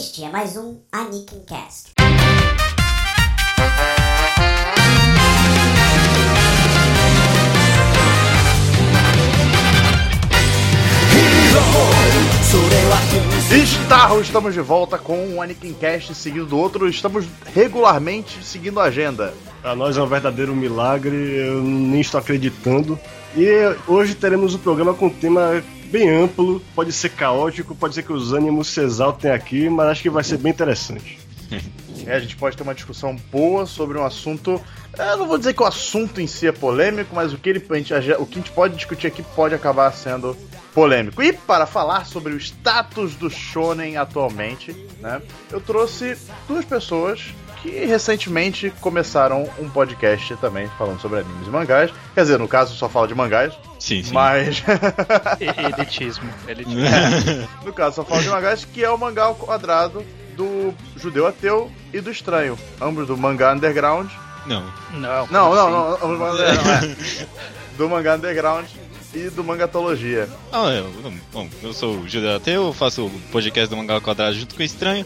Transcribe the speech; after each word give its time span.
Este 0.00 0.24
é 0.24 0.30
mais 0.30 0.56
um 0.56 0.80
Anikin 0.90 1.40
Cast. 1.46 1.92
Estarro, 13.52 14.22
estamos 14.22 14.54
de 14.54 14.60
volta 14.62 14.96
com 14.96 15.18
um 15.18 15.42
Anakin 15.42 15.74
Cast 15.74 16.14
seguido 16.14 16.46
do 16.46 16.56
outro. 16.56 16.88
Estamos 16.88 17.26
regularmente 17.54 18.42
seguindo 18.42 18.80
a 18.80 18.84
agenda. 18.84 19.34
Pra 19.60 19.76
nós 19.76 19.98
é 19.98 20.02
um 20.02 20.06
verdadeiro 20.06 20.56
milagre, 20.56 21.14
eu 21.14 21.62
nem 21.62 22.00
estou 22.00 22.18
acreditando. 22.18 22.98
E 23.36 23.48
hoje 23.86 24.14
teremos 24.14 24.54
um 24.54 24.58
programa 24.58 24.92
com 24.92 25.06
um 25.06 25.10
tema 25.10 25.62
bem 25.84 26.08
amplo, 26.08 26.60
pode 26.74 26.92
ser 26.92 27.10
caótico, 27.10 27.74
pode 27.74 27.94
ser 27.94 28.02
que 28.02 28.12
os 28.12 28.32
ânimos 28.32 28.68
se 28.68 28.80
exaltem 28.80 29.30
aqui, 29.30 29.68
mas 29.68 29.88
acho 29.88 30.02
que 30.02 30.10
vai 30.10 30.24
ser 30.24 30.38
bem 30.38 30.50
interessante. 30.52 31.18
É, 32.06 32.14
a 32.14 32.18
gente 32.18 32.34
pode 32.34 32.56
ter 32.56 32.62
uma 32.62 32.74
discussão 32.74 33.14
boa 33.30 33.66
sobre 33.66 33.98
um 33.98 34.04
assunto. 34.04 34.58
Eu 34.96 35.18
não 35.18 35.28
vou 35.28 35.36
dizer 35.36 35.52
que 35.52 35.62
o 35.62 35.66
assunto 35.66 36.18
em 36.18 36.26
si 36.26 36.46
é 36.46 36.50
polêmico, 36.50 37.14
mas 37.14 37.32
o 37.34 37.38
que, 37.38 37.50
ele, 37.50 37.62
a 37.68 38.00
gente, 38.00 38.12
o 38.14 38.24
que 38.24 38.38
a 38.38 38.42
gente 38.42 38.50
pode 38.52 38.74
discutir 38.74 39.06
aqui 39.06 39.22
pode 39.22 39.54
acabar 39.54 39.92
sendo 39.92 40.34
polêmico. 40.74 41.22
E 41.22 41.32
para 41.32 41.66
falar 41.66 42.06
sobre 42.06 42.32
o 42.32 42.36
status 42.38 43.14
do 43.16 43.28
shonen 43.28 43.96
atualmente, 43.96 44.72
né, 44.98 45.20
eu 45.50 45.60
trouxe 45.60 46.16
duas 46.48 46.64
pessoas 46.64 47.34
que 47.62 47.68
recentemente 47.86 48.72
começaram 48.80 49.48
um 49.58 49.68
podcast 49.68 50.34
também 50.36 50.68
falando 50.78 51.00
sobre 51.00 51.20
animes 51.20 51.46
e 51.46 51.50
mangás. 51.50 51.90
Quer 52.14 52.22
dizer, 52.22 52.38
no 52.38 52.48
caso 52.48 52.74
só 52.74 52.88
fala 52.88 53.06
de 53.08 53.14
mangás. 53.14 53.52
Sim, 53.78 54.02
sim. 54.02 54.12
Mas. 54.14 54.62
Elitismo. 55.78 56.28
elitismo. 56.48 56.80
no 57.64 57.72
caso 57.72 57.96
só 57.96 58.04
fala 58.04 58.22
de 58.22 58.28
mangás, 58.28 58.64
que 58.64 58.84
é 58.84 58.90
o 58.90 58.98
mangá 58.98 59.24
ao 59.24 59.34
quadrado 59.34 60.04
do 60.36 60.72
judeu 60.96 61.26
ateu 61.26 61.70
e 61.92 62.00
do 62.00 62.10
estranho. 62.10 62.58
Ambos 62.80 63.06
do 63.06 63.16
mangá 63.16 63.52
underground. 63.52 64.10
Não. 64.46 64.64
Não, 64.92 65.26
Não, 65.26 65.54
não, 65.54 65.62
assim? 65.62 65.72
não, 65.72 65.94
ambos 65.94 66.08
do 66.08 66.18
mangá 66.18 66.42
underground, 66.50 66.84
é. 66.84 67.26
Do 67.76 67.88
mangá 67.88 68.14
underground 68.14 68.66
e 69.12 69.28
do 69.30 69.44
mangatologia. 69.44 70.28
Ah, 70.52 70.68
eu, 70.70 70.90
bom, 71.32 71.48
eu 71.62 71.72
sou 71.72 71.98
o 71.98 72.08
Judeu 72.08 72.36
Ateu, 72.36 72.66
eu 72.66 72.72
faço 72.72 73.06
o 73.06 73.10
podcast 73.32 73.68
do 73.68 73.76
Mangá 73.76 73.94
ao 73.94 74.00
Quadrado 74.00 74.34
junto 74.36 74.54
com 74.54 74.62
o 74.62 74.64
Estranho. 74.64 75.04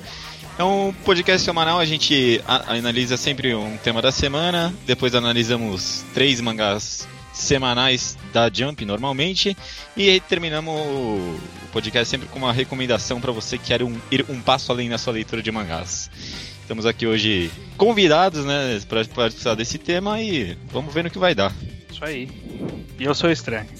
É 0.58 0.62
um 0.62 0.92
podcast 1.04 1.44
semanal, 1.44 1.80
a 1.80 1.84
gente 1.84 2.40
analisa 2.46 3.16
sempre 3.16 3.54
um 3.54 3.76
tema 3.76 4.00
da 4.00 4.12
semana, 4.12 4.72
depois 4.86 5.14
analisamos 5.14 6.04
três 6.14 6.40
mangás 6.40 7.08
semanais 7.32 8.16
da 8.32 8.48
Jump 8.52 8.84
normalmente, 8.84 9.56
e 9.96 10.08
aí 10.08 10.20
terminamos 10.20 10.72
o 10.72 11.36
podcast 11.72 12.08
sempre 12.08 12.28
com 12.28 12.38
uma 12.38 12.52
recomendação 12.52 13.20
para 13.20 13.32
você 13.32 13.58
que 13.58 13.64
quer 13.64 13.82
um- 13.82 13.98
ir 14.12 14.24
um 14.28 14.40
passo 14.40 14.70
além 14.70 14.88
na 14.88 14.96
sua 14.96 15.14
leitura 15.14 15.42
de 15.42 15.50
mangás. 15.50 16.08
Estamos 16.62 16.86
aqui 16.86 17.04
hoje 17.04 17.50
convidados, 17.76 18.44
né, 18.44 18.80
para 18.88 19.04
participar 19.06 19.56
desse 19.56 19.76
tema 19.76 20.22
e 20.22 20.56
vamos 20.72 20.94
ver 20.94 21.02
no 21.02 21.10
que 21.10 21.18
vai 21.18 21.34
dar. 21.34 21.52
Isso 21.90 22.04
aí. 22.04 22.28
E 22.98 23.04
eu 23.04 23.14
sou 23.14 23.30
estranho. 23.30 23.66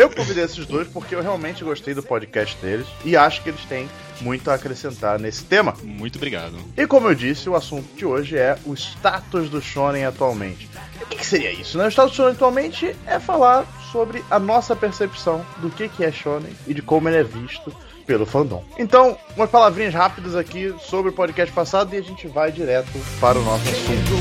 Eu 0.00 0.08
convidei 0.08 0.42
esses 0.44 0.64
dois 0.64 0.88
porque 0.88 1.14
eu 1.14 1.20
realmente 1.20 1.62
gostei 1.62 1.92
do 1.92 2.02
podcast 2.02 2.56
deles 2.56 2.86
e 3.04 3.18
acho 3.18 3.42
que 3.42 3.50
eles 3.50 3.62
têm 3.66 3.86
muito 4.22 4.50
a 4.50 4.54
acrescentar 4.54 5.20
nesse 5.20 5.44
tema. 5.44 5.74
Muito 5.82 6.16
obrigado. 6.16 6.56
E 6.74 6.86
como 6.86 7.06
eu 7.06 7.14
disse, 7.14 7.50
o 7.50 7.54
assunto 7.54 7.94
de 7.94 8.06
hoje 8.06 8.38
é 8.38 8.56
o 8.64 8.72
status 8.72 9.50
do 9.50 9.60
shonen 9.60 10.06
atualmente. 10.06 10.70
E 10.98 11.04
o 11.04 11.06
que, 11.06 11.16
que 11.16 11.26
seria 11.26 11.52
isso? 11.52 11.76
Né? 11.76 11.84
O 11.84 11.90
status 11.90 12.12
do 12.12 12.16
shonen 12.16 12.32
atualmente 12.32 12.96
é 13.06 13.20
falar 13.20 13.66
sobre 13.92 14.24
a 14.30 14.38
nossa 14.38 14.74
percepção 14.74 15.44
do 15.58 15.68
que, 15.68 15.86
que 15.86 16.02
é 16.02 16.10
shonen 16.10 16.54
e 16.66 16.72
de 16.72 16.80
como 16.80 17.06
ele 17.06 17.18
é 17.18 17.22
visto 17.22 17.70
pelo 18.06 18.24
fandom. 18.24 18.64
Então, 18.78 19.18
umas 19.36 19.50
palavrinhas 19.50 19.92
rápidas 19.92 20.34
aqui 20.34 20.74
sobre 20.80 21.10
o 21.10 21.12
podcast 21.12 21.54
passado 21.54 21.94
e 21.94 21.98
a 21.98 22.02
gente 22.02 22.26
vai 22.26 22.50
direto 22.50 22.98
para 23.20 23.38
o 23.38 23.44
nosso 23.44 23.68
assunto. 23.68 24.14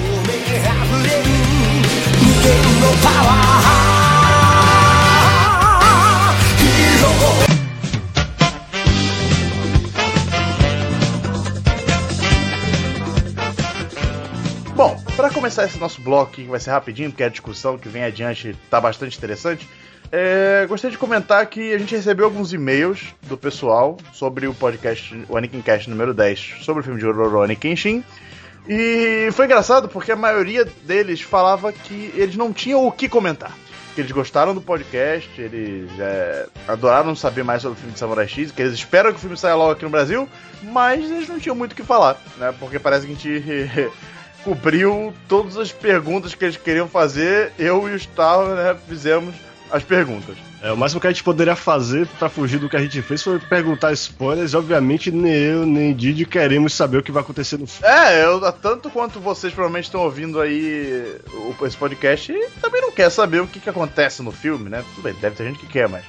Bom, 14.76 14.98
para 15.18 15.30
começar 15.30 15.66
esse 15.66 15.78
nosso 15.78 16.02
bloco, 16.02 16.32
que 16.32 16.44
vai 16.44 16.60
ser 16.60 16.72
rapidinho, 16.72 17.10
porque 17.10 17.24
a 17.24 17.30
discussão 17.30 17.78
que 17.78 17.90
vem 17.90 18.04
adiante 18.04 18.56
tá 18.70 18.80
bastante 18.80 19.18
interessante, 19.18 19.68
é, 20.12 20.66
gostaria 20.68 20.92
de 20.92 20.98
comentar 20.98 21.46
que 21.48 21.74
a 21.74 21.78
gente 21.78 21.96
recebeu 21.96 22.26
alguns 22.26 22.54
e-mails 22.54 23.14
do 23.24 23.38
pessoal 23.38 23.98
sobre 24.14 24.48
o 24.48 24.54
podcast, 24.54 25.14
o 25.28 25.38
Anakin 25.38 25.62
Cast 25.62 25.90
número 25.90 26.14
10, 26.14 26.60
sobre 26.62 26.82
o 26.82 26.84
filme 26.84 27.00
de 27.00 27.06
Rurouni 27.06 27.56
Kenshin. 27.56 28.04
E 28.68 29.30
foi 29.34 29.46
engraçado 29.46 29.90
porque 29.90 30.12
a 30.12 30.16
maioria 30.16 30.66
deles 30.84 31.22
falava 31.22 31.72
que 31.72 32.12
eles 32.16 32.36
não 32.36 32.54
tinham 32.54 32.88
o 32.88 32.92
que 32.92 33.10
comentar. 33.10 33.54
Que 34.00 34.04
eles 34.04 34.14
gostaram 34.14 34.56
do 34.56 34.62
podcast, 34.62 35.30
eles 35.42 35.92
é, 36.00 36.48
adoraram 36.70 37.14
saber 37.18 37.44
mais 37.44 37.62
sobre 37.62 37.78
o 37.78 37.80
filme 37.82 37.92
de 37.92 38.00
Samurai 38.00 38.30
X, 38.30 38.50
que 38.50 38.62
eles 38.62 38.74
esperam 38.74 39.12
que 39.12 39.18
o 39.18 39.20
filme 39.20 39.36
saia 39.36 39.56
logo 39.56 39.72
aqui 39.72 39.84
no 39.84 39.90
Brasil, 39.90 40.26
mas 40.64 41.04
eles 41.12 41.28
não 41.28 41.38
tinham 41.38 41.54
muito 41.54 41.74
o 41.74 41.76
que 41.76 41.84
falar, 41.84 42.18
né? 42.38 42.56
Porque 42.58 42.80
parece 42.80 43.06
que 43.06 43.12
a 43.12 43.16
gente 43.16 43.92
cobriu 44.42 45.14
todas 45.28 45.58
as 45.58 45.74
perguntas 45.74 46.34
que 46.34 46.46
eles 46.46 46.56
queriam 46.56 46.88
fazer, 46.88 47.52
eu 47.60 47.90
e 47.90 47.90
o 47.90 47.92
Gustavo, 47.92 48.56
né, 48.56 48.74
fizemos 48.88 49.36
as 49.72 49.84
perguntas. 49.84 50.36
É, 50.62 50.72
o 50.72 50.78
máximo 50.78 51.00
que 51.00 51.08
a 51.08 51.10
gente 51.12 51.24
poderia 51.24 51.56
fazer 51.56 52.06
pra 52.20 52.28
fugir 52.30 52.60
do 52.60 52.68
que 52.70 52.76
a 52.76 52.82
gente 52.82 53.02
fez 53.02 53.24
foi 53.24 53.40
perguntar 53.40 53.94
spoilers. 53.94 54.54
Obviamente, 54.54 55.10
nem 55.12 55.32
eu, 55.34 55.66
nem 55.66 55.94
Didi 55.94 56.26
queremos 56.26 56.74
saber 56.74 56.98
o 56.98 57.04
que 57.04 57.12
vai 57.12 57.22
acontecer 57.24 57.58
no 57.58 57.66
filme. 57.66 57.88
É, 57.94 58.26
eu, 58.26 58.40
tanto 58.54 58.90
quanto 58.90 59.20
vocês 59.20 59.54
provavelmente 59.54 59.86
estão 59.86 60.02
ouvindo 60.02 60.40
aí 60.42 61.16
o- 61.34 61.66
esse 61.66 61.78
podcast, 61.78 62.34
também 62.62 62.82
não 62.82 62.92
quer 62.92 63.10
saber 63.10 63.42
o 63.42 63.48
que, 63.48 63.60
que 63.60 63.70
acontece 63.70 64.22
no 64.22 64.32
filme, 64.32 64.70
né? 64.70 64.84
Tudo 64.96 65.04
bem, 65.04 65.14
deve 65.22 65.36
ter 65.36 65.46
gente 65.46 65.60
que 65.60 65.68
quer, 65.68 65.88
mas 65.88 66.04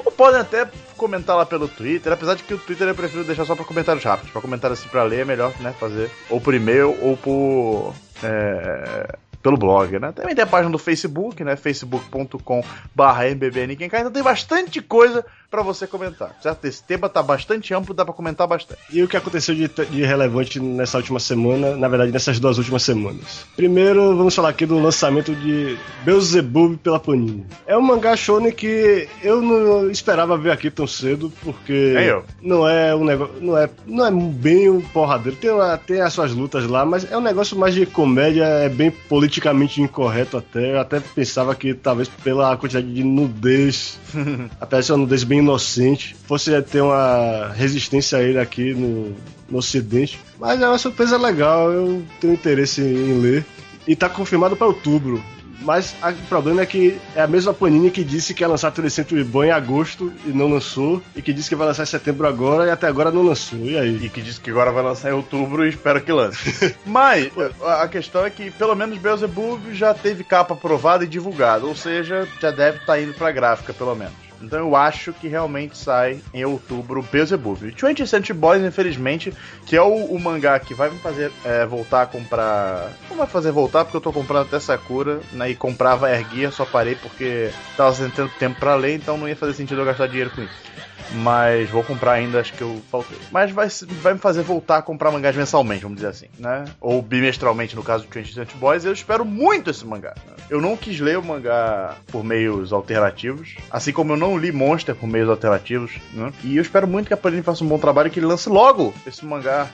ou 0.04 0.12
podem 0.12 0.40
até 0.40 0.68
comentar 0.96 1.36
lá 1.36 1.44
pelo 1.44 1.68
Twitter, 1.68 2.12
apesar 2.12 2.34
de 2.34 2.42
que 2.42 2.54
o 2.54 2.58
Twitter 2.58 2.88
eu 2.88 2.94
prefiro 2.94 3.24
deixar 3.24 3.44
só 3.44 3.54
para 3.54 3.64
comentários 3.64 4.04
rápidos. 4.04 4.30
Para 4.30 4.40
comentários 4.40 4.80
assim 4.80 4.88
para 4.88 5.02
ler 5.02 5.20
é 5.20 5.24
melhor, 5.24 5.52
né? 5.60 5.74
Fazer 5.78 6.10
ou 6.28 6.40
por 6.40 6.54
e-mail 6.54 6.96
ou 7.00 7.16
por. 7.16 7.94
é, 8.22 9.16
pelo 9.42 9.56
blog, 9.56 9.98
né? 9.98 10.12
Também 10.12 10.34
tem 10.34 10.44
a 10.44 10.46
página 10.46 10.70
do 10.70 10.78
Facebook, 10.78 11.42
né? 11.42 11.56
facebook.com 11.56 12.64
barra 12.94 13.26
mbbnkenkai. 13.28 14.00
Então 14.00 14.12
tem 14.12 14.22
bastante 14.22 14.80
coisa 14.80 15.26
para 15.52 15.62
você 15.62 15.86
comentar, 15.86 16.34
certo? 16.42 16.64
Esse 16.64 16.82
tema 16.82 17.10
tá 17.10 17.22
bastante 17.22 17.74
amplo, 17.74 17.92
dá 17.94 18.06
para 18.06 18.14
comentar 18.14 18.46
bastante. 18.48 18.80
E 18.90 19.02
o 19.02 19.06
que 19.06 19.18
aconteceu 19.18 19.54
de, 19.54 19.68
de 19.68 20.02
relevante 20.02 20.58
nessa 20.58 20.96
última 20.96 21.20
semana, 21.20 21.76
na 21.76 21.88
verdade, 21.88 22.10
nessas 22.10 22.40
duas 22.40 22.56
últimas 22.56 22.82
semanas? 22.82 23.44
Primeiro, 23.54 24.16
vamos 24.16 24.34
falar 24.34 24.48
aqui 24.48 24.64
do 24.64 24.78
lançamento 24.80 25.34
de 25.34 25.76
Beelzebub 26.06 26.78
pela 26.78 26.98
Panini. 26.98 27.44
É 27.66 27.76
um 27.76 27.82
mangá 27.82 28.16
shonen 28.16 28.50
que 28.50 29.06
eu 29.22 29.42
não 29.42 29.90
esperava 29.90 30.38
ver 30.38 30.52
aqui 30.52 30.70
tão 30.70 30.86
cedo, 30.86 31.30
porque 31.44 31.94
eu. 32.08 32.24
não 32.40 32.66
é 32.66 32.94
um 32.96 33.04
negócio, 33.04 33.34
não 33.42 33.58
é, 33.58 33.68
não 33.86 34.06
é 34.06 34.10
bem 34.10 34.70
um 34.70 34.80
porradeiro. 34.80 35.36
Tem, 35.38 35.50
uma- 35.50 35.76
tem 35.76 36.00
as 36.00 36.14
suas 36.14 36.32
lutas 36.32 36.66
lá, 36.66 36.86
mas 36.86 37.10
é 37.12 37.16
um 37.18 37.20
negócio 37.20 37.58
mais 37.58 37.74
de 37.74 37.84
comédia, 37.84 38.44
é 38.44 38.70
bem 38.70 38.90
politicamente 38.90 39.82
incorreto 39.82 40.38
até. 40.38 40.72
Eu 40.72 40.80
até 40.80 40.98
pensava 40.98 41.54
que 41.54 41.74
talvez 41.74 42.08
pela 42.08 42.56
quantidade 42.56 42.90
de 42.90 43.04
nudez, 43.04 43.98
até 44.58 44.78
essa 44.78 44.96
nudez 44.96 45.24
bem 45.24 45.41
inocente, 45.42 46.16
fosse 46.26 46.60
ter 46.62 46.80
uma 46.80 47.48
resistência 47.54 48.18
a 48.18 48.22
ele 48.22 48.38
aqui 48.38 48.72
no, 48.74 49.14
no 49.50 49.58
ocidente. 49.58 50.18
Mas 50.38 50.60
é 50.60 50.66
uma 50.68 50.78
surpresa 50.78 51.16
legal, 51.18 51.70
eu 51.70 52.02
tenho 52.20 52.34
interesse 52.34 52.80
em 52.80 53.20
ler. 53.20 53.44
E 53.86 53.96
tá 53.96 54.08
confirmado 54.08 54.56
para 54.56 54.66
outubro. 54.68 55.22
Mas 55.64 55.94
a- 56.02 56.10
o 56.10 56.14
problema 56.28 56.60
é 56.62 56.66
que 56.66 56.98
é 57.14 57.22
a 57.22 57.26
mesma 57.28 57.54
Panini 57.54 57.88
que 57.90 58.02
disse 58.02 58.34
que 58.34 58.42
ia 58.42 58.48
lançar 58.48 58.72
Century 58.90 59.22
Boy 59.22 59.46
em 59.46 59.50
agosto 59.52 60.12
e 60.26 60.30
não 60.30 60.48
lançou, 60.48 61.00
e 61.14 61.22
que 61.22 61.32
disse 61.32 61.48
que 61.48 61.54
vai 61.54 61.68
lançar 61.68 61.84
em 61.84 61.86
setembro 61.86 62.26
agora 62.26 62.66
e 62.66 62.70
até 62.70 62.88
agora 62.88 63.12
não 63.12 63.22
lançou. 63.22 63.60
E 63.60 63.78
aí? 63.78 64.04
E 64.04 64.08
que 64.08 64.20
diz 64.20 64.38
que 64.38 64.50
agora 64.50 64.72
vai 64.72 64.82
lançar 64.82 65.10
em 65.10 65.14
outubro 65.14 65.64
e 65.64 65.68
espero 65.68 66.00
que 66.00 66.10
lance. 66.12 66.74
Mas 66.84 67.30
a 67.64 67.86
questão 67.86 68.24
é 68.26 68.30
que 68.30 68.50
pelo 68.50 68.74
menos 68.74 68.98
Beelzebub 68.98 69.72
já 69.72 69.94
teve 69.94 70.24
capa 70.24 70.54
aprovada 70.54 71.04
e 71.04 71.08
divulgada, 71.08 71.64
ou 71.64 71.76
seja, 71.76 72.26
já 72.40 72.50
deve 72.50 72.78
estar 72.78 73.00
indo 73.00 73.14
pra 73.14 73.30
gráfica, 73.30 73.72
pelo 73.72 73.94
menos. 73.94 74.14
Então 74.42 74.58
eu 74.58 74.76
acho 74.76 75.12
que 75.12 75.28
realmente 75.28 75.76
sai 75.76 76.20
em 76.34 76.44
outubro 76.44 77.00
o 77.00 77.02
Beelzebub. 77.02 77.58
20 77.58 78.06
Cent 78.06 78.32
Boys, 78.32 78.62
infelizmente, 78.62 79.32
que 79.66 79.76
é 79.76 79.82
o, 79.82 80.04
o 80.06 80.20
mangá 80.20 80.58
que 80.58 80.74
vai 80.74 80.90
me 80.90 80.98
fazer 80.98 81.30
é, 81.44 81.64
voltar 81.64 82.02
a 82.02 82.06
comprar. 82.06 82.90
Não 83.08 83.16
vai 83.16 83.26
fazer 83.26 83.52
voltar, 83.52 83.84
porque 83.84 83.96
eu 83.96 84.00
tô 84.00 84.12
comprando 84.12 84.46
até 84.46 84.58
Sakura, 84.58 85.20
né? 85.32 85.50
E 85.50 85.54
comprava 85.54 86.10
Erguia, 86.10 86.50
só 86.50 86.64
parei 86.64 86.94
porque 86.94 87.50
tava 87.76 87.94
sem 87.94 88.10
tanto 88.10 88.34
tempo 88.38 88.58
pra 88.58 88.74
ler, 88.74 88.96
então 88.96 89.16
não 89.16 89.28
ia 89.28 89.36
fazer 89.36 89.54
sentido 89.54 89.80
eu 89.80 89.84
gastar 89.84 90.08
dinheiro 90.08 90.30
com 90.30 90.42
isso. 90.42 90.72
Mas 91.14 91.68
vou 91.68 91.82
comprar 91.82 92.12
ainda, 92.12 92.40
acho 92.40 92.52
que 92.52 92.62
eu 92.62 92.80
faltei. 92.90 93.18
Mas 93.30 93.50
vai, 93.50 93.68
vai 94.00 94.14
me 94.14 94.18
fazer 94.18 94.42
voltar 94.42 94.78
a 94.78 94.82
comprar 94.82 95.10
mangás 95.10 95.36
mensalmente, 95.36 95.82
vamos 95.82 95.96
dizer 95.96 96.08
assim, 96.08 96.26
né? 96.38 96.64
Ou 96.80 97.02
bimestralmente, 97.02 97.76
no 97.76 97.82
caso 97.82 98.06
do 98.06 98.12
20 98.12 98.34
Cent 98.34 98.54
Boys. 98.54 98.84
Eu 98.84 98.92
espero 98.92 99.24
muito 99.24 99.70
esse 99.70 99.84
mangá. 99.84 100.14
Né? 100.26 100.34
Eu 100.48 100.60
não 100.60 100.76
quis 100.76 101.00
ler 101.00 101.18
o 101.18 101.22
mangá 101.22 101.96
por 102.06 102.24
meios 102.24 102.72
alternativos, 102.72 103.56
assim 103.70 103.92
como 103.92 104.12
eu 104.12 104.16
não 104.16 104.31
li 104.38 104.52
Monster 104.52 104.94
por 104.94 105.08
meios 105.08 105.28
alternativos, 105.28 105.98
né? 106.12 106.32
E 106.42 106.56
eu 106.56 106.62
espero 106.62 106.86
muito 106.86 107.06
que 107.06 107.14
a 107.14 107.16
Panini 107.16 107.42
faça 107.42 107.64
um 107.64 107.68
bom 107.68 107.78
trabalho 107.78 108.08
e 108.08 108.10
que 108.10 108.18
ele 108.18 108.26
lance 108.26 108.48
logo 108.48 108.94
esse 109.06 109.24
mangá 109.24 109.68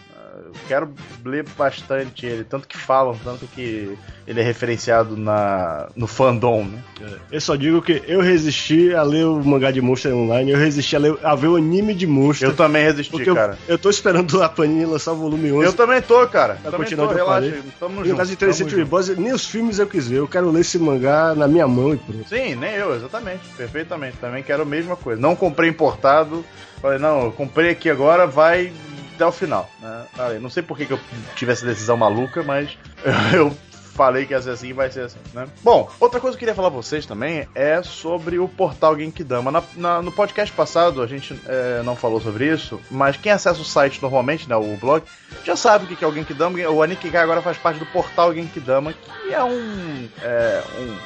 eu 0.48 0.54
quero 0.66 0.94
ler 1.24 1.44
bastante 1.56 2.24
ele, 2.24 2.44
tanto 2.44 2.66
que 2.66 2.76
falam, 2.76 3.14
tanto 3.22 3.46
que 3.46 3.96
ele 4.26 4.40
é 4.40 4.42
referenciado 4.42 5.16
na, 5.16 5.88
no 5.94 6.06
fandom, 6.06 6.64
né? 6.64 6.82
É, 7.02 7.36
eu 7.36 7.40
só 7.40 7.54
digo 7.54 7.82
que 7.82 8.02
eu 8.06 8.20
resisti 8.20 8.94
a 8.94 9.02
ler 9.02 9.26
o 9.26 9.44
mangá 9.44 9.70
de 9.70 9.80
Monster 9.80 10.14
Online, 10.14 10.50
eu 10.50 10.58
resisti 10.58 10.96
a, 10.96 10.98
ler, 10.98 11.18
a 11.22 11.34
ver 11.34 11.48
o 11.48 11.56
anime 11.56 11.94
de 11.94 12.06
Monster. 12.06 12.48
Eu 12.48 12.56
também 12.56 12.82
resisti, 12.82 13.24
cara. 13.34 13.58
Eu, 13.68 13.74
eu 13.74 13.78
tô 13.78 13.90
esperando 13.90 14.42
a 14.42 14.48
Panini 14.48 14.86
lançar 14.86 15.12
o 15.12 15.16
volume 15.16 15.52
11. 15.52 15.66
Eu 15.66 15.72
também 15.74 16.00
tô, 16.00 16.26
cara. 16.26 16.54
Pra 16.54 16.70
também 16.70 16.86
continuar 16.86 17.08
tô, 17.08 17.14
relaxa, 17.14 17.54
tamo 17.78 18.04
junto. 18.04 18.16
caso 18.16 18.28
de 18.28 18.34
Interessante 18.34 18.84
Boss, 18.84 19.08
nem 19.08 19.32
os 19.32 19.44
filmes 19.44 19.78
eu 19.78 19.86
quis 19.86 20.08
ver, 20.08 20.16
eu 20.16 20.28
quero 20.28 20.50
ler 20.50 20.60
esse 20.60 20.78
mangá 20.78 21.34
na 21.34 21.46
minha 21.46 21.66
mão 21.68 21.92
e 21.92 21.98
pronto. 21.98 22.28
Sim, 22.28 22.54
nem 22.54 22.74
eu, 22.74 22.94
exatamente, 22.94 23.42
perfeitamente. 23.56 24.16
Também 24.16 24.42
quero 24.42 24.62
a 24.62 24.66
mesma 24.66 24.96
coisa. 24.96 25.20
Não 25.20 25.36
comprei 25.36 25.68
importado, 25.68 26.44
falei, 26.80 26.98
não, 26.98 27.24
eu 27.24 27.32
comprei 27.32 27.70
aqui 27.70 27.90
agora, 27.90 28.26
vai 28.26 28.72
até 29.18 29.26
o 29.26 29.32
final. 29.32 29.68
Né? 29.80 30.06
não 30.40 30.48
sei 30.48 30.62
por 30.62 30.76
que, 30.76 30.88
eu 30.88 31.00
tive 31.34 31.50
essa 31.50 31.66
decisão 31.66 31.96
maluca, 31.96 32.42
mas 32.44 32.78
eu 33.34 33.54
falei 33.98 34.24
que 34.24 34.32
ia 34.32 34.40
ser 34.40 34.50
assim 34.50 34.72
vai 34.72 34.88
ser 34.92 35.06
assim, 35.06 35.18
né? 35.34 35.48
Bom, 35.60 35.90
outra 35.98 36.20
coisa 36.20 36.36
que 36.36 36.44
eu 36.44 36.46
queria 36.46 36.54
falar 36.54 36.70
pra 36.70 36.80
vocês 36.80 37.04
também 37.04 37.48
é 37.52 37.82
sobre 37.82 38.38
o 38.38 38.48
portal 38.48 38.96
Genkidama. 38.96 39.50
Na, 39.50 39.62
na, 39.74 40.00
no 40.00 40.12
podcast 40.12 40.54
passado 40.54 41.02
a 41.02 41.06
gente 41.08 41.38
é, 41.46 41.82
não 41.82 41.96
falou 41.96 42.20
sobre 42.20 42.46
isso, 42.46 42.80
mas 42.88 43.16
quem 43.16 43.32
acessa 43.32 43.60
o 43.60 43.64
site 43.64 44.00
normalmente, 44.00 44.48
né, 44.48 44.54
o 44.54 44.76
blog, 44.76 45.02
já 45.44 45.56
sabe 45.56 45.84
o 45.84 45.96
que 45.96 46.04
é 46.04 46.06
o 46.06 46.14
Genkidama. 46.14 46.60
O 46.70 46.80
Anikigai 46.80 47.24
agora 47.24 47.42
faz 47.42 47.58
parte 47.58 47.80
do 47.80 47.86
portal 47.86 48.32
Genkidama, 48.32 48.92
que 48.92 49.34
é 49.34 49.42
um... 49.42 50.08
É, 50.22 50.62
um 50.78 50.96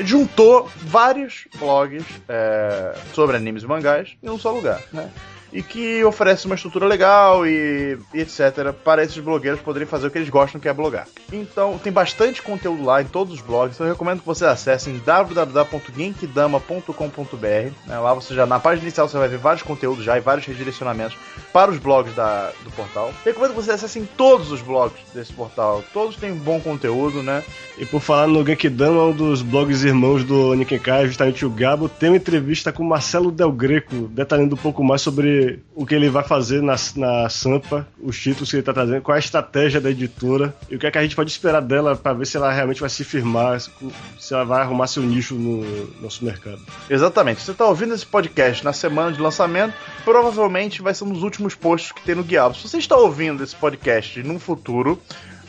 é, 0.00 0.04
juntou 0.04 0.68
vários 0.76 1.46
blogs 1.58 2.04
é, 2.28 2.92
sobre 3.14 3.36
animes 3.36 3.62
e 3.62 3.66
mangás 3.66 4.16
em 4.20 4.28
um 4.28 4.38
só 4.38 4.50
lugar, 4.50 4.82
né? 4.92 5.10
E 5.52 5.62
que 5.62 6.02
oferece 6.04 6.46
uma 6.46 6.54
estrutura 6.54 6.86
legal 6.86 7.46
e, 7.46 7.98
e, 8.12 8.20
etc. 8.20 8.72
para 8.84 9.02
esses 9.02 9.18
blogueiros 9.18 9.60
poderem 9.60 9.86
fazer 9.86 10.06
o 10.06 10.10
que 10.10 10.18
eles 10.18 10.28
gostam, 10.28 10.60
que 10.60 10.68
é 10.68 10.72
blogar. 10.72 11.08
Então, 11.32 11.78
tem 11.78 11.92
bastante 11.92 12.42
conteúdo 12.42 12.84
lá 12.84 13.00
em 13.02 13.06
todos 13.06 13.34
os 13.34 13.40
blogs, 13.40 13.76
então 13.76 13.86
eu 13.86 13.92
recomendo 13.92 14.20
que 14.20 14.26
você 14.26 14.44
acesse 14.44 14.90
em 14.90 14.98
www.genkidama.com.br. 14.98 17.70
Né? 17.86 17.98
Lá 17.98 18.14
você 18.14 18.34
já, 18.34 18.46
na 18.46 18.60
página 18.60 18.82
inicial, 18.82 19.08
você 19.08 19.18
vai 19.18 19.28
ver 19.28 19.38
vários 19.38 19.62
conteúdos 19.62 20.04
já 20.04 20.16
e 20.16 20.20
vários 20.20 20.46
redirecionamentos 20.46 21.16
para 21.52 21.70
os 21.70 21.78
blogs 21.78 22.14
da, 22.14 22.50
do 22.64 22.70
portal. 22.72 23.12
Recomendo 23.24 23.50
que 23.50 23.56
você 23.56 23.72
acesse 23.72 23.98
em 23.98 24.04
todos 24.04 24.52
os 24.52 24.60
blogs 24.60 24.98
desse 25.14 25.32
portal. 25.32 25.82
Todos 25.92 26.16
têm 26.16 26.34
bom 26.34 26.60
conteúdo, 26.60 27.22
né? 27.22 27.42
E 27.78 27.84
por 27.84 28.00
falar 28.00 28.26
no 28.26 28.44
Genkidama, 28.44 29.04
um 29.04 29.12
dos 29.12 29.42
blogs 29.42 29.84
irmãos 29.84 30.24
do 30.24 30.54
Nikenkai, 30.54 31.06
justamente 31.06 31.44
o 31.44 31.50
Gabo, 31.50 31.88
tem 31.88 32.08
uma 32.08 32.16
entrevista 32.16 32.72
com 32.72 32.82
Marcelo 32.82 33.30
Del 33.30 33.52
Greco, 33.52 34.08
detalhando 34.08 34.54
um 34.54 34.58
pouco 34.58 34.82
mais 34.82 35.02
sobre 35.02 35.35
o 35.74 35.86
que 35.86 35.94
ele 35.94 36.08
vai 36.08 36.22
fazer 36.22 36.62
na, 36.62 36.76
na 36.96 37.28
Sampa, 37.28 37.86
os 38.00 38.18
títulos 38.18 38.50
que 38.50 38.56
ele 38.56 38.60
está 38.60 38.72
trazendo, 38.72 39.02
qual 39.02 39.14
é 39.14 39.18
a 39.18 39.20
estratégia 39.20 39.80
da 39.80 39.90
editora 39.90 40.54
e 40.70 40.76
o 40.76 40.78
que 40.78 40.86
é 40.86 40.90
que 40.90 40.98
a 40.98 41.02
gente 41.02 41.16
pode 41.16 41.30
esperar 41.30 41.60
dela 41.60 41.96
para 41.96 42.12
ver 42.12 42.26
se 42.26 42.36
ela 42.36 42.52
realmente 42.52 42.80
vai 42.80 42.90
se 42.90 43.04
firmar, 43.04 43.60
se 43.60 44.34
ela 44.34 44.44
vai 44.44 44.62
arrumar 44.62 44.86
seu 44.86 45.02
nicho 45.02 45.34
no 45.34 45.64
nosso 46.00 46.24
mercado. 46.24 46.60
Exatamente. 46.88 47.42
Você 47.42 47.52
está 47.52 47.66
ouvindo 47.66 47.94
esse 47.94 48.06
podcast 48.06 48.64
na 48.64 48.72
semana 48.72 49.12
de 49.12 49.20
lançamento, 49.20 49.74
provavelmente 50.04 50.82
vai 50.82 50.94
ser 50.94 51.04
um 51.04 51.12
dos 51.12 51.22
últimos 51.22 51.54
posts 51.54 51.92
que 51.92 52.02
tem 52.02 52.14
no 52.14 52.24
Guiado. 52.24 52.56
Se 52.56 52.68
você 52.68 52.78
está 52.78 52.96
ouvindo 52.96 53.42
esse 53.42 53.54
podcast 53.56 54.22
no 54.22 54.38
futuro, 54.38 55.00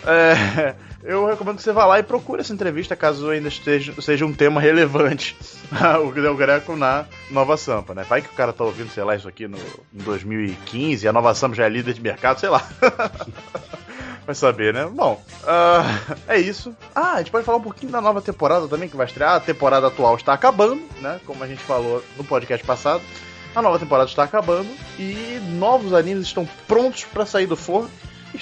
é, 0.05 0.75
eu 1.03 1.25
recomendo 1.25 1.57
que 1.57 1.63
você 1.63 1.71
vá 1.71 1.85
lá 1.85 1.99
e 1.99 2.03
procure 2.03 2.41
essa 2.41 2.53
entrevista, 2.53 2.95
caso 2.95 3.29
ainda 3.29 3.47
esteja, 3.47 3.93
seja 4.01 4.25
um 4.25 4.33
tema 4.33 4.59
relevante 4.59 5.35
o 6.05 6.11
Del 6.11 6.35
Greco 6.35 6.75
na 6.75 7.05
Nova 7.31 7.57
Sampa, 7.57 7.93
né? 7.93 8.05
Vai 8.07 8.21
que 8.21 8.29
o 8.29 8.33
cara 8.33 8.53
tá 8.53 8.63
ouvindo, 8.63 8.89
sei 8.91 9.03
lá, 9.03 9.15
isso 9.15 9.27
aqui 9.27 9.47
no, 9.47 9.57
em 9.57 10.03
2015, 10.03 11.07
a 11.07 11.13
Nova 11.13 11.33
Sampa 11.33 11.55
já 11.55 11.65
é 11.65 11.69
líder 11.69 11.93
de 11.93 12.01
mercado, 12.01 12.39
sei 12.39 12.49
lá. 12.49 12.67
Vai 14.27 14.35
saber, 14.35 14.73
né? 14.73 14.85
Bom, 14.85 15.23
uh, 15.43 16.15
é 16.27 16.37
isso. 16.37 16.75
Ah, 16.93 17.13
a 17.13 17.17
gente 17.19 17.31
pode 17.31 17.45
falar 17.45 17.59
um 17.59 17.61
pouquinho 17.61 17.93
da 17.93 18.01
nova 18.01 18.21
temporada 18.21 18.67
também, 18.67 18.89
que 18.89 18.97
vai 18.97 19.05
estrear. 19.05 19.35
A 19.35 19.39
temporada 19.39 19.87
atual 19.87 20.17
está 20.17 20.33
acabando, 20.33 20.81
né? 20.99 21.21
Como 21.25 21.41
a 21.41 21.47
gente 21.47 21.63
falou 21.63 22.03
no 22.17 22.25
podcast 22.25 22.67
passado. 22.67 23.01
A 23.55 23.61
nova 23.61 23.79
temporada 23.79 24.09
está 24.09 24.23
acabando 24.23 24.67
e 24.99 25.39
novos 25.57 25.93
animes 25.93 26.27
estão 26.27 26.45
prontos 26.67 27.05
para 27.05 27.25
sair 27.25 27.45
do 27.47 27.55
forno. 27.55 27.89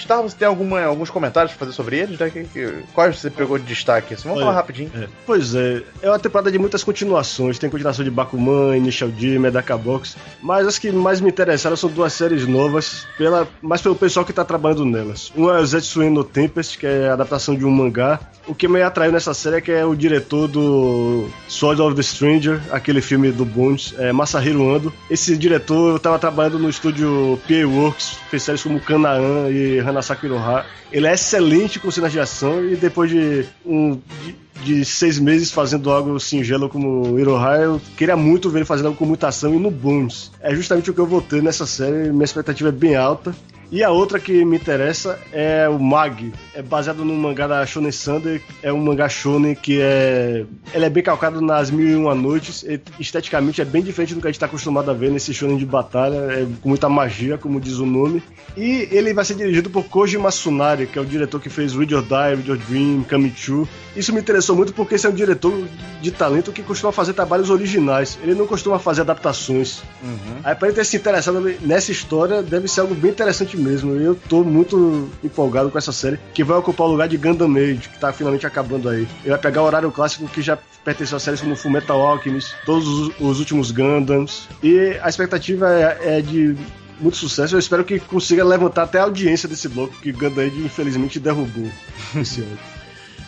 Star, 0.02 0.22
você 0.22 0.36
tem 0.36 0.46
alguma, 0.46 0.82
alguns 0.82 1.10
comentários 1.10 1.52
pra 1.52 1.60
fazer 1.60 1.72
sobre 1.72 1.98
eles? 1.98 2.18
Né? 2.18 2.30
Que, 2.30 2.44
que, 2.44 2.74
quais 2.94 3.18
você 3.18 3.30
pegou 3.30 3.58
de 3.58 3.64
destaque? 3.64 4.14
Assim? 4.14 4.24
Vamos 4.24 4.38
Olha, 4.38 4.46
falar 4.46 4.56
rapidinho. 4.56 4.90
É. 4.94 5.08
Pois 5.24 5.54
é, 5.54 5.82
é 6.02 6.08
uma 6.08 6.18
temporada 6.18 6.50
de 6.50 6.58
muitas 6.58 6.82
continuações. 6.82 7.58
Tem 7.58 7.70
continuação 7.70 8.04
de 8.04 8.10
Bakuman, 8.10 8.76
Initial 8.76 9.10
D, 9.10 9.38
Medaka 9.38 9.76
Box. 9.76 10.16
Mas 10.42 10.66
as 10.66 10.78
que 10.78 10.90
mais 10.92 11.20
me 11.20 11.30
interessaram 11.30 11.76
são 11.76 11.90
duas 11.90 12.12
séries 12.12 12.46
novas, 12.46 13.06
pela, 13.16 13.46
mais 13.62 13.80
pelo 13.80 13.94
pessoal 13.94 14.24
que 14.24 14.32
tá 14.32 14.44
trabalhando 14.44 14.84
nelas. 14.84 15.32
Uma 15.34 15.58
é 15.58 15.60
o 15.60 15.66
Zetsuen 15.66 16.10
no 16.10 16.24
Tempest, 16.24 16.78
que 16.78 16.86
é 16.86 17.08
a 17.08 17.14
adaptação 17.14 17.54
de 17.54 17.64
um 17.64 17.70
mangá. 17.70 18.20
O 18.46 18.54
que 18.54 18.68
me 18.68 18.80
atraiu 18.80 19.12
nessa 19.12 19.34
série 19.34 19.56
é 19.56 19.60
que 19.60 19.72
é 19.72 19.84
o 19.84 19.94
diretor 19.94 20.46
do 20.46 21.28
Sword 21.48 21.82
of 21.82 21.96
the 21.96 22.02
Stranger, 22.02 22.60
aquele 22.70 23.00
filme 23.00 23.32
do 23.32 23.44
Bones, 23.44 23.94
é 23.98 24.12
Masahiro 24.12 24.68
Ando. 24.68 24.92
Esse 25.10 25.36
diretor 25.36 25.96
estava 25.96 26.18
trabalhando 26.18 26.58
no 26.58 26.70
estúdio 26.70 27.40
PA 27.46 27.66
Works, 27.66 28.18
fez 28.30 28.42
séries 28.42 28.62
como 28.62 28.80
Kanaan 28.80 29.50
e 29.50 29.80
Hanasaki 29.86 30.26
Iroha. 30.26 30.64
Ele 30.92 31.06
é 31.06 31.14
excelente 31.14 31.78
com 31.78 31.90
cenas 31.90 32.12
de 32.12 32.20
ação 32.20 32.64
e 32.64 32.76
depois 32.76 33.10
de 33.10 33.46
um 33.64 34.00
de, 34.24 34.34
de 34.64 34.84
seis 34.84 35.18
meses 35.18 35.50
fazendo 35.50 35.90
algo 35.90 36.18
singelo 36.18 36.68
como 36.68 37.18
Iroha, 37.18 37.56
eu 37.58 37.80
queria 37.96 38.16
muito 38.16 38.50
ver 38.50 38.58
ele 38.58 38.64
fazendo 38.64 38.86
algo 38.86 38.98
com 38.98 39.04
muita 39.04 39.28
ação 39.28 39.54
e 39.54 39.58
no 39.58 39.70
Bones. 39.70 40.30
É 40.40 40.54
justamente 40.54 40.90
o 40.90 40.94
que 40.94 41.00
eu 41.00 41.06
vou 41.06 41.20
ter 41.20 41.42
nessa 41.42 41.66
série, 41.66 42.10
minha 42.10 42.24
expectativa 42.24 42.68
é 42.68 42.72
bem 42.72 42.96
alta. 42.96 43.34
E 43.70 43.82
a 43.82 43.90
outra 43.90 44.20
que 44.20 44.44
me 44.44 44.56
interessa 44.56 45.18
é 45.32 45.68
o 45.68 45.78
Mag. 45.78 46.32
É 46.54 46.62
baseado 46.62 47.04
no 47.04 47.14
mangá 47.14 47.46
da 47.46 47.66
Shonen 47.66 47.90
Sunday. 47.90 48.40
É 48.62 48.72
um 48.72 48.78
mangá 48.78 49.08
shonen 49.08 49.54
que 49.54 49.80
é... 49.80 50.44
Ele 50.72 50.84
é 50.84 50.90
bem 50.90 51.02
calcado 51.02 51.40
nas 51.40 51.70
Mil 51.70 51.88
e 51.88 51.96
Uma 51.96 52.14
Noites. 52.14 52.62
E, 52.62 52.80
esteticamente 53.00 53.60
é 53.60 53.64
bem 53.64 53.82
diferente 53.82 54.14
do 54.14 54.20
que 54.20 54.26
a 54.26 54.30
gente 54.30 54.36
está 54.36 54.46
acostumado 54.46 54.90
a 54.90 54.94
ver 54.94 55.10
nesse 55.10 55.34
shonen 55.34 55.56
de 55.56 55.66
batalha. 55.66 56.16
É 56.16 56.46
com 56.62 56.68
muita 56.68 56.88
magia, 56.88 57.36
como 57.36 57.60
diz 57.60 57.78
o 57.78 57.86
nome. 57.86 58.22
E 58.56 58.88
ele 58.90 59.12
vai 59.12 59.24
ser 59.24 59.34
dirigido 59.34 59.68
por 59.68 59.84
Koji 59.84 60.16
Masunari, 60.16 60.86
que 60.86 60.98
é 60.98 61.02
o 61.02 61.04
diretor 61.04 61.40
que 61.40 61.50
fez 61.50 61.74
Read 61.74 61.92
Your 61.92 62.02
Die, 62.02 62.14
Read 62.14 62.48
Your 62.48 62.58
Dream, 62.58 63.02
Kamichu. 63.02 63.68
Isso 63.96 64.12
me 64.12 64.20
interessou 64.20 64.54
muito 64.54 64.72
porque 64.72 64.94
esse 64.94 65.06
é 65.06 65.10
um 65.10 65.14
diretor 65.14 65.52
de 66.00 66.10
talento 66.10 66.52
que 66.52 66.62
costuma 66.62 66.92
fazer 66.92 67.14
trabalhos 67.14 67.50
originais. 67.50 68.18
Ele 68.22 68.34
não 68.34 68.46
costuma 68.46 68.78
fazer 68.78 69.00
adaptações. 69.00 69.82
Uhum. 70.02 70.40
Aí 70.44 70.54
pra 70.54 70.68
ele 70.68 70.76
ter 70.76 70.84
se 70.84 70.96
interessado 70.96 71.40
nessa 71.62 71.90
história, 71.90 72.42
deve 72.42 72.68
ser 72.68 72.82
algo 72.82 72.94
bem 72.94 73.10
interessante 73.10 73.55
mesmo. 73.56 73.94
Eu 73.94 74.14
tô 74.14 74.44
muito 74.44 75.08
empolgado 75.22 75.70
com 75.70 75.78
essa 75.78 75.92
série, 75.92 76.18
que 76.34 76.44
vai 76.44 76.56
ocupar 76.56 76.86
o 76.86 76.90
lugar 76.90 77.08
de 77.08 77.16
Gundam 77.16 77.54
Age, 77.56 77.88
que 77.88 77.98
tá 77.98 78.12
finalmente 78.12 78.46
acabando 78.46 78.88
aí. 78.88 79.06
Ele 79.22 79.30
vai 79.30 79.38
pegar 79.38 79.62
o 79.62 79.66
horário 79.66 79.90
clássico 79.90 80.28
que 80.28 80.42
já 80.42 80.58
pertenceu 80.84 81.16
a 81.16 81.20
séries 81.20 81.40
como 81.40 81.56
Fullmetal 81.56 82.00
Alchemist, 82.00 82.54
todos 82.64 82.86
os, 82.86 83.20
os 83.20 83.38
últimos 83.38 83.70
Gundams. 83.70 84.48
E 84.62 84.98
a 85.02 85.08
expectativa 85.08 85.68
é, 85.72 86.18
é 86.18 86.22
de 86.22 86.56
muito 87.00 87.16
sucesso. 87.16 87.54
Eu 87.54 87.58
espero 87.58 87.84
que 87.84 87.98
consiga 88.00 88.44
levantar 88.44 88.84
até 88.84 88.98
a 88.98 89.04
audiência 89.04 89.48
desse 89.48 89.68
bloco 89.68 89.94
que 90.00 90.12
Gundam 90.12 90.44
Age 90.44 90.58
infelizmente 90.58 91.18
derrubou 91.20 91.70
esse 92.16 92.40
ano. 92.40 92.58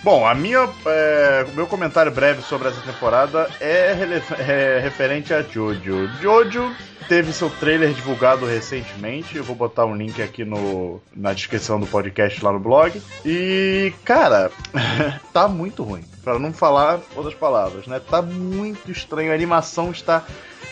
Bom, 0.02 0.26
a 0.26 0.34
minha, 0.34 0.68
é, 0.86 1.46
o 1.52 1.56
meu 1.56 1.66
comentário 1.66 2.12
breve 2.12 2.40
sobre 2.42 2.68
essa 2.68 2.80
temporada 2.80 3.48
é, 3.60 3.96
é 4.38 4.80
referente 4.80 5.34
a 5.34 5.42
Jojo. 5.42 6.08
Jojo 6.22 6.72
teve 7.08 7.32
seu 7.32 7.48
trailer 7.48 7.92
divulgado 7.92 8.44
recentemente. 8.44 9.36
Eu 9.36 9.42
vou 9.42 9.56
botar 9.56 9.86
um 9.86 9.96
link 9.96 10.20
aqui 10.20 10.44
no, 10.44 11.00
na 11.16 11.32
descrição 11.32 11.80
do 11.80 11.86
podcast 11.86 12.44
lá 12.44 12.52
no 12.52 12.60
blog. 12.60 13.00
E, 13.24 13.92
cara, 14.04 14.50
tá 15.32 15.48
muito 15.48 15.82
ruim. 15.82 16.04
Para 16.22 16.38
não 16.38 16.52
falar 16.52 17.00
outras 17.16 17.34
palavras, 17.34 17.86
né? 17.86 17.98
Tá 17.98 18.20
muito 18.20 18.90
estranho. 18.90 19.32
A 19.32 19.34
animação 19.34 19.90
está 19.90 20.24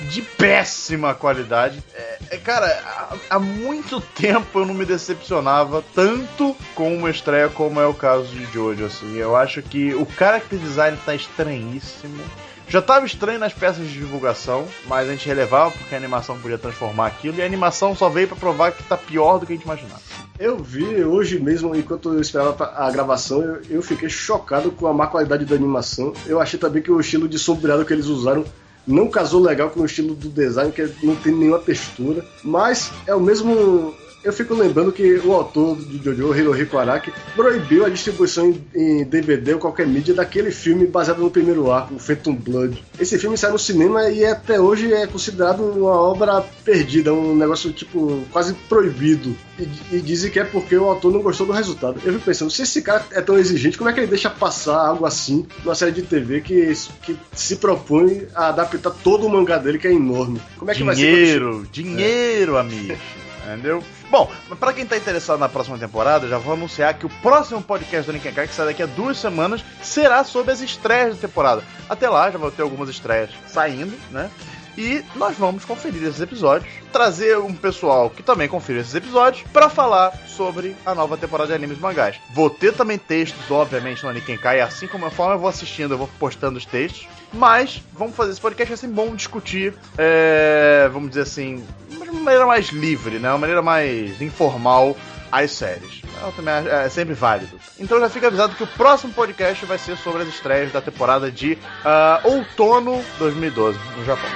de 0.02 0.21
péssima 0.21 1.14
qualidade. 1.14 1.83
É, 1.95 2.19
é, 2.33 2.37
cara, 2.37 2.66
há, 2.85 3.37
há, 3.37 3.38
muito 3.38 4.00
tempo 4.00 4.59
eu 4.59 4.66
não 4.66 4.75
me 4.75 4.85
decepcionava 4.85 5.83
tanto 5.95 6.55
com 6.75 6.95
uma 6.95 7.09
estreia 7.09 7.49
como 7.49 7.81
é 7.81 7.87
o 7.87 7.95
caso 7.95 8.26
de 8.26 8.45
Jojo, 8.52 8.85
assim. 8.85 9.16
Eu 9.16 9.35
acho 9.35 9.62
que 9.62 9.95
o 9.95 10.07
character 10.07 10.59
design 10.59 10.99
tá 11.07 11.14
estranhíssimo 11.14 12.23
Já 12.68 12.82
tava 12.82 13.06
estranho 13.06 13.38
nas 13.38 13.52
peças 13.52 13.87
de 13.87 13.92
divulgação, 13.92 14.66
mas 14.88 15.08
a 15.08 15.12
gente 15.12 15.26
relevava 15.26 15.70
porque 15.70 15.94
a 15.94 15.99
animação 15.99 16.37
podia 16.38 16.58
transformar 16.58 17.06
aquilo, 17.06 17.38
e 17.38 17.42
a 17.42 17.46
animação 17.46 17.94
só 17.94 18.08
veio 18.08 18.26
para 18.26 18.37
provar 18.37 18.73
que 18.73 18.82
tá 18.82 18.96
pior 18.96 19.38
do 19.38 19.46
que 19.46 19.52
a 19.52 19.56
gente 19.56 19.64
imaginava. 19.64 20.00
Eu 20.38 20.58
vi 20.58 21.04
hoje 21.04 21.38
mesmo, 21.38 21.75
enquanto 21.76 22.12
eu 22.12 22.20
esperava 22.20 22.73
a 22.76 22.90
gravação, 22.90 23.40
eu, 23.40 23.62
eu 23.70 23.82
fiquei 23.82 24.08
chocado 24.08 24.73
com 24.73 24.87
a 24.88 24.92
má 24.92 25.06
qualidade 25.06 25.44
da 25.44 25.54
animação. 25.54 26.12
Eu 26.26 26.40
achei 26.40 26.58
também 26.58 26.82
que 26.82 26.90
o 26.90 27.00
estilo 27.00 27.28
de 27.28 27.38
sombreado 27.38 27.85
que 27.85 27.92
eles 27.92 28.06
usaram 28.06 28.44
não 28.87 29.08
casou 29.08 29.40
legal 29.40 29.70
com 29.70 29.80
o 29.80 29.87
estilo 29.87 30.14
do 30.14 30.28
design, 30.28 30.73
que 30.73 30.82
não 31.02 31.14
tem 31.16 31.32
nenhuma 31.32 31.58
textura. 31.61 32.25
Mas 32.42 32.92
é 33.06 33.14
o 33.14 33.20
mesmo 33.20 33.94
eu 34.26 34.33
fico 34.33 34.54
lembrando 34.54 34.90
que 34.90 35.21
o 35.25 35.33
autor 35.33 35.76
de 35.76 36.02
Jojo, 36.02 36.35
Hirohiko 36.35 36.76
Araki, 36.76 37.12
proibiu 37.37 37.87
a 37.87 37.88
distribuição 37.88 38.52
em, 38.75 39.04
DVD 39.04 39.54
ou 39.54 39.61
qualquer 39.61 39.87
mídia 39.87 40.12
daquele 40.12 40.50
filme 40.50 40.85
baseado 40.85 41.21
no 41.21 41.30
primeiro 41.30 41.71
arco, 41.71 41.97
Phantom 41.97 42.35
Blood. 42.35 42.85
Esse 42.99 43.21
filme 43.21 43.38
saiu 43.38 43.52
no 43.52 43.59
cinema 43.59 44.11
e 44.11 44.26
até 44.26 44.61
hoje 44.61 44.92
é 44.92 45.06
considerado 45.06 45.61
uma 45.61 45.92
obra 45.92 46.45
perdida, 46.64 47.14
um 47.14 47.37
negócio 47.37 47.73
tipo 47.73 48.21
quase 48.33 48.52
proibido. 48.68 49.37
E, 49.61 49.97
e 49.97 50.00
dizem 50.00 50.30
que 50.30 50.40
é 50.40 50.45
porque 50.45 50.76
o 50.76 50.87
autor 50.87 51.12
não 51.12 51.23
gostou 51.23 51.47
do 51.47 51.52
resultado. 51.52 52.00
Eu 52.04 52.12
fico 52.14 52.25
pensando, 52.25 52.50
se 52.50 52.62
esse 52.62 52.83
cara 52.83 53.06
é 53.12 53.21
tão 53.21 53.38
exigente, 53.38 53.78
como 53.78 53.88
é 53.88 53.92
que 53.92 54.00
ele 54.00 54.09
deixa 54.09 54.28
passar 54.28 54.88
algo 54.88 55.06
assim 55.06 55.47
numa 55.64 55.75
série 55.76 55.92
de 55.92 56.02
TV 56.02 56.40
que, 56.40 56.73
que 57.02 57.16
se 57.33 57.56
propõe 57.56 58.26
a 58.35 58.49
adaptar 58.49 58.90
todo 58.90 59.25
o 59.25 59.30
mangá 59.30 59.56
dele, 59.56 59.78
que 59.78 59.87
é 59.87 59.92
enorme? 59.92 60.40
Como 60.59 60.68
é 60.68 60.75
que 60.75 60.83
dinheiro, 60.83 61.52
vai 61.52 61.64
ser? 61.64 61.71
Dinheiro, 61.71 62.56
amigo. 62.56 62.97
Entendeu? 63.46 63.82
Bom, 64.10 64.30
para 64.58 64.72
quem 64.72 64.84
tá 64.84 64.96
interessado 64.96 65.38
na 65.38 65.48
próxima 65.48 65.78
temporada, 65.78 66.26
já 66.26 66.36
vou 66.36 66.54
anunciar 66.54 66.94
que 66.94 67.06
o 67.06 67.10
próximo 67.22 67.62
podcast 67.62 68.06
do 68.06 68.12
Linkin 68.12 68.32
Kai, 68.32 68.48
que 68.48 68.54
sai 68.54 68.66
daqui 68.66 68.82
a 68.82 68.86
duas 68.86 69.18
semanas, 69.18 69.64
será 69.80 70.24
sobre 70.24 70.52
as 70.52 70.60
estreias 70.60 71.14
da 71.14 71.28
temporada. 71.28 71.62
Até 71.88 72.08
lá, 72.08 72.28
já 72.30 72.38
vou 72.38 72.50
ter 72.50 72.62
algumas 72.62 72.88
estreias 72.88 73.30
saindo, 73.46 73.96
né? 74.10 74.30
E 74.76 75.02
nós 75.14 75.36
vamos 75.38 75.64
conferir 75.64 76.02
esses 76.02 76.20
episódios, 76.20 76.70
trazer 76.92 77.38
um 77.38 77.54
pessoal 77.54 78.10
que 78.10 78.22
também 78.22 78.46
confira 78.46 78.80
esses 78.80 78.94
episódios 78.94 79.42
para 79.50 79.70
falar 79.70 80.12
sobre 80.26 80.76
a 80.84 80.94
nova 80.94 81.16
temporada 81.16 81.48
de 81.48 81.54
animes 81.54 81.78
mangás. 81.78 82.16
Vou 82.34 82.50
ter 82.50 82.74
também 82.74 82.98
textos, 82.98 83.50
obviamente, 83.50 84.04
no 84.04 84.12
Nikenkai, 84.12 84.60
assim 84.60 84.86
como 84.86 85.06
a 85.06 85.10
forma 85.10 85.34
eu 85.34 85.38
vou 85.38 85.48
assistindo, 85.48 85.94
eu 85.94 85.98
vou 85.98 86.10
postando 86.18 86.58
os 86.58 86.66
textos. 86.66 87.08
Mas 87.32 87.82
vamos 87.92 88.14
fazer 88.14 88.32
esse 88.32 88.40
podcast 88.40 88.74
assim 88.74 88.88
bom 88.88 89.14
discutir, 89.14 89.74
é, 89.96 90.88
vamos 90.92 91.08
dizer 91.08 91.22
assim, 91.22 91.64
uma 92.16 92.25
maneira 92.25 92.46
mais 92.46 92.66
livre, 92.68 93.18
né? 93.18 93.30
Uma 93.30 93.38
maneira 93.38 93.62
mais 93.62 94.20
informal 94.20 94.96
as 95.30 95.50
séries. 95.52 96.02
Eu 96.23 96.32
também 96.32 96.54
é 96.54 96.88
sempre 96.88 97.14
válido. 97.14 97.58
Então 97.78 98.00
já 98.00 98.08
fica 98.08 98.28
avisado 98.28 98.54
que 98.54 98.62
o 98.62 98.66
próximo 98.66 99.12
podcast 99.12 99.64
vai 99.66 99.78
ser 99.78 99.96
sobre 99.96 100.23
as 100.23 100.28
estreias 100.28 100.73
da 100.73 100.80
temporada 100.80 101.30
de 101.30 101.58
uh, 101.85 102.28
outono 102.28 103.04
2012 103.18 103.78
no 103.96 104.04
Japão. 104.04 104.30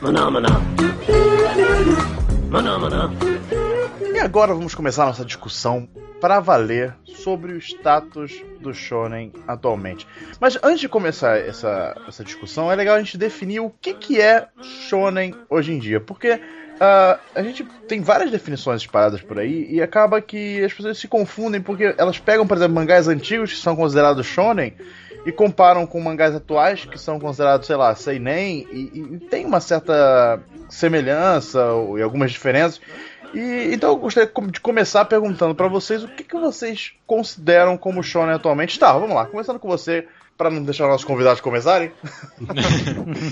Maná. 0.00 0.30
Maná, 0.30 0.69
agora 4.20 4.52
vamos 4.52 4.74
começar 4.74 5.06
nossa 5.06 5.24
discussão 5.24 5.88
para 6.20 6.40
valer 6.40 6.94
sobre 7.06 7.52
o 7.52 7.58
status 7.58 8.44
do 8.60 8.74
shonen 8.74 9.32
atualmente. 9.48 10.06
Mas 10.38 10.58
antes 10.62 10.80
de 10.80 10.88
começar 10.88 11.38
essa, 11.38 11.96
essa 12.06 12.22
discussão, 12.22 12.70
é 12.70 12.76
legal 12.76 12.96
a 12.96 12.98
gente 12.98 13.16
definir 13.16 13.60
o 13.60 13.70
que, 13.70 13.94
que 13.94 14.20
é 14.20 14.48
shonen 14.88 15.34
hoje 15.48 15.72
em 15.72 15.78
dia, 15.78 16.00
porque 16.00 16.32
uh, 16.34 17.18
a 17.34 17.42
gente 17.42 17.64
tem 17.88 18.02
várias 18.02 18.30
definições 18.30 18.86
paradas 18.86 19.22
por 19.22 19.38
aí 19.38 19.66
e 19.70 19.80
acaba 19.80 20.20
que 20.20 20.62
as 20.62 20.72
pessoas 20.72 20.98
se 20.98 21.08
confundem 21.08 21.62
porque 21.62 21.94
elas 21.96 22.18
pegam, 22.18 22.46
por 22.46 22.58
exemplo, 22.58 22.74
mangás 22.74 23.08
antigos 23.08 23.54
que 23.54 23.58
são 23.58 23.74
considerados 23.74 24.26
shonen 24.26 24.74
e 25.24 25.32
comparam 25.32 25.86
com 25.86 25.98
mangás 25.98 26.34
atuais 26.34 26.84
que 26.84 26.98
são 26.98 27.18
considerados, 27.18 27.66
sei 27.66 27.76
lá, 27.76 27.94
seinen 27.94 28.66
e, 28.70 29.14
e 29.14 29.18
tem 29.30 29.46
uma 29.46 29.60
certa 29.60 30.40
semelhança 30.68 31.58
e 31.96 32.02
algumas 32.02 32.30
diferenças. 32.30 32.80
E, 33.34 33.70
então 33.72 33.90
eu 33.90 33.96
gostaria 33.96 34.30
de 34.50 34.60
começar 34.60 35.04
perguntando 35.04 35.54
para 35.54 35.68
vocês 35.68 36.02
o 36.02 36.08
que, 36.08 36.24
que 36.24 36.36
vocês 36.36 36.92
consideram 37.06 37.76
como 37.76 38.02
shonen 38.02 38.34
atualmente. 38.34 38.78
Tá, 38.78 38.92
vamos 38.92 39.14
lá, 39.14 39.26
começando 39.26 39.58
com 39.58 39.68
você, 39.68 40.06
para 40.36 40.50
não 40.50 40.62
deixar 40.62 40.88
nossos 40.88 41.04
convidados 41.04 41.40
começarem. 41.40 41.92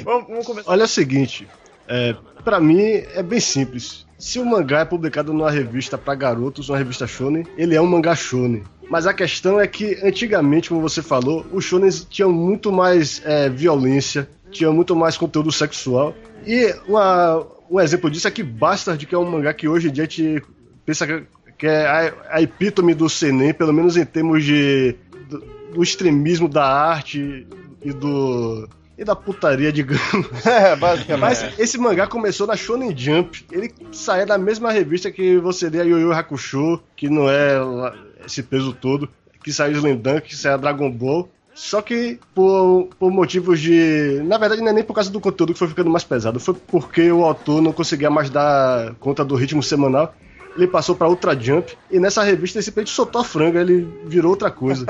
vamos, 0.05 0.28
vamos 0.28 0.47
começar. 0.47 0.71
Olha 0.71 0.85
o 0.85 0.88
seguinte, 0.88 1.49
é, 1.88 2.14
para 2.45 2.61
mim 2.61 2.83
é 2.83 3.23
bem 3.23 3.40
simples. 3.40 4.07
Se 4.19 4.38
o 4.38 4.45
mangá 4.45 4.81
é 4.81 4.85
publicado 4.85 5.33
numa 5.33 5.50
revista 5.50 5.97
para 5.97 6.14
garotos, 6.14 6.69
uma 6.69 6.76
revista 6.76 7.07
shonen, 7.07 7.47
ele 7.57 7.75
é 7.75 7.81
um 7.81 7.87
mangá 7.87 8.14
shonen. 8.14 8.64
Mas 8.90 9.07
a 9.07 9.14
questão 9.14 9.61
é 9.61 9.67
que 9.67 9.99
antigamente, 10.02 10.69
como 10.71 10.81
você 10.81 11.02
falou, 11.02 11.47
os 11.52 11.64
shonen 11.64 11.90
tinham 12.11 12.33
muito 12.33 12.73
mais 12.73 13.23
é, 13.25 13.49
violência, 13.49 14.28
tinham 14.50 14.73
muito 14.73 14.97
mais 14.97 15.17
conteúdo 15.17 15.52
sexual. 15.52 16.14
E 16.47 16.75
uma, 16.88 17.47
um 17.71 17.81
exemplo 17.81 18.11
disso 18.11 18.29
é 18.29 18.31
que 18.31 18.43
Bastard, 18.43 19.05
que 19.05 19.15
é 19.15 19.19
um 19.19 19.31
mangá 19.31 19.53
que 19.53 19.69
hoje 19.69 19.89
em 19.89 19.93
dia 19.93 20.05
a 20.05 20.07
gente 20.07 20.43
pensa 20.85 21.07
que, 21.07 21.23
que 21.59 21.67
é 21.67 21.87
a, 21.87 22.15
a, 22.31 22.43
epítome 22.43 22.95
do 22.95 23.09
Senem, 23.09 23.53
pelo 23.53 23.73
menos 23.73 23.97
em 23.97 24.05
termos 24.05 24.45
de 24.45 24.97
do, 25.29 25.39
do 25.75 25.83
extremismo 25.83 26.49
da 26.49 26.65
arte 26.65 27.47
e 27.83 27.93
do 27.93 28.69
e 28.97 29.05
da 29.05 29.15
putaria, 29.15 29.73
digamos. 29.73 30.27
É, 30.45 30.75
basicamente. 30.75 31.21
Mas 31.21 31.59
esse 31.59 31.79
mangá 31.79 32.07
começou 32.09 32.47
na 32.47 32.57
Shonen 32.57 32.97
Jump. 32.97 33.47
Ele 33.53 33.73
saía 33.93 34.27
da 34.27 34.37
mesma 34.37 34.73
revista 34.73 35.11
que 35.11 35.39
você 35.39 35.71
lê 35.71 35.81
a 35.81 35.85
Yu 35.85 36.01
Yu 36.01 36.13
Hakusho, 36.13 36.81
que 36.97 37.09
não 37.09 37.31
é 37.31 37.55
esse 38.27 38.43
peso 38.43 38.73
todo, 38.73 39.09
que 39.45 39.53
saiu 39.53 39.77
Slendan, 39.77 40.21
que 40.21 40.35
saiu 40.35 40.59
Dragon 40.59 40.91
Ball. 40.91 41.29
Só 41.59 41.83
que 41.83 42.21
por, 42.33 42.88
por 43.00 43.11
motivos 43.11 43.59
de. 43.59 44.23
Na 44.25 44.38
verdade, 44.38 44.62
não 44.62 44.69
é 44.69 44.73
nem 44.73 44.85
por 44.85 44.95
causa 44.95 45.11
do 45.11 45.21
conteúdo 45.21 45.53
que 45.53 45.59
foi 45.59 45.67
ficando 45.67 45.91
mais 45.91 46.05
pesado, 46.05 46.38
foi 46.38 46.55
porque 46.55 47.11
o 47.11 47.25
autor 47.25 47.61
não 47.61 47.73
conseguia 47.73 48.09
mais 48.09 48.31
dar 48.31 48.95
conta 49.00 49.25
do 49.25 49.35
ritmo 49.35 49.61
semanal. 49.61 50.15
Ele 50.57 50.69
passou 50.69 50.95
para 50.95 51.09
Ultra 51.09 51.38
Jump 51.38 51.77
e 51.91 51.99
nessa 51.99 52.23
revista 52.23 52.59
ele 52.59 52.65
simplesmente 52.65 52.95
soltou 52.95 53.21
a 53.21 53.25
franga, 53.25 53.61
ele 53.61 53.88
virou 54.07 54.31
outra 54.31 54.53
coisa. 54.53 54.87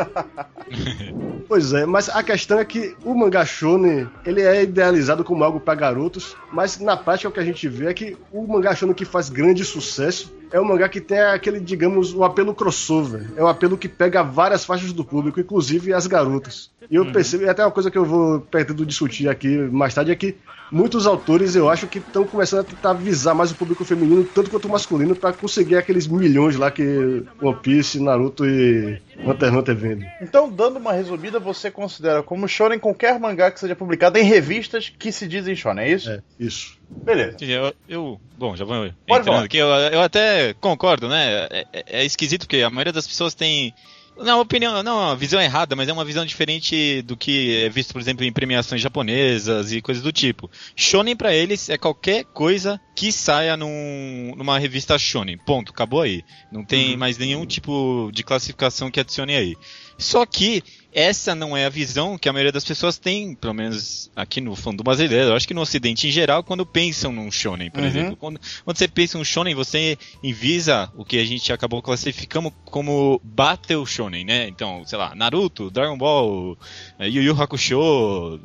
pois 1.49 1.73
é, 1.73 1.87
mas 1.87 2.11
a 2.11 2.23
questão 2.23 2.59
é 2.59 2.65
que 2.67 2.95
o 3.03 3.15
mangá 3.15 3.47
shonen, 3.47 4.07
ele 4.27 4.43
é 4.43 4.63
idealizado 4.63 5.25
como 5.25 5.43
algo 5.45 5.59
para 5.59 5.75
garotos, 5.75 6.37
mas 6.53 6.79
na 6.79 6.99
prática 6.99 7.31
o 7.31 7.33
que 7.33 7.41
a 7.41 7.45
gente 7.45 7.67
vê 7.67 7.87
é 7.87 7.95
que 7.95 8.15
o 8.31 8.47
mangá 8.47 8.75
shonen 8.75 8.95
que 8.95 9.07
faz 9.07 9.31
grande 9.31 9.65
sucesso 9.65 10.38
é 10.51 10.61
um 10.61 10.65
mangá 10.65 10.89
que 10.89 11.01
tem 11.01 11.19
aquele, 11.19 11.61
digamos, 11.61 12.13
o 12.13 12.21
um 12.21 12.25
apelo 12.25 12.55
crossover. 12.55 13.27
É 13.37 13.43
um 13.43 13.47
apelo 13.47 13.77
que 13.77 13.89
pega 13.89 14.23
várias 14.23 14.65
faixas 14.65 14.93
do 14.93 15.05
público, 15.05 15.41
inclusive 15.41 15.93
as 15.93 16.07
garotas. 16.07 16.71
E 16.91 16.97
eu 16.97 17.05
uhum. 17.05 17.13
percebo, 17.13 17.45
e 17.45 17.49
até 17.49 17.65
uma 17.65 17.71
coisa 17.71 17.91
que 17.91 17.99
eu 17.99 18.05
vou 18.05 18.41
pretendo 18.41 18.85
discutir 18.87 19.29
aqui 19.29 19.57
mais 19.57 19.95
tarde 19.95 20.11
é 20.11 20.17
que 20.17 20.37
muitos 20.71 21.07
autores 21.07 21.55
eu 21.55 21.69
acho 21.69 21.87
que 21.87 21.99
estão 21.99 22.25
começando 22.25 22.61
a 22.61 22.65
tentar 22.65 22.93
visar 22.93 23.35
mais 23.35 23.51
o 23.51 23.55
público 23.55 23.85
feminino, 23.85 24.25
tanto 24.25 24.51
quanto 24.51 24.67
o 24.67 24.71
masculino, 24.71 25.15
para 25.15 25.33
conseguir 25.33 25.77
aqueles 25.77 26.07
milhões 26.07 26.57
lá 26.57 26.71
que 26.71 27.25
One 27.41 27.59
Piece, 27.63 28.01
Naruto 28.01 28.47
e 28.47 29.01
Hunter 29.19 29.49
x 29.49 29.59
Hunter 29.59 29.77
vendem. 29.77 30.09
Então, 30.21 30.51
dando 30.51 30.79
uma 30.79 30.93
resumida, 30.93 31.39
você 31.39 31.71
considera 31.71 32.23
como 32.23 32.49
shonen 32.49 32.79
qualquer 32.79 33.19
mangá 33.19 33.51
que 33.51 33.61
seja 33.61 33.77
publicado 33.77 34.19
em 34.19 34.25
revistas 34.25 34.89
que 34.89 35.13
se 35.13 35.27
dizem 35.27 35.57
shonen, 35.57 35.85
é 35.85 35.93
isso? 35.93 36.11
É, 36.11 36.23
isso. 36.39 36.79
Beleza. 36.91 37.37
Eu, 37.41 37.75
eu 37.89 38.21
bom, 38.37 38.57
já 38.57 38.65
vou 38.65 38.91
Pode 39.07 39.21
entrando 39.21 39.45
aqui. 39.45 39.59
Eu, 39.59 39.67
eu 39.69 40.01
até 40.01 40.55
concordo, 40.55 41.09
né? 41.09 41.47
É, 41.51 41.67
é, 41.73 41.85
é 42.01 42.05
esquisito 42.05 42.43
porque 42.43 42.63
a 42.63 42.71
maioria 42.71 42.93
das 42.93 43.07
pessoas 43.07 43.35
tem 43.35 43.75
não, 44.19 44.41
opinião, 44.41 44.83
não, 44.83 44.99
uma 44.99 45.17
visão 45.17 45.41
errada, 45.41 45.77
mas 45.77 45.89
é 45.89 45.93
uma 45.93 46.05
visão 46.05 46.25
diferente 46.25 47.03
do 47.03 47.17
que 47.17 47.65
é 47.65 47.69
visto, 47.69 47.93
por 47.93 48.01
exemplo, 48.01 48.25
em 48.25 48.33
premiações 48.33 48.81
japonesas 48.81 49.73
e 49.73 49.81
coisas 49.81 50.03
do 50.03 50.13
tipo. 50.13 50.51
Shonen 50.75 51.17
para 51.17 51.35
eles 51.35 51.69
é 51.69 51.79
qualquer 51.79 52.25
coisa 52.25 52.81
que 52.95 53.13
saia 53.13 53.57
num, 53.57 54.35
numa 54.37 54.59
revista 54.59 54.99
shonen. 54.99 55.39
Ponto, 55.39 55.73
acabou 55.73 56.03
aí. 56.03 56.25
Não 56.51 56.65
tem 56.65 56.93
uhum. 56.93 56.99
mais 56.99 57.17
nenhum 57.19 57.47
tipo 57.47 58.11
de 58.13 58.23
classificação 58.23 58.91
que 58.91 59.01
adicione 59.01 59.35
aí. 59.35 59.57
Só 59.97 60.25
que 60.25 60.63
essa 60.99 61.33
não 61.33 61.57
é 61.57 61.65
a 61.65 61.69
visão 61.69 62.19
que 62.19 62.29
a 62.29 62.33
maioria 62.33 62.51
das 62.51 62.65
pessoas 62.65 62.99
tem, 62.99 63.33
pelo 63.33 63.55
menos 63.55 64.11
aqui 64.17 64.41
no 64.41 64.57
fundo 64.57 64.83
brasileiro. 64.83 65.29
Eu 65.29 65.37
acho 65.37 65.47
que 65.47 65.55
no 65.55 65.61
Ocidente 65.61 66.09
em 66.09 66.11
geral, 66.11 66.43
quando 66.43 66.67
pensam 66.67 67.13
num 67.13 67.31
shonen, 67.31 67.71
por 67.71 67.81
uhum. 67.81 67.87
exemplo. 67.87 68.17
Quando, 68.17 68.41
quando, 68.65 68.77
você 68.77 68.89
pensa 68.89 69.17
em 69.17 69.21
um 69.21 69.25
shonen, 69.25 69.55
você 69.55 69.97
invisa 70.25 70.91
o 70.97 71.05
que 71.05 71.21
a 71.21 71.25
gente 71.25 71.53
acabou 71.53 71.81
classificando 71.81 72.51
como 72.65 73.21
Battle 73.23 73.87
Shonen, 73.87 74.25
né? 74.25 74.49
Então, 74.49 74.83
sei 74.85 74.99
lá, 74.99 75.15
Naruto, 75.15 75.71
Dragon 75.71 75.97
Ball, 75.97 76.59
Yu 76.99 77.23
Yu 77.23 77.41
Hakusho, 77.41 78.41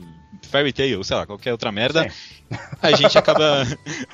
Fairy 0.53 0.71
Tail, 0.71 1.03
sei 1.03 1.17
lá, 1.17 1.25
qualquer 1.25 1.51
outra 1.51 1.71
merda, 1.71 2.07
Sim. 2.07 2.57
a 2.79 2.91
gente 2.95 3.17
acaba 3.17 3.65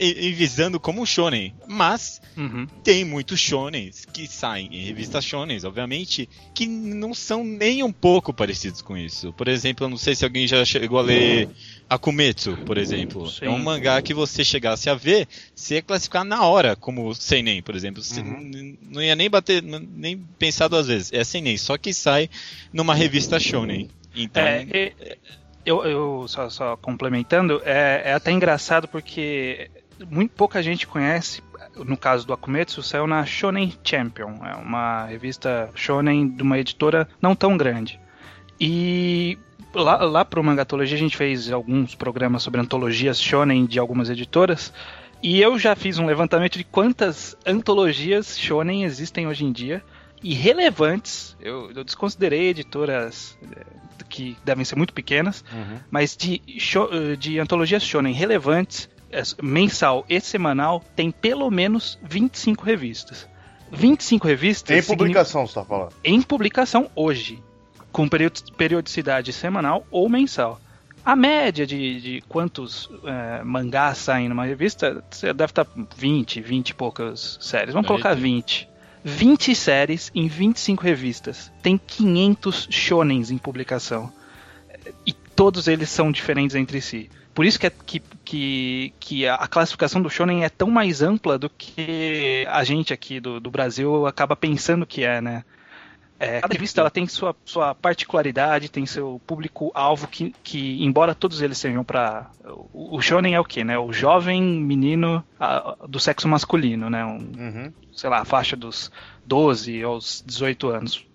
envisando 0.00 0.78
como 0.78 1.04
shonen. 1.04 1.52
Mas 1.66 2.20
Uhum. 2.36 2.66
tem 2.84 3.04
muitos 3.04 3.40
shonens 3.40 4.04
que 4.06 4.26
saem 4.28 4.68
em 4.72 4.84
revistas 4.84 5.24
shonens, 5.24 5.64
obviamente, 5.64 6.28
que 6.54 6.66
não 6.66 7.12
são 7.12 7.42
nem 7.44 7.82
um 7.82 7.92
pouco 7.92 8.32
parecidos 8.32 8.80
com 8.80 8.96
isso. 8.96 9.32
Por 9.34 9.48
exemplo, 9.48 9.84
eu 9.84 9.90
não 9.90 9.98
sei 9.98 10.14
se 10.14 10.24
alguém 10.24 10.46
já 10.46 10.64
chegou 10.64 10.98
a 10.98 11.02
ler 11.02 11.48
Akumetsu, 11.90 12.56
por 12.64 12.78
exemplo. 12.78 13.28
Sim. 13.28 13.46
É 13.46 13.50
um 13.50 13.58
mangá 13.58 14.00
que 14.00 14.14
você 14.14 14.44
chegasse 14.44 14.88
a 14.88 14.94
ver, 14.94 15.26
você 15.54 15.74
ia 15.74 15.82
classificar 15.82 16.24
na 16.24 16.46
hora 16.46 16.74
como 16.76 17.12
seinen, 17.14 17.60
por 17.60 17.74
exemplo. 17.74 18.02
Você 18.02 18.20
Uhum. 18.20 18.76
não 18.82 19.02
ia 19.02 19.16
nem 19.16 19.28
bater, 19.28 19.60
nem 19.62 20.16
pensar 20.38 20.68
duas 20.68 20.86
vezes. 20.86 21.12
É 21.12 21.24
seinen, 21.24 21.58
só 21.58 21.76
que 21.76 21.92
sai 21.92 22.30
numa 22.72 22.94
revista 22.94 23.38
shonen. 23.40 23.90
Então, 24.14 24.42
É, 24.42 24.62
e- 24.62 25.16
eu, 25.64 25.84
eu 25.84 26.24
só, 26.28 26.48
só 26.50 26.76
complementando, 26.76 27.60
é, 27.64 28.02
é 28.06 28.12
até 28.14 28.30
engraçado 28.30 28.88
porque 28.88 29.70
muito 30.10 30.32
pouca 30.32 30.62
gente 30.62 30.86
conhece. 30.86 31.42
No 31.76 31.96
caso 31.96 32.26
do 32.26 32.32
Akumetsu, 32.32 32.82
saiu 32.82 33.06
na 33.06 33.24
Shonen 33.24 33.72
Champion, 33.82 34.44
é 34.44 34.54
uma 34.56 35.06
revista 35.06 35.70
shonen 35.74 36.28
de 36.28 36.42
uma 36.42 36.58
editora 36.58 37.08
não 37.20 37.34
tão 37.34 37.56
grande. 37.56 37.98
E 38.60 39.38
lá, 39.74 39.96
lá 40.04 40.24
pro 40.24 40.44
Mangatologia 40.44 40.96
a 40.96 41.00
gente 41.00 41.16
fez 41.16 41.50
alguns 41.50 41.94
programas 41.94 42.42
sobre 42.42 42.60
antologias 42.60 43.20
shonen 43.20 43.64
de 43.64 43.78
algumas 43.78 44.10
editoras. 44.10 44.72
E 45.22 45.40
eu 45.40 45.58
já 45.58 45.76
fiz 45.76 45.98
um 45.98 46.06
levantamento 46.06 46.58
de 46.58 46.64
quantas 46.64 47.36
antologias 47.46 48.38
shonen 48.38 48.84
existem 48.84 49.26
hoje 49.26 49.44
em 49.44 49.52
dia 49.52 49.82
e 50.22 50.34
relevantes. 50.34 51.36
Eu, 51.40 51.70
eu 51.70 51.84
desconsiderei 51.84 52.48
editoras 52.48 53.38
eh, 53.42 53.64
que 54.02 54.36
devem 54.44 54.64
ser 54.64 54.76
muito 54.76 54.92
pequenas, 54.92 55.44
mas 55.90 56.16
de, 56.16 56.40
sho- 56.58 56.88
eh, 56.92 57.16
de 57.16 57.38
antologias 57.38 57.82
shonen 57.82 58.12
relevantes, 58.12 58.88
eh, 59.10 59.22
mensal 59.42 60.04
e 60.08 60.20
semanal, 60.20 60.82
tem 60.96 61.10
pelo 61.10 61.50
menos 61.50 61.98
25 62.02 62.64
revistas. 62.64 63.28
25 63.70 64.26
revistas 64.26 64.84
signi- 64.84 64.96
publicação, 64.98 65.46
você 65.46 65.54
tá 65.54 65.64
falando. 65.64 65.92
em 66.04 66.20
publicação 66.20 66.90
hoje, 66.94 67.42
com 67.90 68.06
periodi- 68.08 68.42
periodicidade 68.56 69.32
semanal 69.32 69.86
ou 69.90 70.08
mensal. 70.08 70.60
A 71.04 71.16
média 71.16 71.66
de, 71.66 72.00
de 72.00 72.20
quantos 72.28 72.88
eh, 73.04 73.42
mangás 73.44 73.98
saem 73.98 74.28
numa 74.28 74.44
revista 74.44 75.02
você 75.10 75.32
deve 75.32 75.50
estar 75.50 75.66
20, 75.96 76.40
20 76.40 76.68
e 76.68 76.74
poucas 76.74 77.38
séries. 77.40 77.72
Vamos 77.74 77.86
Aí 77.90 77.96
colocar 77.96 78.14
tem- 78.14 78.22
20. 78.22 78.68
20 79.04 79.54
séries 79.54 80.10
em 80.14 80.28
25 80.28 80.82
revistas. 80.82 81.52
Tem 81.62 81.78
500 81.78 82.68
shonens 82.70 83.30
em 83.30 83.38
publicação. 83.38 84.12
E 85.06 85.12
todos 85.12 85.68
eles 85.68 85.88
são 85.90 86.12
diferentes 86.12 86.54
entre 86.56 86.80
si. 86.80 87.10
Por 87.34 87.44
isso 87.46 87.58
que, 87.58 87.66
é- 87.66 87.72
que, 87.86 88.02
que, 88.24 88.94
que 89.00 89.26
a 89.26 89.46
classificação 89.48 90.02
do 90.02 90.10
shonen 90.10 90.44
é 90.44 90.48
tão 90.48 90.70
mais 90.70 91.00
ampla 91.02 91.38
do 91.38 91.48
que 91.48 92.44
a 92.48 92.62
gente 92.62 92.92
aqui 92.92 93.18
do, 93.20 93.40
do 93.40 93.50
Brasil 93.50 94.06
acaba 94.06 94.36
pensando 94.36 94.86
que 94.86 95.02
é, 95.02 95.20
né? 95.20 95.44
É, 96.22 96.40
cada 96.40 96.52
revista 96.54 96.80
ela 96.80 96.90
tem 96.90 97.06
sua, 97.06 97.34
sua 97.44 97.74
particularidade, 97.74 98.70
tem 98.70 98.86
seu 98.86 99.20
público-alvo 99.26 100.06
que, 100.06 100.34
que, 100.42 100.82
embora 100.84 101.14
todos 101.14 101.42
eles 101.42 101.58
sejam 101.58 101.82
para 101.84 102.30
o, 102.72 102.96
o 102.96 103.02
shonen 103.02 103.34
é 103.34 103.40
o 103.40 103.44
que, 103.44 103.64
né? 103.64 103.76
O 103.78 103.92
jovem 103.92 104.42
menino 104.42 105.24
ah, 105.38 105.76
do 105.88 105.98
sexo 105.98 106.28
masculino, 106.28 106.88
né? 106.88 107.04
Um, 107.04 107.18
Uhum. 107.18 107.72
sei 107.92 108.08
lá, 108.08 108.20
a 108.20 108.24
faixa 108.24 108.54
dos 108.56 108.90
12 109.26 109.82
aos 109.82 110.22
18 110.26 110.68
anos. 110.68 111.06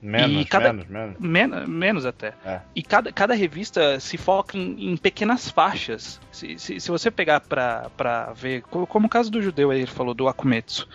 Menos, 0.00 0.42
E 0.42 0.44
cada- 0.44 0.72
menos, 0.72 0.88
menos. 0.88 1.16
Men 1.18 1.66
menos 1.66 2.06
até. 2.06 2.34
É. 2.44 2.60
E 2.74 2.82
cada, 2.82 3.10
cada 3.10 3.34
revista 3.34 3.98
se 3.98 4.16
foca 4.18 4.56
em, 4.56 4.92
em 4.92 4.96
pequenas 4.96 5.50
faixas. 5.50 6.20
Se, 6.30 6.58
se, 6.58 6.78
se 6.78 6.90
você 6.90 7.10
pegar 7.10 7.40
pra, 7.40 7.90
pra 7.96 8.32
ver, 8.34 8.62
co- 8.62 8.86
como 8.86 9.06
o 9.06 9.08
caso 9.10 9.30
do 9.30 9.40
judeu 9.42 9.70
aí, 9.70 9.78
ele 9.80 9.86
falou 9.86 10.14
do 10.14 10.28
Akumetsu. 10.28 10.86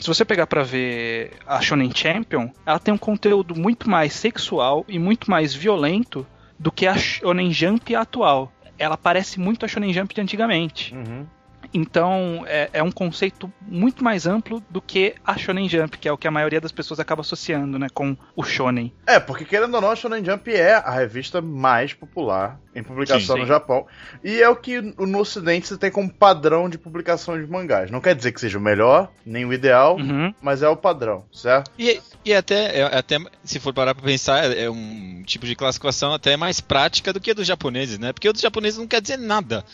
Se 0.00 0.06
você 0.06 0.24
pegar 0.24 0.46
pra 0.46 0.62
ver 0.62 1.32
a 1.46 1.60
Shonen 1.60 1.90
Champion, 1.94 2.50
ela 2.64 2.78
tem 2.78 2.94
um 2.94 2.98
conteúdo 2.98 3.58
muito 3.58 3.90
mais 3.90 4.12
sexual 4.12 4.84
e 4.88 4.98
muito 4.98 5.30
mais 5.30 5.54
violento 5.54 6.26
do 6.58 6.70
que 6.70 6.86
a 6.86 6.96
Shonen 6.96 7.52
Jump 7.52 7.94
atual. 7.94 8.52
Ela 8.78 8.96
parece 8.96 9.40
muito 9.40 9.64
a 9.64 9.68
Shonen 9.68 9.92
Jump 9.92 10.14
de 10.14 10.20
antigamente. 10.20 10.94
Uhum. 10.94 11.26
Então 11.72 12.44
é, 12.46 12.70
é 12.72 12.82
um 12.82 12.90
conceito 12.90 13.52
muito 13.60 14.02
mais 14.02 14.26
amplo 14.26 14.62
do 14.70 14.80
que 14.80 15.14
a 15.24 15.36
Shonen 15.36 15.68
Jump, 15.68 15.98
que 15.98 16.08
é 16.08 16.12
o 16.12 16.16
que 16.18 16.26
a 16.26 16.30
maioria 16.30 16.60
das 16.60 16.72
pessoas 16.72 16.98
acaba 17.00 17.20
associando 17.20 17.78
né, 17.78 17.88
com 17.92 18.16
o 18.34 18.42
Shonen. 18.42 18.92
É, 19.06 19.20
porque 19.20 19.44
querendo 19.44 19.74
ou 19.74 19.80
não, 19.80 19.90
a 19.90 19.96
Shonen 19.96 20.24
Jump 20.24 20.50
é 20.54 20.74
a 20.74 20.90
revista 20.90 21.40
mais 21.42 21.92
popular 21.92 22.58
em 22.74 22.82
publicação 22.82 23.34
Sim, 23.34 23.40
no 23.42 23.46
sim. 23.46 23.48
Japão. 23.48 23.86
E 24.22 24.40
é 24.40 24.48
o 24.48 24.54
que 24.56 24.80
no 24.80 25.18
ocidente 25.18 25.66
você 25.66 25.76
tem 25.76 25.90
como 25.90 26.12
padrão 26.12 26.68
de 26.68 26.78
publicação 26.78 27.38
de 27.40 27.46
mangás. 27.50 27.90
Não 27.90 28.00
quer 28.00 28.14
dizer 28.14 28.30
que 28.32 28.40
seja 28.40 28.56
o 28.58 28.60
melhor, 28.60 29.10
nem 29.26 29.44
o 29.44 29.52
ideal, 29.52 29.96
Uhum. 29.96 30.32
mas 30.40 30.62
é 30.62 30.68
o 30.68 30.76
padrão, 30.76 31.24
certo? 31.32 31.70
E, 31.78 32.00
e 32.24 32.32
até, 32.32 32.78
é- 32.80 32.96
até, 32.98 33.18
se 33.42 33.58
for 33.58 33.74
parar 33.74 33.94
pra 33.94 34.04
pensar, 34.04 34.44
é 34.52 34.58
é 34.64 34.70
um 34.70 35.22
tipo 35.26 35.44
de 35.46 35.54
classificação 35.54 36.12
até 36.12 36.36
mais 36.36 36.60
prática 36.60 37.12
do 37.12 37.20
que 37.20 37.30
a 37.30 37.34
dos 37.34 37.46
japoneses, 37.46 37.98
né? 37.98 38.12
Porque 38.12 38.28
o 38.28 38.32
dos 38.32 38.42
japoneses 38.42 38.78
não 38.78 38.86
quer 38.86 39.00
dizer 39.00 39.16
nada. 39.18 39.64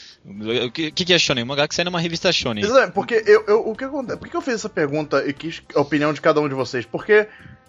O 0.66 0.70
que, 0.70 0.90
que 0.92 1.12
é 1.12 1.18
shonen? 1.18 1.44
Um 1.44 1.46
mangá 1.48 1.66
que 1.68 1.74
sai 1.84 1.90
numa 1.92 2.00
revista 2.00 2.32
shonen. 2.32 2.64
Exatamente, 2.64 2.92
porque 2.92 3.22
eu, 3.26 3.44
eu- 3.46 3.68
o 3.68 3.76
que 3.76 3.84
acontece? 3.84 4.18
Por 4.18 4.28
que 4.28 4.36
eu 4.36 4.40
fiz 4.40 4.54
essa 4.54 4.68
pergunta 4.68 5.22
e 5.26 5.32
quis 5.32 5.62
a 5.74 5.80
opinião 5.80 6.12
de 6.12 6.20
cada 6.20 6.40
um 6.40 6.48
de 6.48 6.54
vocês? 6.54 6.84
Porque 6.86 7.26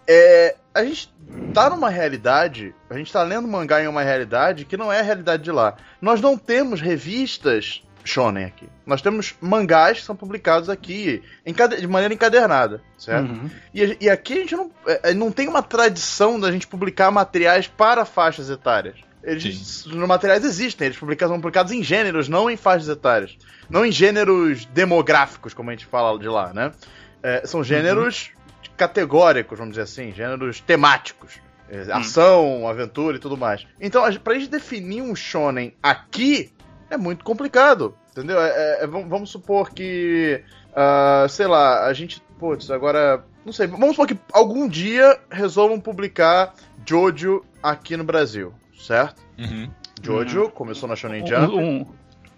é, 0.07 0.55
a 0.73 0.83
gente 0.83 1.13
tá 1.53 1.69
numa 1.69 1.89
realidade, 1.89 2.73
a 2.89 2.97
gente 2.97 3.11
tá 3.11 3.23
lendo 3.23 3.47
mangá 3.47 3.81
em 3.83 3.87
uma 3.87 4.01
realidade 4.03 4.65
que 4.65 4.77
não 4.77 4.91
é 4.91 4.99
a 4.99 5.03
realidade 5.03 5.43
de 5.43 5.51
lá. 5.51 5.75
Nós 6.01 6.21
não 6.21 6.37
temos 6.37 6.79
revistas 6.81 7.81
shonen 8.03 8.45
aqui. 8.45 8.69
Nós 8.85 9.01
temos 9.01 9.33
mangás 9.41 9.99
que 9.99 10.05
são 10.05 10.15
publicados 10.15 10.69
aqui 10.69 11.23
de 11.79 11.87
maneira 11.87 12.13
encadernada, 12.13 12.79
certo? 12.99 13.31
Uhum. 13.31 13.49
E, 13.73 13.97
e 14.01 14.09
aqui 14.09 14.33
a 14.33 14.37
gente 14.37 14.55
não, 14.55 14.69
é, 14.85 15.09
é, 15.09 15.13
não 15.15 15.31
tem 15.31 15.47
uma 15.47 15.63
tradição 15.63 16.39
da 16.39 16.51
gente 16.51 16.67
publicar 16.67 17.09
materiais 17.09 17.67
para 17.67 18.05
faixas 18.05 18.47
etárias. 18.49 18.95
Eles, 19.25 19.85
os 19.85 19.95
materiais 19.95 20.43
existem, 20.45 20.85
eles 20.85 20.97
publicam, 20.97 21.27
são 21.27 21.37
publicados 21.37 21.71
em 21.71 21.83
gêneros, 21.83 22.29
não 22.29 22.49
em 22.49 22.55
faixas 22.55 22.87
etárias. 22.87 23.37
Não 23.69 23.85
em 23.85 23.91
gêneros 23.91 24.65
demográficos, 24.65 25.53
como 25.53 25.69
a 25.69 25.73
gente 25.73 25.85
fala 25.85 26.17
de 26.19 26.27
lá, 26.27 26.53
né? 26.53 26.71
É, 27.23 27.45
são 27.45 27.63
gêneros 27.63 28.31
categóricos, 28.77 29.57
vamos 29.57 29.73
dizer 29.73 29.83
assim, 29.83 30.13
gêneros 30.13 30.59
temáticos. 30.59 31.39
É, 31.67 31.91
Ação, 31.91 32.67
aventura 32.67 33.17
e 33.17 33.19
tudo 33.19 33.35
mais. 33.35 33.65
Então, 33.81 34.03
pra 34.19 34.35
gente 34.35 34.49
definir 34.49 35.01
um 35.01 35.15
shonen 35.15 35.73
aqui, 35.81 36.51
é 36.91 36.95
muito 36.97 37.25
complicado, 37.25 37.95
entendeu? 38.11 38.39
É- 38.39 38.49
é- 38.49 38.83
é- 38.83 38.87
vamos, 38.87 39.31
supor 39.31 39.71
que, 39.71 40.43
ah, 40.75 41.25
sei 41.27 41.47
lá, 41.47 41.87
a 41.87 41.93
gente, 41.93 42.21
putz, 42.37 42.69
agora, 42.69 43.25
não 43.43 43.51
sei, 43.51 43.65
vamos 43.65 43.91
supor 43.91 44.07
que 44.07 44.17
algum 44.31 44.67
dia 44.67 45.19
resolvam 45.31 45.79
publicar 45.79 46.53
Jojo 46.85 47.43
aqui 47.63 47.97
no 47.97 48.03
Brasil, 48.03 48.53
certo? 48.85 49.21
Uhum. 49.37 49.69
Jojo 50.01 50.49
começou 50.49 50.87
na 50.87 50.95
Shonen 50.95 51.25
Jump. 51.25 51.53
Um, 51.55 51.59
um, 51.81 51.85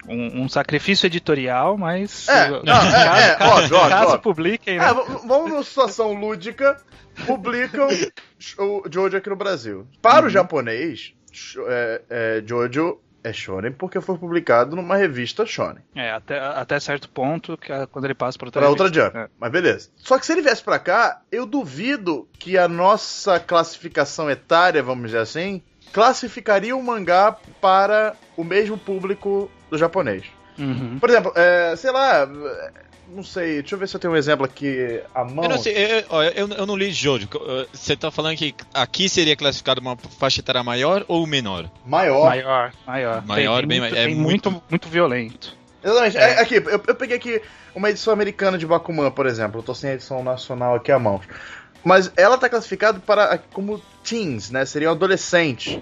um- 0.09 0.41
um 0.43 0.49
sacrifício 0.49 1.05
editorial, 1.07 1.77
mas. 1.77 2.27
É, 2.29 2.49
não, 2.49 2.73
é, 2.73 3.31
é, 3.31 3.35
caso, 3.35 3.51
óbvio, 3.53 3.77
óbvio, 3.77 3.89
caso 3.89 4.19
publiquem, 4.19 4.77
né? 4.77 4.85
É, 4.89 4.93
vamos 4.93 5.49
numa 5.49 5.63
situação 5.63 6.13
lúdica, 6.13 6.77
publicam 7.25 7.87
o 8.59 8.83
Jojo 8.91 9.17
aqui 9.17 9.29
no 9.29 9.35
Brasil. 9.35 9.87
Para 10.01 10.25
o 10.25 10.29
japonês, 10.29 11.13
é, 11.67 12.01
é, 12.09 12.43
Jojo 12.45 12.99
é 13.23 13.33
shonen 13.33 13.71
porque 13.73 13.99
foi 13.99 14.17
publicado 14.17 14.75
numa 14.75 14.95
revista 14.95 15.45
shonen. 15.45 15.83
É, 15.93 16.11
até, 16.11 16.39
até 16.39 16.79
certo 16.79 17.09
ponto, 17.09 17.57
que 17.57 17.73
é 17.73 17.85
quando 17.87 18.05
ele 18.05 18.13
passa 18.13 18.37
para 18.37 18.47
outra, 18.47 18.61
Pra 18.61 18.69
outra 18.69 18.85
revista. 18.85 19.05
Jump. 19.05 19.17
É. 19.17 19.29
Mas 19.37 19.51
beleza. 19.51 19.89
Só 19.97 20.17
que 20.17 20.25
se 20.25 20.31
ele 20.31 20.41
viesse 20.41 20.63
pra 20.63 20.79
cá, 20.79 21.21
eu 21.29 21.45
duvido 21.45 22.27
que 22.39 22.57
a 22.57 22.67
nossa 22.69 23.39
classificação 23.39 24.29
etária, 24.29 24.81
vamos 24.81 25.07
dizer 25.07 25.17
assim, 25.19 25.61
classificaria 25.91 26.75
o 26.75 26.83
mangá 26.83 27.35
para 27.61 28.15
o 28.35 28.43
mesmo 28.43 28.77
público 28.77 29.49
do 29.69 29.77
japonês. 29.77 30.23
Uhum. 30.57 30.97
Por 30.99 31.09
exemplo, 31.09 31.31
é, 31.35 31.75
sei 31.75 31.91
lá, 31.91 32.23
é, 32.23 32.71
não 33.09 33.23
sei, 33.23 33.61
deixa 33.61 33.75
eu 33.75 33.79
ver 33.79 33.87
se 33.87 33.95
eu 33.95 33.99
tenho 33.99 34.13
um 34.13 34.17
exemplo 34.17 34.45
aqui 34.45 35.01
à 35.13 35.23
mão. 35.23 35.43
Eu 35.45 35.49
não 35.51 35.57
sei, 35.57 35.73
eu, 35.75 36.21
eu- 36.21 36.47
eu, 36.49 36.65
não 36.65 36.75
li 36.75 36.91
Jojo. 36.91 37.27
Uh, 37.35 37.67
Você 37.71 37.95
tá 37.95 38.09
falando 38.11 38.35
que 38.35 38.53
aqui 38.73 39.07
seria 39.07 39.35
classificado 39.35 39.79
uma 39.79 39.95
faixa 40.19 40.39
etária 40.41 40.63
maior 40.63 41.05
ou 41.07 41.25
menor? 41.27 41.69
Maior. 41.85 42.25
Maior, 42.25 42.73
maior. 42.85 43.25
Maior, 43.25 43.59
tem, 43.59 43.67
bem 43.67 43.79
muito, 43.79 43.95
é 43.95 44.05
tem 44.05 44.15
muito, 44.15 44.63
muito 44.69 44.89
violento. 44.89 45.55
Exatamente. 45.83 46.17
É. 46.17 46.21
É, 46.21 46.41
aqui, 46.41 46.55
eu, 46.55 46.81
eu 46.87 46.95
peguei 46.95 47.15
aqui 47.17 47.41
uma 47.75 47.89
edição 47.89 48.11
americana 48.11 48.57
de 48.57 48.65
Bakuman, 48.65 49.11
por 49.11 49.25
exemplo. 49.25 49.59
Eu 49.59 49.63
tô 49.63 49.73
sem 49.75 49.91
a 49.91 49.93
edição 49.93 50.23
nacional 50.23 50.75
aqui 50.75 50.91
à 50.91 50.99
mão. 50.99 51.21
Mas 51.87 52.11
ela 52.17 52.37
tá 52.37 52.49
classificada 52.49 52.99
para 52.99 53.37
como 53.53 53.81
teens, 54.03 54.51
né? 54.51 54.65
Seriam 54.65 54.91
adolescentes. 54.91 55.79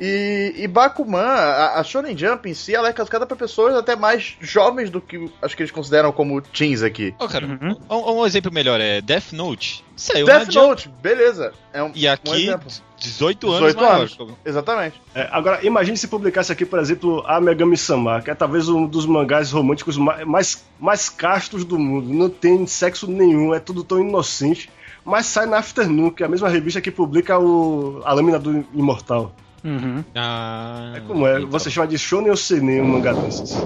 E, 0.00 0.52
e 0.56 0.68
Bakuman, 0.68 1.18
a, 1.18 1.80
a 1.80 1.84
Shonen 1.84 2.16
Jump 2.16 2.48
em 2.48 2.54
si, 2.54 2.74
ela 2.74 2.88
é 2.88 2.92
classificada 2.92 3.26
para 3.26 3.36
pessoas 3.36 3.74
até 3.74 3.96
mais 3.96 4.36
jovens 4.40 4.88
do 4.90 5.00
que 5.00 5.30
acho 5.42 5.56
que 5.56 5.62
eles 5.62 5.72
consideram 5.72 6.12
como 6.12 6.40
teens 6.40 6.82
aqui. 6.82 7.12
Ô, 7.18 7.26
cara, 7.28 7.46
Uhum. 7.46 7.76
um, 7.90 8.20
um 8.20 8.26
exemplo 8.26 8.52
melhor 8.52 8.80
é 8.80 9.00
Death 9.00 9.32
Note. 9.32 9.84
Saiu 9.96 10.26
Death 10.26 10.46
na 10.46 10.50
Jump. 10.52 10.66
Note, 10.68 10.88
beleza. 11.02 11.52
É 11.72 11.82
um, 11.82 11.90
E 11.94 12.08
um 12.08 12.12
aqui, 12.12 12.42
exemplo. 12.44 12.68
18 12.98 13.46
anos 13.48 13.58
18 13.74 13.80
maior. 13.80 13.96
anos. 14.00 14.18
Exatamente. 14.44 15.02
É, 15.14 15.28
agora, 15.32 15.64
imagine 15.66 15.96
se 15.96 16.06
publicasse 16.08 16.52
aqui, 16.52 16.64
por 16.64 16.78
exemplo, 16.78 17.24
a 17.26 17.40
Megami 17.40 17.76
Sama, 17.76 18.20
que 18.22 18.30
é 18.30 18.34
talvez 18.34 18.68
um 18.68 18.86
dos 18.86 19.06
mangás 19.06 19.50
românticos 19.52 19.96
ma- 19.96 20.24
mais, 20.24 20.64
mais 20.78 21.08
castos 21.08 21.64
do 21.64 21.78
mundo. 21.78 22.08
Não 22.08 22.28
tem 22.30 22.64
sexo 22.66 23.08
nenhum, 23.08 23.52
é 23.54 23.58
tudo 23.60 23.82
tão 23.82 24.00
inocente. 24.00 24.70
Mas 25.08 25.26
sai 25.26 25.46
na 25.46 25.58
Afternoon, 25.58 26.10
que 26.10 26.22
é 26.22 26.26
a 26.26 26.28
mesma 26.28 26.48
revista 26.50 26.82
que 26.82 26.90
publica 26.90 27.38
o, 27.38 28.02
a 28.04 28.12
Lâmina 28.12 28.38
do 28.38 28.64
Imortal. 28.74 29.34
Uhum. 29.64 30.04
Ah, 30.14 30.92
É 30.96 31.00
como 31.00 31.26
é, 31.26 31.38
então. 31.38 31.50
você 31.50 31.70
chama 31.70 31.86
de 31.86 31.98
Shonen 31.98 32.30
ou 32.30 32.36
Seinen 32.36 32.82
um 32.82 32.86
mangá 32.86 33.14
desses. 33.14 33.56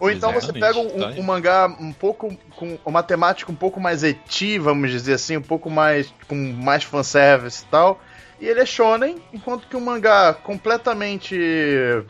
Ou 0.00 0.10
então 0.10 0.32
você 0.32 0.52
pega 0.52 0.76
um, 0.76 0.88
tá 0.88 1.14
um 1.16 1.22
mangá 1.22 1.66
um 1.80 1.92
pouco 1.92 2.36
com 2.56 2.76
uma 2.84 3.02
temática 3.02 3.50
um 3.50 3.54
pouco 3.54 3.80
mais 3.80 4.02
eti, 4.02 4.58
vamos 4.58 4.90
dizer 4.90 5.14
assim, 5.14 5.36
um 5.36 5.42
pouco 5.42 5.70
mais 5.70 6.12
com 6.26 6.34
mais 6.34 6.82
fanservice 6.82 7.62
e 7.62 7.66
tal. 7.70 8.00
E 8.40 8.46
ele 8.46 8.60
é 8.60 8.66
shonen, 8.66 9.16
enquanto 9.32 9.68
que 9.68 9.76
um 9.76 9.80
mangá 9.80 10.34
completamente, 10.34 11.38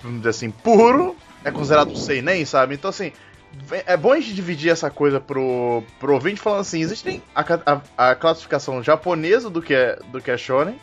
vamos 0.03 0.19
dizer 0.19 0.31
assim, 0.31 0.51
puro 0.51 1.15
é 1.45 1.51
considerado 1.51 1.95
seinen, 1.97 2.45
sabe? 2.47 2.75
Então 2.75 2.89
assim, 2.89 3.13
é 3.87 3.97
bom 3.97 4.13
a 4.13 4.17
gente 4.21 4.35
dividir 4.35 4.71
essa 4.71 4.91
coisa 4.91 5.21
pro, 5.21 5.83
pro 5.99 6.15
ouvinte 6.15 6.41
falando 6.41 6.61
assim, 6.61 6.81
existem 6.81 7.23
a, 7.35 7.41
a- 7.97 8.11
a 8.11 8.15
classificação 8.15 8.83
japonesa 8.83 9.49
do 9.51 9.61
que 9.63 9.75
é 9.75 9.99
do 10.11 10.21
que 10.21 10.31
é 10.31 10.37
shonen. 10.37 10.79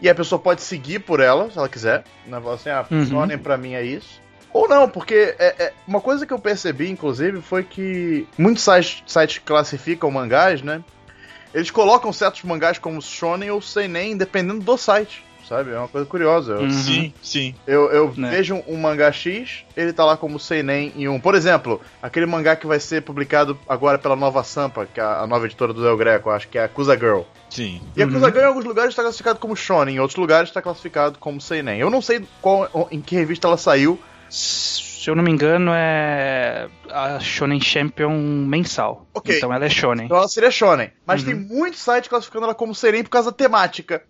E 0.00 0.08
a 0.10 0.14
pessoa 0.14 0.38
pode 0.38 0.60
seguir 0.60 0.98
por 1.00 1.20
ela, 1.20 1.50
se 1.50 1.56
ela 1.56 1.68
quiser. 1.68 2.04
Né? 2.26 2.38
Falar 2.40 2.54
assim, 2.54 2.68
ah, 2.68 2.86
Uhum. 2.90 3.06
shonen 3.06 3.38
pra 3.38 3.56
mim 3.56 3.72
é 3.74 3.82
isso. 3.82 4.20
Ou 4.52 4.68
não, 4.68 4.88
porque 4.88 5.34
é, 5.38 5.64
é- 5.64 5.72
uma 5.86 6.00
coisa 6.00 6.26
que 6.26 6.32
eu 6.32 6.38
percebi, 6.38 6.90
inclusive, 6.90 7.40
foi 7.40 7.62
que 7.62 8.26
muitos 8.38 8.62
sites, 8.62 9.02
sites 9.06 9.38
classificam 9.44 10.10
mangás, 10.10 10.60
né? 10.62 10.82
Eles 11.54 11.70
colocam 11.70 12.12
certos 12.12 12.42
mangás 12.42 12.76
como 12.78 13.00
shonen 13.00 13.50
ou 13.50 13.62
seinen, 13.62 14.16
dependendo 14.16 14.60
do 14.62 14.76
site, 14.76 15.24
sabe? 15.48 15.70
É 15.72 15.78
uma 15.78 15.88
coisa 15.88 16.06
curiosa. 16.06 16.56
Uhum. 16.58 16.70
Sim, 16.70 17.14
sim. 17.22 17.54
eu, 17.66 17.90
eu 17.90 18.12
Né. 18.16 18.30
vejo 18.30 18.62
um 18.66 18.76
mangá 18.76 19.10
X, 19.12 19.64
ele 19.76 19.92
tá 19.92 20.04
lá 20.04 20.16
como 20.16 20.38
seinen 20.38 20.92
em 20.96 21.08
um... 21.08 21.18
Por 21.20 21.34
exemplo, 21.34 21.80
aquele 22.02 22.26
mangá 22.26 22.56
que 22.56 22.66
vai 22.66 22.80
ser 22.80 23.02
publicado 23.02 23.58
agora 23.68 23.98
pela 23.98 24.16
Nova 24.16 24.42
Sampa, 24.44 24.86
que 24.86 25.00
é 25.00 25.02
a 25.04 25.26
nova 25.26 25.46
editora 25.46 25.72
do 25.72 25.86
El 25.86 25.96
Greco, 25.96 26.30
acho 26.30 26.48
que 26.48 26.58
é 26.58 26.62
a 26.62 26.64
Akusa 26.66 26.96
Girl. 26.96 27.22
Sim. 27.50 27.80
E 27.96 28.02
a 28.02 28.04
Uhum. 28.06 28.10
Akusa 28.12 28.26
Girl 28.30 28.40
em 28.42 28.46
alguns 28.46 28.64
lugares 28.64 28.90
está 28.90 29.02
classificado 29.02 29.38
como 29.38 29.56
shonen, 29.56 29.94
em 29.96 30.00
outros 30.00 30.16
lugares 30.18 30.48
está 30.50 30.60
classificado 30.60 31.18
como 31.18 31.40
seinen. 31.40 31.78
Eu 31.80 31.90
não 31.90 32.02
sei 32.02 32.22
qual, 32.42 32.88
em 32.90 33.00
que 33.00 33.14
revista 33.14 33.46
ela 33.48 33.56
saiu, 33.56 33.98
Se 34.28 35.08
eu 35.10 35.14
não 35.14 35.22
me 35.22 35.30
engano, 35.30 35.70
é 35.72 36.68
a 36.90 37.20
Shonen 37.20 37.60
Champion 37.60 38.10
mensal. 38.44 39.06
Ok. 39.14 39.36
Então 39.36 39.52
ela 39.54 39.64
é 39.64 39.68
Shonen. 39.68 40.06
Então 40.06 40.16
ela 40.16 40.26
seria 40.26 40.50
shonen. 40.50 40.90
Mas 41.06 41.20
Uhum. 41.22 41.26
tem 41.28 41.34
muitos 41.36 41.78
sites 41.80 42.08
classificando 42.08 42.46
ela 42.46 42.54
como 42.56 42.74
seinen 42.74 43.04
por 43.04 43.10
causa 43.10 43.30
da 43.30 43.36
temática. 43.36 44.02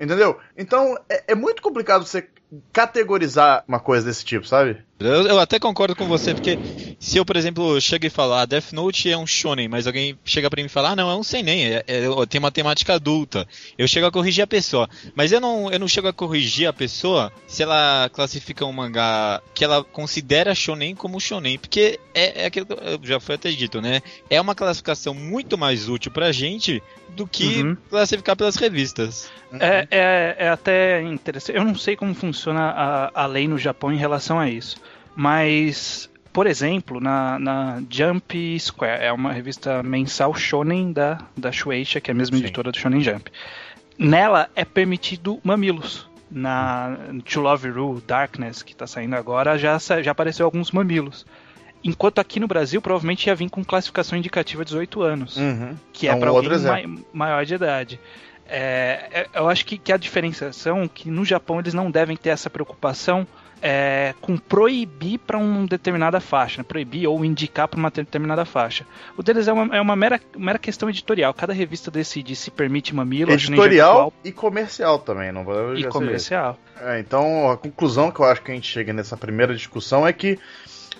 Entendeu? 0.00 0.38
Então 0.56 0.96
é, 1.08 1.24
é 1.28 1.34
muito 1.34 1.62
complicado 1.62 2.04
você 2.04 2.28
categorizar 2.72 3.64
uma 3.66 3.80
coisa 3.80 4.06
desse 4.06 4.24
tipo, 4.24 4.46
sabe? 4.46 4.78
Eu, 4.98 5.26
eu 5.26 5.38
até 5.38 5.58
concordo 5.58 5.94
com 5.94 6.06
você, 6.06 6.32
porque 6.32 6.58
se 6.98 7.18
eu, 7.18 7.24
por 7.24 7.36
exemplo, 7.36 7.78
chego 7.80 8.06
e 8.06 8.10
falar 8.10 8.42
ah, 8.42 8.46
Death 8.46 8.72
Note 8.72 9.10
é 9.10 9.18
um 9.18 9.26
shonen, 9.26 9.68
mas 9.68 9.86
alguém 9.86 10.18
chega 10.24 10.48
pra 10.48 10.62
mim 10.62 10.66
e 10.66 10.70
fala, 10.70 10.90
ah, 10.90 10.96
não, 10.96 11.10
é 11.10 11.14
um 11.14 11.22
seinen, 11.22 11.66
é, 11.66 11.84
é, 11.86 12.26
tem 12.28 12.38
uma 12.38 12.50
temática 12.50 12.94
adulta. 12.94 13.46
Eu 13.76 13.86
chego 13.86 14.06
a 14.06 14.12
corrigir 14.12 14.42
a 14.42 14.46
pessoa. 14.46 14.88
Mas 15.14 15.32
eu 15.32 15.40
não, 15.40 15.70
eu 15.70 15.78
não 15.78 15.88
chego 15.88 16.08
a 16.08 16.12
corrigir 16.12 16.66
a 16.66 16.72
pessoa 16.72 17.32
se 17.46 17.62
ela 17.62 18.08
classifica 18.10 18.64
um 18.64 18.72
mangá 18.72 19.42
que 19.52 19.64
ela 19.64 19.84
considera 19.84 20.54
shonen 20.54 20.94
como 20.94 21.20
shonen, 21.20 21.58
porque 21.58 22.00
é, 22.14 22.44
é 22.44 22.46
aquilo 22.46 22.66
que 22.66 23.06
já 23.06 23.20
foi 23.20 23.34
até 23.34 23.50
dito, 23.50 23.82
né? 23.82 24.00
É 24.30 24.40
uma 24.40 24.54
classificação 24.54 25.12
muito 25.12 25.58
mais 25.58 25.88
útil 25.88 26.10
pra 26.10 26.32
gente 26.32 26.82
do 27.10 27.26
que 27.26 27.62
Uhum. 27.62 27.76
classificar 27.88 28.36
pelas 28.36 28.56
revistas. 28.56 29.30
É, 29.58 29.86
é, 29.90 30.36
é 30.38 30.48
até 30.48 31.02
interessante. 31.02 31.56
Eu 31.56 31.64
não 31.64 31.74
sei 31.74 31.96
como 31.96 32.14
funciona 32.14 32.60
a, 32.70 33.22
a 33.22 33.26
lei 33.26 33.48
no 33.48 33.56
Japão 33.58 33.92
em 33.92 33.96
relação 33.96 34.38
a 34.38 34.48
isso. 34.50 34.76
Mas, 35.14 36.10
por 36.32 36.46
exemplo, 36.46 37.00
na, 37.00 37.38
na 37.38 37.82
Jump 37.90 38.58
Square, 38.60 39.02
é 39.02 39.12
uma 39.12 39.32
revista 39.32 39.82
mensal 39.82 40.34
shonen 40.34 40.92
da, 40.92 41.18
da 41.36 41.50
Shueisha, 41.50 42.00
que 42.00 42.10
é 42.10 42.12
a 42.12 42.14
mesma 42.14 42.36
Sim. 42.36 42.42
editora 42.44 42.70
do 42.70 42.78
Shonen 42.78 43.00
Jump. 43.00 43.30
Nela 43.98 44.50
é 44.54 44.64
permitido 44.64 45.40
mamilos. 45.42 46.06
Na 46.28 46.98
To 47.24 47.40
Love 47.40 47.68
Ru, 47.70 48.02
Darkness, 48.04 48.60
que 48.62 48.74
tá 48.74 48.84
saindo 48.84 49.14
agora, 49.14 49.56
já, 49.56 49.78
já 49.78 50.10
apareceu 50.10 50.44
alguns 50.44 50.72
mamilos. 50.72 51.24
Enquanto 51.82 52.18
aqui 52.18 52.40
no 52.40 52.48
Brasil 52.48 52.80
provavelmente 52.82 53.26
ia 53.26 53.34
vir 53.34 53.48
com 53.48 53.64
classificação 53.64 54.18
indicativa 54.18 54.64
18 54.64 55.02
anos 55.02 55.36
Uhum. 55.36 55.76
que 55.92 56.08
É 56.08 56.10
é, 56.10 56.14
um 56.14 56.20
para 56.20 56.30
alguém 56.30 57.04
maior 57.12 57.44
de 57.44 57.54
idade. 57.54 58.00
É, 58.48 59.08
é, 59.12 59.28
eu 59.34 59.48
acho 59.48 59.66
que, 59.66 59.76
que 59.76 59.92
a 59.92 59.96
diferenciação 59.96 60.82
é 60.82 60.88
que 60.88 61.10
no 61.10 61.24
Japão 61.24 61.58
eles 61.58 61.74
não 61.74 61.90
devem 61.90 62.16
ter 62.16 62.30
essa 62.30 62.48
preocupação 62.48 63.26
é, 63.60 64.14
com 64.20 64.36
proibir 64.36 65.18
para 65.18 65.38
uma 65.38 65.66
determinada 65.66 66.20
faixa, 66.20 66.58
né? 66.58 66.64
proibir 66.66 67.06
ou 67.06 67.24
indicar 67.24 67.66
para 67.66 67.78
uma 67.78 67.90
determinada 67.90 68.44
faixa. 68.44 68.86
O 69.16 69.22
deles 69.22 69.48
é 69.48 69.52
uma, 69.52 69.76
é 69.76 69.80
uma 69.80 69.96
mera, 69.96 70.20
mera 70.36 70.58
questão 70.58 70.88
editorial. 70.88 71.32
Cada 71.32 71.52
revista 71.52 71.90
decide 71.90 72.36
se 72.36 72.50
permite 72.50 72.94
mamilo, 72.94 73.32
Editorial 73.32 74.12
e 74.22 74.30
comercial 74.30 74.98
também, 74.98 75.32
não 75.32 75.42
e 75.76 75.84
comercial. 75.84 76.58
É, 76.80 77.00
então, 77.00 77.50
a 77.50 77.56
conclusão 77.56 78.10
que 78.10 78.20
eu 78.20 78.26
acho 78.26 78.42
que 78.42 78.52
a 78.52 78.54
gente 78.54 78.70
chega 78.70 78.92
nessa 78.92 79.16
primeira 79.16 79.54
discussão 79.54 80.06
é 80.06 80.12
que 80.12 80.38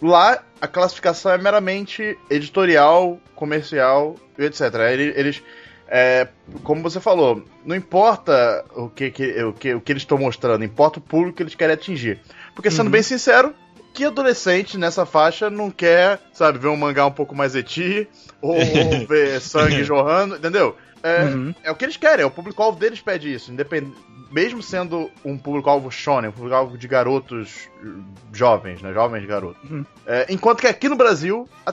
lá 0.03 0.43
a 0.61 0.67
classificação 0.67 1.33
é 1.33 1.39
meramente 1.39 2.19
editorial, 2.31 3.21
comercial 3.35 4.17
e 4.39 4.45
etc. 4.45 4.63
Ele- 4.93 5.13
Eles, 5.17 5.43
é, 5.89 6.29
como 6.63 6.83
você 6.83 7.01
falou, 7.01 7.43
não 7.65 7.77
importa 7.77 8.65
o 8.75 8.89
que, 8.89 9.11
que- 9.11 9.43
o 9.45 9.53
que, 9.53 9.75
o 9.75 9.81
que 9.81 9.93
eles 9.93 10.03
estão 10.03 10.19
mostrando, 10.19 10.65
importa 10.65 10.99
o 10.99 11.03
público 11.03 11.37
que 11.37 11.43
eles 11.43 11.55
querem 11.55 11.75
atingir. 11.75 12.21
Porque, 12.55 12.71
sendo 12.71 12.87
Uhum. 12.87 12.93
bem 12.93 13.03
sincero, 13.03 13.55
que 13.93 14.05
adolescente 14.05 14.77
nessa 14.77 15.07
faixa 15.07 15.49
não 15.49 15.71
quer, 15.71 16.21
sabe, 16.33 16.59
ver 16.59 16.69
um 16.69 16.77
mangá 16.77 17.07
um 17.07 17.11
pouco 17.13 17.35
mais 17.35 17.55
eti, 17.55 18.09
ou 18.43 19.07
ver 19.07 19.41
sangue 19.41 19.83
jorrando, 19.85 20.37
entendeu? 20.37 20.77
É, 21.03 21.23
Uhum. 21.25 21.55
é 21.63 21.71
o 21.71 21.75
que 21.75 21.85
eles 21.85 21.97
querem, 21.97 22.23
é 22.23 22.27
o 22.27 22.31
público-alvo 22.31 22.79
deles 22.79 23.01
pede 23.01 23.33
isso, 23.33 23.53
independ... 23.53 23.93
mesmo 24.31 24.63
sendo 24.63 25.11
um 25.25 25.37
público-alvo 25.39 25.91
shonen, 25.91 26.29
um 26.31 26.33
público-alvo 26.33 26.77
de 26.77 26.89
garotos 26.89 27.69
eh, 27.83 27.87
jovens, 28.33 28.83
né, 28.83 28.93
jovens 28.93 29.25
garotos. 29.27 29.71
Uhum. 29.71 29.85
É, 30.07 30.27
enquanto 30.29 30.61
que 30.61 30.67
aqui 30.67 30.89
no 30.89 30.97
Brasil, 30.97 31.49
a, 31.65 31.73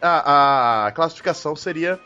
a, 0.00 0.86
a 0.88 0.92
classificação 0.92 1.54
seria 1.56 1.98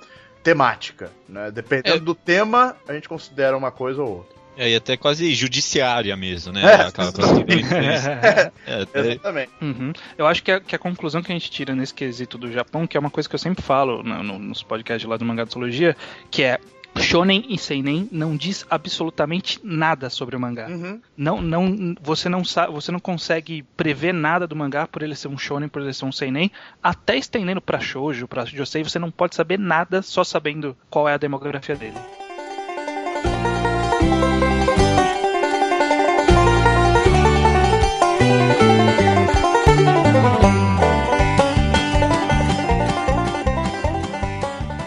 temática, 0.43 1.11
né, 1.29 1.51
dependendo 1.51 1.97
É. 1.97 2.01
do 2.01 2.15
tema, 2.15 2.77
a 2.89 2.93
gente 2.93 3.09
considera 3.09 3.57
uma 3.57 3.71
coisa 3.71 4.03
ou 4.03 4.19
outra. 4.19 4.37
É, 4.59 4.71
e 4.71 4.75
até 4.75 4.97
quase 4.97 5.35
judiciária 5.35 6.17
mesmo, 6.17 6.51
né? 6.51 6.63
É, 6.63 6.75
Aquela 6.77 6.93
classificação. 7.13 7.45
É, 8.67 8.83
até- 8.83 9.01
Exatamente. 9.01 9.51
Uhum. 9.61 9.93
Eu 10.17 10.27
acho 10.27 10.43
que 10.43 10.51
a, 10.51 10.61
que 10.61 10.75
a 10.75 10.79
conclusão 10.79 11.23
que 11.23 11.31
a 11.31 11.35
gente 11.35 11.51
tira 11.51 11.75
nesse 11.75 11.93
quesito 11.93 12.39
do 12.39 12.51
Japão, 12.51 12.87
que 12.87 12.97
é 12.97 13.01
uma 13.01 13.11
coisa 13.11 13.29
que 13.29 13.35
eu 13.35 13.39
sempre 13.39 13.63
falo 13.63 14.03
no- 14.03 14.23
no- 14.23 14.39
nos 14.39 14.63
podcasts 14.63 15.07
lá 15.07 15.19
do 15.19 15.27
Mangatsologia, 15.27 15.95
que 16.31 16.43
é 16.43 16.59
Shonen 16.99 17.45
e 17.49 17.59
Seinen 17.59 18.09
não 18.11 18.37
diz 18.37 18.67
absolutamente 18.71 19.61
nada 19.63 20.11
sobre 20.11 20.37
o 20.37 20.41
mangá. 20.41 20.69
Uhum. 20.69 21.01
Não, 21.17 21.41
não, 21.41 21.95
você 22.01 22.29
não 22.29 22.45
sabe, 22.45 22.73
você 22.73 22.91
não 22.91 23.01
consegue 23.01 23.63
prever 23.77 24.13
nada 24.13 24.47
do 24.47 24.57
mangá 24.57 24.87
por 24.87 25.03
ele 25.03 25.15
ser 25.15 25.29
um 25.29 25.39
shonen, 25.39 25.69
por 25.69 25.83
ele 25.83 25.93
ser 25.93 26.05
um 26.05 26.13
seinen, 26.13 26.51
até 26.83 27.17
estendendo 27.17 27.61
pra 27.61 27.81
shoujo, 27.81 28.29
pra 28.29 28.45
josei, 28.45 28.83
você 28.83 28.99
não 28.99 29.11
pode 29.11 29.35
saber 29.35 29.59
nada 29.59 30.03
só 30.03 30.25
sabendo 30.25 30.77
qual 30.91 31.09
é 31.09 31.15
a 31.15 31.19
demografia 31.19 31.77
dele. 31.77 31.97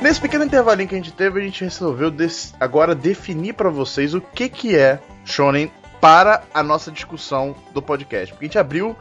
Nesse 0.09 0.21
pequeno 0.21 0.43
intervalinho 0.43 0.89
que 0.89 0.95
a 0.95 0.97
gente 0.97 1.13
teve, 1.13 1.39
a 1.39 1.43
gente 1.43 1.63
resolveu 1.63 2.11
agora 2.59 2.95
definir 2.95 3.53
pra 3.53 3.69
vocês 3.69 4.15
o 4.15 4.19
que 4.19 4.49
que 4.49 4.75
é 4.75 4.99
shonen 5.23 5.71
para 6.01 6.41
a 6.51 6.63
nossa 6.63 6.89
discussão 6.89 7.55
do 7.75 7.79
podcast. 7.79 8.33
Porque 8.33 8.45
a 8.45 8.47
gente 8.47 8.57
abriu 8.57 8.95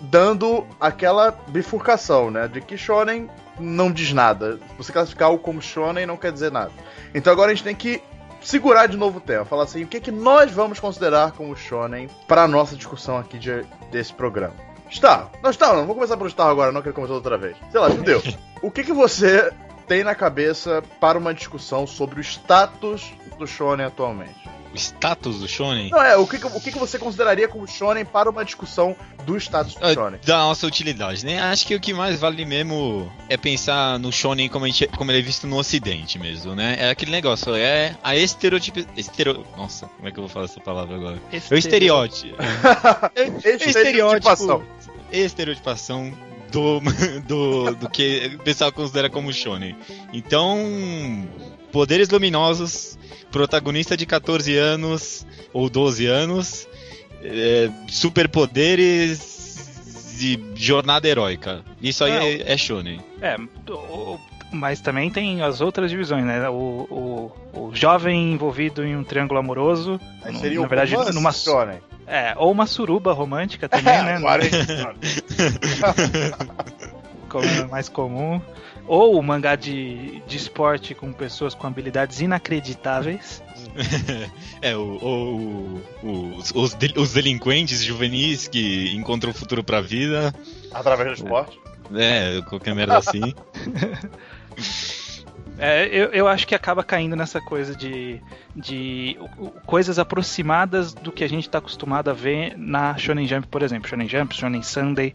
dando 0.00 0.66
aquela 0.80 1.30
bifurcação, 1.30 2.28
né, 2.28 2.48
de 2.48 2.60
que 2.60 2.76
shonen 2.76 3.30
não 3.60 3.92
diz 3.92 4.12
nada. 4.12 4.58
Você 4.76 4.92
classificar 4.92 5.28
algo 5.28 5.40
como 5.40 5.62
shonen 5.62 6.06
não 6.06 6.16
quer 6.16 6.32
dizer 6.32 6.50
nada. 6.50 6.72
Então 7.14 7.32
agora 7.32 7.52
a 7.52 7.54
gente 7.54 7.62
tem 7.62 7.76
que 7.76 8.02
segurar 8.42 8.88
de 8.88 8.96
novo 8.96 9.18
o 9.18 9.20
tema, 9.20 9.44
falar 9.44 9.62
assim, 9.62 9.84
o 9.84 9.86
que 9.86 10.00
que 10.00 10.10
nós 10.10 10.50
vamos 10.50 10.80
considerar 10.80 11.30
como 11.30 11.54
shonen 11.54 12.10
para 12.26 12.42
a 12.42 12.48
nossa 12.48 12.74
discussão 12.74 13.16
aqui 13.16 13.38
de- 13.38 13.64
desse 13.92 14.12
programa. 14.12 14.54
Star, 14.90 15.30
não 15.40 15.52
Star, 15.52 15.76
não 15.76 15.86
vou 15.86 15.94
começar 15.94 16.16
pelo 16.16 16.28
Star 16.28 16.48
agora, 16.48 16.72
não 16.72 16.82
que 16.82 16.88
ele 16.88 16.96
começou 16.96 17.14
outra 17.14 17.38
vez. 17.38 17.56
Sei 17.70 17.78
lá, 17.78 17.90
judeu. 17.90 18.20
o 18.60 18.72
que 18.72 18.82
que 18.82 18.92
você 18.92 19.52
tem 19.88 20.04
na 20.04 20.14
cabeça 20.14 20.82
para 21.00 21.18
uma 21.18 21.32
discussão 21.32 21.86
sobre 21.86 22.20
o 22.20 22.22
status 22.22 23.10
do 23.38 23.46
shonen 23.46 23.86
atualmente? 23.86 24.36
O 24.72 24.76
status 24.76 25.40
do 25.40 25.48
shonen? 25.48 25.88
Não, 25.90 26.02
é, 26.02 26.14
o 26.18 26.26
que, 26.26 26.36
o 26.36 26.60
que, 26.60 26.70
você 26.72 26.98
consideraria 26.98 27.48
como 27.48 27.66
shonen 27.66 28.04
para 28.04 28.28
uma 28.28 28.44
discussão 28.44 28.94
do 29.24 29.34
status 29.38 29.74
do 29.74 29.86
Ah, 29.86 29.94
shonen? 29.94 30.20
Da 30.26 30.38
nossa 30.40 30.66
utilidade, 30.66 31.24
né? 31.24 31.40
Acho 31.40 31.66
que 31.66 31.74
o 31.74 31.80
que 31.80 31.94
mais 31.94 32.20
vale 32.20 32.44
mesmo 32.44 33.10
é 33.30 33.38
pensar 33.38 33.98
no 33.98 34.12
shonen 34.12 34.46
como, 34.50 34.66
a 34.66 34.68
gente- 34.68 34.88
como 34.88 35.10
ele 35.10 35.20
é 35.20 35.22
visto 35.22 35.46
no 35.46 35.56
ocidente 35.56 36.18
mesmo, 36.18 36.54
né? 36.54 36.76
É 36.78 36.90
aquele 36.90 37.10
negócio, 37.10 37.54
é 37.54 37.96
a 38.04 38.14
estereotipo... 38.14 38.84
Estero... 38.94 39.46
Nossa, 39.56 39.86
como 39.86 40.06
é 40.06 40.12
que 40.12 40.18
eu 40.18 40.22
vou 40.24 40.28
falar 40.28 40.44
essa 40.44 40.60
palavra 40.60 40.96
agora? 40.96 41.18
É 41.32 41.54
o 41.54 41.58
estereótipo. 41.58 42.36
É 43.14 43.22
o 43.24 45.18
Estereotipação. 45.18 46.27
Do, 46.50 46.80
do, 47.26 47.74
do 47.74 47.90
que 47.90 48.32
o 48.34 48.38
pessoal 48.42 48.72
considera 48.72 49.10
como 49.10 49.32
shonen. 49.32 49.76
Então, 50.12 51.26
poderes 51.70 52.08
luminosos, 52.08 52.98
protagonista 53.30 53.96
de 53.96 54.06
14 54.06 54.56
anos 54.56 55.26
ou 55.52 55.68
12 55.68 56.06
anos, 56.06 56.66
é, 57.22 57.70
superpoderes 57.88 60.18
e 60.20 60.38
jornada 60.56 61.06
heróica. 61.08 61.62
Isso 61.80 62.04
aí 62.04 62.12
Não. 62.12 62.22
é, 62.22 62.52
é 62.52 62.56
shonen. 62.56 63.00
É, 63.20 63.36
o- 63.70 64.18
mas 64.50 64.80
também 64.80 65.10
tem 65.10 65.42
as 65.42 65.60
outras 65.60 65.90
divisões, 65.90 66.24
né? 66.24 66.48
O, 66.48 67.30
o, 67.54 67.60
o 67.68 67.70
jovem 67.74 68.32
envolvido 68.32 68.84
em 68.84 68.96
um 68.96 69.04
triângulo 69.04 69.38
amoroso. 69.38 70.00
Aí 70.22 70.34
seria 70.36 70.60
na 70.60 70.66
verdade, 70.66 70.94
romance 70.94 71.14
numa. 71.14 71.32
shonen. 71.32 71.78
É, 72.08 72.34
ou 72.36 72.50
uma 72.50 72.66
suruba 72.66 73.12
romântica 73.12 73.68
também, 73.68 73.84
né? 74.02 74.16
É 74.16 74.18
Como 77.28 77.44
é 77.44 77.66
mais 77.66 77.88
comum. 77.88 78.40
Ou 78.86 79.18
o 79.18 79.22
mangá 79.22 79.54
de, 79.54 80.22
de 80.26 80.36
esporte 80.38 80.94
com 80.94 81.12
pessoas 81.12 81.54
com 81.54 81.66
habilidades 81.66 82.20
inacreditáveis. 82.20 83.42
É, 84.60 84.76
o, 84.76 84.80
o- 84.80 85.80
o- 86.02 86.34
os, 86.36 86.50
os 86.52 86.76
os 86.96 87.12
delinquentes 87.12 87.80
juvenis 87.84 88.48
que 88.48 88.92
encontram 88.96 89.30
o 89.30 89.34
futuro 89.34 89.62
pra 89.62 89.80
vida. 89.80 90.34
através 90.72 91.10
do 91.10 91.14
esporte. 91.14 91.56
É, 91.94 92.42
qualquer 92.48 92.74
merda 92.74 92.98
assim. 92.98 93.32
É, 95.58 95.86
eu, 95.86 96.06
eu 96.12 96.28
acho 96.28 96.46
que 96.46 96.54
acaba 96.54 96.84
caindo 96.84 97.16
nessa 97.16 97.40
coisa 97.40 97.74
de, 97.74 98.20
de 98.54 99.18
coisas 99.66 99.98
aproximadas 99.98 100.94
do 100.94 101.10
que 101.10 101.24
a 101.24 101.28
gente 101.28 101.48
está 101.48 101.58
acostumado 101.58 102.08
a 102.10 102.12
ver 102.12 102.56
na 102.56 102.96
Shonen 102.96 103.26
Jump, 103.26 103.48
por 103.48 103.62
exemplo. 103.62 103.88
Shonen 103.88 104.08
Jump, 104.08 104.34
Shonen 104.34 104.62
Sunday. 104.62 105.12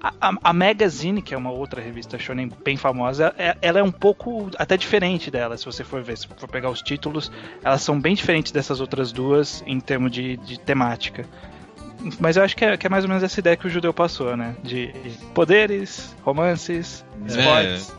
A, 0.00 0.12
a, 0.28 0.34
a 0.44 0.52
Magazine, 0.52 1.20
que 1.20 1.34
é 1.34 1.36
uma 1.36 1.50
outra 1.50 1.80
revista 1.80 2.18
Shonen 2.18 2.50
bem 2.64 2.76
famosa, 2.76 3.34
é- 3.36 3.56
ela 3.60 3.80
é 3.80 3.82
um 3.82 3.90
pouco 3.90 4.48
até 4.56 4.76
diferente 4.76 5.30
dela, 5.30 5.58
se 5.58 5.66
você 5.66 5.82
for 5.84 6.02
ver, 6.02 6.16
se 6.16 6.26
for 6.26 6.48
pegar 6.48 6.70
os 6.70 6.80
títulos, 6.80 7.30
elas 7.62 7.82
são 7.82 8.00
bem 8.00 8.14
diferentes 8.14 8.52
dessas 8.52 8.80
outras 8.80 9.12
duas 9.12 9.62
em 9.66 9.78
termos 9.80 10.10
de, 10.12 10.36
de 10.38 10.58
temática. 10.58 11.26
Mas 12.18 12.36
eu 12.36 12.42
acho 12.42 12.56
que 12.56 12.64
é, 12.64 12.76
que 12.76 12.86
é 12.86 12.90
mais 12.90 13.04
ou 13.04 13.08
menos 13.08 13.22
essa 13.22 13.38
ideia 13.40 13.56
que 13.56 13.66
o 13.66 13.70
judeu 13.70 13.92
passou, 13.92 14.36
né? 14.36 14.56
De 14.62 14.92
poderes, 15.34 16.14
romances, 16.22 17.04
esportes. 17.26 17.92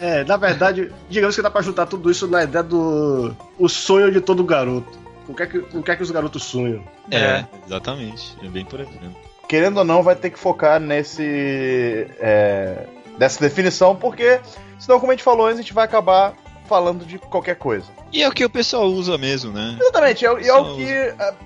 É, 0.00 0.24
na 0.24 0.36
verdade, 0.36 0.92
digamos 1.08 1.36
que 1.36 1.42
dá 1.42 1.50
pra 1.50 1.62
juntar 1.62 1.86
tudo 1.86 2.10
isso 2.10 2.26
na 2.26 2.42
ideia 2.44 2.62
do 2.64 3.34
o 3.58 3.68
sonho 3.68 4.10
de 4.10 4.20
todo 4.20 4.42
garoto. 4.44 5.00
O 5.28 5.34
que 5.34 5.42
é 5.42 5.46
que, 5.46 5.58
o 5.58 5.82
que, 5.82 5.90
é 5.90 5.96
que 5.96 6.02
os 6.02 6.10
garotos 6.10 6.42
sonham? 6.42 6.82
É, 7.10 7.16
É. 7.16 7.20
é, 7.20 7.46
exatamente. 7.66 8.36
É 8.42 8.48
bem 8.48 8.64
por 8.64 8.80
aí. 8.80 8.86
mesmo. 9.00 9.16
Querendo 9.48 9.76
ou 9.78 9.84
não, 9.84 10.02
vai 10.02 10.16
ter 10.16 10.30
que 10.30 10.38
focar 10.38 10.80
nesse. 10.80 12.06
É, 12.18 12.86
dessa 13.18 13.40
definição, 13.40 13.94
porque 13.94 14.40
senão, 14.78 14.98
como 14.98 15.12
a 15.12 15.14
gente 15.14 15.22
falou 15.24 15.46
antes, 15.46 15.58
a 15.58 15.62
gente 15.62 15.74
vai 15.74 15.84
acabar 15.84 16.34
falando 16.66 17.04
de 17.04 17.18
qualquer 17.18 17.56
coisa. 17.56 17.86
E 18.12 18.22
é 18.22 18.28
o 18.28 18.32
que 18.32 18.44
o 18.44 18.50
pessoal 18.50 18.84
usa 18.86 19.16
mesmo, 19.18 19.52
né? 19.52 19.76
Exatamente, 19.80 20.24
é, 20.24 20.30
o- 20.32 20.38
e 20.38 20.48
é 20.48 20.54
o 20.54 20.74
que 20.76 20.92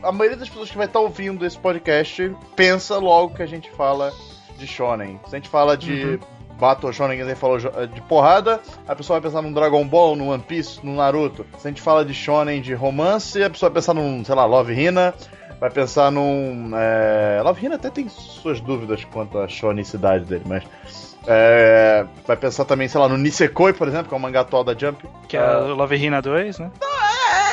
a, 0.03 0.09
a 0.09 0.13
maioria 0.13 0.37
das 0.39 0.49
pessoas 0.49 0.71
que 0.71 0.77
vai 0.77 0.87
estar 0.87 1.01
ouvindo 1.01 1.45
esse 1.45 1.59
podcast 1.59 2.35
pensa 2.55 2.99
logo 2.99 3.35
que 3.35 3.43
a 3.43 3.47
gente 3.47 3.71
fala 3.71 4.13
de 4.59 4.67
shonen. 4.67 5.21
Se 5.29 5.35
a 5.35 5.39
gente 5.39 5.49
fala 5.49 5.77
de 5.77 6.19
Battle 6.59 6.91
Shonen, 6.93 7.17
que 7.19 7.23
a 7.23 7.27
gente 7.29 7.39
falou 7.39 7.59
de 7.59 8.01
porrada, 8.03 8.61
a 8.89 8.95
pessoa 8.97 9.21
vai 9.21 9.29
pensar 9.31 9.43
num 9.43 9.53
Dragon 9.53 9.87
Ball, 9.87 10.17
no 10.17 10.31
One 10.31 10.43
Piece, 10.43 10.81
no 10.85 10.95
Naruto. 10.97 11.45
Se 11.59 11.69
a 11.69 11.71
gente 11.71 11.83
fala 11.83 12.03
de 12.05 12.15
shonen 12.15 12.63
de 12.63 12.73
romance, 12.73 13.43
a 13.43 13.51
pessoa 13.51 13.69
vai 13.69 13.75
pensar 13.75 13.93
num, 13.93 14.25
sei 14.25 14.35
lá, 14.35 14.47
Love 14.47 14.73
Hina, 14.73 15.13
vai 15.61 15.71
pensar 15.71 16.11
num... 16.11 16.71
É... 16.75 17.43
Love 17.45 17.67
Hina 17.67 17.75
até 17.75 17.91
tem 17.91 18.09
suas 18.09 18.59
dúvidas 18.61 19.05
quanto 19.05 19.39
à 19.39 19.47
shonicidade 19.47 20.25
dele, 20.25 20.45
mas... 20.47 20.65
é, 21.27 22.05
vai 22.27 22.37
pensar 22.37 22.65
também, 22.65 22.89
sei 22.89 23.01
lá, 23.01 23.09
no 23.09 23.17
Nisekoi, 23.17 23.73
por 23.73 23.89
exemplo, 23.89 24.09
que 24.09 24.15
é 24.15 24.17
o 24.17 24.21
mangá 24.21 24.41
atual 24.41 24.63
da 24.65 24.75
Jump. 24.75 25.05
Que 25.29 25.37
é 25.37 25.43
o 25.59 25.75
Love 25.75 25.97
Hina 25.97 26.21
2, 26.23 26.59
né? 26.59 26.71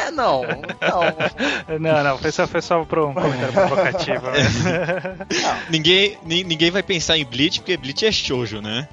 É, 0.08 0.12
não, 0.12 0.42
não. 0.44 1.80
Não, 1.80 2.04
não, 2.04 2.18
foi 2.20 2.32
só, 2.32 2.46
foi 2.46 2.62
só 2.62 2.84
pro 2.86 3.08
um 3.08 3.14
comentário 3.14 3.52
provocativo. 3.54 4.26
né? 4.30 5.18
Ninguém, 5.70 6.18
ni- 6.24 6.44
ninguém 6.44 6.70
vai 6.70 6.84
pensar 6.84 7.18
em 7.18 7.26
Bleach, 7.26 7.60
porque 7.62 7.76
Bleach 7.78 8.06
é 8.06 8.12
shoujo, 8.12 8.62
né? 8.62 8.88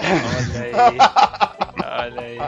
Olha 0.00 0.62
aí. 0.62 0.98
Olha 2.06 2.20
aí. 2.22 2.38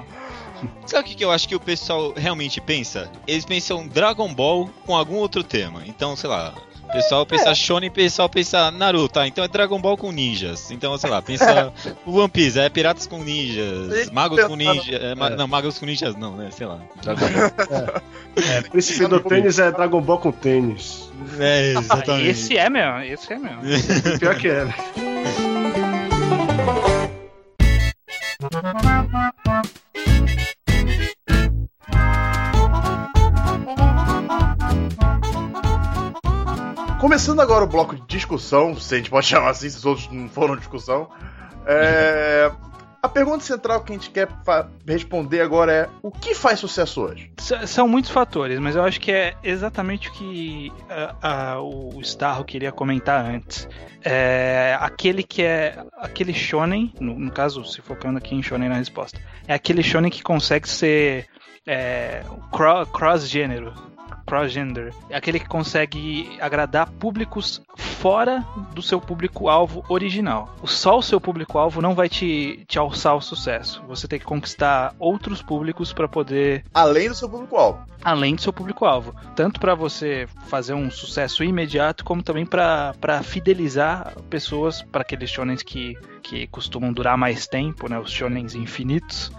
Sabe 0.86 1.02
o 1.02 1.04
que, 1.08 1.14
que 1.14 1.24
eu 1.24 1.30
acho 1.30 1.48
que 1.48 1.54
o 1.54 1.60
pessoal 1.60 2.12
realmente 2.16 2.60
pensa? 2.60 3.10
Eles 3.26 3.44
pensam 3.44 3.86
Dragon 3.86 4.32
Ball 4.34 4.68
com 4.84 4.96
algum 4.96 5.16
outro 5.16 5.44
tema. 5.44 5.82
Então, 5.86 6.16
sei 6.16 6.28
lá, 6.28 6.52
pessoal 6.92 7.24
pensa 7.26 7.54
Shonen, 7.54 7.88
o 7.88 7.92
pessoal 7.92 8.28
pensa 8.28 8.70
Naruto, 8.70 9.14
tá? 9.14 9.26
Então 9.26 9.42
é 9.44 9.48
Dragon 9.48 9.80
Ball 9.80 9.96
com 9.96 10.10
ninjas. 10.12 10.70
Então, 10.70 10.96
sei 10.98 11.10
lá, 11.10 11.20
pensa 11.22 11.72
One 12.06 12.28
Piece, 12.28 12.58
é 12.58 12.68
piratas 12.68 13.06
com 13.06 13.22
ninjas, 13.22 14.10
magos 14.10 14.42
com 14.44 14.56
ninjas. 14.56 14.88
é, 15.02 15.14
ma- 15.14 15.30
Não, 15.30 15.46
magos 15.46 15.78
com 15.78 15.86
ninjas 15.86 16.14
não, 16.16 16.36
né? 16.36 16.50
Sei 16.50 16.66
lá. 16.66 16.78
Dragon 17.02 17.20
Ball. 17.26 18.02
É, 18.36 18.60
Príncipe 18.62 19.06
do 19.06 19.20
tênis 19.20 19.58
é 19.58 19.70
Dragon 19.70 20.00
Ball 20.00 20.18
com 20.18 20.32
tênis. 20.32 21.10
É, 21.38 21.74
Ah, 21.76 21.80
exatamente. 21.80 22.28
esse 22.28 22.56
é 22.56 22.70
mesmo, 22.70 22.98
esse 23.00 23.32
é 23.32 23.38
mesmo. 23.38 23.60
Pior 24.18 24.34
que 24.36 24.48
é, 24.48 24.66
Começando 37.00 37.40
agora 37.40 37.64
o 37.64 37.68
bloco 37.68 37.96
de 37.96 38.02
discussão, 38.06 38.76
se 38.76 38.94
a 38.94 38.98
gente 38.98 39.10
pode 39.10 39.26
chamar 39.26 39.50
assim, 39.50 39.68
se 39.70 39.78
os 39.78 39.86
outros 39.86 40.08
não 40.12 40.28
foram 40.28 40.54
discussão. 40.56 41.08
É, 41.66 42.50
A 43.02 43.08
pergunta 43.08 43.42
central 43.42 43.80
que 43.82 43.92
a 43.92 43.94
gente 43.96 44.10
quer 44.10 44.28
responder 44.86 45.40
agora 45.40 45.72
é: 45.72 45.88
o 46.02 46.10
que 46.10 46.34
faz 46.34 46.58
sucesso 46.60 47.00
hoje? 47.00 47.32
São 47.66 47.88
muitos 47.88 48.10
fatores, 48.10 48.58
mas 48.58 48.76
eu 48.76 48.82
acho 48.84 49.00
que 49.00 49.10
é 49.10 49.34
exatamente 49.42 50.10
o 50.10 50.12
que 50.12 50.70
ah, 50.90 51.14
ah, 51.22 51.60
o 51.62 51.98
Starro 52.02 52.44
queria 52.44 52.70
comentar 52.70 53.24
antes. 53.24 53.66
É 54.04 54.76
aquele 54.80 55.22
que 55.22 55.42
é 55.42 55.82
aquele 55.98 56.34
shonen, 56.34 56.92
no, 57.00 57.18
no 57.18 57.30
caso, 57.30 57.64
se 57.64 57.80
focando 57.80 58.18
aqui 58.18 58.34
em 58.34 58.42
shonen 58.42 58.68
na 58.68 58.76
resposta, 58.76 59.18
é 59.48 59.54
aquele 59.54 59.82
shonen 59.82 60.10
que 60.10 60.22
consegue 60.22 60.68
ser 60.68 61.26
é, 61.66 62.22
cro- 62.50 62.86
cross-gênero, 62.86 63.72
cross-gender. 64.30 64.94
É 65.08 65.16
aquele 65.16 65.40
que 65.40 65.48
consegue 65.48 66.38
agradar 66.40 66.88
públicos 66.88 67.60
fora 67.76 68.44
do 68.72 68.80
seu 68.80 69.00
público-alvo 69.00 69.84
original. 69.88 70.54
Só 70.64 70.98
o 70.98 71.02
seu 71.02 71.20
público-alvo 71.20 71.82
não 71.82 71.94
vai 71.94 72.08
te, 72.08 72.64
te 72.68 72.78
alçar 72.78 73.12
ao 73.12 73.20
sucesso. 73.20 73.82
Você 73.88 74.06
tem 74.06 74.18
que 74.20 74.24
conquistar 74.24 74.94
outros 74.98 75.42
públicos 75.42 75.92
para 75.92 76.06
poder 76.06 76.64
Além 76.72 77.08
do 77.08 77.14
seu 77.14 77.28
público-alvo. 77.28 77.84
além 78.02 78.36
do 78.36 78.40
seu 78.40 78.52
público-alvo. 78.52 79.14
Tanto 79.34 79.58
para 79.58 79.74
você 79.74 80.28
fazer 80.46 80.74
um 80.74 80.90
sucesso 80.90 81.42
imediato, 81.42 82.04
como 82.04 82.22
também 82.22 82.46
para 82.46 83.22
fidelizar 83.24 84.14
pessoas 84.30 84.80
para 84.80 85.02
aqueles 85.02 85.28
shonens 85.28 85.62
que, 85.62 85.98
que 86.22 86.46
costumam 86.46 86.92
durar 86.92 87.18
mais 87.18 87.48
tempo, 87.48 87.88
né, 87.88 87.98
os 87.98 88.12
shonens 88.12 88.54
infinitos. 88.54 89.32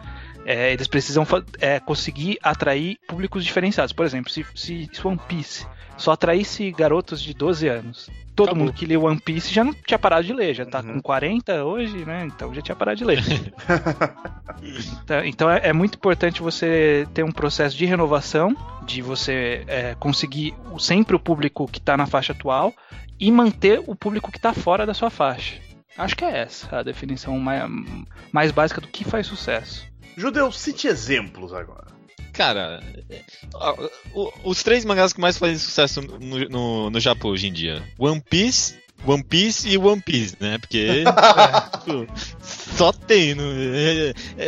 É, 0.45 0.73
eles 0.73 0.87
precisam 0.87 1.25
é, 1.59 1.79
conseguir 1.79 2.37
atrair 2.41 2.97
públicos 3.07 3.43
diferenciados. 3.45 3.93
Por 3.93 4.05
exemplo, 4.05 4.31
se, 4.31 4.45
se 4.55 4.89
One 5.03 5.19
Piece 5.27 5.65
só 5.97 6.11
atraísse 6.13 6.71
garotos 6.71 7.21
de 7.21 7.33
12 7.33 7.67
anos, 7.67 8.09
todo 8.35 8.47
Acabou. 8.49 8.65
mundo 8.65 8.73
que 8.73 8.85
lê 8.87 8.97
One 8.97 9.19
Piece 9.19 9.53
já 9.53 9.63
não 9.63 9.71
tinha 9.73 9.99
parado 9.99 10.25
de 10.25 10.33
ler, 10.33 10.55
já 10.55 10.65
tá 10.65 10.79
Uhum. 10.79 10.93
com 10.93 11.01
40 11.01 11.63
hoje, 11.63 12.05
né? 12.05 12.25
Então 12.25 12.51
já 12.55 12.61
tinha 12.61 12.75
parado 12.75 12.97
de 12.97 13.05
ler. 13.05 13.21
Então- 15.03 15.25
Então 15.25 15.49
é, 15.49 15.69
é 15.69 15.73
muito 15.73 15.95
importante 15.95 16.41
você 16.41 17.07
ter 17.13 17.23
um 17.23 17.31
processo 17.31 17.75
de 17.77 17.85
renovação, 17.85 18.55
de 18.85 19.01
você 19.01 19.63
é, 19.67 19.95
conseguir 19.99 20.53
sempre 20.79 21.15
o 21.15 21.19
público 21.19 21.67
que 21.67 21.79
está 21.79 21.95
na 21.97 22.05
faixa 22.05 22.33
atual 22.33 22.73
e 23.19 23.31
manter 23.31 23.81
o 23.87 23.95
público 23.95 24.31
que 24.31 24.37
está 24.37 24.53
fora 24.53 24.85
da 24.85 24.93
sua 24.93 25.09
faixa. 25.09 25.55
Acho 25.97 26.15
que 26.15 26.23
é 26.23 26.39
essa 26.39 26.77
a 26.79 26.83
definição 26.83 27.37
mais, 27.37 27.69
mais 28.31 28.51
básica 28.51 28.79
do 28.81 28.87
que 28.87 29.03
faz 29.03 29.27
sucesso. 29.27 29.85
Judeu, 30.21 30.51
cite 30.51 30.87
exemplos 30.87 31.51
agora. 31.51 31.87
Cara, 32.31 32.79
os 34.43 34.61
três 34.61 34.85
mangás 34.85 35.11
que 35.11 35.19
mais 35.19 35.37
fazem 35.37 35.57
sucesso 35.57 35.99
no, 36.01 36.47
no, 36.47 36.89
no 36.91 36.99
Japão 36.99 37.31
hoje 37.31 37.47
em 37.47 37.51
dia: 37.51 37.83
One 37.97 38.21
Piece, 38.21 38.79
One 39.05 39.23
Piece 39.23 39.67
e 39.67 39.77
One 39.77 40.01
Piece, 40.01 40.35
né? 40.39 40.57
Porque 40.57 41.03
tipo, 41.79 42.07
só 42.41 42.91
tem. 42.91 43.33
No, 43.33 43.43
é, 43.43 44.13
é, 44.37 44.45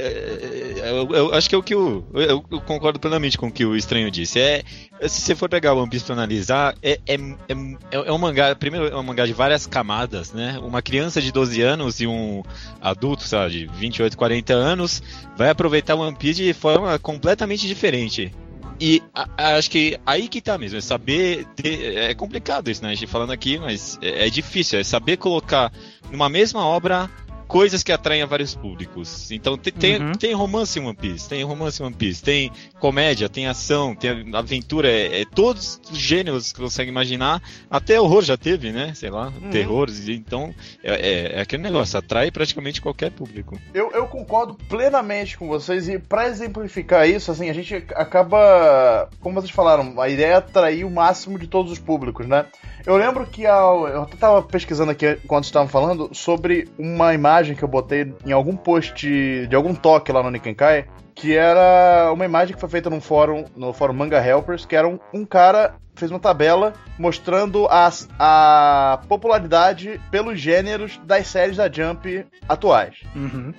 é, 0.80 0.90
eu, 0.90 1.10
eu 1.16 1.34
acho 1.34 1.50
que 1.50 1.56
é 1.56 1.58
o 1.58 1.64
que 1.64 1.76
o. 1.76 2.04
Eu, 2.14 2.46
eu, 2.52 2.62
concordo 2.62 3.00
plenamente 3.00 3.38
com 3.38 3.48
o 3.48 3.52
que 3.52 3.66
o 3.66 3.76
estranho 3.76 4.12
disse. 4.12 4.40
É, 4.40 4.64
se 5.02 5.22
você 5.22 5.36
for 5.36 5.50
pegar 5.50 5.74
One 5.74 5.90
Piece 5.90 6.06
pra 6.06 6.14
analisar, 6.14 6.76
é, 6.82 7.00
é, 7.08 7.16
é, 7.16 7.56
é 7.92 8.12
um 8.12 8.18
mangá. 8.18 8.56
Primeiro, 8.56 8.88
é 8.88 8.96
um 8.96 9.04
mangá 9.04 9.26
de 9.26 9.34
várias 9.34 9.66
camadas, 9.66 10.32
né? 10.34 10.60
Uma 10.62 10.82
criança 10.82 11.22
de 11.22 11.32
12 11.32 11.62
anos 11.62 12.00
e 12.00 12.08
um 12.08 12.44
adulto, 12.82 13.24
lá, 13.36 13.48
de 13.50 13.66
28, 13.68 14.16
40 14.16 14.54
anos 14.54 15.02
vai 15.36 15.50
aproveitar 15.50 15.96
One 15.96 16.16
Piece 16.16 16.44
de 16.44 16.54
forma 16.54 16.98
completamente 17.00 17.68
diferente. 17.68 18.32
E 18.80 19.02
a, 19.14 19.28
a, 19.38 19.56
acho 19.58 19.70
que 19.70 20.00
aí 20.06 20.28
que 20.28 20.42
tá 20.42 20.58
mesmo, 20.58 20.78
é 20.78 20.82
saber. 20.82 21.46
Ter, 21.56 21.98
é 21.98 22.14
complicado 22.14 22.70
isso, 22.70 22.84
né? 22.84 22.92
A 22.92 22.96
gente 22.96 23.08
falando 23.08 23.32
aqui, 23.32 23.58
mas 23.58 23.98
é, 24.02 24.28
é 24.28 24.30
difícil, 24.30 24.80
é 24.80 24.84
saber 24.84 25.18
colocar 25.18 25.72
numa 26.12 26.30
mesma 26.30 26.66
obra 26.66 27.10
coisas 27.54 27.84
que 27.84 27.92
atraem 27.92 28.24
a 28.24 28.26
vários 28.26 28.56
públicos. 28.56 29.30
Então 29.32 29.56
tem, 29.56 29.72
tem, 29.72 30.02
uhum. 30.02 30.12
tem, 30.14 30.34
romance 30.34 30.80
em 30.80 30.84
One 30.84 30.96
Piece, 30.96 31.30
tem 31.30 31.44
romance 31.44 31.80
em 31.80 31.86
One 31.86 31.96
Piece, 31.96 32.24
tem 32.24 32.52
comédia, 32.80 33.30
tem 33.30 33.46
ação, 33.46 33.94
tem 33.94 34.34
aventura, 34.34 34.90
é, 34.90 35.22
é 35.22 35.24
todos 35.24 35.80
os 35.92 35.96
gêneros 35.96 36.52
que 36.52 36.60
você 36.60 36.74
consegue 36.74 36.90
imaginar. 36.90 37.44
Até 37.70 38.02
horror 38.02 38.24
já 38.24 38.36
teve, 38.36 38.72
né? 38.72 38.96
Sei 38.96 39.12
lá, 39.12 39.28
uhum. 39.28 39.52
terrores. 39.52 40.10
Então 40.10 40.52
é, 40.84 40.94
é, 40.94 41.38
é, 41.38 41.42
aquele 41.42 41.62
negócio, 41.62 42.00
atrai 42.00 42.32
praticamente 42.32 42.82
qualquer 42.82 43.12
público. 43.12 43.60
Eu, 43.72 43.92
eu 43.92 44.08
concordo 44.08 44.56
plenamente 44.68 45.38
com 45.38 45.48
vocês 45.48 45.88
e 45.88 46.00
para 46.00 46.28
exemplificar 46.28 47.08
isso, 47.08 47.30
assim, 47.30 47.52
a 47.52 47.54
gente 47.54 47.76
acaba, 47.94 49.08
como 49.20 49.40
vocês 49.40 49.52
falaram, 49.52 50.02
a 50.02 50.10
ideia 50.10 50.34
é 50.34 50.36
atrair 50.38 50.86
o 50.86 50.90
máximo 50.90 51.38
de 51.38 51.46
todos 51.46 51.72
os 51.72 51.78
públicos, 51.78 52.26
né? 52.26 52.48
Eu 52.86 52.98
lembro 52.98 53.26
que 53.26 53.46
ao, 53.46 53.88
eu 53.88 54.06
tava 54.06 54.42
pesquisando 54.42 54.92
aqui 54.92 55.18
enquanto 55.24 55.46
estavam 55.46 55.70
falando 55.70 56.10
sobre 56.12 56.68
uma 56.78 57.14
imagem 57.14 57.56
que 57.56 57.64
eu 57.64 57.68
botei 57.68 58.14
em 58.26 58.32
algum 58.34 58.58
post 58.58 58.94
de, 58.94 59.48
de 59.48 59.56
algum 59.56 59.74
toque 59.74 60.12
lá 60.12 60.22
no 60.22 60.30
Nikenkai, 60.30 60.86
que 61.16 61.36
era 61.36 62.12
uma 62.12 62.26
imagem 62.26 62.56
que 62.56 62.60
foi 62.60 62.70
feita 62.70 62.90
num 62.90 63.02
fórum, 63.02 63.46
no 63.56 63.74
fórum 63.74 63.94
Manga 63.94 64.24
Helpers, 64.24 64.66
que 64.66 64.76
era 64.76 64.88
um, 64.88 65.00
um 65.14 65.26
cara 65.26 65.76
fez 65.96 66.12
uma 66.12 66.20
tabela 66.20 66.74
mostrando 66.98 67.68
as, 67.68 68.08
a 68.18 69.02
popularidade 69.08 70.00
pelos 70.10 70.40
gêneros 70.40 71.00
das 71.06 71.28
séries 71.28 71.58
da 71.58 71.72
Jump 71.72 72.26
atuais. 72.48 72.96
Uhum. 73.16 73.54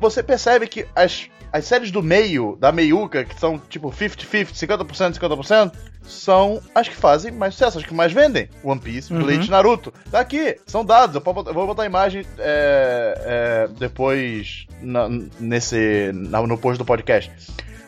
Você 0.00 0.22
percebe 0.22 0.66
que 0.66 0.86
as, 0.94 1.28
as 1.52 1.64
séries 1.64 1.90
do 1.90 2.02
meio, 2.02 2.56
da 2.58 2.72
meiuca, 2.72 3.24
que 3.24 3.38
são 3.38 3.58
tipo 3.58 3.90
50-50, 3.90 4.52
50%, 4.52 5.18
50%, 5.18 5.72
são 6.02 6.60
as 6.74 6.88
que 6.88 6.96
fazem 6.96 7.30
mais 7.30 7.54
sucesso, 7.54 7.78
as 7.78 7.84
que 7.84 7.94
mais 7.94 8.12
vendem. 8.12 8.48
One 8.62 8.80
Piece, 8.80 9.12
uhum. 9.12 9.22
Bleach, 9.22 9.50
Naruto. 9.50 9.92
Tá 10.10 10.20
aqui, 10.20 10.58
são 10.66 10.84
dados. 10.84 11.14
Eu 11.14 11.22
vou 11.22 11.66
botar 11.66 11.82
a 11.82 11.86
imagem 11.86 12.24
é, 12.38 13.14
é, 13.24 13.68
depois 13.78 14.66
na, 14.80 15.08
nesse, 15.38 16.10
no 16.12 16.58
post 16.58 16.78
do 16.78 16.84
podcast. 16.92 17.32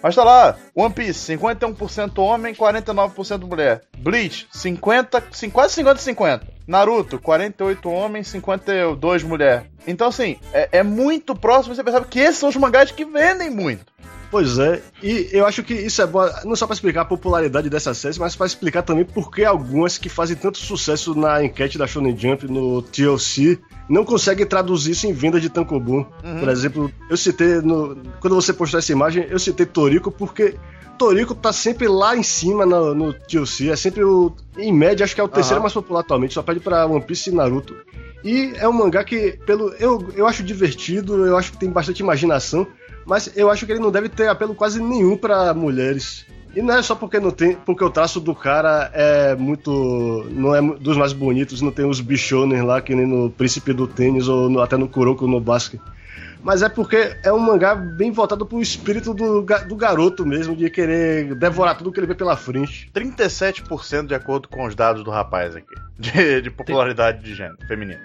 Mas 0.03 0.15
tá 0.15 0.25
lá, 0.25 0.57
One 0.75 0.93
Piece, 0.93 1.37
51% 1.37 2.19
homem, 2.19 2.55
49% 2.55 3.47
mulher. 3.47 3.83
Bleach, 3.99 4.47
50, 4.51 5.23
quase 5.51 5.83
50-50. 5.83 6.43
Naruto, 6.67 7.19
48 7.19 7.91
homens, 7.91 8.29
52 8.29 9.23
mulher. 9.23 9.67
Então, 9.87 10.09
assim, 10.09 10.39
é, 10.53 10.69
é 10.73 10.83
muito 10.83 11.35
próximo, 11.35 11.75
você 11.75 11.83
percebe 11.83 12.07
que 12.09 12.19
esses 12.19 12.39
são 12.39 12.49
os 12.49 12.57
mangás 12.57 12.91
que 12.91 13.05
vendem 13.05 13.51
muito. 13.51 13.94
Pois 14.35 14.59
é, 14.59 14.83
e 15.01 15.29
eu 15.31 15.47
acho 15.47 15.63
que 15.63 15.73
isso 15.73 16.03
é 16.03 16.07
bom, 16.09 16.29
não 16.45 16.57
só 16.57 16.67
para 16.67 16.75
explicar 16.75 17.03
a 17.03 17.05
popularidade 17.05 17.71
dessas 17.71 17.97
séries, 17.97 18.19
mas 18.19 18.35
para 18.35 18.47
explicar 18.47 18.83
também 18.83 19.05
por 19.05 19.31
que 19.31 19.45
algumas 19.45 19.97
que 19.97 20.09
fazem 20.09 20.35
tanto 20.35 20.59
sucesso 20.59 21.15
na 21.15 21.45
enquete 21.45 21.79
da 21.79 21.87
Shonen 21.87 22.19
Jump 22.19 22.51
no 22.51 22.83
TLC 22.83 23.61
não 23.89 24.05
conseguem 24.05 24.45
traduzir 24.45 24.91
isso 24.91 25.07
em 25.07 25.13
venda 25.13 25.41
de 25.41 25.49
Tankobon. 25.49 26.05
Uhum. 26.25 26.41
Por 26.41 26.49
exemplo, 26.49 26.93
eu 27.09 27.17
citei, 27.17 27.61
no, 27.61 27.97
quando 28.19 28.35
você 28.35 28.53
postou 28.53 28.81
essa 28.81 28.91
imagem, 28.91 29.25
eu 29.31 29.39
citei 29.39 29.67
Toriko 29.67 30.11
porque 30.11 30.57
Toriko 30.99 31.37
tá 31.37 31.53
sempre 31.53 31.87
lá 31.87 32.17
em 32.17 32.25
cima 32.25 32.67
no, 32.67 32.93
no 32.93 33.15
TLC, 33.15 33.71
é 33.71 33.77
sempre 33.77 34.03
o, 34.03 34.35
em 34.59 34.73
média, 34.73 35.05
acho 35.05 35.15
que 35.15 35.21
é 35.21 35.25
o 35.25 35.29
terceiro 35.29 35.59
uhum. 35.59 35.63
mais 35.63 35.75
popular 35.75 36.01
atualmente, 36.01 36.35
só 36.35 36.43
pede 36.43 36.59
para 36.59 36.87
One 36.87 37.05
Piece 37.05 37.31
e 37.31 37.33
Naruto. 37.33 37.73
E 38.25 38.55
é 38.57 38.67
um 38.67 38.73
mangá 38.73 39.05
que, 39.05 39.39
pelo 39.47 39.69
eu, 39.75 40.09
eu 40.17 40.27
acho 40.27 40.43
divertido, 40.43 41.27
eu 41.27 41.37
acho 41.37 41.53
que 41.53 41.59
tem 41.59 41.71
bastante 41.71 42.01
imaginação, 42.01 42.67
mas 43.05 43.31
eu 43.37 43.51
acho 43.51 43.67
que 43.67 43.73
ele 43.73 43.81
não 43.81 43.91
deve 43.91 44.09
ter 44.09 44.29
apelo 44.29 44.55
quase 44.55 44.81
nenhum 44.81 45.17
para 45.17 45.53
mulheres. 45.55 46.27
E 46.57 46.63
não 46.63 46.75
é 46.75 46.83
só 46.83 46.95
porque 46.95 47.19
não 47.19 47.33
tem, 47.33 47.57
porque 47.57 47.83
o 47.83 47.91
traço 47.91 48.21
do 48.21 48.35
cara 48.35 48.91
é 48.95 49.35
muito, 49.35 50.25
não 50.31 50.55
é 50.55 50.63
dos 50.63 50.97
mais 50.97 51.13
bonitos, 51.13 51.61
não 51.61 51.73
tem 51.73 51.85
os 51.85 52.01
bichones 52.01 52.63
lá 52.63 52.81
que 52.81 52.95
nem 52.95 53.07
no 53.07 53.29
Príncipe 53.29 53.73
do 53.73 53.89
Tênis 53.89 54.29
ou 54.29 54.49
no, 54.49 54.61
até 54.61 54.77
no 54.77 54.89
Kuroko 54.89 55.27
no 55.27 55.41
basquete 55.41 55.83
mas 56.45 56.63
é 56.63 56.69
porque 56.69 57.17
é 57.23 57.33
um 57.33 57.39
mangá 57.39 57.75
bem 57.75 58.13
voltado 58.13 58.45
pro 58.45 58.61
espírito 58.61 59.15
do, 59.15 59.41
do 59.41 59.77
garoto 59.77 60.27
mesmo, 60.27 60.55
de 60.55 60.69
querer 60.69 61.35
devorar 61.35 61.77
tudo 61.77 61.91
que 61.91 61.99
ele 61.99 62.07
vê 62.07 62.15
pela 62.15 62.37
frente. 62.37 62.91
37% 62.95 64.07
de 64.07 64.15
acordo 64.15 64.47
com 64.47 64.67
os 64.67 64.75
dados 64.75 65.03
do 65.03 65.11
rapaz 65.11 65.57
aqui, 65.57 65.75
de, 65.99 66.43
de 66.43 66.51
popularidade 66.51 67.23
de 67.23 67.35
gênero 67.35 67.57
feminino. 67.67 68.01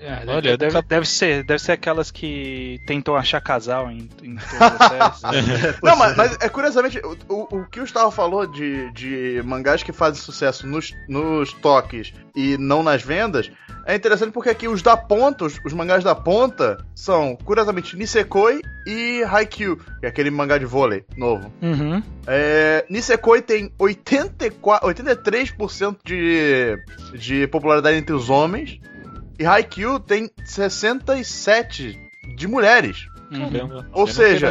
É, 0.00 0.24
Olha, 0.26 0.56
deve, 0.56 0.80
deve, 0.82 1.06
ser, 1.06 1.44
deve 1.44 1.58
ser 1.58 1.72
aquelas 1.72 2.10
que 2.10 2.80
tentam 2.86 3.14
achar 3.14 3.40
casal 3.40 3.90
em, 3.90 4.08
em 4.22 4.36
todas 4.36 4.80
as 4.80 5.18
séries. 5.18 5.80
Não, 5.82 5.96
mas, 5.96 6.16
mas, 6.16 6.38
é 6.40 6.48
curiosamente, 6.48 6.98
o, 7.00 7.16
o, 7.28 7.58
o 7.58 7.66
que 7.66 7.80
o 7.80 7.82
Gustavo 7.82 8.10
falou 8.10 8.46
de, 8.46 8.90
de 8.92 9.42
mangás 9.44 9.82
que 9.82 9.92
fazem 9.92 10.22
sucesso 10.22 10.66
nos, 10.66 10.94
nos 11.08 11.52
toques 11.52 12.14
e 12.34 12.56
não 12.56 12.82
nas 12.82 13.02
vendas, 13.02 13.50
é 13.84 13.96
interessante 13.96 14.30
porque 14.32 14.50
aqui 14.50 14.68
os 14.68 14.82
da 14.82 14.96
ponta, 14.96 15.46
os, 15.46 15.58
os 15.64 15.72
mangás 15.72 16.04
da 16.04 16.14
ponta, 16.14 16.76
são, 16.94 17.34
curiosamente, 17.58 17.96
Nisekoi 17.96 18.62
e 18.86 19.22
Haikyuu, 19.24 19.76
que 19.76 20.06
é 20.06 20.08
aquele 20.08 20.30
mangá 20.30 20.58
de 20.58 20.64
vôlei 20.64 21.04
novo. 21.16 21.52
Uhum. 21.60 22.02
É, 22.26 22.84
Nisekoi 22.88 23.42
tem 23.42 23.72
84, 23.78 24.88
83% 24.88 25.96
de, 26.04 26.78
de 27.18 27.46
popularidade 27.48 27.96
entre 27.96 28.14
os 28.14 28.30
homens 28.30 28.80
e 29.38 29.44
Haikyuu 29.44 29.98
tem 29.98 30.30
67 30.44 31.98
de 32.36 32.46
mulheres. 32.46 33.06
Caramba. 33.30 33.86
Ou 33.92 34.06
seja, 34.06 34.48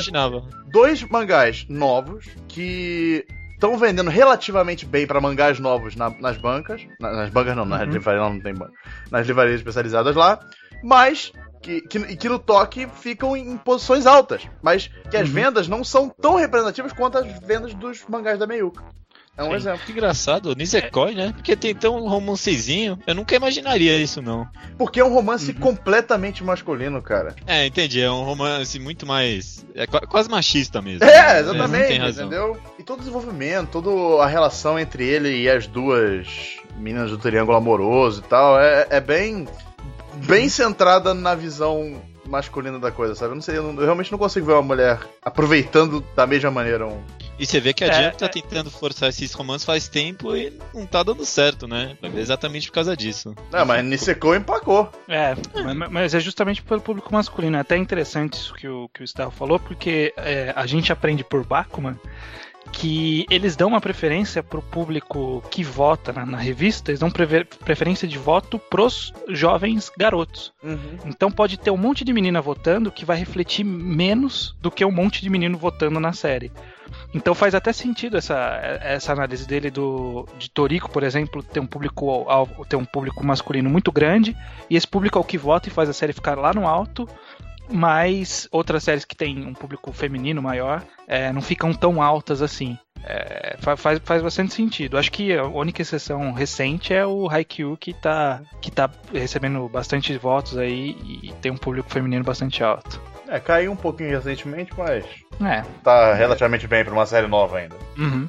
dois 0.71 1.01
mangás 1.03 1.65
novos 1.67 2.25
que 2.47 3.25
estão 3.53 3.75
vendendo 3.77 4.09
relativamente 4.09 4.85
bem 4.85 5.07
para 5.07 5.19
mangás 5.19 5.59
novos 5.59 5.95
na, 5.95 6.09
nas 6.09 6.37
bancas. 6.37 6.85
Na, 6.99 7.11
nas 7.11 7.29
bancas 7.29 7.55
não, 7.55 7.65
nas 7.65 7.81
uhum. 7.81 7.93
livrarias 7.93 8.31
não 8.31 8.39
tem 8.39 8.53
banca. 8.53 8.73
Nas 9.09 9.25
livrarias 9.25 9.55
especializadas 9.55 10.15
lá. 10.15 10.39
Mas 10.83 11.31
que, 11.61 11.81
que, 11.81 12.15
que, 12.15 12.29
no 12.29 12.39
toque 12.39 12.87
ficam 12.87 13.35
em 13.35 13.57
posições 13.57 14.05
altas. 14.05 14.47
Mas 14.61 14.89
que 15.09 15.17
as 15.17 15.27
uhum. 15.27 15.33
vendas 15.33 15.67
não 15.67 15.83
são 15.83 16.09
tão 16.09 16.35
representativas 16.35 16.93
quanto 16.93 17.17
as 17.17 17.39
vendas 17.39 17.73
dos 17.73 18.03
mangás 18.07 18.39
da 18.39 18.47
Meiuca. 18.47 18.83
É 19.37 19.43
um 19.43 19.49
Sim. 19.49 19.55
exemplo. 19.55 19.85
Que 19.85 19.91
engraçado, 19.91 20.55
Nisekoi, 20.55 21.13
né? 21.13 21.31
Porque 21.31 21.55
tem 21.55 21.75
tão 21.75 21.95
um 21.97 22.09
romancezinho. 22.09 22.97
Eu 23.05 23.13
nunca 23.13 23.35
imaginaria 23.35 23.95
isso, 23.95 24.19
não. 24.19 24.47
Porque 24.79 24.99
é 24.99 25.05
um 25.05 25.13
romance 25.13 25.51
uhum. 25.51 25.59
completamente 25.59 26.43
masculino, 26.43 26.99
cara. 27.03 27.35
É, 27.45 27.67
entendi. 27.67 28.01
É 28.01 28.11
um 28.11 28.23
romance 28.23 28.79
muito 28.79 29.05
mais. 29.05 29.63
É 29.75 29.85
quase 29.85 30.27
machista 30.27 30.81
mesmo. 30.81 31.03
É, 31.03 31.33
né? 31.33 31.39
exatamente. 31.39 32.01
É, 32.01 32.09
entendeu? 32.09 32.59
E 32.79 32.83
todo 32.83 32.97
o 32.97 33.01
desenvolvimento, 33.01 33.79
toda 33.79 34.23
a 34.23 34.27
relação 34.27 34.79
entre 34.79 35.05
ele 35.05 35.43
e 35.43 35.47
as 35.47 35.67
duas 35.67 36.57
meninas 36.75 37.11
do 37.11 37.17
triângulo 37.19 37.57
amoroso 37.57 38.23
e 38.25 38.27
tal, 38.27 38.59
é, 38.59 38.87
é 38.89 38.99
bem. 38.99 39.47
Bem 40.25 40.49
centrada 40.49 41.13
na 41.13 41.35
visão 41.35 42.01
masculina 42.25 42.79
da 42.79 42.91
coisa, 42.91 43.15
sabe? 43.15 43.31
Eu, 43.31 43.35
não 43.35 43.41
sei, 43.41 43.57
eu, 43.57 43.63
não, 43.63 43.79
eu 43.79 43.85
realmente 43.85 44.11
não 44.11 44.19
consigo 44.19 44.45
ver 44.45 44.53
uma 44.53 44.61
mulher 44.61 44.99
aproveitando 45.21 46.03
da 46.15 46.27
mesma 46.27 46.51
maneira 46.51 46.85
um 46.85 47.01
e 47.39 47.45
você 47.45 47.59
vê 47.59 47.71
que 47.71 47.83
a 47.83 47.87
é, 47.87 48.03
Jump 48.03 48.17
tá 48.17 48.25
é. 48.25 48.29
tentando 48.29 48.71
forçar 48.71 49.09
esses 49.09 49.31
romances 49.33 49.63
faz 49.63 49.87
tempo 49.87 50.35
e 50.35 50.51
não 50.73 50.85
tá 50.87 51.03
dando 51.03 51.23
certo, 51.23 51.67
né? 51.67 51.95
Exatamente 52.15 52.67
por 52.67 52.73
causa 52.73 52.97
disso. 52.97 53.35
Não, 53.51 53.65
mas 53.65 53.85
Niseko 53.85 54.33
empacou. 54.33 54.89
É, 55.07 55.35
mas, 55.53 55.91
mas, 55.91 56.13
é 56.15 56.19
justamente 56.19 56.63
pelo 56.63 56.81
público 56.81 57.13
masculino. 57.13 57.57
É 57.57 57.59
até 57.59 57.77
interessante 57.77 58.33
isso 58.33 58.55
que 58.55 58.67
o, 58.67 58.89
que 58.89 59.01
o 59.01 59.03
Gustavo 59.03 59.31
falou, 59.31 59.59
porque 59.59 60.13
é, 60.17 60.51
a 60.55 60.65
gente 60.65 60.91
aprende 60.91 61.23
por 61.23 61.45
Bakuman 61.45 61.95
que 62.71 63.25
eles 63.29 63.55
dão 63.55 63.69
uma 63.69 63.81
preferência 63.81 64.43
pro 64.43 64.61
público 64.61 65.43
que 65.49 65.63
vota 65.63 66.13
na, 66.13 66.25
na 66.25 66.37
revista, 66.37 66.91
eles 66.91 66.99
dão 66.99 67.09
preferência 67.09 68.07
de 68.07 68.17
voto 68.17 68.59
pros 68.59 69.13
jovens 69.29 69.91
garotos. 69.97 70.53
Uhum. 70.63 70.97
Então 71.05 71.31
pode 71.31 71.57
ter 71.57 71.71
um 71.71 71.77
monte 71.77 72.03
de 72.03 72.13
menina 72.13 72.41
votando 72.41 72.91
que 72.91 73.05
vai 73.05 73.17
refletir 73.17 73.63
menos 73.63 74.55
do 74.61 74.69
que 74.69 74.85
um 74.85 74.91
monte 74.91 75.21
de 75.21 75.29
menino 75.29 75.57
votando 75.57 75.99
na 75.99 76.13
série. 76.13 76.51
Então 77.13 77.35
faz 77.35 77.53
até 77.53 77.73
sentido 77.73 78.17
essa, 78.17 78.59
essa 78.81 79.11
análise 79.11 79.47
dele 79.47 79.69
do 79.69 80.27
de 80.37 80.49
Torico, 80.49 80.89
por 80.89 81.03
exemplo, 81.03 81.43
ter 81.43 81.59
um 81.59 81.67
público 81.67 82.25
ter 82.69 82.75
um 82.75 82.85
público 82.85 83.25
masculino 83.25 83.69
muito 83.69 83.91
grande 83.91 84.35
e 84.69 84.75
esse 84.75 84.87
público 84.87 85.17
é 85.17 85.21
o 85.21 85.23
que 85.23 85.37
vota 85.37 85.67
e 85.67 85.71
faz 85.71 85.89
a 85.89 85.93
série 85.93 86.13
ficar 86.13 86.37
lá 86.37 86.53
no 86.53 86.67
alto, 86.67 87.07
mas 87.69 88.47
outras 88.51 88.83
séries 88.83 89.05
que 89.05 89.15
têm 89.15 89.45
um 89.45 89.53
público 89.53 89.91
feminino 89.91 90.41
maior 90.41 90.83
é, 91.07 91.31
não 91.31 91.41
ficam 91.41 91.73
tão 91.73 92.01
altas 92.01 92.41
assim. 92.41 92.77
É, 93.03 93.55
fa- 93.59 93.77
faz, 93.77 93.99
faz 94.03 94.21
bastante 94.21 94.53
sentido. 94.53 94.97
Acho 94.97 95.11
que 95.11 95.33
a 95.37 95.43
única 95.45 95.81
exceção 95.81 96.31
recente 96.33 96.93
é 96.93 97.05
o 97.05 97.29
Haikyuu, 97.29 97.77
que 97.77 97.93
tá, 97.93 98.41
que 98.61 98.69
tá 98.71 98.89
recebendo 99.13 99.67
bastante 99.69 100.17
votos 100.17 100.57
aí 100.57 100.95
e 101.23 101.31
tem 101.41 101.51
um 101.51 101.57
público 101.57 101.89
feminino 101.89 102.23
bastante 102.23 102.63
alto. 102.63 102.99
É, 103.29 103.39
caiu 103.39 103.71
um 103.71 103.75
pouquinho 103.77 104.09
recentemente, 104.09 104.71
mas 104.77 105.05
É. 105.41 105.63
tá 105.83 106.13
relativamente 106.15 106.67
bem 106.67 106.83
pra 106.83 106.93
uma 106.93 107.05
série 107.05 107.27
nova 107.27 107.57
ainda. 107.59 107.75
Uhum. 107.97 108.27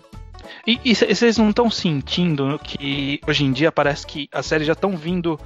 E, 0.66 0.78
e 0.84 0.95
vocês 0.95 1.39
não 1.39 1.51
estão 1.51 1.70
sentindo 1.70 2.59
que 2.62 3.20
hoje 3.26 3.45
em 3.45 3.53
dia 3.53 3.72
parece 3.72 4.07
que 4.07 4.28
as 4.32 4.47
séries 4.47 4.66
já 4.66 4.72
estão 4.74 4.97
vindo 4.97 5.39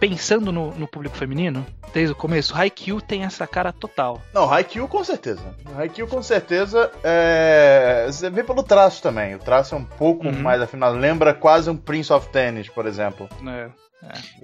pensando 0.00 0.50
no, 0.50 0.72
no 0.72 0.88
público 0.88 1.16
feminino? 1.16 1.64
Desde 1.92 2.12
o 2.12 2.16
começo. 2.16 2.54
Haikyuu 2.56 3.00
tem 3.00 3.24
essa 3.24 3.46
cara 3.46 3.72
total. 3.72 4.20
Não, 4.32 4.50
Haikyuu 4.50 4.88
com 4.88 5.04
certeza. 5.04 5.54
Haikyuu 5.76 6.08
com 6.08 6.22
certeza 6.22 6.90
é... 7.04 8.04
Você 8.06 8.30
vê 8.30 8.42
pelo 8.42 8.62
traço 8.62 9.02
também. 9.02 9.34
O 9.34 9.38
traço 9.38 9.74
é 9.74 9.78
um 9.78 9.84
pouco 9.84 10.26
Uhum. 10.26 10.40
mais 10.42 10.62
afinado. 10.62 10.96
Lembra 10.96 11.34
quase 11.34 11.68
um 11.68 11.76
Prince 11.76 12.12
of 12.12 12.28
Tennis, 12.30 12.68
por 12.68 12.86
exemplo. 12.86 13.28
Né? 13.42 13.70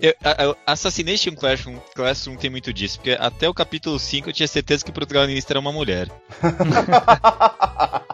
Eu, 0.02 0.12
a, 0.22 0.54
a 0.66 0.72
Assassination 0.72 1.34
Classroom, 1.34 1.76
Classroom 1.94 2.36
tem 2.36 2.50
muito 2.50 2.74
disso, 2.74 2.98
porque 2.98 3.16
até 3.18 3.48
o 3.48 3.54
capítulo 3.54 3.98
5 3.98 4.28
eu 4.28 4.32
tinha 4.32 4.46
certeza 4.46 4.84
que 4.84 4.90
o 4.90 4.92
protagonista 4.94 5.52
era 5.54 5.60
uma 5.60 5.72
mulher. 5.72 6.08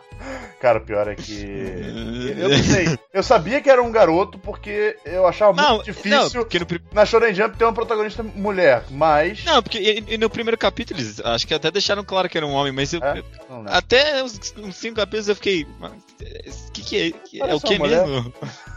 Cara, 0.63 0.79
o 0.79 0.83
pior 0.83 1.09
é 1.09 1.17
que. 1.17 1.45
Eu 2.39 2.49
não 2.49 2.63
sei. 2.63 2.97
Eu 3.13 3.21
sabia 3.25 3.61
que 3.61 3.69
era 3.69 3.83
um 3.83 3.91
garoto 3.91 4.39
porque 4.39 4.97
eu 5.05 5.27
achava 5.27 5.53
muito 5.53 5.69
Não, 5.69 5.83
difícil 5.83 6.47
não, 6.49 6.61
no, 6.61 6.81
na 6.95 7.05
Shonen 7.05 7.35
Jump 7.35 7.57
ter 7.59 7.65
uma 7.65 7.73
protagonista 7.73 8.23
mulher, 8.23 8.85
mas. 8.89 9.45
não, 9.45 9.61
porque 9.61 9.79
e- 9.81 10.15
e 10.15 10.17
no 10.17 10.31
primeiro 10.31 10.57
capítulo 10.57 11.01
eles 11.01 11.19
acho 11.19 11.49
que 11.49 11.53
até 11.53 11.69
deixaram 11.69 12.05
claro 12.05 12.29
que 12.29 12.39
era 12.39 12.47
um 12.47 12.53
homem, 12.53 12.71
mas 12.73 12.93
eu, 12.93 13.03
É? 13.03 13.19
eu- 13.19 13.25
até 13.67 14.23
uns, 14.23 14.55
uns 14.57 14.77
cinco 14.77 14.95
capítulos 14.95 15.29
eu 15.31 15.35
fiquei. 15.35 15.65
O 15.65 16.71
que, 16.73 16.83
que 16.83 16.97
é? 16.97 17.11
que- 17.11 17.41
é 17.41 17.45
Olha 17.45 17.57
o 17.57 17.61
que 17.61 17.77
mulher. 17.81 18.07
mesmo? 18.07 18.33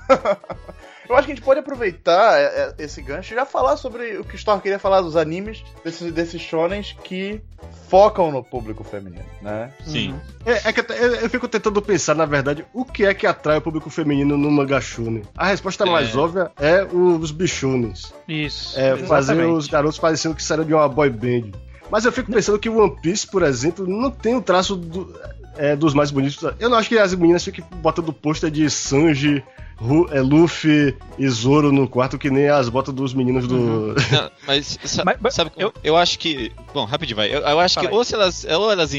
Eu 1.08 1.16
acho 1.16 1.26
que 1.28 1.32
a 1.34 1.36
gente 1.36 1.44
pode 1.44 1.60
aproveitar 1.60 2.38
é, 2.40 2.74
é, 2.80 2.84
esse 2.84 3.02
gancho 3.02 3.34
e 3.34 3.36
já 3.36 3.46
falar 3.46 3.78
sobre 3.78 4.18
o 4.18 4.24
que 4.24 4.36
o 4.36 4.38
Storm 4.38 4.60
queria 4.60 4.80
falar 4.80 5.02
dos 5.02 5.16
animes, 5.16 5.64
desses, 5.84 6.12
desses 6.12 6.42
shonens 6.42 6.96
que 7.04 7.42
focam 7.88 8.32
no 8.32 8.44
público 8.44 8.84
feminino, 8.84 9.24
né? 9.42 9.72
Sim. 9.86 10.16
É, 10.46 10.70
é 10.70 10.74
que 10.74 10.80
eu, 10.80 10.96
eu- 10.96 11.16
eu 11.22 11.30
fico 11.30 11.48
tentando 11.48 11.82
pensar, 11.82 12.16
na 12.16 12.26
verdade, 12.26 12.66
o 12.74 12.84
que 12.84 13.06
é 13.06 13.14
que 13.14 13.28
atrai 13.28 13.58
o 13.58 13.62
público 13.62 13.90
feminino 13.90 14.38
no 14.38 14.50
mangá 14.50 14.82
shonen. 14.82 15.22
A 15.38 15.48
resposta 15.48 15.86
mais 15.86 16.14
É. 16.16 16.18
óbvia 16.18 16.52
é 16.60 16.84
os 16.84 17.32
bichunens. 17.32 18.12
Isso. 18.28 18.80
É, 18.80 18.96
fazer 18.98 19.34
exatamente. 19.34 19.58
os 19.58 19.68
garotos 19.68 20.00
parecendo 20.00 20.36
que 20.36 20.44
saíram 20.44 20.66
de 20.66 20.74
uma 20.74 20.88
boy 20.90 21.10
band. 21.10 21.52
Mas 21.90 22.04
eu 22.04 22.12
fico 22.12 22.32
pensando 22.32 22.58
que 22.58 22.68
o 22.68 22.80
One 22.82 22.96
Piece, 23.00 23.28
por 23.28 23.44
exemplo, 23.44 23.86
não 23.88 24.10
tem 24.10 24.36
o 24.36 24.42
traço 24.42 24.76
do- 24.76 25.14
é, 25.56 25.76
dos 25.76 25.94
mais 25.94 26.10
bonitos. 26.10 26.42
Eu 26.60 26.68
não 26.70 26.78
acho 26.78 26.90
que 26.90 26.98
as 26.98 27.14
meninas 27.14 27.44
fiquem 27.44 27.64
botando 27.76 28.12
pôster 28.12 28.50
de 28.50 28.68
Sanji, 28.70 29.44
Luffy 29.80 30.96
e 31.18 31.28
Zoro 31.30 31.72
no 31.72 31.88
quarto, 31.88 32.18
que 32.18 32.30
nem 32.30 32.48
as 32.50 32.70
botas 32.70 32.94
dos 32.94 33.14
meninos 33.14 33.48
do. 33.48 33.96
Não, 34.12 34.32
mas, 34.48 34.80
sa- 34.84 35.04
Mas- 35.20 35.34
sabe, 35.34 35.52
eu- 35.58 35.68
eu, 35.68 35.74
eu 35.84 35.98
acho 35.98 36.18
que. 36.20 36.52
Bom, 36.74 36.86
rapidinho, 36.86 37.16
vai. 37.16 37.28
Eu, 37.34 37.40
eu 37.42 37.60
acho 37.60 37.76
Fala 37.76 37.88
que 37.88 37.94
aí. 37.94 37.98
ou 37.98 38.04
se 38.04 38.14
elas. 38.14 38.46
Ou 38.46 38.72
elas 38.72 38.92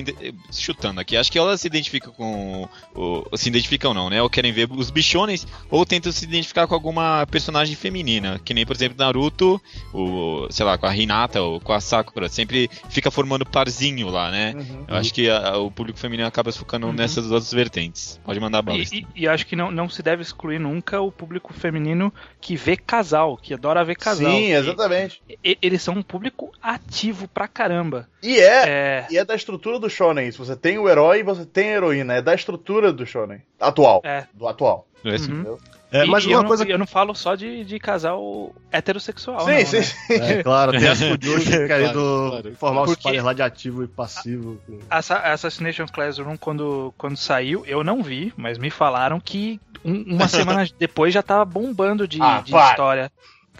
chutando 0.53 1.01
aqui, 1.01 1.17
acho 1.17 1.31
que 1.31 1.39
elas 1.39 1.61
se 1.61 1.67
identificam 1.67 2.13
com. 2.13 2.69
Ou 2.95 3.27
se 3.37 3.49
identificam 3.49 3.93
não, 3.95 4.09
né? 4.11 4.23
Ou 4.23 4.31
querem 4.31 4.53
ver 4.53 4.69
os 4.71 4.91
bichones, 4.91 5.47
ou 5.71 5.85
tentam 5.87 6.11
se 6.13 6.25
identificar 6.25 6.67
com 6.67 6.75
alguma 6.75 7.27
personagem 7.31 7.75
feminina. 7.77 8.41
Que 8.45 8.53
nem, 8.55 8.65
por 8.67 8.75
exemplo, 8.77 8.97
Naruto, 8.99 9.61
o. 9.93 10.47
sei 10.51 10.65
lá, 10.65 10.77
com 10.79 10.87
a 10.87 10.97
Hinata 10.97 11.41
ou 11.43 11.61
com 11.61 11.73
a 11.73 11.81
Sakura. 11.81 12.29
Sempre 12.29 12.71
fica 12.91 13.11
formando 13.11 13.45
parzinho 13.47 14.09
lá, 14.09 14.31
né? 14.31 14.55
Uhum. 14.57 14.85
Eu 14.89 14.97
acho 14.97 15.13
que 15.13 15.29
a- 15.29 15.57
o 15.59 15.71
público 15.71 15.99
feminino 15.99 16.27
acaba 16.29 16.51
se 16.53 16.59
focando 16.59 16.87
Uhum. 16.87 16.93
nessas 16.93 17.31
outras 17.31 17.53
vertentes. 17.53 18.21
Pode 18.25 18.41
mandar 18.41 18.63
bala. 18.63 18.79
E, 18.79 18.83
e- 18.93 19.07
e 19.23 19.29
acho 19.29 19.47
que 19.47 19.55
não, 19.57 19.71
não 19.71 19.89
se 19.89 20.03
deve 20.03 20.23
excluir 20.23 20.59
nunca 20.67 21.01
o 21.01 21.11
público 21.13 21.53
feminino 21.53 22.13
que 22.41 22.57
vê 22.57 22.77
casal, 22.77 23.37
que 23.37 23.55
adora 23.55 23.85
ver 23.85 23.97
casal. 23.97 24.31
Sim, 24.31 24.49
E- 24.49 24.53
exatamente. 24.53 25.23
e- 25.45 25.59
eles 25.63 25.81
são 25.83 25.95
um 25.95 26.03
público 26.03 26.51
ativo 26.63 27.29
pra 27.29 27.47
caramba. 27.49 28.09
E 28.23 28.39
é, 28.39 28.69
É. 28.69 29.07
e 29.11 29.17
é 29.19 29.25
da 29.25 29.35
estrutura 29.35 29.79
do 29.79 29.89
shonen. 29.89 30.31
Se 30.31 30.39
você 30.39 30.57
tem 30.57 30.79
o 30.79 30.89
herói, 30.89 31.23
você 31.23 31.45
tem 31.47 31.69
a 31.71 31.77
heroína. 31.77 32.15
É 32.15 32.23
da 32.23 32.35
estrutura 32.35 32.93
do 32.93 33.07
shonen. 33.07 33.41
Atual. 33.61 34.01
É. 34.05 34.25
Do 34.35 34.47
atual. 34.49 34.87
Esse- 35.05 35.31
Uhum. 35.31 35.57
É, 35.97 36.05
E- 36.05 36.09
mas 36.11 36.25
e 36.25 36.29
uma 36.29 36.41
eu, 36.41 36.45
coisa 36.45 36.65
não, 36.65 36.71
eu 36.71 36.79
não 36.79 36.87
falo 36.87 37.15
só 37.15 37.35
de, 37.35 37.65
de 37.65 37.79
casal 37.79 38.55
heterossexual. 38.71 39.41
sim, 39.45 39.53
não, 39.53 39.65
sim, 39.67 39.77
né? 39.77 39.83
sim. 39.83 40.15
É, 40.15 40.43
claro, 40.45 40.73
tem 40.73 40.89
as 40.89 41.01
Fujoshi 41.03 41.51
querendo 41.67 42.29
claro. 42.31 42.57
formar 42.57 42.83
os 42.83 42.91
Porque- 42.91 43.03
pares 43.05 43.23
lá 43.23 43.33
de 43.33 43.43
ativo 43.43 43.85
e 43.85 43.89
passivo. 43.89 44.61
Assa- 44.91 45.19
Assassination 45.33 45.87
Classroom, 45.87 46.37
quando, 46.37 46.93
quando 46.99 47.17
saiu, 47.17 47.65
eu 47.67 47.83
não 47.85 48.03
vi, 48.03 48.33
mas 48.37 48.59
me 48.59 48.71
falaram 48.71 49.19
que 49.21 49.61
um- 49.85 50.05
uma 50.15 50.29
semana 50.61 50.69
depois 50.79 51.13
já 51.15 51.23
tava 51.23 51.45
bombando 51.45 52.07
de, 52.07 52.21
Ah, 52.21 52.41
de 52.45 52.55
história. 52.55 53.11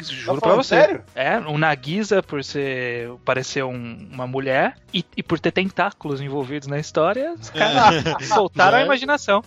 Juro 0.01 0.27
Tá 0.27 0.33
pra 0.33 0.41
falando 0.41 0.63
você. 0.65 0.77
sério? 0.77 1.05
É, 1.15 1.39
o 1.39 1.57
Nagisa 1.59 2.23
por 2.23 2.43
ser 2.45 3.11
parecer 3.25 3.63
um- 3.65 4.09
uma 4.13 4.27
mulher 4.27 4.77
e, 4.93 5.05
e 5.17 5.23
por 5.23 5.39
ter 5.41 5.51
tentáculos 5.53 6.21
envolvidos 6.21 6.69
na 6.69 6.79
história, 6.79 7.35
os 7.41 7.51
caras 7.51 8.05
soltaram 8.29 8.79
a 8.79 8.81
é. 8.81 8.85
imaginação. 8.85 9.43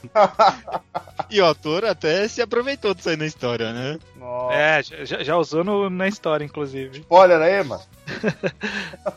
E 1.29 1.39
o 1.41 1.45
ator 1.45 1.85
até 1.85 2.27
se 2.27 2.41
aproveitou 2.41 2.93
disso 2.93 3.09
aí 3.09 3.17
na 3.17 3.25
história, 3.25 3.71
né? 3.73 3.99
Nossa. 4.17 4.53
É, 4.55 4.83
já, 5.05 5.23
já 5.23 5.35
usou 5.37 5.63
no- 5.63 5.89
na 5.89 6.07
história, 6.07 6.43
inclusive. 6.43 6.99
Spoiler 6.99 7.39
aí, 7.41 7.63
mano. 7.63 7.81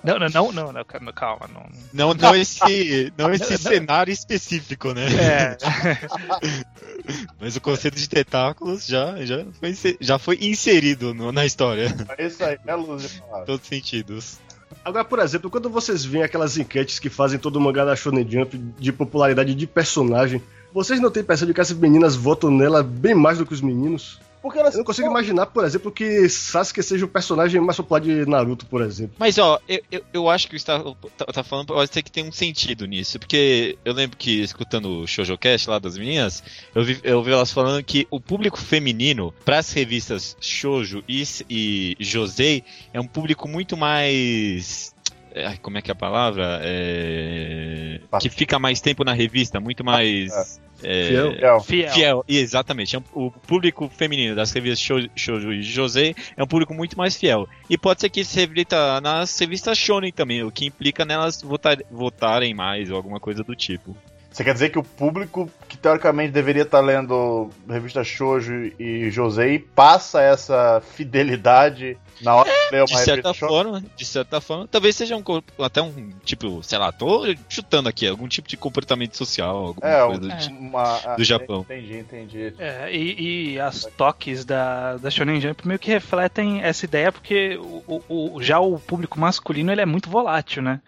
Não, 0.04 0.18
não, 0.18 0.28
não, 0.28 0.52
não, 0.52 0.72
não, 0.72 0.84
calma, 0.84 1.12
calma, 1.12 1.48
não. 1.52 1.66
Não, 1.92 2.14
não 2.14 2.34
esse, 2.36 3.12
não 3.16 3.32
esse 3.32 3.56
cenário 3.58 4.12
específico, 4.12 4.92
né? 4.92 5.06
É, 5.14 5.56
Mas 7.40 7.56
o 7.56 7.60
conceito 7.60 7.96
de 7.96 8.08
tentáculos 8.08 8.86
já, 8.86 9.24
já, 9.24 9.44
foi, 9.60 9.96
já 10.00 10.18
foi 10.18 10.38
inserido 10.40 11.12
no- 11.14 11.32
na 11.32 11.44
história, 11.46 11.94
É 12.16 12.26
isso 12.26 12.42
aí, 12.44 12.58
é 12.66 12.74
luz 12.74 13.04
em 13.16 13.20
palavra. 13.20 13.46
todos 13.46 13.62
os 13.62 13.68
sentidos. 13.68 14.38
Agora, 14.84 15.04
por 15.04 15.18
exemplo, 15.18 15.50
quando 15.50 15.68
vocês 15.68 16.04
veem 16.04 16.24
aquelas 16.24 16.56
enquetes 16.56 16.98
que 16.98 17.10
fazem 17.10 17.38
todo 17.38 17.56
o 17.56 17.60
mangá 17.60 17.84
da 17.84 17.94
Shonen 17.94 18.28
Jump 18.28 18.56
de 18.78 18.92
popularidade 18.92 19.54
de 19.54 19.66
personagem, 19.66 20.42
vocês 20.72 20.98
não 21.00 21.10
têm 21.10 21.22
impressão 21.22 21.46
de 21.46 21.52
que 21.54 21.60
as 21.60 21.70
meninas 21.72 22.16
votam 22.16 22.50
nela 22.50 22.82
bem 22.82 23.14
mais 23.14 23.38
do 23.38 23.44
que 23.46 23.52
os 23.52 23.60
meninos? 23.60 24.20
Porque 24.42 24.58
elas 24.58 24.74
Eu 24.74 24.78
não 24.78 24.84
consigo 24.84 25.08
imaginar, 25.08 25.46
por 25.46 25.64
exemplo, 25.64 25.92
que 25.92 26.28
Sasuke 26.28 26.82
seja 26.82 27.04
o 27.04 27.08
personagem 27.08 27.60
mais 27.60 27.76
popular 27.76 28.00
de 28.00 28.26
Naruto, 28.26 28.66
por 28.66 28.82
exemplo. 28.82 29.14
Mas 29.18 29.38
ó, 29.38 29.60
eu, 29.68 29.80
eu, 29.90 30.02
eu 30.12 30.28
acho 30.28 30.48
que 30.48 30.56
o 30.56 30.58
você 30.58 30.66
tá, 30.66 31.26
tá, 31.32 31.42
falando 31.44 31.68
pode 31.68 31.92
ser 31.92 32.02
que 32.02 32.10
tem 32.10 32.26
um 32.26 32.32
sentido 32.32 32.84
nisso, 32.86 33.18
porque 33.18 33.78
eu 33.84 33.92
lembro 33.92 34.16
que 34.16 34.42
escutando 34.42 35.02
o 35.02 35.06
ShoujoCast 35.06 35.70
lá 35.70 35.78
das 35.78 35.96
meninas, 35.96 36.42
eu 36.74 36.82
vi, 36.82 36.98
eu 37.04 37.22
vi 37.22 37.30
elas 37.30 37.52
falando 37.52 37.84
que 37.84 38.06
o 38.10 38.20
público 38.20 38.58
feminino 38.58 39.32
para 39.44 39.58
as 39.58 39.72
revistas 39.72 40.36
Shoujo 40.40 41.04
e, 41.08 41.22
e 41.48 41.96
Josei 42.00 42.64
é 42.92 43.00
um 43.00 43.06
público 43.06 43.46
muito 43.46 43.76
mais 43.76 44.92
ai, 45.36 45.58
como 45.58 45.78
é 45.78 45.82
que 45.82 45.90
é 45.90 45.92
a 45.92 45.96
palavra? 45.96 46.60
É, 46.62 48.00
que 48.20 48.28
fica 48.28 48.58
mais 48.58 48.80
tempo 48.80 49.04
na 49.04 49.12
revista, 49.12 49.60
muito 49.60 49.84
mais 49.84 50.60
é, 50.82 51.06
Fiel. 51.08 51.32
Fiel. 51.34 51.60
fiel. 51.60 51.90
Fiel, 51.92 52.24
exatamente. 52.28 52.96
É 52.96 53.02
O 53.12 53.30
público 53.30 53.88
feminino 53.88 54.34
das 54.34 54.50
revistas 54.52 54.80
Shou- 54.80 55.08
Shoujo 55.14 55.52
e 55.52 55.62
José 55.62 56.14
é 56.36 56.42
um 56.42 56.46
público 56.46 56.74
muito 56.74 56.96
mais 56.98 57.16
fiel. 57.16 57.48
E 57.70 57.78
pode 57.78 58.00
ser 58.00 58.10
que 58.10 58.20
isso 58.20 58.32
se 58.32 58.40
reflita 58.40 59.00
nas 59.00 59.38
revistas 59.38 59.78
Shonen 59.78 60.12
também, 60.12 60.42
o 60.42 60.50
que 60.50 60.66
implica 60.66 61.04
nelas 61.04 61.40
votar, 61.40 61.78
votarem 61.90 62.52
mais 62.54 62.90
ou 62.90 62.96
alguma 62.96 63.20
coisa 63.20 63.42
do 63.44 63.54
tipo. 63.54 63.96
Você 64.32 64.42
quer 64.44 64.54
dizer 64.54 64.70
que 64.70 64.78
o 64.78 64.82
público 64.82 65.50
que 65.68 65.76
teoricamente 65.76 66.32
deveria 66.32 66.62
estar 66.62 66.80
lendo 66.80 67.50
revista 67.68 68.02
Shoujo 68.02 68.72
e 68.78 69.10
Josei 69.10 69.58
passa 69.58 70.22
essa 70.22 70.80
fidelidade 70.94 71.96
na 72.22 72.34
hora 72.36 72.48
de 72.50 72.70
ler 72.74 72.80
uma 72.80 72.86
De 72.86 72.96
certa 72.98 73.28
revista 73.28 73.34
Shoujo? 73.34 73.54
forma, 73.54 73.84
de 73.96 74.04
certa 74.04 74.40
forma, 74.40 74.68
talvez 74.68 74.96
seja 74.96 75.16
um 75.16 75.22
até 75.62 75.82
um 75.82 76.10
tipo, 76.24 76.62
sei 76.62 76.78
lá, 76.78 76.90
tô 76.92 77.24
chutando 77.48 77.88
aqui, 77.88 78.06
algum 78.06 78.26
tipo 78.28 78.48
de 78.48 78.56
comportamento 78.56 79.16
social, 79.16 79.56
alguma 79.56 79.86
É, 79.88 80.04
coisa 80.06 80.20
do 80.20 80.30
é. 80.30 80.36
tipo. 80.36 80.54
uma, 80.58 80.82
ah, 81.04 81.16
Do 81.16 81.24
Japão. 81.24 81.60
Entendi, 81.68 81.98
entendi. 81.98 82.54
É, 82.58 82.90
e, 82.94 83.52
e 83.54 83.60
as 83.60 83.84
toques 83.96 84.44
da, 84.44 84.96
da 84.96 85.10
Shonen 85.10 85.40
Jump 85.40 85.66
meio 85.68 85.78
que 85.78 85.90
refletem 85.90 86.62
essa 86.62 86.84
ideia, 86.86 87.12
porque 87.12 87.56
o- 87.58 88.02
o- 88.08 88.42
já 88.42 88.58
o 88.60 88.78
público 88.78 89.20
masculino 89.20 89.70
ele 89.70 89.80
é 89.82 89.86
muito 89.86 90.08
volátil, 90.08 90.62
né? 90.62 90.80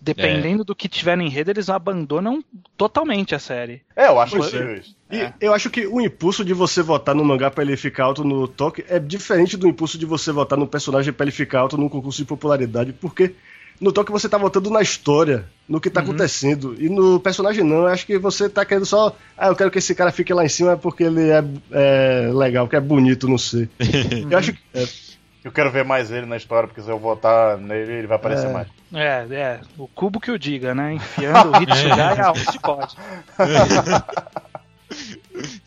Dependendo 0.00 0.64
do 0.64 0.74
que 0.74 0.88
tiver 0.88 1.16
no 1.16 1.22
enredo, 1.22 1.50
eles 1.50 1.68
abandonam 1.68 2.42
totalmente 2.76 3.34
a 3.34 3.38
série. 3.38 3.82
É, 3.96 4.08
eu 4.08 4.20
acho 4.20 4.36
possível 4.36 4.76
isso. 4.76 4.94
E 5.10 5.18
É. 5.18 5.32
eu 5.40 5.54
acho 5.54 5.70
que 5.70 5.86
o 5.86 6.00
impulso 6.00 6.44
de 6.44 6.52
você 6.54 6.82
votar 6.82 7.14
no 7.14 7.24
mangá 7.24 7.50
pra 7.50 7.64
ele 7.64 7.76
ficar 7.76 8.04
alto 8.04 8.22
no 8.22 8.46
toque 8.46 8.84
é 8.88 8.98
diferente 8.98 9.56
do 9.56 9.66
impulso 9.66 9.98
de 9.98 10.06
você 10.06 10.30
votar 10.32 10.58
no 10.58 10.66
personagem 10.66 11.12
pra 11.12 11.24
ele 11.24 11.32
ficar 11.32 11.60
alto 11.60 11.76
num 11.76 11.88
concurso 11.88 12.18
de 12.18 12.24
popularidade, 12.26 12.92
porque 12.92 13.34
no 13.80 13.90
toque 13.92 14.12
você 14.12 14.28
tá 14.28 14.36
votando 14.36 14.68
na 14.70 14.82
história, 14.82 15.46
no 15.66 15.80
que 15.80 15.88
tá 15.88 16.00
acontecendo, 16.00 16.76
e 16.78 16.88
no 16.90 17.18
personagem 17.18 17.64
não, 17.64 17.78
eu 17.78 17.86
acho 17.86 18.04
que 18.06 18.18
você 18.18 18.48
tá 18.48 18.64
querendo 18.64 18.84
só, 18.84 19.16
ah, 19.36 19.48
eu 19.48 19.56
quero 19.56 19.70
que 19.70 19.78
esse 19.78 19.94
cara 19.94 20.12
fique 20.12 20.34
lá 20.34 20.44
em 20.44 20.48
cima 20.50 20.76
porque 20.76 21.04
ele 21.04 21.30
é, 21.30 21.42
é 21.72 22.30
legal, 22.32 22.66
porque 22.66 22.76
é 22.76 22.80
bonito, 22.80 23.26
não 23.26 23.38
sei. 23.38 23.68
eu 24.30 24.36
acho 24.36 24.52
que 24.52 24.58
é, 24.74 24.86
Eu 25.42 25.50
quero 25.50 25.70
ver 25.70 25.84
mais 25.84 26.10
ele 26.10 26.26
na 26.26 26.36
história, 26.36 26.68
porque 26.68 26.82
se 26.82 26.90
eu 26.90 26.98
votar 26.98 27.56
nele, 27.56 27.92
ele 27.92 28.06
vai 28.06 28.16
aparecer 28.16 28.48
É. 28.48 28.52
mais. 28.52 28.68
É, 28.92 29.26
é, 29.30 29.60
o 29.78 29.86
cubo 29.86 30.18
que 30.20 30.30
o 30.30 30.38
diga, 30.38 30.74
né? 30.74 30.94
Enfiando 30.94 31.52
o 31.52 31.62
Hitsugaya 31.62 32.26
aonde 32.26 32.58
pode. 32.60 32.96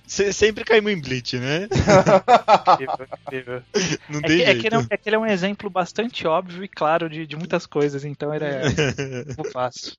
Se- 0.06 0.34
sempre 0.34 0.64
caímos 0.66 0.92
em 0.92 1.02
Bleach, 1.02 1.40
né? 1.40 1.64
Incrível, 1.64 3.08
incrível. 3.26 3.64
Não 4.10 4.20
É 4.20 4.28
tem 4.28 4.38
que, 4.38 4.44
é, 4.44 4.56
que 4.56 4.68
ele 4.68 4.76
é, 4.76 4.80
um, 4.80 4.86
é 4.90 4.98
que 4.98 5.10
ele 5.10 5.16
é 5.16 5.20
um 5.20 5.26
exemplo 5.26 5.70
bastante 5.70 6.28
óbvio 6.28 6.64
e 6.64 6.68
claro 6.68 7.10
de, 7.10 7.26
de 7.26 7.36
muitas 7.36 7.66
coisas, 7.66 8.04
então 8.06 8.34
ele 8.36 8.46
é 8.46 8.62
muito 9.26 9.52
fácil. 9.52 9.94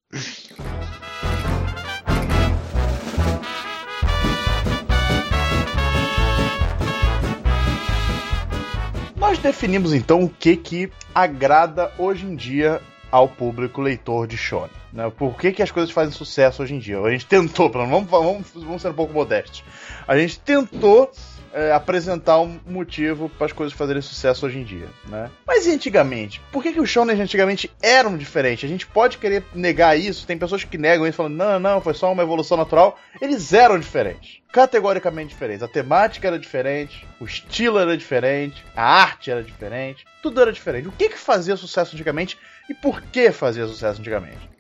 Nós 9.16 9.38
definimos 9.38 9.92
então 9.94 10.22
o 10.24 10.28
que 10.28 10.56
que 10.56 10.90
agrada 11.14 11.90
hoje 11.98 12.26
em 12.26 12.36
dia 12.36 12.80
ao 13.14 13.28
público 13.28 13.80
leitor 13.80 14.26
de 14.26 14.36
shonen. 14.36 14.72
Né? 14.92 15.08
Por 15.16 15.36
que, 15.36 15.52
que 15.52 15.62
as 15.62 15.70
coisas 15.70 15.92
fazem 15.92 16.12
sucesso 16.12 16.64
hoje 16.64 16.74
em 16.74 16.80
dia? 16.80 16.98
A 16.98 17.10
gente 17.12 17.24
tentou, 17.26 17.70
vamos, 17.70 18.10
vamos, 18.10 18.46
vamos 18.52 18.82
ser 18.82 18.88
um 18.88 18.94
pouco 18.94 19.12
modestos. 19.12 19.62
A 20.08 20.18
gente 20.18 20.40
tentou 20.40 21.12
é, 21.54 21.72
apresentar 21.72 22.40
um 22.40 22.58
motivo 22.66 23.28
para 23.28 23.46
as 23.46 23.52
coisas 23.52 23.72
fazerem 23.72 24.02
sucesso 24.02 24.44
hoje 24.44 24.58
em 24.58 24.64
dia, 24.64 24.88
né? 25.08 25.30
Mas 25.46 25.66
e 25.66 25.70
antigamente? 25.70 26.40
Por 26.50 26.62
que, 26.62 26.72
que 26.72 26.80
os 26.80 26.90
shonen 26.90 27.20
antigamente 27.20 27.70
eram 27.80 28.16
diferentes? 28.16 28.64
A 28.64 28.68
gente 28.68 28.86
pode 28.86 29.18
querer 29.18 29.44
negar 29.54 29.96
isso, 29.96 30.26
tem 30.26 30.36
pessoas 30.36 30.64
que 30.64 30.76
negam 30.76 31.06
isso, 31.06 31.16
falando, 31.16 31.36
não, 31.36 31.60
não, 31.60 31.80
foi 31.80 31.94
só 31.94 32.12
uma 32.12 32.24
evolução 32.24 32.56
natural. 32.56 32.98
Eles 33.20 33.52
eram 33.52 33.78
diferentes. 33.78 34.42
Categoricamente 34.52 35.28
diferentes. 35.28 35.62
A 35.62 35.68
temática 35.68 36.26
era 36.26 36.38
diferente, 36.38 37.06
o 37.20 37.24
estilo 37.24 37.78
era 37.78 37.96
diferente, 37.96 38.64
a 38.74 38.84
arte 38.84 39.30
era 39.30 39.42
diferente, 39.42 40.04
tudo 40.22 40.40
era 40.40 40.52
diferente. 40.52 40.88
O 40.88 40.92
que 40.92 41.08
que 41.08 41.18
fazia 41.18 41.56
sucesso 41.56 41.94
antigamente 41.94 42.36
e 42.68 42.74
por 42.74 43.00
que 43.00 43.30
fazia 43.30 43.66
sucesso 43.66 44.00
antigamente? 44.00 44.53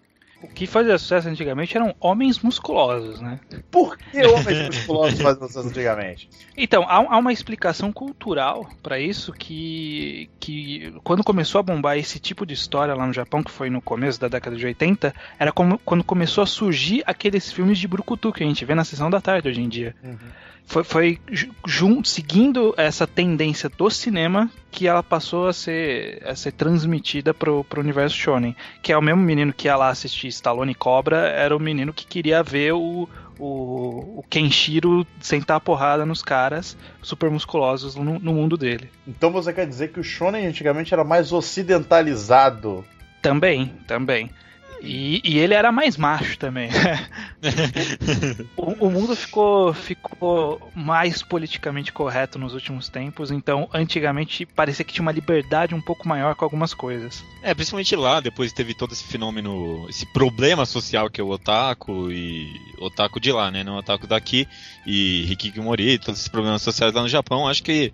O 0.44 0.54
que 0.54 0.66
fazia 0.66 0.98
sucesso 0.98 1.28
antigamente 1.28 1.76
eram 1.76 1.94
homens 1.98 2.38
musculosos, 2.40 3.20
né? 3.20 3.40
Por 3.70 3.96
que 3.96 4.24
homens 4.24 4.66
musculosos 4.66 5.20
faziam 5.20 5.48
sucesso 5.48 5.68
antigamente? 5.68 6.28
Então, 6.56 6.84
há, 6.84 6.96
há 6.96 7.18
uma 7.18 7.32
explicação 7.32 7.92
cultural 7.92 8.68
para 8.82 8.98
isso 8.98 9.32
que, 9.32 10.28
que 10.38 10.94
quando 11.02 11.24
começou 11.24 11.58
a 11.58 11.62
bombar 11.62 11.96
esse 11.98 12.18
tipo 12.18 12.44
de 12.44 12.54
história 12.54 12.94
lá 12.94 13.06
no 13.06 13.12
Japão, 13.12 13.42
que 13.42 13.50
foi 13.50 13.70
no 13.70 13.80
começo 13.80 14.20
da 14.20 14.28
década 14.28 14.56
de 14.56 14.66
80, 14.66 15.14
era 15.38 15.50
como, 15.52 15.78
quando 15.78 16.04
começou 16.04 16.42
a 16.42 16.46
surgir 16.46 17.02
aqueles 17.06 17.50
filmes 17.52 17.78
de 17.78 17.88
brucutu 17.88 18.32
que 18.32 18.44
a 18.44 18.46
gente 18.46 18.64
vê 18.64 18.74
na 18.74 18.84
sessão 18.84 19.10
da 19.10 19.20
tarde 19.20 19.48
hoje 19.48 19.60
em 19.60 19.68
dia. 19.68 19.94
Foi, 20.66 20.82
foi 20.82 21.18
ju- 21.30 21.50
jun- 21.66 22.02
seguindo 22.04 22.74
essa 22.76 23.06
tendência 23.06 23.68
do 23.68 23.90
cinema 23.90 24.50
que 24.70 24.88
ela 24.88 25.02
passou 25.02 25.46
a 25.46 25.52
ser, 25.52 26.22
a 26.26 26.34
ser 26.34 26.52
transmitida 26.52 27.32
pro, 27.34 27.62
pro 27.64 27.80
universo 27.80 28.16
shonen. 28.16 28.56
Que 28.82 28.92
é 28.92 28.96
o 28.96 29.02
mesmo 29.02 29.20
menino 29.22 29.52
que 29.52 29.68
ia 29.68 29.76
lá 29.76 29.88
assistir 29.90 30.28
Stallone 30.28 30.74
Cobra, 30.74 31.28
era 31.28 31.56
o 31.56 31.60
menino 31.60 31.92
que 31.92 32.06
queria 32.06 32.42
ver 32.42 32.72
o, 32.72 33.08
o, 33.38 34.18
o 34.18 34.24
Kenshiro 34.28 35.06
sentar 35.20 35.58
a 35.58 35.60
porrada 35.60 36.04
nos 36.06 36.22
caras 36.22 36.76
super 37.02 37.30
musculosos 37.30 37.94
no, 37.94 38.18
no 38.18 38.32
mundo 38.32 38.56
dele. 38.56 38.90
Então 39.06 39.30
você 39.30 39.52
quer 39.52 39.66
dizer 39.66 39.92
que 39.92 40.00
o 40.00 40.04
shonen 40.04 40.46
antigamente 40.46 40.92
era 40.94 41.04
mais 41.04 41.30
ocidentalizado? 41.30 42.84
Também, 43.22 43.72
também. 43.86 44.30
E, 44.84 45.20
e 45.24 45.38
ele 45.38 45.54
era 45.54 45.72
mais 45.72 45.96
macho 45.96 46.38
também. 46.38 46.70
o, 48.56 48.86
o 48.86 48.90
mundo 48.90 49.16
ficou, 49.16 49.72
ficou 49.72 50.70
mais 50.74 51.22
politicamente 51.22 51.92
correto 51.92 52.38
nos 52.38 52.54
últimos 52.54 52.88
tempos, 52.88 53.30
então 53.30 53.68
antigamente 53.72 54.46
parecia 54.46 54.84
que 54.84 54.92
tinha 54.92 55.02
uma 55.02 55.12
liberdade 55.12 55.74
um 55.74 55.80
pouco 55.80 56.08
maior 56.08 56.34
com 56.34 56.44
algumas 56.44 56.74
coisas. 56.74 57.24
É, 57.42 57.54
principalmente 57.54 57.96
lá, 57.96 58.20
depois 58.20 58.52
teve 58.52 58.74
todo 58.74 58.92
esse 58.92 59.04
fenômeno, 59.04 59.86
esse 59.88 60.06
problema 60.06 60.66
social 60.66 61.10
que 61.10 61.20
é 61.20 61.24
o 61.24 61.30
otaku 61.30 62.10
e 62.10 62.52
otaku 62.78 63.20
de 63.20 63.32
lá, 63.32 63.50
né? 63.50 63.64
Não 63.64 63.76
otaku 63.76 64.06
daqui 64.06 64.46
e 64.86 65.30
Hikikomori, 65.30 65.98
todos 65.98 66.20
esses 66.20 66.28
problemas 66.28 66.62
sociais 66.62 66.92
lá 66.92 67.02
no 67.02 67.08
Japão, 67.08 67.48
acho 67.48 67.62
que 67.62 67.92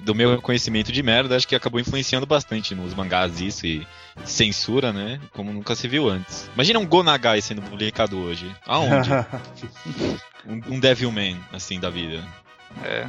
do 0.00 0.14
meu 0.14 0.40
conhecimento 0.40 0.90
de 0.90 1.02
merda, 1.02 1.36
acho 1.36 1.46
que 1.46 1.54
acabou 1.54 1.80
influenciando 1.80 2.26
bastante 2.26 2.74
nos 2.74 2.94
mangás 2.94 3.40
isso 3.40 3.66
e 3.66 3.86
censura, 4.24 4.92
né? 4.92 5.20
Como 5.32 5.52
nunca 5.52 5.74
se 5.74 5.88
viu 5.88 6.08
antes. 6.08 6.48
Imagina 6.54 6.78
um 6.78 6.86
Gonagai 6.86 7.40
sendo 7.40 7.62
publicado 7.62 8.18
hoje. 8.18 8.50
Aonde? 8.66 9.10
um, 10.46 10.74
um 10.74 10.80
Devilman, 10.80 11.36
assim, 11.52 11.78
da 11.78 11.90
vida. 11.90 12.22
É. 12.84 13.06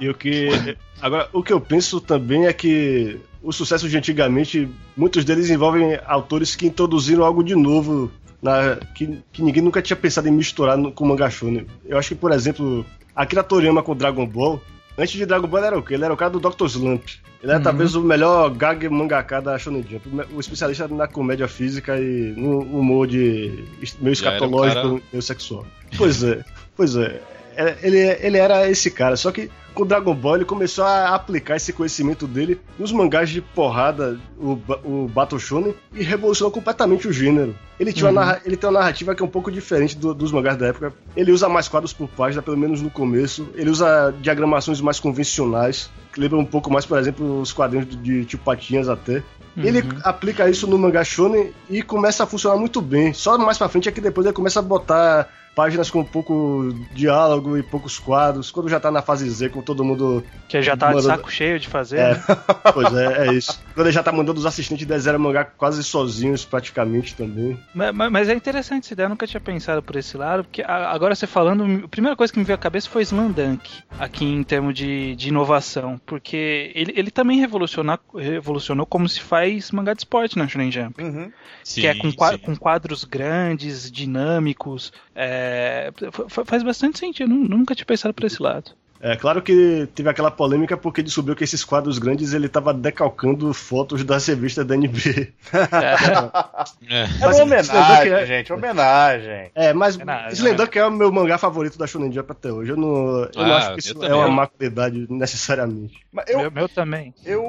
E 0.00 0.08
o 0.08 0.14
que. 0.14 0.76
Agora, 1.00 1.28
o 1.32 1.42
que 1.42 1.52
eu 1.52 1.60
penso 1.60 2.00
também 2.00 2.46
é 2.46 2.52
que 2.52 3.20
o 3.42 3.52
sucesso 3.52 3.88
de 3.88 3.96
antigamente, 3.96 4.68
muitos 4.96 5.24
deles 5.24 5.50
envolvem 5.50 5.98
autores 6.06 6.54
que 6.54 6.66
introduziram 6.66 7.24
algo 7.24 7.42
de 7.42 7.56
novo. 7.56 8.10
Na, 8.40 8.76
que, 8.92 9.18
que 9.32 9.40
ninguém 9.40 9.62
nunca 9.62 9.80
tinha 9.80 9.96
pensado 9.96 10.26
em 10.26 10.32
misturar 10.32 10.76
no, 10.76 10.90
com 10.90 11.08
o 11.08 11.30
shonen. 11.30 11.64
Eu 11.86 11.96
acho 11.96 12.08
que, 12.08 12.14
por 12.16 12.32
exemplo, 12.32 12.84
Akira 13.14 13.44
Toriyama 13.44 13.84
com 13.84 13.94
Dragon 13.94 14.26
Ball, 14.26 14.60
antes 14.98 15.12
de 15.14 15.26
Dragon 15.26 15.46
Ball 15.46 15.60
ele 15.60 15.66
era 15.68 15.78
o 15.78 15.82
quê? 15.82 15.94
Ele 15.94 16.04
era 16.04 16.12
o 16.14 16.16
cara 16.16 16.30
do 16.30 16.40
Dr. 16.40 16.66
Slump. 16.66 17.04
Ele 17.42 17.50
era 17.50 17.56
Uhum. 17.58 17.62
talvez 17.64 17.94
o 17.94 18.02
melhor 18.02 18.50
gag 18.50 18.88
mangaka 18.88 19.40
da 19.42 19.58
Shonen 19.58 19.84
Jump, 19.88 20.08
o 20.32 20.38
especialista 20.40 20.86
na 20.88 21.08
comédia 21.08 21.48
física 21.48 21.98
e 21.98 22.32
no 22.36 22.60
humor 22.60 23.06
de 23.08 23.64
meio 24.00 24.12
escatológico, 24.12 24.82
cara- 24.82 25.02
meio 25.12 25.22
sexual. 25.22 25.66
Pois 25.98 26.22
é, 26.22 26.44
pois 26.76 26.94
é. 26.96 27.20
É, 27.56 27.76
Ele, 27.82 27.98
ele 27.98 28.38
era 28.38 28.68
esse 28.70 28.90
cara, 28.90 29.16
só 29.16 29.30
que 29.32 29.50
com 29.74 29.86
Dragon 29.86 30.14
Ball 30.14 30.36
ele 30.36 30.44
começou 30.44 30.84
a 30.84 31.14
aplicar 31.14 31.56
esse 31.56 31.72
conhecimento 31.72 32.26
dele 32.26 32.60
nos 32.78 32.92
mangás 32.92 33.30
de 33.30 33.40
porrada, 33.40 34.18
o, 34.38 34.58
o 34.84 35.08
Battle 35.08 35.40
Shonen, 35.40 35.74
e 35.94 36.02
revolucionou 36.02 36.50
completamente 36.52 37.08
o 37.08 37.12
gênero. 37.12 37.54
Ele, 37.80 37.90
tinha 37.92 38.10
uma, 38.10 38.20
narra- 38.20 38.40
ele 38.44 38.56
tem 38.56 38.68
uma 38.68 38.78
narrativa 38.80 39.14
que 39.14 39.22
é 39.22 39.24
um 39.24 39.30
pouco 39.30 39.50
diferente 39.50 39.96
do- 39.96 40.12
dos 40.12 40.30
mangás 40.30 40.58
da 40.58 40.66
época. 40.66 40.92
Ele 41.16 41.32
usa 41.32 41.48
mais 41.48 41.68
quadros 41.68 41.92
por 41.92 42.06
página, 42.06 42.42
pelo 42.42 42.56
menos 42.58 42.82
no 42.82 42.90
começo. 42.90 43.48
Ele 43.54 43.70
usa 43.70 44.14
diagramações 44.20 44.78
mais 44.82 45.00
convencionais, 45.00 45.90
que 46.12 46.20
lembram 46.20 46.40
um 46.40 46.44
pouco 46.44 46.70
mais, 46.70 46.84
por 46.84 46.98
exemplo, 46.98 47.40
os 47.40 47.52
quadrinhos 47.52 47.88
de, 47.88 47.96
de 47.96 48.24
Tio 48.26 48.38
Patinhas 48.38 48.88
até. 48.88 49.22
Ele 49.56 49.80
Uhum. 49.80 49.88
aplica 50.04 50.48
isso 50.48 50.66
no 50.66 50.78
mangá 50.78 51.02
shonen 51.04 51.50
e 51.68 51.82
começa 51.82 52.24
a 52.24 52.26
funcionar 52.26 52.56
muito 52.56 52.80
bem. 52.80 53.12
Só 53.12 53.36
mais 53.38 53.58
pra 53.58 53.68
frente 53.68 53.88
é 53.88 53.92
que 53.92 54.00
depois 54.00 54.26
ele 54.26 54.34
começa 54.34 54.58
a 54.60 54.62
botar 54.62 55.28
páginas 55.54 55.90
com 55.90 56.02
pouco 56.04 56.74
diálogo 56.92 57.56
e 57.58 57.62
poucos 57.62 57.98
quadros. 57.98 58.50
Quando 58.50 58.68
já 58.68 58.80
tá 58.80 58.90
na 58.90 59.02
fase 59.02 59.28
Z, 59.28 59.50
com 59.50 59.62
todo 59.62 59.84
mundo. 59.84 60.24
Que 60.48 60.60
já 60.62 60.76
tava 60.76 60.92
de 61.00 61.06
Mano, 61.06 61.16
saco 61.16 61.30
cheio 61.30 61.58
de 61.58 61.68
fazer. 61.68 61.98
É, 61.98 62.14
né? 62.14 62.24
pois 62.72 62.92
é, 62.94 63.28
é 63.28 63.32
isso. 63.34 63.60
Quando 63.74 63.86
ele 63.86 63.92
já 63.94 64.02
tá 64.02 64.12
mandando 64.12 64.38
os 64.38 64.46
assistentes 64.46 64.86
desenhar 64.86 65.18
mangá 65.18 65.44
quase 65.44 65.82
sozinhos, 65.82 66.44
praticamente 66.44 67.14
também. 67.14 67.58
Ma- 67.74 67.92
ma- 67.92 68.10
Mas 68.10 68.28
é 68.28 68.34
interessante 68.34 68.84
essa 68.84 68.92
ideia, 68.94 69.06
eu 69.06 69.10
nunca 69.10 69.26
tinha 69.26 69.40
pensado 69.40 69.82
por 69.82 69.96
esse 69.96 70.16
lado, 70.16 70.44
porque 70.44 70.62
agora 70.66 71.14
você 71.14 71.26
falando, 71.26 71.84
a 71.84 71.88
primeira 71.88 72.16
coisa 72.16 72.32
que 72.32 72.38
me 72.38 72.44
veio 72.44 72.54
à 72.56 72.58
cabeça 72.58 72.88
foi 72.88 73.02
Slandunk, 73.02 73.70
aqui 73.98 74.24
em 74.24 74.42
termos 74.42 74.74
de, 74.74 75.14
de 75.16 75.28
inovação, 75.28 76.00
porque 76.06 76.70
ele, 76.74 76.92
ele 76.96 77.10
também 77.10 77.38
revolucionou, 77.40 77.98
revolucionou 78.14 78.84
como 78.86 79.08
se 79.08 79.20
faz 79.20 79.70
mangá 79.70 79.92
de 79.94 80.00
esporte 80.00 80.36
na 80.38 80.46
Shonen 80.48 80.70
Jump. 80.70 81.02
Uhum. 81.02 81.30
que 81.64 81.86
é 81.86 81.94
com, 81.94 82.10
Sim, 82.10 82.16
sim. 82.32 82.38
com 82.38 82.56
quadros 82.56 83.04
grandes, 83.04 83.90
dinâmicos. 83.90 84.92
É, 85.14 85.90
fa- 86.12 86.28
fa- 86.28 86.44
faz 86.44 86.62
bastante 86.62 86.98
sentido, 86.98 87.28
nunca 87.34 87.74
tinha 87.74 87.86
pensado 87.86 88.14
por 88.14 88.24
esse 88.24 88.42
lado. 88.42 88.72
É 89.04 89.16
claro 89.16 89.42
que 89.42 89.88
teve 89.96 90.08
aquela 90.08 90.30
polêmica 90.30 90.76
porque 90.76 91.02
descobriu 91.02 91.34
que 91.34 91.42
esses 91.42 91.64
quadros 91.64 91.98
grandes 91.98 92.32
ele 92.32 92.48
tava 92.48 92.72
decalcando 92.72 93.52
fotos 93.52 94.04
das 94.04 94.24
revistas 94.26 94.64
da 94.64 94.76
NB. 94.76 95.32
É, 95.72 97.02
É. 97.02 97.06
Mas 97.20 97.36
uma 97.36 97.42
homenagem, 97.44 98.12
é- 98.12 98.26
gente, 98.26 98.52
homenagem. 98.52 99.50
É, 99.54 99.72
mas 99.72 99.98
É 99.98 100.04
nada, 100.04 100.32
Slendunk 100.32 100.78
é 100.78 100.86
o 100.86 100.90
meu 100.90 101.10
mangá 101.10 101.36
favorito 101.38 101.76
da 101.78 101.86
Shonen 101.86 102.12
Jump 102.12 102.30
até 102.30 102.52
hoje. 102.52 102.70
Eu 102.70 102.76
não, 102.76 103.24
eu 103.24 103.30
não 103.34 103.52
Ah, 103.52 103.56
acho 103.58 103.66
que 103.68 103.74
eu 103.74 103.78
isso 103.78 104.04
é 104.04 104.14
uma 104.14 104.28
má 104.28 104.46
qualidade 104.46 105.06
necessariamente. 105.10 105.94
Mas 106.12 106.28
eu, 106.28 106.38
meu, 106.38 106.50
meu 106.50 106.68
também. 106.68 107.12
eu, 107.24 107.42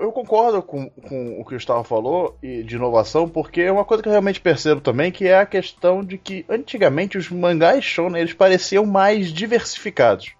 eu 0.00 0.12
concordo 0.12 0.62
com, 0.62 0.88
com 0.90 1.40
o 1.40 1.44
que 1.44 1.54
o 1.54 1.56
Gustavo 1.56 1.84
falou 1.84 2.36
e 2.42 2.62
de 2.62 2.76
inovação, 2.76 3.28
porque 3.28 3.62
é 3.62 3.72
uma 3.72 3.84
coisa 3.84 4.02
que 4.02 4.08
eu 4.08 4.12
realmente 4.12 4.40
percebo 4.40 4.80
também, 4.80 5.10
que 5.10 5.26
é 5.26 5.38
a 5.38 5.46
questão 5.46 6.04
de 6.04 6.18
que 6.18 6.44
antigamente 6.48 7.16
os 7.16 7.30
mangás 7.30 7.84
shonen 7.84 8.20
eles 8.20 8.34
pareciam 8.34 8.84
mais 8.84 9.32
diversificados. 9.32 10.32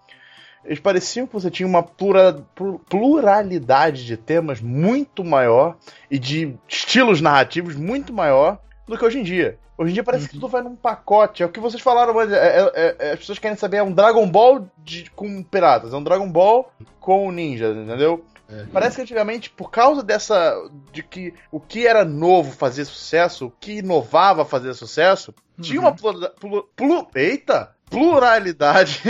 Eles 0.64 0.80
pareciam 0.80 1.26
que 1.26 1.32
você 1.34 1.50
tinha 1.50 1.66
uma 1.66 1.82
plura- 1.82 2.42
plu- 2.54 2.78
pluralidade 2.88 4.04
de 4.04 4.16
temas 4.16 4.60
muito 4.60 5.24
maior 5.24 5.76
e 6.10 6.18
de 6.18 6.54
estilos 6.68 7.20
narrativos 7.20 7.74
muito 7.76 8.12
maior 8.12 8.58
do 8.86 8.96
que 8.98 9.04
hoje 9.04 9.18
em 9.18 9.22
dia. 9.22 9.58
Hoje 9.76 9.90
em 9.90 9.94
dia 9.94 10.04
parece 10.04 10.26
que 10.28 10.34
tudo 10.34 10.48
vai 10.48 10.62
num 10.62 10.76
pacote. 10.76 11.42
É 11.42 11.46
o 11.46 11.48
que 11.48 11.58
vocês 11.60 11.82
falaram 11.82 12.16
antes. 12.18 12.32
é- 12.34 12.60
é- 12.74 12.96
é- 12.98 13.12
as 13.12 13.18
pessoas 13.18 13.38
querem 13.38 13.56
saber, 13.56 13.78
é 13.78 13.82
um 13.82 13.92
Dragon 13.92 14.28
Ball 14.28 14.68
de- 14.78 15.10
com 15.10 15.42
piratas, 15.42 15.92
é 15.92 15.96
um 15.96 16.02
Dragon 16.02 16.30
Ball 16.30 16.70
com 17.00 17.30
ninja, 17.32 17.68
entendeu? 17.70 18.24
Parece 18.72 18.96
que 18.96 19.02
antigamente, 19.02 19.50
por 19.50 19.70
causa 19.70 20.02
dessa. 20.02 20.54
de 20.92 21.02
que 21.02 21.34
o 21.50 21.58
que 21.58 21.86
era 21.86 22.04
novo 22.04 22.52
fazia 22.52 22.84
sucesso, 22.84 23.46
o 23.46 23.50
que 23.58 23.78
inovava 23.78 24.44
fazia 24.44 24.72
sucesso, 24.74 25.34
tinha 25.60 25.80
uma 25.80 25.92
plura, 25.92 26.30
plu- 26.38 26.68
plu- 26.76 27.08
eita! 27.16 27.73
Pluralidade 27.90 29.00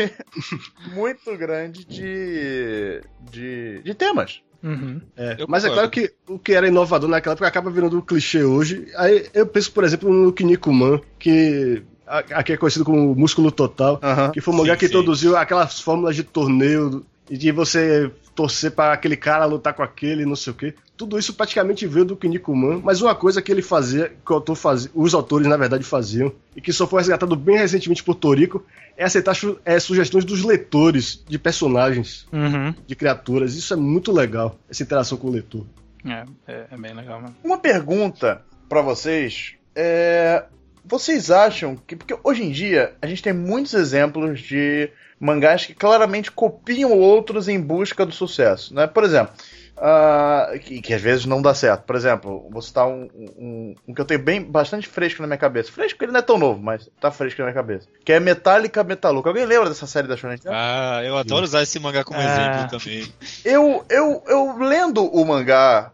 muito 0.93 1.37
grande 1.37 1.85
de, 1.85 3.01
de. 3.31 3.83
de 3.83 3.95
temas. 3.95 4.43
Uhum. 4.63 5.01
É, 5.15 5.37
mas 5.47 5.65
é 5.65 5.69
claro 5.69 5.91
que 5.91 6.13
o 6.27 6.39
que 6.39 6.55
era 6.55 6.67
inovador 6.67 7.09
naquela 7.09 7.35
época 7.35 7.47
acaba 7.47 7.71
virando 7.71 7.99
um 7.99 8.01
clichê 8.01 8.43
hoje. 8.43 8.91
Aí 8.97 9.29
eu 9.35 9.47
penso, 9.47 9.71
por 9.71 9.85
exemplo, 9.85 10.11
no 10.11 10.33
Kinnikuman, 10.33 11.01
que 11.19 11.83
aqui 12.07 12.55
é 12.55 12.57
conhecido 12.57 12.85
como 12.85 13.15
Músculo 13.15 13.53
Total, 13.53 14.01
Aham. 14.03 14.31
que 14.31 14.41
foi 14.41 14.55
um 14.55 14.57
mangá 14.57 14.75
que 14.75 14.87
sim. 14.87 14.93
introduziu 14.93 15.37
aquelas 15.37 15.81
fórmulas 15.81 16.17
de 16.17 16.23
torneio 16.23 17.05
e 17.31 17.37
de 17.37 17.51
você 17.53 18.11
torcer 18.35 18.73
para 18.73 18.93
aquele 18.93 19.17
cara 19.17 19.45
lutar 19.45 19.73
com 19.75 19.83
aquele, 19.83 20.25
não 20.27 20.37
sei 20.37 20.53
o 20.53 20.57
quê. 20.57 20.75
Tudo 20.97 21.19
isso 21.19 21.35
praticamente 21.35 21.87
veio 21.87 22.05
do 22.05 22.17
Kinnikuman, 22.17 22.81
mas 22.83 23.01
uma 23.03 23.15
coisa 23.15 23.41
que 23.43 23.51
ele 23.51 23.63
fazia, 23.63 24.13
que 24.25 24.31
o 24.33 24.35
autor 24.35 24.55
fazia, 24.55 24.91
os 24.95 25.13
autores 25.15 25.47
na 25.47 25.57
verdade 25.57 25.83
faziam, 25.85 26.33
e 26.55 26.61
que 26.61 26.73
só 26.73 26.87
foi 26.87 27.01
resgatado 27.01 27.35
bem 27.35 27.57
recentemente 27.57 28.03
por 28.05 28.15
Toriko, 28.15 28.65
é 28.97 29.05
aceitar 29.05 29.35
su- 29.35 29.59
é, 29.65 29.79
sugestões 29.81 30.25
dos 30.25 30.45
leitores 30.45 31.25
de 31.29 31.39
personagens, 31.39 32.27
Uhum. 32.33 32.73
de 32.87 32.95
criaturas. 32.95 33.55
Isso 33.57 33.73
é 33.75 33.77
muito 33.77 34.13
legal, 34.13 34.57
essa 34.71 34.83
interação 34.85 35.19
com 35.19 35.27
o 35.29 35.33
leitor. 35.33 35.65
É, 36.07 36.25
é, 36.47 36.65
é 36.71 36.77
bem 36.77 36.95
legal 36.95 37.21
mesmo. 37.21 37.35
Uma 37.43 37.59
pergunta 37.59 38.43
pra 38.69 38.83
vocês 38.83 39.55
é. 39.75 40.45
Vocês 40.85 41.31
acham 41.31 41.77
que. 41.87 41.97
Porque 41.97 42.15
hoje 42.23 42.43
em 42.45 42.51
dia 42.53 42.93
a 43.01 43.07
gente 43.07 43.23
tem 43.23 43.33
muitos 43.33 43.73
exemplos 43.73 44.39
de 44.41 44.91
mangás 45.21 45.67
que 45.67 45.75
claramente 45.75 46.31
copiam 46.31 46.93
outros 46.99 47.49
em 47.49 47.61
busca 47.61 48.05
do 48.07 48.13
sucesso. 48.13 48.75
Né? 48.75 48.87
Por 48.87 49.05
exemplo, 49.05 49.33
ah, 49.77 50.53
que, 50.63 50.81
que 50.81 50.95
às 50.95 51.01
vezes 51.03 51.27
não 51.27 51.43
dá 51.43 51.53
certo. 51.55 51.83
Por 51.83 51.97
exemplo, 51.97 52.49
vou 52.51 52.63
citar 52.63 52.87
um, 52.87 53.09
um, 53.37 53.75
um 53.89 53.95
que 53.95 54.01
eu 54.01 54.05
tenho 54.05 54.21
bem 54.23 54.43
bastante 54.43 54.87
fresco 54.87 55.21
na 55.23 55.27
minha 55.27 55.39
cabeça. 55.39 55.73
Fresco 55.73 55.95
porque 55.97 56.05
ele 56.05 56.13
não 56.13 56.21
é 56.21 56.23
tão 56.23 56.39
novo, 56.39 56.61
mas 56.63 56.89
tá 57.01 57.11
fresco 57.11 57.41
na 57.41 57.47
minha 57.47 57.55
cabeça. 57.55 57.89
Que 58.05 58.13
é 58.13 58.21
Metallica 58.21 58.85
Metaluca. 58.85 59.29
Alguém 59.31 59.45
lembra 59.47 59.69
dessa 59.69 59.87
série 59.87 60.07
da 60.07 60.17
Shonen 60.17 60.37
Jump? 60.37 60.51
Ah, 60.53 61.01
eu 61.05 61.17
adoro 61.17 61.45
usar 61.45 61.63
esse 61.63 61.79
mangá 61.81 62.05
como 62.05 62.21
Ah. 62.21 62.25
exemplo 62.25 62.71
também. 62.79 63.13
eu, 63.45 63.85
eu, 63.91 64.23
eu 64.29 64.59
lendo 64.59 65.05
o 65.05 65.25
mangá, 65.25 65.91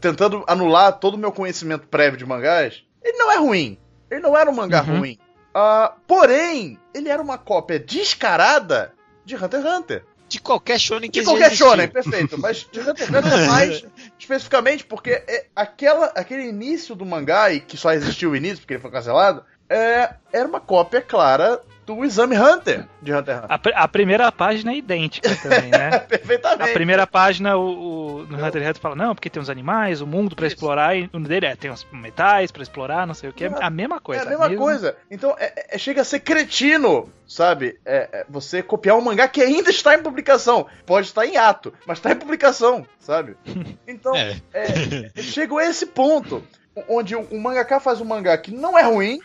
tentando 0.00 0.44
anular 0.46 0.92
todo 0.98 1.14
o 1.14 1.18
meu 1.18 1.32
conhecimento 1.32 1.86
prévio 1.88 2.18
de 2.18 2.26
mangás, 2.26 2.82
ele 3.02 3.16
não 3.18 3.30
é 3.32 3.36
ruim. 3.38 3.78
Ele 4.10 4.20
não 4.20 4.36
era 4.36 4.48
um 4.50 4.54
mangá 4.54 4.82
Uhum. 4.82 4.98
ruim. 5.00 5.18
Ah, 5.54 5.94
porém, 6.06 6.78
ele 6.92 7.08
era 7.08 7.22
uma 7.22 7.38
cópia 7.38 7.78
descarada 7.78 8.92
de 9.24 9.36
Hunter 9.36 9.60
x 9.60 9.70
Hunter. 9.70 10.04
De 10.28 10.40
qualquer 10.40 10.80
shonen 10.80 11.10
que 11.10 11.20
De 11.20 11.26
qualquer 11.26 11.46
existiu. 11.46 11.68
shonen, 11.68 11.88
perfeito. 11.88 12.38
Mas 12.38 12.66
de 12.72 12.80
Hunter 12.80 13.06
x 13.06 13.08
Hunter 13.08 13.46
mais 13.48 13.84
especificamente 14.18 14.84
porque 14.84 15.10
é 15.10 15.46
aquela, 15.54 16.06
aquele 16.06 16.48
início 16.48 16.94
do 16.94 17.06
mangá, 17.06 17.52
e 17.52 17.60
que 17.60 17.76
só 17.76 17.92
existiu 17.92 18.30
o 18.30 18.36
início 18.36 18.58
porque 18.58 18.74
ele 18.74 18.82
foi 18.82 18.90
cancelado, 18.90 19.44
é, 19.68 20.14
era 20.32 20.48
uma 20.48 20.60
cópia 20.60 21.00
clara 21.00 21.60
do 21.86 22.04
Exame 22.04 22.36
Hunter 22.38 22.86
de 23.02 23.12
Hunter 23.12 23.34
x 23.34 23.44
Hunter. 23.44 23.52
A, 23.54 23.58
pr- 23.58 23.72
a 23.74 23.88
primeira 23.88 24.32
página 24.32 24.72
é 24.72 24.76
idêntica 24.76 25.34
também, 25.36 25.70
né? 25.70 25.98
Perfeitamente. 26.08 26.70
A 26.70 26.72
primeira 26.72 27.06
página, 27.06 27.56
o, 27.56 28.20
o 28.20 28.26
no 28.26 28.36
Hunter 28.36 28.62
x 28.62 28.70
Hunter 28.70 28.80
fala, 28.82 28.94
não, 28.96 29.14
porque 29.14 29.28
tem 29.28 29.42
os 29.42 29.50
animais, 29.50 30.00
o 30.00 30.06
mundo 30.06 30.34
pra 30.34 30.46
Isso. 30.46 30.56
explorar, 30.56 30.96
e 30.96 31.08
no 31.12 31.20
dele 31.20 31.46
é, 31.46 31.54
tem 31.56 31.70
os 31.70 31.86
metais 31.92 32.50
pra 32.50 32.62
explorar, 32.62 33.06
não 33.06 33.14
sei 33.14 33.28
o 33.30 33.32
que, 33.32 33.44
é 33.44 33.50
a 33.60 33.70
mesma 33.70 34.00
coisa. 34.00 34.22
É 34.22 34.26
a 34.26 34.30
mesma 34.30 34.48
mesmo- 34.48 34.64
coisa. 34.64 34.96
Então, 35.10 35.34
é- 35.38 35.66
é- 35.74 35.78
chega 35.78 36.00
a 36.00 36.04
ser 36.04 36.20
cretino, 36.20 37.10
sabe? 37.26 37.78
É- 37.84 38.08
é 38.20 38.26
você 38.28 38.62
copiar 38.62 38.96
um 38.96 39.00
mangá 39.02 39.28
que 39.28 39.42
ainda 39.42 39.70
está 39.70 39.94
em 39.94 40.02
publicação. 40.02 40.66
Pode 40.86 41.06
estar 41.08 41.26
em 41.26 41.36
ato, 41.36 41.72
mas 41.86 41.98
está 41.98 42.12
em 42.12 42.16
publicação, 42.16 42.86
sabe? 42.98 43.36
Então, 43.86 44.14
É. 44.16 44.36
é, 44.52 45.20
chegou 45.22 45.58
a 45.58 45.64
esse 45.66 45.86
ponto, 45.86 46.42
onde 46.88 47.14
o, 47.14 47.20
o 47.30 47.40
mangaka 47.40 47.78
faz 47.78 48.00
um 48.00 48.04
mangá 48.04 48.36
que 48.38 48.50
não 48.52 48.76
é 48.78 48.82
ruim, 48.82 49.20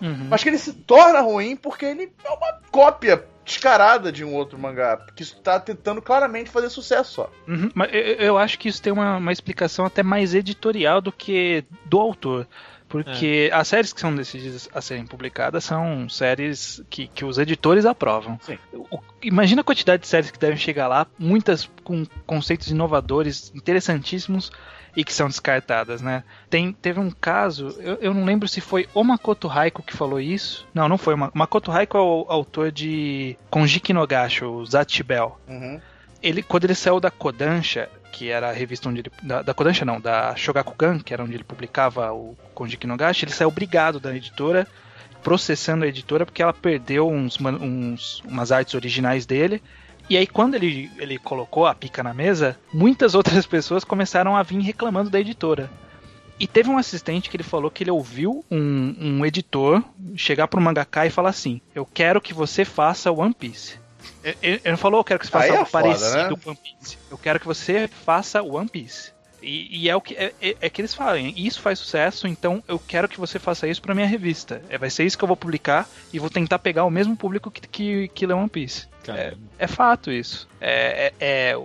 Uhum. 0.00 0.26
mas 0.28 0.42
que 0.42 0.48
ele 0.50 0.58
se 0.58 0.72
torna 0.72 1.20
ruim 1.20 1.56
porque 1.56 1.86
ele 1.86 2.12
é 2.24 2.28
uma 2.30 2.58
cópia 2.70 3.24
descarada 3.44 4.10
de 4.10 4.24
um 4.24 4.34
outro 4.34 4.58
mangá, 4.58 4.98
que 5.14 5.22
está 5.22 5.58
tentando 5.60 6.02
claramente 6.02 6.50
fazer 6.50 6.68
sucesso 6.68 7.12
só. 7.14 7.30
Uhum, 7.46 7.70
Mas 7.74 7.90
eu, 7.92 8.00
eu 8.00 8.38
acho 8.38 8.58
que 8.58 8.68
isso 8.68 8.82
tem 8.82 8.92
uma, 8.92 9.16
uma 9.18 9.32
explicação 9.32 9.84
até 9.86 10.02
mais 10.02 10.34
editorial 10.34 11.00
do 11.00 11.12
que 11.12 11.64
do 11.84 12.00
autor. 12.00 12.46
Porque 12.88 13.50
as 13.52 13.66
séries 13.66 13.92
que 13.92 14.00
são 14.00 14.14
decididas 14.14 14.68
a 14.72 14.80
serem 14.80 15.04
publicadas 15.06 15.64
são 15.64 16.08
séries 16.08 16.80
que, 16.88 17.08
que 17.08 17.24
os 17.24 17.36
editores 17.36 17.84
aprovam. 17.84 18.38
Sim. 18.42 18.58
O- 18.72 19.00
imagina 19.26 19.60
a 19.60 19.64
quantidade 19.64 20.02
de 20.02 20.08
séries 20.08 20.30
que 20.30 20.38
devem 20.38 20.56
chegar 20.56 20.88
lá, 20.88 21.06
muitas 21.18 21.68
com 21.84 22.04
conceitos 22.26 22.68
inovadores, 22.70 23.52
interessantíssimos, 23.54 24.50
e 24.96 25.04
que 25.04 25.12
são 25.12 25.28
descartadas, 25.28 26.00
né? 26.00 26.24
Tem, 26.48 26.72
teve 26.72 26.98
um 26.98 27.10
caso, 27.10 27.76
eu, 27.80 27.96
eu 28.00 28.14
não 28.14 28.24
lembro 28.24 28.48
se 28.48 28.62
foi 28.62 28.88
o 28.94 29.04
Makoto 29.04 29.46
Haiko 29.46 29.82
que 29.82 29.94
falou 29.94 30.18
isso. 30.18 30.66
Não, 30.72 30.88
não 30.88 30.96
foi. 30.96 31.12
O 31.12 31.18
Ma- 31.18 31.30
Makoto 31.34 31.70
Haiko 31.70 31.98
é 31.98 32.00
o 32.00 32.24
autor 32.28 32.72
de 32.72 33.36
Konjiki 33.50 33.92
no 33.92 34.06
Gasho, 34.06 34.46
o 34.46 34.64
Zatibel 34.64 35.38
Uhum. 35.46 35.78
ele 36.22 36.42
quando 36.42 36.64
ele 36.64 36.74
saiu 36.74 36.98
da 36.98 37.10
Kodansha, 37.10 37.90
que 38.10 38.30
era 38.30 38.48
a 38.48 38.52
revista 38.52 38.88
onde 38.88 39.00
ele 39.00 39.10
da, 39.22 39.42
da 39.42 39.52
Kodansha 39.52 39.84
não, 39.84 40.00
da 40.00 40.34
Shogakukan, 40.34 41.00
que 41.00 41.12
era 41.12 41.22
onde 41.22 41.34
ele 41.34 41.44
publicava 41.44 42.10
o 42.14 42.34
Konjiki 42.54 42.86
no 42.86 42.96
Gashi, 42.96 43.26
ele 43.26 43.32
saiu 43.32 43.48
obrigado 43.48 44.00
da 44.00 44.16
editora, 44.16 44.66
processando 45.26 45.84
a 45.84 45.88
editora 45.88 46.24
porque 46.24 46.40
ela 46.40 46.52
perdeu 46.52 47.08
uns, 47.10 47.36
uns 47.40 48.20
umas 48.24 48.52
artes 48.52 48.74
originais 48.74 49.26
dele. 49.26 49.60
E 50.08 50.16
aí 50.16 50.24
quando 50.24 50.54
ele, 50.54 50.88
ele 50.98 51.18
colocou 51.18 51.66
a 51.66 51.74
pica 51.74 52.00
na 52.00 52.14
mesa, 52.14 52.56
muitas 52.72 53.12
outras 53.16 53.44
pessoas 53.44 53.82
começaram 53.82 54.36
a 54.36 54.42
vir 54.44 54.60
reclamando 54.60 55.10
da 55.10 55.18
editora. 55.18 55.68
E 56.38 56.46
teve 56.46 56.70
um 56.70 56.78
assistente 56.78 57.28
que 57.28 57.36
ele 57.36 57.42
falou 57.42 57.72
que 57.72 57.82
ele 57.82 57.90
ouviu 57.90 58.44
um, 58.48 58.94
um 59.00 59.26
editor 59.26 59.82
chegar 60.14 60.46
pro 60.46 60.60
mangaka 60.60 61.04
e 61.06 61.10
falar 61.10 61.30
assim: 61.30 61.60
Eu 61.74 61.84
quero 61.84 62.20
que 62.20 62.32
você 62.32 62.64
faça 62.64 63.10
One 63.10 63.34
Piece. 63.34 63.80
Ele- 64.22 64.36
Ele 64.42 64.60
não 64.70 64.76
falou, 64.76 65.00
eu 65.00 65.04
quero 65.04 65.18
que 65.18 65.26
você 65.26 65.36
Aí 65.36 65.42
faça 65.42 65.54
é 65.54 65.56
algo 65.58 65.70
foda, 65.70 65.82
parecido 65.88 66.36
né? 66.36 66.40
com 66.44 66.50
One 66.50 66.58
Piece. 66.62 66.98
Eu 67.10 67.18
quero 67.18 67.40
que 67.40 67.46
você 67.46 67.88
faça 67.88 68.42
One 68.42 68.68
Piece. 68.68 69.15
E, 69.46 69.84
e 69.84 69.88
é 69.88 69.94
o 69.94 70.00
que 70.00 70.14
é, 70.14 70.34
é- 70.42 70.56
é 70.60 70.68
que 70.68 70.80
eles 70.80 70.92
falam, 70.92 71.32
isso 71.36 71.60
faz 71.60 71.78
sucesso, 71.78 72.26
então 72.26 72.62
eu 72.66 72.78
quero 72.80 73.08
que 73.08 73.20
você 73.20 73.38
faça 73.38 73.68
isso 73.68 73.80
pra 73.80 73.94
minha 73.94 74.06
revista. 74.06 74.60
É, 74.68 74.76
vai 74.76 74.90
ser 74.90 75.04
isso 75.04 75.16
que 75.16 75.22
eu 75.22 75.28
vou 75.28 75.36
publicar 75.36 75.88
e 76.12 76.18
vou 76.18 76.28
tentar 76.28 76.58
pegar 76.58 76.84
o 76.84 76.90
mesmo 76.90 77.16
público 77.16 77.48
que, 77.50 77.60
que, 77.68 78.08
que 78.08 78.26
lê 78.26 78.34
One 78.34 78.48
Piece. 78.48 78.88
Cara, 79.04 79.36
É 79.56 79.66
fato 79.68 80.10
isso. 80.10 80.48
É, 80.60 81.12
é- 81.20 81.52
é- 81.52 81.58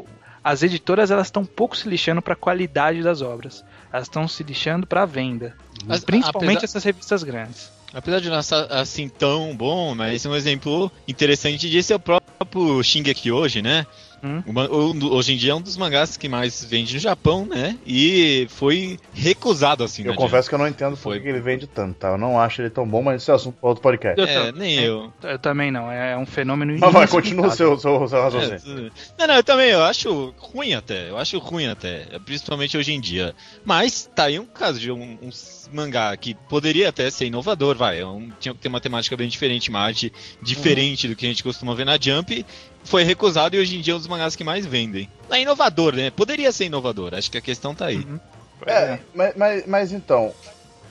as 0.44 0.62
editoras 0.64 1.10
elas 1.12 1.28
estão 1.28 1.44
pouco 1.44 1.76
se 1.76 1.88
lixando 1.90 2.22
pra 2.22 2.36
qualidade 2.36 3.02
das 3.02 3.22
obras. 3.22 3.64
Elas 3.92 4.06
estão 4.08 4.28
se 4.28 4.44
lixando 4.44 4.86
pra 4.88 5.06
venda. 5.06 5.56
Mas, 5.86 6.04
Principalmente 6.04 6.58
apesar- 6.58 6.66
essas 6.66 6.84
revistas 6.84 7.24
grandes. 7.24 7.72
Apesar 7.94 8.20
de 8.22 8.30
não 8.30 8.40
estar 8.40 8.64
assim 8.72 9.10
tão 9.10 9.56
bom, 9.56 9.94
mas 9.96 10.26
um 10.26 10.34
exemplo 10.36 10.90
interessante 11.08 11.70
disso 11.70 11.92
é 11.94 11.96
o 11.96 12.00
próprio 12.00 12.82
Shingeki 12.84 13.32
hoje, 13.32 13.62
né? 13.62 13.86
Hum. 14.24 14.44
O 14.46 14.54
ma- 14.54 14.68
o- 14.68 15.14
hoje 15.16 15.34
em 15.34 15.38
dia 15.38 15.52
é 15.52 15.56
um 15.56 15.62
dos 15.62 15.78
mangás 15.78 16.16
que 16.18 16.30
mais 16.30 16.64
vende 16.64 16.94
no 16.94 17.00
Japão, 17.00 17.46
né? 17.46 17.78
E 17.86 18.48
foi 18.50 19.00
recusado 19.14 19.84
assim. 19.84 20.04
Eu 20.04 20.12
na 20.12 20.18
confesso 20.18 20.48
que 20.50 20.56
eu 20.56 20.60
não 20.60 20.68
entendo 20.68 20.92
por 20.92 20.98
Foi. 21.02 21.20
que 21.20 21.28
ele 21.28 21.40
vende 21.42 21.66
tanto, 21.68 21.96
tá? 21.96 22.10
Eu 22.10 22.18
não 22.18 22.40
acho 22.40 22.62
ele 22.62 22.70
tão 22.70 22.88
bom, 22.88 23.02
mas 23.02 23.22
esse 23.22 23.32
é 23.32 23.34
assunto 23.34 23.56
para 23.60 23.70
outro 23.70 23.82
podcast. 23.82 24.20
Eu. 24.22 24.28
É, 24.28 24.52
nem 24.52 24.76
eu. 24.80 25.12
Eu 25.24 25.40
também 25.40 25.72
não, 25.72 25.92
é 25.92 26.16
um 26.18 26.26
fenômeno 26.26 26.78
Mas 26.80 26.92
vai, 26.94 27.08
continua 27.08 27.48
o 27.48 27.52
seu, 27.52 27.78
seu, 27.80 28.08
seu 28.08 28.18
É, 28.20 28.22
raciocínio. 28.22 28.60
tudo- 28.60 28.92
não, 29.18 29.28
não, 29.28 29.36
eu 29.36 29.44
também 29.44 29.70
eu 29.72 29.84
acho 29.84 30.34
ruim 30.38 30.74
até. 30.74 31.10
Eu 31.10 31.18
acho 31.18 31.38
ruim 31.40 31.68
até. 31.68 32.06
Principalmente 32.26 32.78
hoje 32.78 32.94
em 32.94 33.02
dia. 33.02 33.34
Mas 33.66 34.10
tá 34.16 34.26
aí 34.26 34.40
um 34.40 34.46
caso 34.46 34.80
de 34.80 34.92
um, 34.92 35.18
um 35.22 35.32
mangá 35.72 36.16
que 36.18 36.34
poderia 36.50 36.90
até 36.90 37.10
ser 37.10 37.26
inovador, 37.26 37.76
vai. 37.76 38.00
É 38.02 38.06
um- 38.06 38.30
tinha 38.40 38.54
que 38.54 38.60
ter 38.60 38.68
uma 38.68 38.82
temática 38.82 39.16
bem 39.18 39.28
diferente, 39.28 39.70
uma 39.70 39.80
arte 39.80 40.12
diferente 40.42 41.08
do 41.08 41.16
que 41.16 41.26
a 41.26 41.30
gente 41.30 41.44
costuma 41.44 41.74
ver 41.76 41.86
na 41.86 41.98
Jump. 42.00 42.46
Foi 42.84 43.04
recusado 43.04 43.56
e 43.56 43.60
hoje 43.60 43.78
em 43.78 43.82
dia 43.82 43.94
é 43.94 43.96
um 43.96 44.00
dos 44.00 44.08
mangás 44.08 44.36
que 44.36 44.44
mais 44.44 44.66
vendem. 44.66 45.10
É 45.30 45.40
inovador, 45.42 45.96
né? 45.96 46.10
Poderia 46.12 46.52
ser 46.52 46.66
inovador. 46.66 47.14
Acho 47.14 47.30
que 47.32 47.38
a 47.38 47.42
questão 47.42 47.74
tá 47.76 47.86
aí. 47.88 47.98
Uhum. 47.98 48.20
É, 48.66 49.00
mas, 49.14 49.36
mas, 49.36 49.66
mas 49.68 49.92
então, 49.92 50.34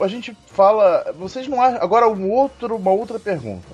a 0.01 0.09
gente 0.09 0.37
fala. 0.47 1.12
Vocês 1.18 1.47
não 1.47 1.61
acham. 1.62 1.81
Agora, 1.83 2.09
um 2.09 2.31
outro, 2.31 2.76
uma 2.76 2.91
outra 2.91 3.18
pergunta. 3.18 3.66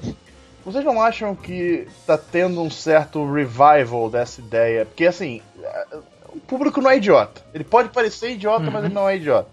Vocês 0.64 0.84
não 0.84 1.00
acham 1.00 1.34
que 1.36 1.86
tá 2.06 2.18
tendo 2.18 2.60
um 2.60 2.70
certo 2.70 3.24
revival 3.32 4.10
dessa 4.10 4.40
ideia? 4.40 4.84
Porque, 4.84 5.06
assim, 5.06 5.40
é, 5.62 5.86
o 6.28 6.40
público 6.40 6.80
não 6.80 6.90
é 6.90 6.96
idiota. 6.96 7.40
Ele 7.54 7.62
pode 7.64 7.90
parecer 7.90 8.30
idiota, 8.32 8.64
mas 8.64 8.74
Uhum. 8.80 8.84
ele 8.86 8.94
não 8.94 9.08
é 9.08 9.16
idiota. 9.16 9.48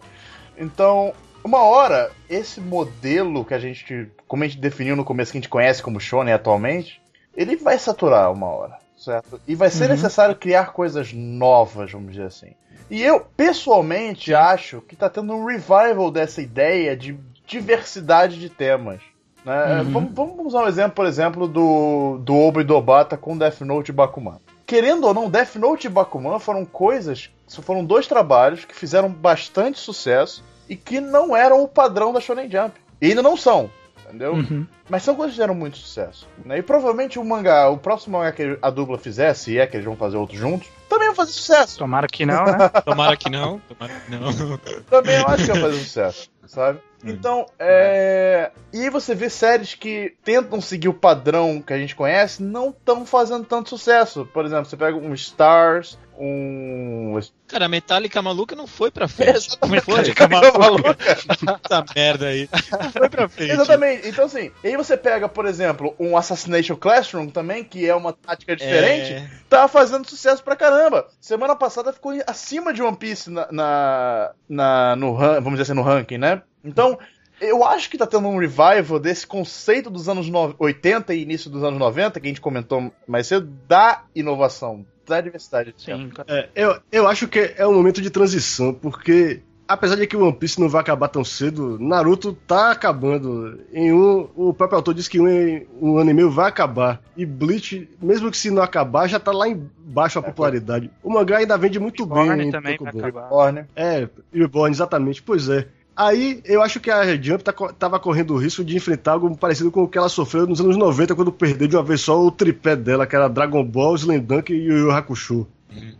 Então, 0.57 1.13
uma 1.43 1.61
hora, 1.63 2.11
esse 2.29 2.59
modelo 2.61 3.43
que 3.45 3.53
a 3.53 3.59
gente, 3.59 4.09
como 4.27 4.43
a 4.43 4.47
gente 4.47 4.59
definiu 4.59 4.95
no 4.95 5.03
começo, 5.05 5.31
que 5.31 5.37
a 5.37 5.41
gente 5.41 5.49
conhece 5.49 5.81
como 5.83 5.99
shonen 5.99 6.33
atualmente, 6.33 7.01
ele 7.35 7.55
vai 7.55 7.77
saturar 7.77 8.31
uma 8.31 8.47
hora, 8.47 8.77
certo? 8.97 9.39
E 9.47 9.55
vai 9.55 9.69
ser 9.69 9.85
Uhum. 9.85 9.91
necessário 9.91 10.35
criar 10.35 10.71
coisas 10.73 11.11
novas, 11.13 11.91
vamos 11.91 12.11
dizer 12.11 12.27
assim. 12.27 12.51
E 12.89 13.01
eu, 13.01 13.25
pessoalmente, 13.37 14.33
acho 14.33 14.81
que 14.81 14.95
tá 14.95 15.09
tendo 15.09 15.33
um 15.33 15.45
revival 15.45 16.11
dessa 16.11 16.41
ideia 16.41 16.95
de 16.95 17.17
diversidade 17.45 18.39
de 18.39 18.49
temas. 18.49 18.99
Né? 19.43 19.81
Uhum. 19.81 19.91
Vamos, 19.91 20.13
vamos 20.13 20.45
usar 20.47 20.63
um 20.63 20.67
exemplo, 20.67 20.91
por 20.91 21.05
exemplo, 21.05 21.47
do, 21.47 22.19
do 22.23 22.35
Obo 22.35 22.61
e 22.61 22.63
do 22.63 22.75
Obata 22.75 23.17
com 23.17 23.37
Death 23.37 23.61
Note 23.61 23.89
e 23.89 23.93
Bakuman. 23.93 24.37
Querendo 24.65 25.05
ou 25.05 25.13
não, 25.13 25.29
Death 25.29 25.55
Note 25.55 25.87
e 25.87 25.89
Bakuman 25.89 26.39
foram 26.39 26.65
coisas, 26.65 27.29
foram 27.47 27.83
dois 27.83 28.07
trabalhos 28.07 28.63
que 28.63 28.73
fizeram 28.75 29.09
bastante 29.09 29.79
sucesso 29.79 30.43
e 30.69 30.75
que 30.75 30.99
não 30.99 31.35
eram 31.35 31.63
o 31.63 31.67
padrão 31.67 32.13
da 32.13 32.19
Shonen 32.19 32.49
Jump. 32.49 32.73
E 33.01 33.07
ainda 33.07 33.21
não 33.21 33.35
são, 33.35 33.69
entendeu? 34.05 34.33
Uhum. 34.33 34.65
Mas 34.89 35.03
são 35.03 35.15
coisas 35.15 35.31
que 35.31 35.37
fizeram 35.37 35.55
muito 35.55 35.77
sucesso. 35.77 36.27
Né? 36.45 36.59
E 36.59 36.61
provavelmente 36.61 37.19
o 37.19 37.25
mangá, 37.25 37.69
o 37.69 37.77
próximo 37.77 38.17
mangá 38.17 38.31
que 38.31 38.57
a 38.61 38.69
dupla 38.69 38.97
fizer, 38.97 39.33
se 39.33 39.57
é 39.57 39.65
que 39.67 39.75
eles 39.75 39.85
vão 39.85 39.95
fazer 39.95 40.17
outros 40.17 40.39
juntos, 40.39 40.69
também 40.87 41.07
vai 41.07 41.15
fazer 41.15 41.31
sucesso. 41.31 41.77
Tomara 41.77 42.07
que 42.07 42.25
não, 42.25 42.45
né? 42.45 42.69
Tomara 42.85 43.17
que 43.17 43.29
não. 43.29 43.59
Tomara 43.59 43.93
que 43.99 44.11
não. 44.11 44.57
Também 44.89 45.17
eu 45.17 45.27
acho 45.27 45.45
que 45.45 45.51
vai 45.51 45.61
fazer 45.61 45.79
sucesso, 45.79 46.29
sabe? 46.45 46.79
Então, 47.03 47.45
é. 47.59 48.51
E 48.71 48.81
aí 48.81 48.89
você 48.89 49.13
vê 49.13 49.29
séries 49.29 49.75
que 49.75 50.15
tentam 50.23 50.61
seguir 50.61 50.87
o 50.87 50.93
padrão 50.93 51.61
que 51.61 51.73
a 51.73 51.77
gente 51.77 51.95
conhece, 51.95 52.41
não 52.41 52.69
estão 52.69 53.05
fazendo 53.05 53.43
tanto 53.45 53.69
sucesso. 53.69 54.25
Por 54.33 54.45
exemplo, 54.45 54.65
você 54.65 54.77
pega 54.77 54.95
um 54.95 55.13
Stars, 55.13 55.97
um. 56.19 57.19
Cara, 57.47 57.65
a 57.65 57.69
Metallica 57.69 58.21
maluca 58.21 58.55
não 58.55 58.65
foi 58.67 58.89
pra 58.91 59.07
frente. 59.07 59.57
Foi, 59.61 59.69
Metallica 59.69 60.27
maluca. 60.27 60.97
Essa 60.99 61.85
merda 61.95 62.27
aí. 62.27 62.49
Não 62.81 62.91
foi 62.91 63.09
pra 63.09 63.27
frente. 63.29 63.51
Exatamente. 63.51 64.07
Então, 64.07 64.25
assim, 64.25 64.51
e 64.63 64.67
aí 64.67 64.77
você 64.77 64.97
pega, 64.97 65.27
por 65.29 65.45
exemplo, 65.45 65.95
um 65.99 66.17
Assassination 66.17 66.75
Classroom 66.75 67.27
também, 67.27 67.63
que 67.63 67.87
é 67.87 67.95
uma 67.95 68.13
tática 68.13 68.55
diferente, 68.55 69.13
É. 69.13 69.29
tá 69.49 69.67
fazendo 69.67 70.09
sucesso 70.09 70.43
pra 70.43 70.55
caramba. 70.55 71.07
Semana 71.19 71.55
passada 71.55 71.93
ficou 71.93 72.13
acima 72.27 72.73
de 72.73 72.81
One 72.81 72.97
Piece 72.97 73.29
na, 73.29 73.47
na, 73.51 74.31
na- 74.49 74.95
no, 74.95 75.15
vamos 75.15 75.51
dizer 75.53 75.63
assim, 75.63 75.73
no 75.73 75.81
ranking, 75.83 76.17
né? 76.17 76.41
Então, 76.63 76.97
eu 77.41 77.63
acho 77.65 77.89
que 77.89 77.97
tá 77.97 78.07
tendo 78.07 78.27
um 78.27 78.37
revival 78.37 78.99
desse 78.99 79.27
conceito 79.27 79.89
dos 79.89 80.07
anos 80.07 80.29
no- 80.29 80.55
80 80.57 81.13
e 81.13 81.21
início 81.21 81.49
dos 81.49 81.63
anos 81.63 81.77
90, 81.79 82.19
que 82.19 82.27
a 82.27 82.29
gente 82.29 82.41
comentou 82.41 82.91
mais 83.07 83.27
cedo, 83.27 83.47
da 83.67 84.03
inovação, 84.15 84.85
da 85.07 85.21
diversidade. 85.21 85.73
Sim, 85.77 86.11
É, 86.27 86.49
eu, 86.55 86.79
eu 86.91 87.07
acho 87.07 87.27
que 87.27 87.53
é 87.57 87.65
um 87.67 87.73
momento 87.73 88.01
de 88.01 88.09
transição, 88.09 88.73
porque 88.73 89.41
apesar 89.67 89.95
de 89.95 90.07
que 90.07 90.15
o 90.15 90.23
One 90.23 90.33
Piece 90.33 90.59
não 90.59 90.69
vai 90.69 90.81
acabar 90.81 91.07
tão 91.07 91.23
cedo, 91.23 91.77
Naruto 91.79 92.33
tá 92.33 92.71
acabando. 92.71 93.59
Em 93.71 93.91
um, 93.93 94.29
o 94.35 94.53
próprio 94.53 94.77
autor 94.77 94.93
disse 94.93 95.09
que 95.09 95.19
um, 95.19 95.65
um 95.81 95.97
ano 95.97 96.11
e 96.11 96.13
meio 96.13 96.29
vai 96.29 96.49
acabar. 96.49 97.01
E 97.15 97.25
Bleach, 97.25 97.89
mesmo 98.01 98.29
que 98.29 98.37
se 98.37 98.51
não 98.51 98.61
acabar, 98.61 99.07
já 99.07 99.19
tá 99.19 99.31
lá 99.31 99.47
embaixo 99.47 100.19
a 100.19 100.23
popularidade. 100.23 100.89
O 101.01 101.11
mangá 101.11 101.37
ainda 101.37 101.57
vende 101.57 101.79
muito 101.79 102.05
bem. 102.05 102.25
Borne 102.25 102.43
em 102.45 102.51
também 102.51 102.77
vai 102.77 102.93
acabar. 102.93 103.31
Orne. 103.31 103.65
É, 103.75 104.07
Reborn, 104.31 104.73
exatamente, 104.73 105.21
pois 105.21 105.49
é. 105.49 105.67
Aí 105.95 106.41
eu 106.45 106.61
acho 106.61 106.79
que 106.79 106.89
a 106.89 107.15
Jump 107.21 107.43
tá 107.43 107.53
co- 107.53 107.71
tava 107.71 107.99
correndo 107.99 108.33
o 108.33 108.37
risco 108.37 108.63
de 108.63 108.75
enfrentar 108.75 109.11
algo 109.13 109.35
parecido 109.37 109.71
com 109.71 109.83
o 109.83 109.87
que 109.87 109.97
ela 109.97 110.09
sofreu 110.09 110.47
nos 110.47 110.59
anos 110.59 110.75
90, 110.75 111.13
quando 111.15 111.31
perdeu 111.31 111.67
de 111.67 111.75
uma 111.75 111.83
vez 111.83 112.01
só 112.01 112.19
o 112.19 112.31
tripé 112.31 112.75
dela, 112.75 113.05
que 113.05 113.15
era 113.15 113.27
Dragon 113.27 113.63
Ball, 113.63 113.95
Slandunk 113.95 114.51
e 114.51 114.55
Yu 114.55 114.77
Yu 114.77 114.91
Hakusho. 114.91 115.47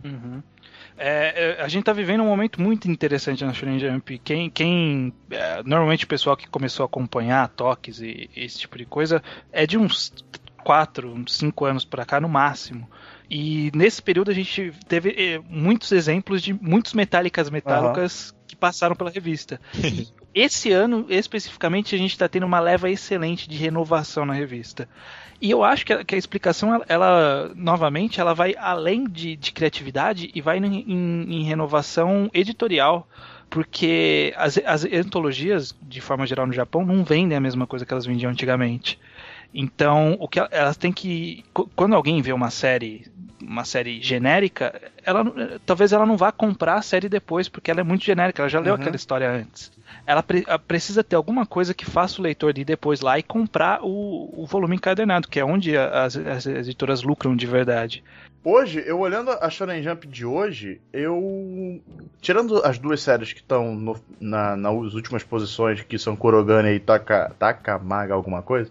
Uhum. 0.04 0.42
É, 0.96 1.56
é, 1.58 1.62
a 1.62 1.68
gente 1.68 1.84
tá 1.84 1.92
vivendo 1.92 2.22
um 2.22 2.26
momento 2.26 2.60
muito 2.60 2.88
interessante 2.90 3.44
na 3.44 3.52
Shonen 3.52 3.78
Jump. 3.78 4.18
Quem, 4.18 4.48
quem 4.50 5.12
é, 5.30 5.62
normalmente 5.64 6.04
o 6.04 6.08
pessoal 6.08 6.36
que 6.36 6.48
começou 6.48 6.84
a 6.84 6.86
acompanhar 6.86 7.48
toques 7.48 8.00
e 8.00 8.28
esse 8.36 8.58
tipo 8.60 8.78
de 8.78 8.84
coisa 8.86 9.22
é 9.52 9.66
de 9.66 9.76
uns 9.76 10.12
4, 10.62 11.12
uns 11.12 11.36
5 11.36 11.64
anos 11.64 11.84
pra 11.84 12.04
cá 12.04 12.20
no 12.20 12.28
máximo. 12.28 12.88
E 13.30 13.70
nesse 13.74 14.00
período 14.02 14.30
a 14.30 14.34
gente 14.34 14.72
teve 14.86 15.10
eh, 15.10 15.40
muitos 15.48 15.90
exemplos 15.92 16.42
de 16.42 16.52
muitos 16.52 16.92
metálicas 16.94 17.48
metálicas 17.50 18.33
que 18.54 18.60
passaram 18.60 18.94
pela 18.96 19.10
revista. 19.10 19.60
Esse 20.34 20.72
ano, 20.72 21.06
especificamente, 21.08 21.94
a 21.94 21.98
gente 21.98 22.10
está 22.12 22.28
tendo 22.28 22.46
uma 22.46 22.58
leva 22.58 22.90
excelente 22.90 23.48
de 23.48 23.56
renovação 23.56 24.24
na 24.26 24.32
revista. 24.34 24.88
E 25.40 25.50
eu 25.50 25.62
acho 25.62 25.84
que 25.86 25.92
a, 25.92 26.04
que 26.04 26.14
a 26.14 26.18
explicação, 26.18 26.72
ela, 26.74 26.84
ela, 26.88 27.52
novamente, 27.54 28.20
ela 28.20 28.34
vai 28.34 28.54
além 28.58 29.04
de, 29.04 29.36
de 29.36 29.52
criatividade 29.52 30.30
e 30.34 30.40
vai 30.40 30.58
em, 30.58 30.64
em- 30.90 31.26
em 31.40 31.42
renovação 31.44 32.30
editorial. 32.34 33.06
Porque 33.50 34.32
as, 34.36 34.58
as 34.64 34.84
antologias, 34.84 35.72
de 35.82 36.00
forma 36.00 36.26
geral 36.26 36.46
no 36.46 36.52
Japão, 36.52 36.84
não 36.84 37.04
vendem 37.04 37.36
a 37.36 37.40
mesma 37.40 37.66
coisa 37.66 37.86
que 37.86 37.92
elas 37.92 38.06
vendiam 38.06 38.32
antigamente. 38.32 38.98
Então, 39.52 40.16
o 40.18 40.26
que 40.26 40.40
ela- 40.40 40.48
elas 40.50 40.76
têm 40.76 40.92
que. 40.92 41.44
qu- 41.52 41.68
Quando 41.76 41.94
alguém 41.94 42.20
vê 42.20 42.32
uma 42.32 42.50
série, 42.50 43.06
uma 43.46 43.64
série 43.64 44.02
genérica, 44.02 44.80
ela 45.04 45.24
talvez 45.66 45.92
ela 45.92 46.06
não 46.06 46.16
vá 46.16 46.32
comprar 46.32 46.74
a 46.76 46.82
série 46.82 47.08
depois, 47.08 47.48
porque 47.48 47.70
ela 47.70 47.80
é 47.80 47.84
muito 47.84 48.04
genérica, 48.04 48.42
ela 48.42 48.48
já 48.48 48.60
leu 48.60 48.74
Uhum. 48.74 48.80
aquela 48.80 48.96
história 48.96 49.30
antes. 49.30 49.70
Ela, 50.06 50.22
pre- 50.22 50.44
precisa 50.66 51.02
ter 51.04 51.16
alguma 51.16 51.46
coisa 51.46 51.72
que 51.72 51.84
faça 51.84 52.20
o 52.20 52.24
leitor 52.24 52.56
ir 52.58 52.64
depois 52.64 53.00
lá 53.00 53.18
e 53.18 53.22
comprar 53.22 53.80
o, 53.82 54.42
o 54.42 54.46
volume 54.46 54.76
encadernado, 54.76 55.28
que 55.28 55.38
é 55.40 55.44
onde 55.44 55.76
as, 55.76 56.16
as 56.16 56.46
editoras 56.46 57.02
lucram 57.02 57.34
de 57.36 57.46
verdade. 57.46 58.02
Hoje, 58.42 58.82
eu 58.86 58.98
olhando 58.98 59.30
a 59.30 59.48
Shonen 59.48 59.82
Jump 59.82 60.06
de 60.06 60.26
hoje, 60.26 60.78
eu. 60.92 61.80
Tirando 62.20 62.62
as 62.62 62.76
duas 62.78 63.00
séries 63.00 63.32
que 63.32 63.40
estão 63.40 63.96
na- 64.20 64.54
nas 64.56 64.92
últimas 64.92 65.22
posições, 65.22 65.80
que 65.80 65.98
são 65.98 66.14
Kurogane 66.14 66.68
e 66.74 66.80
Taka, 66.80 67.32
Takamaga 67.38 68.12
alguma 68.12 68.42
coisa. 68.42 68.70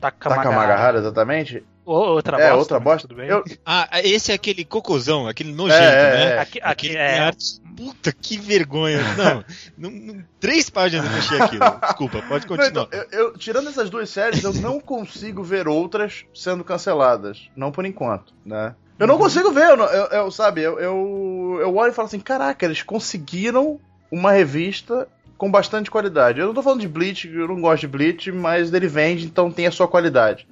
Takamagahara, 0.00 0.98
exatamente. 0.98 1.64
Ou 1.84 2.08
outra 2.14 2.36
é, 2.38 2.50
bosta, 2.50 2.56
outra 2.58 2.76
mas 2.80 2.84
bosta. 2.84 3.08
tudo 3.08 3.16
bem. 3.16 3.28
Ah, 3.64 3.88
esse 4.02 4.32
é 4.32 4.34
aquele 4.34 4.64
cocôzão, 4.64 5.26
aquele 5.26 5.52
nojento, 5.52 5.82
É, 5.82 6.10
né? 6.12 6.24
é. 6.34 6.38
Aqui, 6.38 6.58
aqui, 6.58 6.60
Aquele 6.88 6.96
é, 6.96 7.18
arte. 7.18 7.60
Puta, 7.76 8.12
que 8.12 8.38
vergonha. 8.38 8.98
Não, 9.16 9.44
não, 9.76 9.90
não- 9.90 10.24
três 10.40 10.70
páginas 10.70 11.10
eu 11.10 11.18
achei 11.18 11.40
aquilo. 11.40 11.64
Desculpa, 11.82 12.22
pode 12.22 12.46
Não, 12.48 12.56
continuar. 12.56 12.86
então, 12.86 12.88
eu, 12.92 13.06
eu- 13.26 13.36
tirando 13.36 13.68
essas 13.68 13.90
duas 13.90 14.08
séries, 14.08 14.42
eu 14.44 14.54
não 14.54 14.78
consigo 14.80 15.42
ver 15.42 15.66
outras 15.68 16.24
sendo 16.32 16.62
canceladas. 16.64 17.48
Não 17.56 17.70
por 17.72 17.84
enquanto, 17.84 18.32
né? 18.46 18.74
Eu 18.98 19.08
não 19.08 19.18
consigo 19.18 19.50
ver, 19.50 19.70
eu, 19.70 19.76
não- 19.76 19.86
eu- 19.86 20.06
eu- 20.06 20.30
sabe? 20.30 20.62
Eu, 20.62 20.78
eu, 20.78 21.58
eu 21.60 21.74
olho 21.76 21.90
e 21.90 21.94
falo 21.94 22.06
assim: 22.06 22.20
caraca, 22.20 22.64
eles 22.64 22.82
conseguiram 22.82 23.80
uma 24.10 24.30
revista 24.30 25.08
com 25.36 25.50
bastante 25.50 25.90
qualidade. 25.90 26.38
Eu 26.38 26.46
não 26.46 26.54
tô 26.54 26.62
falando 26.62 26.80
de 26.80 26.88
Bleach, 26.88 27.26
eu 27.28 27.48
não 27.48 27.60
gosto 27.60 27.80
de 27.80 27.88
Bleach, 27.88 28.30
mas 28.30 28.72
ele 28.72 28.86
vende, 28.86 29.26
então 29.26 29.50
tem 29.50 29.66
a 29.66 29.72
sua 29.72 29.88
qualidade. 29.88 30.46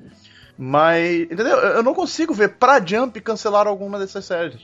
Mas, 0.64 1.22
entendeu? 1.22 1.56
Eu 1.58 1.82
não 1.82 1.92
consigo 1.92 2.32
ver 2.32 2.50
pra 2.50 2.80
Jump 2.84 3.20
cancelar 3.20 3.66
alguma 3.66 3.98
dessas 3.98 4.24
séries. 4.24 4.60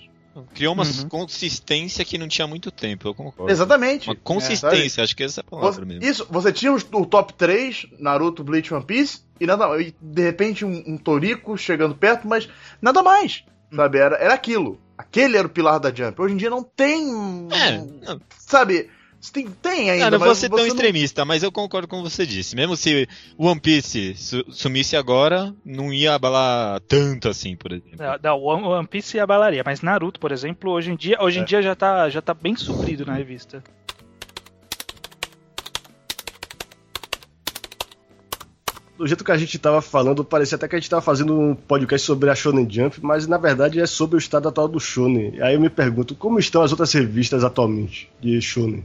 Criou 0.54 0.72
uma 0.72 0.84
Uhum. 0.84 1.08
consistência 1.08 2.04
que 2.04 2.16
não 2.16 2.28
tinha 2.28 2.46
muito 2.46 2.70
tempo, 2.70 3.08
eu 3.08 3.14
concordo. 3.14 3.50
Exatamente. 3.50 4.06
Uma 4.08 4.14
É, 4.14 4.18
consistência, 4.22 5.02
acho 5.02 5.16
que 5.16 5.24
essa 5.24 5.40
é 5.40 5.42
a 5.44 5.50
palavra 5.50 5.72
Você- 5.72 5.84
mesmo. 5.84 6.04
Isso, 6.04 6.26
você 6.30 6.52
tinha 6.52 6.72
o 6.72 7.04
top 7.06 7.34
3, 7.34 7.86
Naruto, 7.98 8.44
Bleach, 8.44 8.72
One 8.72 8.84
Piece, 8.84 9.22
e 9.40 9.46
nada 9.46 9.66
e 9.82 9.92
de 10.00 10.22
repente 10.22 10.64
um, 10.64 10.84
um 10.86 10.96
Toriko 10.96 11.58
chegando 11.58 11.96
perto, 11.96 12.28
mas 12.28 12.48
nada 12.80 13.02
mais. 13.02 13.42
Sabe? 13.74 13.98
Era, 13.98 14.14
era 14.16 14.34
aquilo. 14.34 14.80
Aquele 14.96 15.36
era 15.36 15.46
o 15.46 15.50
pilar 15.50 15.80
da 15.80 15.92
Jump. 15.92 16.22
Hoje 16.22 16.34
em 16.34 16.36
dia 16.36 16.50
não 16.50 16.62
tem. 16.62 17.48
É, 17.52 17.78
não, 18.06 18.20
Sabe? 18.38 18.88
Tem, 19.32 19.48
tem 19.60 19.90
ainda, 19.90 20.12
não 20.12 20.18
mas 20.20 20.26
vou 20.26 20.34
ser 20.34 20.48
tão 20.48 20.58
não- 20.58 20.66
extremista, 20.66 21.24
mas 21.24 21.42
eu 21.42 21.50
concordo 21.50 21.88
com 21.88 22.00
o 22.00 22.04
que 22.04 22.10
você 22.10 22.24
disse. 22.24 22.54
Mesmo 22.54 22.76
se 22.76 23.08
o 23.36 23.46
One 23.46 23.60
Piece 23.60 24.14
su- 24.16 24.44
sumisse 24.50 24.96
agora, 24.96 25.52
não 25.64 25.92
ia 25.92 26.14
abalar 26.14 26.80
tanto 26.82 27.28
assim, 27.28 27.56
por 27.56 27.72
exemplo. 27.72 27.98
Não, 27.98 28.38
não, 28.38 28.42
One 28.70 28.86
Piece 28.86 29.16
e 29.16 29.20
a 29.20 29.26
balaria, 29.26 29.62
mas 29.66 29.80
Naruto, 29.82 30.20
por 30.20 30.30
exemplo, 30.30 30.70
hoje 30.70 30.92
em 30.92 30.96
dia, 30.96 31.16
hoje 31.20 31.40
em 31.40 31.42
É. 31.42 31.44
dia 31.44 31.60
já 31.62 31.74
tá, 31.74 32.08
já 32.08 32.22
tá 32.22 32.32
bem 32.32 32.54
suprido 32.54 33.04
na 33.04 33.14
revista. 33.14 33.62
Do 38.98 39.06
jeito 39.06 39.22
que 39.22 39.30
a 39.30 39.36
gente 39.38 39.56
tava 39.60 39.80
falando, 39.80 40.24
parecia 40.24 40.56
até 40.56 40.66
que 40.66 40.74
a 40.74 40.78
gente 40.80 40.90
tava 40.90 41.00
fazendo 41.00 41.38
um 41.38 41.54
podcast 41.54 42.04
sobre 42.04 42.28
a 42.30 42.34
Shonen 42.34 42.68
Jump, 42.68 42.98
mas 43.00 43.28
na 43.28 43.38
verdade 43.38 43.78
é 43.78 43.86
sobre 43.86 44.16
o 44.16 44.18
estado 44.18 44.48
atual 44.48 44.66
do 44.66 44.80
Shonen. 44.80 45.40
Aí 45.40 45.54
eu 45.54 45.60
me 45.60 45.70
pergunto, 45.70 46.16
como 46.16 46.40
estão 46.40 46.62
as 46.62 46.72
outras 46.72 46.92
revistas 46.92 47.44
atualmente 47.44 48.10
de 48.20 48.40
Shonen? 48.40 48.84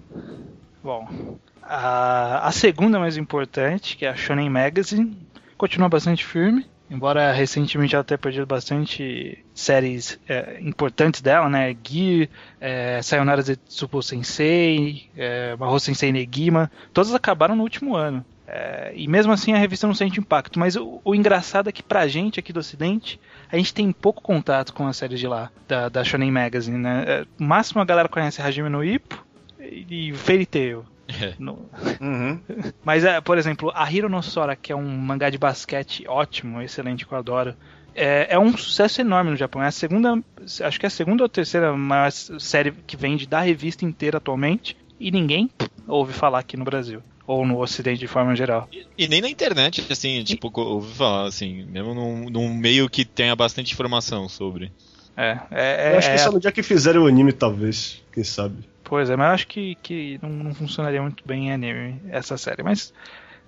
Bom, 0.84 1.40
a, 1.64 2.48
a 2.48 2.52
segunda 2.52 3.00
mais 3.00 3.18
importante, 3.18 3.98
que 3.98 4.06
é 4.06 4.10
a 4.10 4.16
Shonen 4.16 4.52
Magazine, 4.52 5.18
continua 5.58 5.90
bastante 5.90 6.24
firme, 6.24 6.64
embora 6.94 7.32
recentemente 7.32 7.96
ela 7.96 8.04
tenha 8.04 8.18
perdido 8.18 8.46
bastante 8.46 9.44
séries 9.54 10.20
é, 10.30 10.60
importantes 10.62 11.22
dela, 11.22 11.50
né? 11.50 11.76
Gear, 11.84 12.30
é, 12.62 13.02
Sayonara 13.02 13.42
Zetsubo 13.42 14.02
Sensei, 14.04 15.10
é, 15.18 15.56
Mahou 15.56 15.80
Sensei 15.80 16.12
Negima, 16.12 16.72
todas 16.94 17.14
acabaram 17.14 17.56
no 17.56 17.64
último 17.64 17.96
ano. 17.96 18.24
É, 18.46 18.92
e 18.96 19.08
mesmo 19.08 19.32
assim 19.32 19.54
a 19.54 19.58
revista 19.58 19.88
não 19.88 19.96
sente 19.96 20.20
impacto, 20.20 20.60
mas 20.60 20.76
o, 20.76 21.02
o 21.04 21.16
engraçado 21.16 21.70
é 21.70 21.72
que 21.72 21.82
pra 21.82 22.08
gente 22.08 22.40
aqui 22.40 22.54
do 22.54 22.60
ocidente, 22.60 23.20
a 23.52 23.58
gente 23.58 23.74
tem 23.74 23.92
pouco 23.92 24.22
contato 24.22 24.74
com 24.74 24.86
as 24.86 24.98
séries 24.98 25.20
de 25.20 25.28
lá, 25.28 25.50
da, 25.68 25.90
da 25.90 26.04
Shonen 26.04 26.30
Magazine, 26.32 26.78
né? 26.78 27.06
É, 27.08 27.26
o 27.40 27.44
máximo 27.44 27.82
a 27.82 27.86
galera 27.86 28.08
conhece 28.08 28.42
Hajime 28.42 28.70
no 28.70 28.84
Ippo 28.84 29.26
e 29.60 30.10
e 30.10 30.14
Fairy 30.14 30.46
Tail. 30.46 30.86
É. 31.08 31.34
No- 31.40 31.70
Uhum. 32.02 32.42
mas, 32.84 33.04
é, 33.04 33.20
por 33.22 33.38
exemplo, 33.38 33.72
a 33.76 33.92
Hiro 33.92 34.10
no 34.10 34.22
Sora, 34.24 34.56
que 34.56 34.72
é 34.72 34.76
um 34.76 34.88
mangá 34.98 35.30
de 35.30 35.38
basquete 35.38 36.06
ótimo, 36.08 36.62
excelente, 36.62 37.06
que 37.06 37.14
eu 37.14 37.18
adoro, 37.18 37.56
é, 37.96 38.28
é 38.30 38.40
um 38.40 38.56
sucesso 38.58 39.02
enorme 39.02 39.32
no 39.32 39.36
Japão. 39.38 39.62
É 39.62 39.68
a 39.68 39.72
segunda, 39.72 40.18
acho 40.62 40.80
que 40.80 40.86
é 40.86 40.88
a 40.88 40.90
segunda 40.90 41.24
ou 41.24 41.30
terceira 41.30 41.76
maior 41.76 42.12
série 42.12 42.72
que 42.88 42.98
vende 42.98 43.28
da 43.28 43.42
revista 43.42 43.86
inteira 43.86 44.18
atualmente, 44.18 44.76
e 45.00 45.12
ninguém 45.12 45.50
ouve 45.88 46.14
falar 46.14 46.40
aqui 46.40 46.56
no 46.58 46.64
Brasil. 46.66 47.02
Ou 47.26 47.46
no 47.46 47.60
Ocidente 47.62 48.00
de 48.00 48.08
forma 48.08 48.36
geral. 48.36 48.68
E 48.98 49.08
nem 49.08 49.22
na 49.22 49.30
internet, 49.30 49.86
assim, 49.90 50.24
tipo, 50.26 50.52
co- 50.52 50.62
ouvi 50.64 50.94
falar, 50.94 51.26
assim, 51.28 51.66
mesmo 51.68 51.94
num, 51.94 52.30
num 52.30 52.54
meio 52.54 52.90
que 52.90 53.06
tenha 53.06 53.34
bastante 53.36 53.72
informação 53.74 54.28
sobre. 54.28 54.74
É, 55.16 55.38
é, 55.52 55.94
eu 55.94 55.98
acho 55.98 56.10
é- 56.10 56.12
que 56.12 56.18
só 56.18 56.32
no 56.32 56.40
dia 56.40 56.52
que 56.52 56.62
fizeram 56.64 57.04
o 57.04 57.08
anime, 57.08 57.32
talvez, 57.32 58.02
quem 58.12 58.24
sabe. 58.26 58.58
Pois 58.94 59.10
é, 59.10 59.16
mas 59.16 59.28
eu 59.28 59.34
acho 59.34 59.48
que, 59.48 59.74
que 59.82 60.20
não, 60.22 60.30
não 60.30 60.54
funcionaria 60.54 61.02
muito 61.02 61.26
bem 61.26 61.48
em 61.48 61.52
anime 61.52 62.00
essa 62.10 62.38
série. 62.38 62.62
Mas 62.62 62.94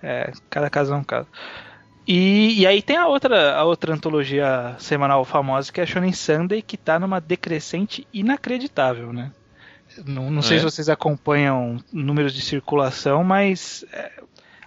é, 0.01 0.31
cada 0.49 0.71
caso 0.71 0.91
é 0.91 0.97
um 0.97 1.03
caso. 1.03 1.27
E, 2.07 2.59
e 2.61 2.65
aí 2.65 2.81
tem 2.81 2.97
a 2.97 3.05
outra, 3.05 3.55
a 3.55 3.63
outra 3.63 3.93
antologia 3.93 4.75
semanal 4.79 5.23
famosa 5.23 5.71
que 5.71 5.79
é 5.79 5.83
a 5.83 5.85
Shonen 5.85 6.11
Sunday, 6.13 6.63
que 6.63 6.77
tá 6.77 6.97
numa 6.97 7.21
decrescente 7.21 8.07
inacreditável, 8.11 9.13
né? 9.13 9.31
Não, 10.03 10.31
não 10.31 10.41
sei 10.41 10.57
É. 10.57 10.59
se 10.61 10.65
vocês 10.65 10.89
acompanham 10.89 11.77
números 11.93 12.33
de 12.33 12.41
circulação, 12.41 13.23
mas 13.23 13.85
é, 13.93 14.13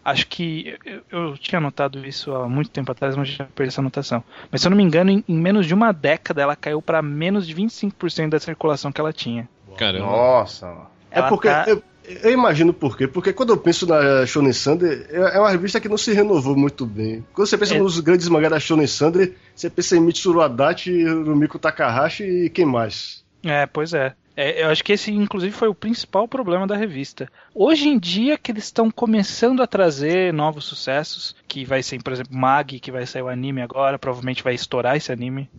acho 0.04 0.28
que 0.28 0.78
eu, 0.84 1.02
eu 1.10 1.38
tinha 1.38 1.60
notado 1.60 2.06
isso 2.06 2.32
há 2.36 2.48
muito 2.48 2.70
tempo 2.70 2.92
atrás, 2.92 3.16
mas 3.16 3.30
já 3.30 3.46
perdi 3.46 3.70
essa 3.72 3.80
anotação. 3.80 4.22
Mas 4.48 4.60
se 4.60 4.68
eu 4.68 4.70
não 4.70 4.76
me 4.76 4.84
engano, 4.84 5.10
em, 5.10 5.24
em 5.28 5.36
menos 5.36 5.66
de 5.66 5.74
uma 5.74 5.90
década 5.90 6.40
ela 6.40 6.54
caiu 6.54 6.80
para 6.80 7.02
menos 7.02 7.48
de 7.48 7.52
25% 7.56 8.28
da 8.28 8.38
circulação 8.38 8.92
que 8.92 9.00
ela 9.00 9.12
tinha. 9.12 9.48
Caramba. 9.78 10.06
Nossa, 10.06 10.66
mano. 10.66 10.86
É 11.10 11.18
Ela 11.20 11.28
porque. 11.28 11.48
tá- 11.48 11.64
Eu, 11.68 11.82
eu 12.22 12.32
imagino 12.32 12.72
por 12.72 12.96
quê. 12.96 13.06
Porque 13.06 13.32
quando 13.32 13.50
eu 13.50 13.56
penso 13.56 13.86
na 13.86 14.24
Shonen 14.26 14.52
Sunday, 14.52 15.06
é 15.10 15.36
é 15.36 15.40
uma 15.40 15.50
revista 15.50 15.78
que 15.80 15.88
não 15.88 15.98
se 15.98 16.12
renovou 16.12 16.56
muito 16.56 16.84
bem. 16.86 17.24
Quando 17.32 17.46
você 17.46 17.56
pensa 17.58 17.74
É. 17.74 17.78
nos 17.78 18.00
grandes 18.00 18.28
mangás 18.28 18.50
da 18.50 18.58
Shonen 18.60 18.86
Sunday, 18.86 19.34
você 19.54 19.68
pensa 19.70 19.96
em 19.96 20.00
Mitsuru 20.00 20.40
Adachi, 20.40 21.04
Rumiko 21.04 21.58
Takahashi 21.58 22.24
e 22.24 22.50
quem 22.50 22.64
mais? 22.64 23.24
É, 23.44 23.66
pois 23.66 23.92
é. 23.94 24.14
É, 24.40 24.62
eu 24.62 24.68
acho 24.68 24.84
que 24.84 24.92
esse, 24.92 25.10
inclusive, 25.12 25.52
foi 25.52 25.66
o 25.66 25.74
principal 25.74 26.28
problema 26.28 26.64
da 26.64 26.76
revista. 26.76 27.28
Hoje 27.52 27.88
em 27.88 27.98
dia 27.98 28.38
que 28.38 28.52
eles 28.52 28.64
estão 28.64 28.88
começando 28.88 29.60
a 29.60 29.66
trazer 29.66 30.32
novos 30.32 30.64
sucessos, 30.64 31.34
que 31.48 31.64
vai 31.64 31.82
ser, 31.82 32.00
por 32.00 32.12
exemplo, 32.12 32.36
Mag, 32.38 32.78
que 32.78 32.92
vai 32.92 33.04
sair 33.04 33.22
o 33.22 33.28
anime 33.28 33.60
agora, 33.62 33.98
provavelmente 33.98 34.44
vai 34.44 34.54
estourar 34.54 34.96
esse 34.96 35.10
anime, 35.10 35.50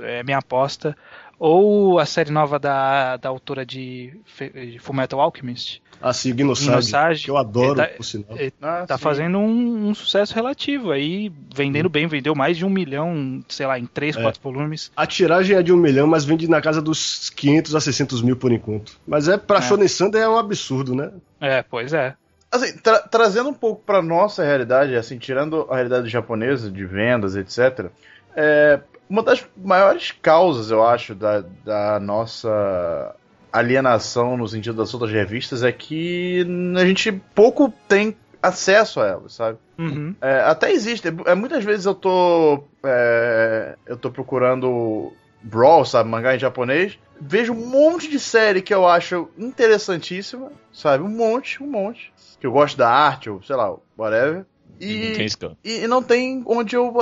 é, 0.00 0.18
é 0.20 0.22
minha 0.22 0.38
aposta. 0.38 0.96
Ou 1.38 1.98
a 2.00 2.06
série 2.06 2.30
nova 2.32 2.58
da, 2.58 3.16
da 3.16 3.28
autora 3.28 3.64
de, 3.64 4.12
de 4.70 4.78
Fullmetal 4.80 5.20
Alchemist, 5.20 5.80
Assim, 6.00 6.32
Gnosage, 6.34 6.70
Gnosage, 6.70 7.24
que 7.24 7.30
eu 7.30 7.36
adoro, 7.36 7.80
é, 7.80 7.86
tá- 7.86 7.96
por 7.96 8.04
sinal. 8.04 8.36
é, 8.36 8.52
Ah, 8.62 8.84
tá 8.86 8.96
sim. 8.96 9.02
fazendo 9.02 9.38
um, 9.38 9.88
um 9.88 9.94
sucesso 9.94 10.32
relativo 10.34 10.92
aí, 10.92 11.32
vendendo 11.54 11.88
bem, 11.88 12.06
vendeu 12.06 12.34
mais 12.36 12.56
de 12.56 12.64
um 12.64 12.70
milhão, 12.70 13.42
sei 13.48 13.66
lá, 13.66 13.78
em 13.80 13.86
três, 13.86 14.16
É. 14.16 14.22
quatro 14.22 14.40
volumes. 14.40 14.92
A 14.96 15.06
tiragem 15.06 15.56
é 15.56 15.62
de 15.62 15.72
um 15.72 15.76
milhão, 15.76 16.06
mas 16.06 16.24
vende 16.24 16.48
na 16.48 16.60
casa 16.60 16.80
dos 16.80 17.30
500 17.30 17.74
a 17.74 17.80
600 17.80 18.22
mil 18.22 18.36
por 18.36 18.52
enquanto. 18.52 18.92
Mas 19.06 19.26
é 19.28 19.36
pra 19.36 19.58
É. 19.58 19.62
Shonen 19.62 19.88
Sunday 19.88 20.22
é 20.22 20.28
um 20.28 20.38
absurdo, 20.38 20.94
né? 20.94 21.10
É, 21.40 21.62
pois 21.62 21.92
é. 21.92 22.14
Assim, 22.50 22.76
tra- 22.78 23.00
trazendo 23.00 23.48
um 23.50 23.54
pouco 23.54 23.82
pra 23.84 24.00
nossa 24.00 24.44
realidade, 24.44 24.94
assim, 24.94 25.18
tirando 25.18 25.66
a 25.68 25.74
realidade 25.74 26.08
japonesa 26.08 26.70
de 26.70 26.84
vendas, 26.84 27.34
etc. 27.34 27.86
É, 28.36 28.78
uma 29.08 29.22
das 29.22 29.44
maiores 29.56 30.12
causas, 30.12 30.70
eu 30.70 30.84
acho, 30.86 31.14
da, 31.14 31.40
da 31.64 32.00
nossa 32.00 33.14
alienação 33.52 34.36
no 34.36 34.46
sentido 34.46 34.76
das 34.76 34.92
outras 34.92 35.10
revistas 35.10 35.62
é 35.62 35.72
que 35.72 36.46
a 36.76 36.84
gente 36.84 37.12
pouco 37.34 37.72
tem 37.88 38.16
acesso 38.42 39.00
a 39.00 39.06
elas, 39.06 39.32
sabe? 39.32 39.58
Uhum. 39.78 40.14
É, 40.20 40.40
até 40.40 40.70
existe. 40.72 41.08
É, 41.26 41.34
muitas 41.34 41.64
vezes 41.64 41.86
eu 41.86 41.94
tô. 41.94 42.64
é, 42.84 43.76
eu 43.86 43.96
tô 43.96 44.10
procurando 44.10 45.12
Brawl, 45.42 45.84
sabe? 45.84 46.08
Mangá 46.08 46.34
em 46.34 46.38
japonês. 46.38 46.98
Vejo 47.20 47.52
um 47.52 47.66
monte 47.66 48.08
de 48.08 48.20
série 48.20 48.62
que 48.62 48.72
eu 48.72 48.86
acho 48.86 49.28
interessantíssima, 49.36 50.52
sabe? 50.72 51.02
Um 51.02 51.08
monte, 51.08 51.62
um 51.62 51.66
monte. 51.66 52.12
Que 52.38 52.46
eu 52.46 52.52
gosto 52.52 52.76
da 52.76 52.88
arte, 52.88 53.28
ou 53.28 53.42
sei 53.42 53.56
lá, 53.56 53.74
whatever. 53.96 54.46
E 54.80 55.08
não 55.08 55.14
tem 55.14 55.26
E, 55.64 55.84
e 55.84 55.86
não 55.88 56.02
tem 56.02 56.42
onde 56.46 56.76
eu 56.76 56.94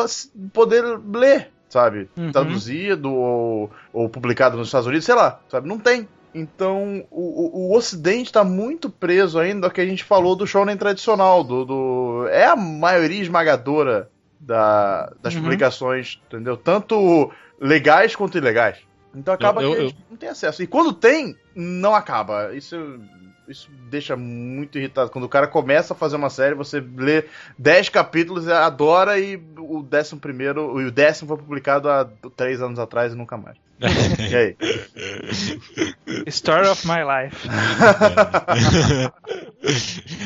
poder 0.52 0.82
ler, 1.12 1.50
sabe? 1.68 2.08
Uhum. 2.16 2.32
Traduzido 2.32 3.12
ou, 3.12 3.70
ou 3.92 4.08
publicado 4.08 4.56
nos 4.56 4.68
Estados 4.68 4.86
Unidos, 4.86 5.04
sei 5.04 5.14
lá, 5.14 5.40
sabe? 5.48 5.68
Não 5.68 5.78
tem. 5.78 6.08
Então, 6.34 7.04
o, 7.10 7.20
o, 7.20 7.70
o 7.72 7.76
Ocidente 7.76 8.30
tá 8.32 8.44
muito 8.44 8.90
preso 8.90 9.38
ainda 9.38 9.66
ao 9.66 9.70
que 9.70 9.80
a 9.80 9.86
gente 9.86 10.04
falou 10.04 10.36
do 10.36 10.46
shonen 10.46 10.76
tradicional, 10.76 11.42
do, 11.42 11.64
do 11.64 12.26
é 12.28 12.44
a 12.46 12.54
maioria 12.56 13.22
esmagadora 13.22 14.10
da, 14.38 15.12
das 15.22 15.34
Uhum. 15.34 15.42
publicações, 15.42 16.20
entendeu? 16.26 16.56
Tanto 16.56 17.30
legais 17.58 18.14
quanto 18.14 18.36
ilegais. 18.36 18.78
Então 19.14 19.32
acaba 19.32 19.62
Eu- 19.62 19.70
eu- 19.70 19.74
que 19.76 19.80
a 19.80 19.86
gente 19.88 20.04
não 20.10 20.16
tem 20.18 20.28
acesso. 20.28 20.62
E 20.62 20.66
quando 20.66 20.92
tem, 20.92 21.34
não 21.54 21.94
acaba. 21.94 22.54
Isso, 22.54 22.76
isso 23.48 23.70
deixa 23.90 24.16
muito 24.16 24.78
irritado. 24.78 25.10
Quando 25.10 25.24
o 25.24 25.28
cara 25.28 25.46
começa 25.46 25.94
a 25.94 25.96
fazer 25.96 26.16
uma 26.16 26.30
série, 26.30 26.54
você 26.54 26.80
lê 26.80 27.24
10 27.58 27.88
capítulos, 27.88 28.48
adora 28.48 29.18
e 29.18 29.36
o 29.58 29.82
décimo 29.82 30.20
primeiro, 30.20 30.80
e 30.80 30.86
o 30.86 30.90
décimo 30.90 31.28
foi 31.28 31.38
publicado 31.38 31.88
há 31.88 32.08
3 32.36 32.62
anos 32.62 32.78
atrás 32.78 33.12
e 33.12 33.16
nunca 33.16 33.36
mais. 33.36 33.56
e 33.78 34.34
aí? 34.34 34.56
Story 36.26 36.66
of 36.68 36.86
my 36.86 37.04
life. 37.04 37.46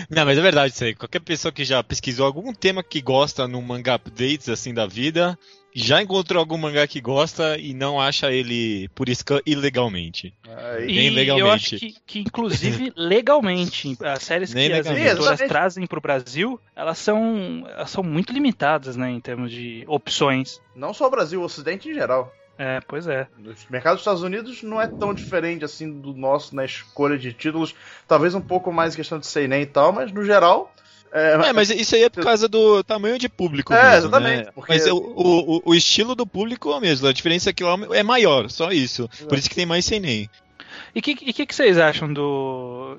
Não, 0.09 0.25
mas 0.25 0.39
é 0.39 0.41
verdade 0.41 0.73
isso 0.73 0.85
aí. 0.85 0.95
Qualquer 0.95 1.19
pessoa 1.21 1.51
que 1.51 1.65
já 1.65 1.83
pesquisou 1.83 2.27
algum 2.27 2.55
tema 2.55 2.81
que 2.83 3.01
gosta 3.01 3.49
no 3.49 3.61
mangá 3.61 3.97
updates 3.97 4.49
assim 4.49 4.73
da 4.73 4.87
vida, 4.87 5.37
já 5.75 6.03
encontrou 6.03 6.41
algum 6.41 6.57
mangá 6.59 6.87
que 6.87 7.01
gosta 7.01 7.57
e 7.59 7.73
não 7.75 8.01
acha 8.01 8.31
ele 8.33 8.89
por 8.95 9.09
scan 9.11 9.41
ilegalmente. 9.47 10.35
Aí- 10.49 10.87
Nem 10.87 11.07
E 11.07 11.11
legalmente. 11.11 11.47
eu 11.47 11.51
acho 11.53 11.77
que, 11.79 11.95
que, 12.07 12.19
inclusive, 12.21 12.93
legalmente, 12.97 13.97
as 14.03 14.23
séries 14.23 14.53
Nem 14.53 14.69
que 14.71 14.77
as 14.79 14.87
editoras 14.87 15.41
trazem 15.41 15.87
pro 15.87 16.01
Brasil, 16.01 16.61
elas 16.75 16.99
são, 16.99 17.65
elas 17.69 17.91
são 17.91 18.03
muito 18.03 18.33
limitadas, 18.33 18.97
né, 18.97 19.11
em 19.11 19.21
termos 19.21 19.51
de 19.51 19.85
opções. 19.87 20.61
Não 20.75 20.93
só 20.93 21.07
o 21.07 21.11
Brasil, 21.11 21.41
o 21.41 21.45
Ocidente 21.45 21.89
em 21.89 21.95
geral. 21.95 22.35
É, 22.59 22.79
pois 22.87 23.07
é. 23.07 23.27
O 23.39 23.73
mercado 23.73 23.95
dos 23.95 24.03
Estados 24.03 24.23
Unidos 24.23 24.63
não 24.63 24.79
é 24.79 24.87
tão 24.87 25.15
diferente 25.15 25.65
assim 25.65 25.91
do 26.01 26.13
nosso 26.13 26.55
na 26.55 26.63
escolha 26.65 27.17
de 27.17 27.33
títulos. 27.33 27.75
Talvez 28.07 28.35
um 28.35 28.41
pouco 28.41 28.71
mais 28.71 28.95
questão 28.95 29.19
de 29.19 29.27
seinen 29.27 29.63
e 29.63 29.67
tal, 29.67 29.93
mas 29.93 30.13
no 30.13 30.23
geral. 30.23 30.71
É, 31.13 31.33
É, 31.33 31.53
mas 31.53 31.71
isso 31.71 31.95
aí 31.97 32.05
é 32.05 32.09
por 32.09 32.23
causa 32.23 32.47
do 32.49 32.83
tamanho 32.85 33.19
de 33.19 33.29
público 33.29 33.73
É, 33.75 33.83
mesmo, 33.83 33.97
exatamente, 34.09 34.45
né? 34.47 34.53
porque- 34.55 34.73
Mas 34.73 34.87
o, 34.87 34.97
o, 34.97 35.63
o 35.71 35.75
estilo 35.75 36.15
do 36.15 36.27
público 36.27 36.71
é 36.71 36.77
o 36.77 36.81
mesmo, 36.81 37.07
a 37.09 37.13
diferença 37.13 37.51
é 37.51 37.53
que 37.53 37.65
lá 37.65 37.77
é 37.93 38.03
maior, 38.03 38.49
só 38.51 38.71
isso. 38.71 39.09
Por 39.29 39.37
isso 39.37 39.49
que 39.49 39.57
tem 39.57 39.67
mais 39.67 39.85
seinen. 39.85 40.31
E 40.95 40.99
o 41.01 41.03
que, 41.03 41.15
que, 41.15 41.47
que 41.47 41.55
vocês 41.55 41.79
acham 41.79 42.13
do. 42.13 42.97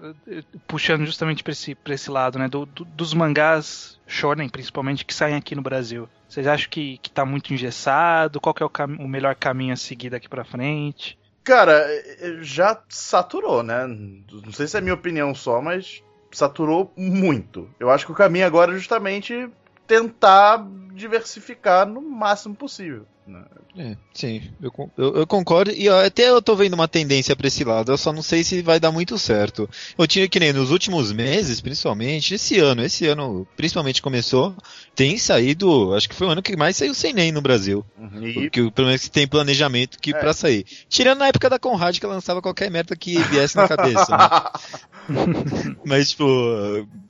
Puxando 0.67 1.05
justamente 1.05 1.43
pra 1.43 1.51
esse, 1.53 1.73
pra 1.75 1.93
esse 1.93 2.09
lado, 2.09 2.37
né? 2.39 2.47
do- 2.47 2.65
do- 2.65 2.85
dos 2.85 3.13
mangás 3.13 3.97
shonen, 4.07 4.49
principalmente, 4.49 5.05
que 5.05 5.13
saem 5.13 5.35
aqui 5.35 5.55
no 5.55 5.61
Brasil. 5.61 6.07
Vocês 6.27 6.47
acham 6.47 6.69
que, 6.69 6.97
que 6.99 7.09
tá 7.09 7.25
muito 7.25 7.53
engessado? 7.53 8.39
Qual 8.39 8.53
que 8.53 8.63
é 8.63 8.65
o, 8.65 8.69
cam- 8.69 8.97
o 8.99 9.07
melhor 9.07 9.35
caminho 9.35 9.73
a 9.73 9.77
seguir 9.77 10.09
daqui 10.09 10.27
pra 10.29 10.43
frente? 10.45 11.17
Cara, 11.43 11.73
é, 11.89 12.37
já 12.41 12.77
saturou, 12.87 13.63
né? 13.63 13.85
Não 13.87 14.51
sei 14.53 14.67
se 14.67 14.77
é 14.77 14.81
minha 14.81 14.93
opinião 14.93 15.33
só, 15.35 15.61
mas 15.61 16.01
saturou 16.31 16.91
muito. 16.95 17.69
Eu 17.79 17.89
acho 17.89 18.05
que 18.05 18.11
o 18.11 18.15
caminho 18.15 18.45
agora 18.45 18.71
é 18.71 18.75
justamente 18.75 19.49
tentar 19.85 20.65
diversificar 20.93 21.85
no 21.85 22.01
máximo 22.01 22.55
possível. 22.55 23.05
Né? 23.27 23.43
É, 23.77 23.95
sim, 24.13 24.41
eu, 24.61 24.71
eu- 24.97 25.15
eu 25.17 25.27
concordo. 25.27 25.71
E 25.71 25.87
até 25.87 26.29
eu 26.29 26.41
tô 26.41 26.55
vendo 26.55 26.73
uma 26.73 26.87
tendência 26.87 27.35
pra 27.35 27.47
esse 27.47 27.63
lado, 27.63 27.91
eu 27.91 27.97
só 27.97 28.11
não 28.11 28.21
sei 28.21 28.43
se 28.43 28.61
vai 28.61 28.79
dar 28.79 28.91
muito 28.91 29.17
certo. 29.17 29.69
Eu 29.97 30.05
tinha 30.07 30.27
que 30.27 30.39
nem 30.39 30.51
nos 30.51 30.71
últimos 30.71 31.11
meses, 31.13 31.61
principalmente, 31.61 32.33
esse 32.33 32.59
ano, 32.59 32.83
esse 32.83 33.07
ano 33.07 33.47
principalmente 33.55 34.01
começou, 34.01 34.53
tem 34.95 35.17
saído, 35.17 35.93
acho 35.93 36.09
que 36.09 36.15
foi 36.15 36.27
o 36.27 36.31
ano 36.31 36.41
que 36.41 36.57
mais 36.57 36.75
saiu 36.75 36.93
sem 36.93 37.13
nem 37.13 37.31
no 37.31 37.41
Brasil. 37.41 37.85
E 38.21 38.33
Porque 38.33 38.69
pelo 38.71 38.87
menos 38.87 39.07
tem 39.07 39.25
planejamento 39.27 39.97
que 39.99 40.11
É. 40.13 40.19
pra 40.19 40.33
sair. 40.33 40.65
Tirando 40.89 41.19
na 41.19 41.27
época 41.27 41.49
da 41.49 41.57
Conrad 41.59 41.97
que 41.97 42.05
lançava 42.05 42.41
qualquer 42.41 42.69
merda 42.69 42.95
que 42.95 43.17
viesse 43.23 43.55
na 43.55 43.67
cabeça, 43.67 44.17
né? 44.17 44.27
Mas, 45.85 46.09
tipo, 46.11 46.25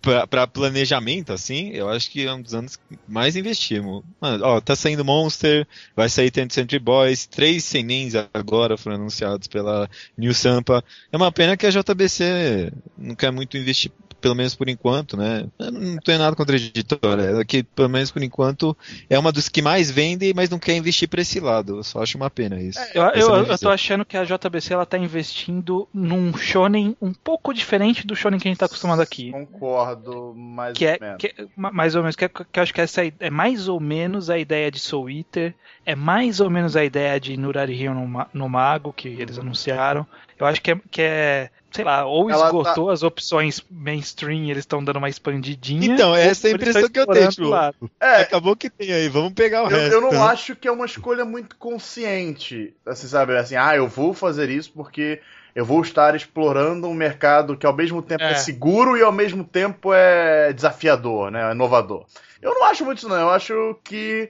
pra, 0.02 0.26
pra 0.28 0.48
planejamento, 0.48 1.34
assim, 1.34 1.70
eu 1.72 1.90
acho 1.90 2.10
que 2.10 2.26
é 2.26 2.34
um 2.34 2.42
dos 2.42 2.54
anos 2.54 2.76
que 2.76 2.98
mais 3.08 3.36
investimos. 3.36 4.04
Mano, 4.20 4.44
ó, 4.46 4.62
tá 4.62 4.76
saindo 4.76 5.04
Monster, 5.06 5.68
vai 6.02 6.10
sair 6.10 6.32
Tent 6.32 6.52
Century 6.52 6.80
Boys, 6.80 7.28
três 7.28 7.64
senens 7.64 8.14
agora 8.34 8.76
foram 8.76 8.96
anunciados 8.96 9.48
pela 9.48 9.88
New 10.18 10.34
Sampa. 10.34 10.84
É 11.12 11.18
uma 11.18 11.32
pena 11.32 11.56
que 11.56 11.68
a 11.68 11.70
JBC 11.70 12.74
não 12.98 13.14
quer 13.14 13.32
muito 13.32 13.56
investir, 13.56 13.92
pelo 14.22 14.36
menos 14.36 14.56
por 14.56 14.70
enquanto, 14.70 15.18
né? 15.18 15.46
Eu 15.60 15.72
não 15.72 15.98
tenho 15.98 16.20
nada 16.20 16.36
contra 16.36 16.56
a 16.56 16.60
editora, 16.60 17.42
é 17.42 17.44
que, 17.46 17.64
pelo 17.64 17.90
menos 17.90 18.12
por 18.12 18.22
enquanto, 18.24 18.78
é 19.10 19.18
uma 19.18 19.32
dos 19.32 19.50
que 19.50 19.62
mais 19.62 19.90
vende, 19.90 20.32
mas 20.36 20.50
não 20.50 20.60
quer 20.60 20.76
investir 20.76 21.10
pra 21.10 21.22
esse 21.22 21.40
lado. 21.40 21.78
Eu 21.78 21.84
só 21.84 22.02
acho 22.02 22.18
uma 22.18 22.30
pena 22.30 22.62
isso. 22.62 22.80
Eu, 22.94 23.04
é 23.06 23.22
eu, 23.22 23.30
minha 23.42 23.54
eu 23.54 23.58
tô 23.58 23.70
achando 23.70 24.06
que 24.06 24.16
a 24.16 24.24
JBC 24.24 24.74
ela 24.74 24.86
tá 24.86 24.98
investindo 24.98 25.88
num 25.94 26.36
shonen 26.38 26.96
um 27.02 27.14
pouco 27.14 27.54
diferente 27.54 28.06
do 28.06 28.16
shonen 28.16 28.40
que 28.40 28.48
a 28.48 28.52
gente 28.52 28.60
tá 28.60 28.68
acostumado 28.68 29.02
aqui. 29.02 29.32
Concordo, 29.32 30.34
mais 30.36 30.78
Que 30.78 30.86
é, 30.86 30.94
ou 30.94 31.00
menos. 31.02 31.18
que 31.18 31.28
é- 31.28 31.46
ma- 31.56 31.72
mais 31.72 31.96
ou 31.96 32.02
menos, 32.02 32.16
que, 32.16 32.26
é- 32.26 32.30
que 32.30 32.60
eu 32.60 32.64
acho 32.64 32.74
que 32.74 32.82
essa 32.82 33.02
é 33.20 33.30
mais 33.30 33.68
ou 33.68 33.80
menos 33.80 34.30
a 34.30 34.38
ideia 34.38 34.70
de 34.70 34.80
Soul 34.80 35.10
Eater, 35.10 35.56
é 35.86 35.96
mais 35.96 36.40
ou 36.40 36.50
menos 36.50 36.76
a 36.76 36.84
ideia 36.86 37.20
de 37.20 37.36
Nurari 37.38 37.74
Rio 37.74 37.94
no, 37.94 38.26
no 38.34 38.50
Mago, 38.50 38.94
que 38.94 39.08
eles 39.08 39.40
anunciaram. 39.40 40.06
Eu 40.40 40.46
acho 40.46 40.62
que 40.62 40.72
é, 40.72 40.80
que 40.90 41.02
é 41.02 41.50
sei 41.72 41.86
lá, 41.86 42.06
ou 42.06 42.30
Ela 42.30 42.46
esgotou 42.48 42.90
as 42.90 43.02
opções 43.02 43.64
mainstream 43.70 44.44
e 44.44 44.52
eles 44.52 44.64
estão 44.64 44.84
dando 44.84 44.98
uma 44.98 45.10
expandidinha. 45.10 45.94
Então, 45.94 46.10
ou 46.10 46.16
essa 46.16 46.48
é 46.48 46.52
a 46.52 46.54
impressão 46.56 46.90
que 46.90 47.00
eu 47.00 47.08
tenho, 47.08 47.30
tipo. 47.30 47.54
É, 48.00 48.22
Acabou 48.22 48.56
que 48.56 48.70
tem 48.70 48.92
aí, 48.92 49.08
vamos 49.08 49.34
pegar 49.34 49.64
o 49.64 49.66
eu, 49.66 49.70
resto. 49.70 49.94
eu 49.94 50.02
não 50.02 50.12
né? 50.12 50.18
acho 50.20 50.56
que 50.56 50.68
é 50.68 50.72
uma 50.72 50.86
escolha 50.86 51.24
muito 51.24 51.56
consciente. 51.56 52.74
Assim, 52.86 53.08
sabe? 53.08 53.38
Assim, 53.38 53.56
ah, 53.56 53.76
eu 53.76 53.88
vou 53.88 54.14
fazer 54.14 54.50
isso 54.50 54.72
porque 54.74 55.22
eu 55.56 55.66
vou 55.66 55.82
estar 55.82 56.16
explorando 56.16 56.88
um 56.88 56.94
mercado 56.94 57.58
que 57.58 57.66
ao 57.66 57.76
mesmo 57.76 58.02
tempo 58.02 58.24
é, 58.24 58.32
É. 58.32 58.36
seguro 58.36 58.98
e 58.98 59.02
ao 59.02 59.12
mesmo 59.12 59.44
tempo 59.44 59.94
é 59.94 60.54
desafiador, 60.54 61.32
né? 61.32 61.52
Inovador. 61.52 62.06
Eu 62.42 62.54
não 62.54 62.66
acho 62.66 62.84
muito 62.84 63.00
isso, 63.00 63.10
não. 63.10 63.20
Eu 63.20 63.30
acho 63.30 63.78
que 63.84 64.30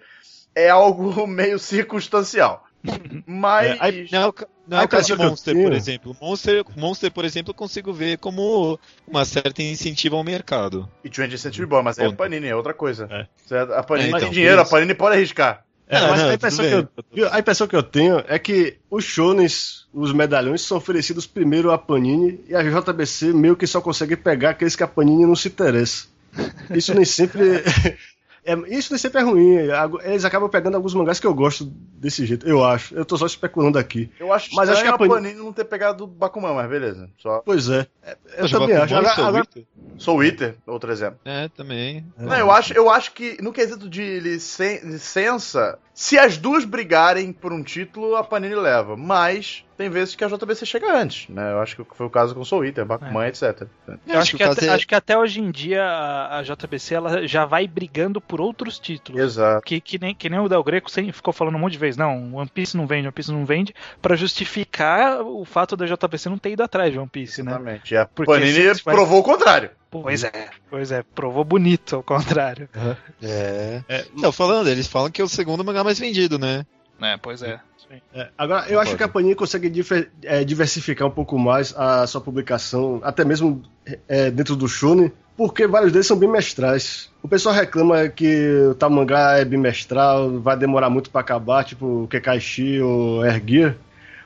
é 0.56 0.70
algo 0.70 1.26
meio 1.28 1.58
circunstancial. 1.58 2.66
Mas. 3.26 3.72
É, 3.72 3.78
aí, 3.80 4.08
não, 4.12 4.34
Não 4.72 4.80
é 4.80 4.86
o 4.86 4.88
caso 4.88 5.17
de 5.17 5.22
Monster, 5.22 5.53
por 5.53 5.74
exemplo. 5.74 6.15
Monster, 6.22 6.63
Monster, 6.78 7.11
por 7.11 7.26
exemplo, 7.26 7.51
eu 7.51 7.55
consigo 7.55 7.91
ver 7.91 8.17
como 8.19 8.80
uma 9.05 9.26
certa 9.26 9.61
incentivo 9.61 10.15
ao 10.15 10.24
mercado. 10.24 10.88
E 11.03 11.09
20th 11.09 11.38
Century 11.38 11.65
Boy, 11.65 11.84
mas 11.84 11.99
aí 11.99 12.07
a. 12.07 12.13
Panini 12.13 12.47
é 12.47 12.55
outra 12.55 12.74
coisa. 12.74 13.05
É. 13.11 13.28
Certo? 13.45 13.74
A 13.74 13.84
Panini 13.84 14.05
É, 14.05 14.07
então, 14.07 14.19
tem 14.22 14.30
dinheiro, 14.32 14.61
a. 14.61 14.65
Panini 14.65 14.93
pode 14.95 15.17
arriscar. 15.17 15.65
É, 15.89 15.97
Ah, 15.97 16.07
mas 16.07 16.22
não, 16.22 16.30
a, 16.30 16.34
impressão 16.36 16.65
que 16.65 17.19
eu, 17.19 17.34
a 17.34 17.39
impressão 17.39 17.67
que 17.67 17.76
eu 17.76 17.84
tenho 17.84 18.24
é 18.26 18.39
que 18.39 18.78
os 18.89 19.03
shonens, 19.03 19.89
os 19.93 20.13
medalhões, 20.13 20.61
são 20.61 20.78
oferecidos 20.78 21.28
primeiro 21.28 21.69
à 21.69 21.78
Panini 21.78 22.39
e 22.47 22.55
a 22.55 22.63
JBC 22.63 23.34
meio 23.34 23.57
que 23.57 23.67
só 23.67 23.82
consegue 23.82 24.15
pegar 24.15 24.51
aqueles 24.51 24.74
que 24.74 24.84
a 24.84 24.88
Panini 24.88 25.26
não 25.26 25.36
se 25.36 25.49
interessa. 25.49 26.05
Isso 26.74 26.93
nem 26.93 27.03
sempre. 27.03 27.61
é- 28.46 28.76
isso 28.76 28.92
nem 28.92 28.98
sempre 29.00 29.22
é 29.22 29.24
ruim. 29.24 29.56
Eles 30.04 30.26
acabam 30.26 30.50
pegando 30.50 30.76
alguns 30.76 30.94
mangás 30.94 31.20
que 31.20 31.28
eu 31.28 31.34
gosto 31.34 31.66
desse 31.66 32.26
jeito, 32.26 32.48
eu 32.48 32.64
acho. 32.64 32.96
Eu 32.96 33.06
tô 33.06 33.18
só 33.18 33.26
especulando 33.26 33.78
aqui. 33.78 34.10
Eu 34.20 34.34
acho 34.34 34.54
Mas 34.56 34.70
acho 34.70 34.82
que 34.82 34.88
a 34.88 34.94
a 34.96 34.98
Panini- 34.98 35.16
Panini 35.16 35.39
não 35.39 35.54
ter 35.54 35.66
pegado 35.66 36.04
o 36.04 36.08
Bakuman, 36.08 36.54
mas 36.54 36.70
beleza. 36.70 37.10
Só 37.18 37.42
Pois 37.46 37.70
é. 37.70 37.88
É, 38.04 38.18
Eu 38.38 38.42
Poxa, 38.42 38.60
também 38.60 38.76
acho. 38.76 38.96
Agora, 38.96 39.28
agora-? 39.28 39.48
Soul 39.98 40.18
Wither, 40.18 40.56
outro 40.66 40.92
exemplo. 40.92 41.20
É, 41.26 41.48
também. 41.50 42.04
Não, 42.18 42.36
eu 42.36 42.50
acho, 42.52 42.74
eu 42.74 42.89
acho 42.89 43.12
que 43.14 43.38
no 43.42 43.54
quesito 43.54 43.88
de 43.88 44.20
licen- 44.20 44.80
licença, 44.84 45.78
se 45.94 46.18
as 46.18 46.38
duas 46.38 46.66
brigarem 46.66 47.32
por 47.32 47.54
um 47.54 47.62
título, 47.62 48.16
a 48.16 48.24
Panini 48.24 48.56
leva. 48.56 48.98
Mas 48.98 49.64
tem 49.82 49.90
vezes 49.90 50.16
que 50.16 50.24
a 50.24 50.28
JBC 50.28 50.66
chega 50.66 50.96
antes, 50.96 51.28
né? 51.30 51.52
Eu 51.52 51.60
acho 51.60 51.76
que 51.76 51.84
foi 51.96 52.06
o 52.06 52.10
caso 52.10 52.36
com 52.36 52.46
Soul 52.46 52.66
Eater, 52.66 52.86
Bakuman, 52.86 53.28
etc. 53.28 53.64
Eu 54.08 54.20
acho, 54.20 54.38
que 54.38 54.44
o 54.44 54.52
até, 54.52 54.68
é- 54.68 54.70
acho 54.70 54.88
que 54.88 54.94
até 54.96 55.18
hoje 55.18 55.42
em 55.42 55.50
dia 55.50 55.84
a, 55.84 56.38
a 56.40 56.44
JBC 56.44 56.94
ela 56.96 57.28
já 57.28 57.46
vai 57.46 57.68
brigando 57.68 58.22
por 58.22 58.40
outros 58.40 58.78
títulos. 58.80 59.20
Exato. 59.22 59.66
Que, 59.66 59.82
que, 59.82 59.98
nem, 60.00 60.14
que 60.14 60.30
nem 60.30 60.40
o 60.40 60.48
Del 60.48 60.64
Greco 60.64 60.90
sempre 60.92 61.12
ficou 61.12 61.34
falando 61.34 61.56
um 61.56 61.60
monte 61.60 61.74
de 61.74 61.80
vezes, 61.80 61.98
não, 61.98 62.36
One 62.36 62.50
Piece 62.54 62.78
não 62.78 62.86
vende, 62.86 63.08
One 63.08 63.12
Piece 63.14 63.32
não 63.32 63.46
vende, 63.46 63.74
pra 64.02 64.16
justificar 64.16 65.22
o 65.22 65.44
fato 65.46 65.76
da 65.76 65.86
JBC 65.86 66.30
não 66.30 66.38
ter 66.38 66.52
ido 66.52 66.64
atrás 66.64 66.92
de 66.92 67.00
One 67.00 67.10
Piece, 67.10 67.42
né? 67.42 67.52
Exatamente. 67.52 67.94
E 67.94 67.98
a 67.98 68.06
Porque 68.06 68.32
Panini 68.32 68.76
se- 68.76 68.84
provou 68.84 69.20
o 69.20 69.24
contrário. 69.24 69.72
Pois 69.90 70.24
é, 70.24 70.50
pois 70.70 70.90
é, 70.92 71.04
provou 71.04 71.44
bonito, 71.44 71.98
ao 71.98 72.04
contrário. 72.04 72.70
É. 73.22 73.82
É, 73.90 74.06
Não, 74.16 74.32
falando, 74.32 74.68
eles 74.70 74.88
falam 74.88 75.12
que 75.12 75.22
é 75.22 75.24
o 75.26 75.28
segundo 75.28 75.66
mangá 75.66 75.84
mais 75.84 76.00
vendido, 76.00 76.40
né? 76.40 76.66
É, 77.02 77.18
pois 77.18 77.41
é. 77.41 77.60
É, 78.14 78.30
agora, 78.38 78.70
eu 78.70 78.80
acho 78.80 78.95
que 78.95 79.04
a 79.04 79.08
Panini 79.08 79.36
consegue 79.36 79.70
difer- 79.70 80.10
é, 80.24 80.43
diversificar 80.45 81.08
um 81.08 81.12
pouco 81.12 81.38
mais 81.38 81.76
a 81.76 82.08
sua 82.08 82.22
publicação, 82.22 83.02
até 83.04 83.26
mesmo 83.26 83.62
é, 84.08 84.32
dentro 84.32 84.56
do 84.56 84.68
Shonen, 84.68 85.12
porque 85.36 85.68
vários 85.68 85.91
deles 85.91 86.08
são 86.08 86.16
bimestrais. 86.18 87.10
O 87.22 87.28
pessoal 87.28 87.54
reclama 87.54 88.08
que 88.08 88.68
o 88.70 88.76
tal 88.76 88.89
mangá 88.89 89.38
é 89.38 89.43
bimestral, 89.43 90.39
vai 90.39 90.56
demorar 90.56 90.89
muito 90.89 91.10
pra 91.10 91.20
acabar, 91.22 91.66
tipo 91.66 92.08
Kekaishi 92.10 92.80
ou 92.80 93.26
Erguia. 93.26 93.78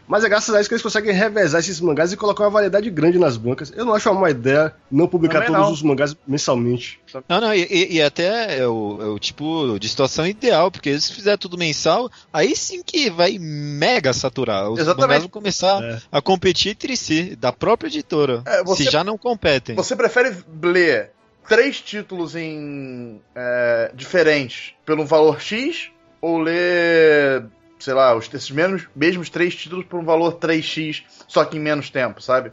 Mas 0.08 0.24
é 0.24 0.30
graças 0.30 0.53
a 0.53 0.60
isso 0.60 0.70
que 0.70 0.76
eles 0.76 0.84
conseguem 0.84 1.14
revezar 1.14 1.60
esses 1.60 1.80
mangás 1.82 2.12
e 2.14 2.18
colocar 2.18 2.43
uma 2.43 2.49
variedade 2.51 2.89
grande 2.91 3.18
nas 3.18 3.38
bancas. 3.38 3.74
Eu 3.76 3.86
não 3.86 3.93
acho 3.93 4.10
uma 4.12 4.22
má 4.22 4.30
ideia 4.30 4.74
não 4.91 5.08
publicar 5.08 5.39
Também 5.39 5.47
todos 5.53 5.66
não. 5.68 5.74
os 5.74 5.82
mangás 5.82 6.16
mensalmente. 6.28 6.99
Não, 7.28 7.41
não, 7.41 7.53
e, 7.53 7.64
e- 7.70 7.93
e 7.95 8.01
até 8.01 8.60
é 8.60 8.68
o, 8.68 8.97
é 9.01 9.06
o 9.06 9.18
tipo 9.20 9.80
de 9.80 9.89
situação 9.89 10.28
ideal, 10.28 10.70
porque 10.70 10.99
se 10.99 11.12
fizer 11.14 11.38
tudo 11.38 11.58
mensal, 11.58 12.10
aí 12.32 12.56
sim 12.56 12.84
que 12.84 13.10
vai 13.10 13.38
mega 13.39 14.14
saturar. 14.14 14.70
Os 14.70 14.80
Exatamente. 14.80 15.01
mangás 15.01 15.22
vão 15.24 15.30
começar 15.30 15.84
É. 15.84 15.99
a 16.12 16.22
competir 16.22 16.74
entre 16.74 16.95
si, 16.95 17.36
da 17.36 17.51
própria 17.51 17.88
editora. 17.88 18.43
É, 18.45 18.64
você- 18.64 18.84
Se 18.86 18.91
já 18.91 19.03
não 19.03 19.18
competem. 19.18 19.76
Você 19.76 19.95
prefere 19.95 20.36
ler 20.62 21.12
três 21.47 21.80
títulos 21.82 22.36
em 22.36 23.20
é, 23.36 23.91
diferentes 23.93 24.74
pelo 24.86 25.06
valor 25.06 25.39
X 25.41 25.89
ou 26.22 26.39
ler, 26.39 27.45
sei 27.80 27.93
lá, 27.93 28.15
os, 28.15 28.32
esses 28.34 28.51
mesmos, 28.51 28.88
mesmos 28.95 29.30
três 29.30 29.55
títulos 29.55 29.86
por 29.86 29.99
um 29.99 30.05
valor 30.05 30.38
3x, 30.38 31.03
só 31.28 31.43
que 31.45 31.57
em 31.57 31.59
menos 31.59 31.89
tempo, 31.89 32.21
sabe? 32.21 32.51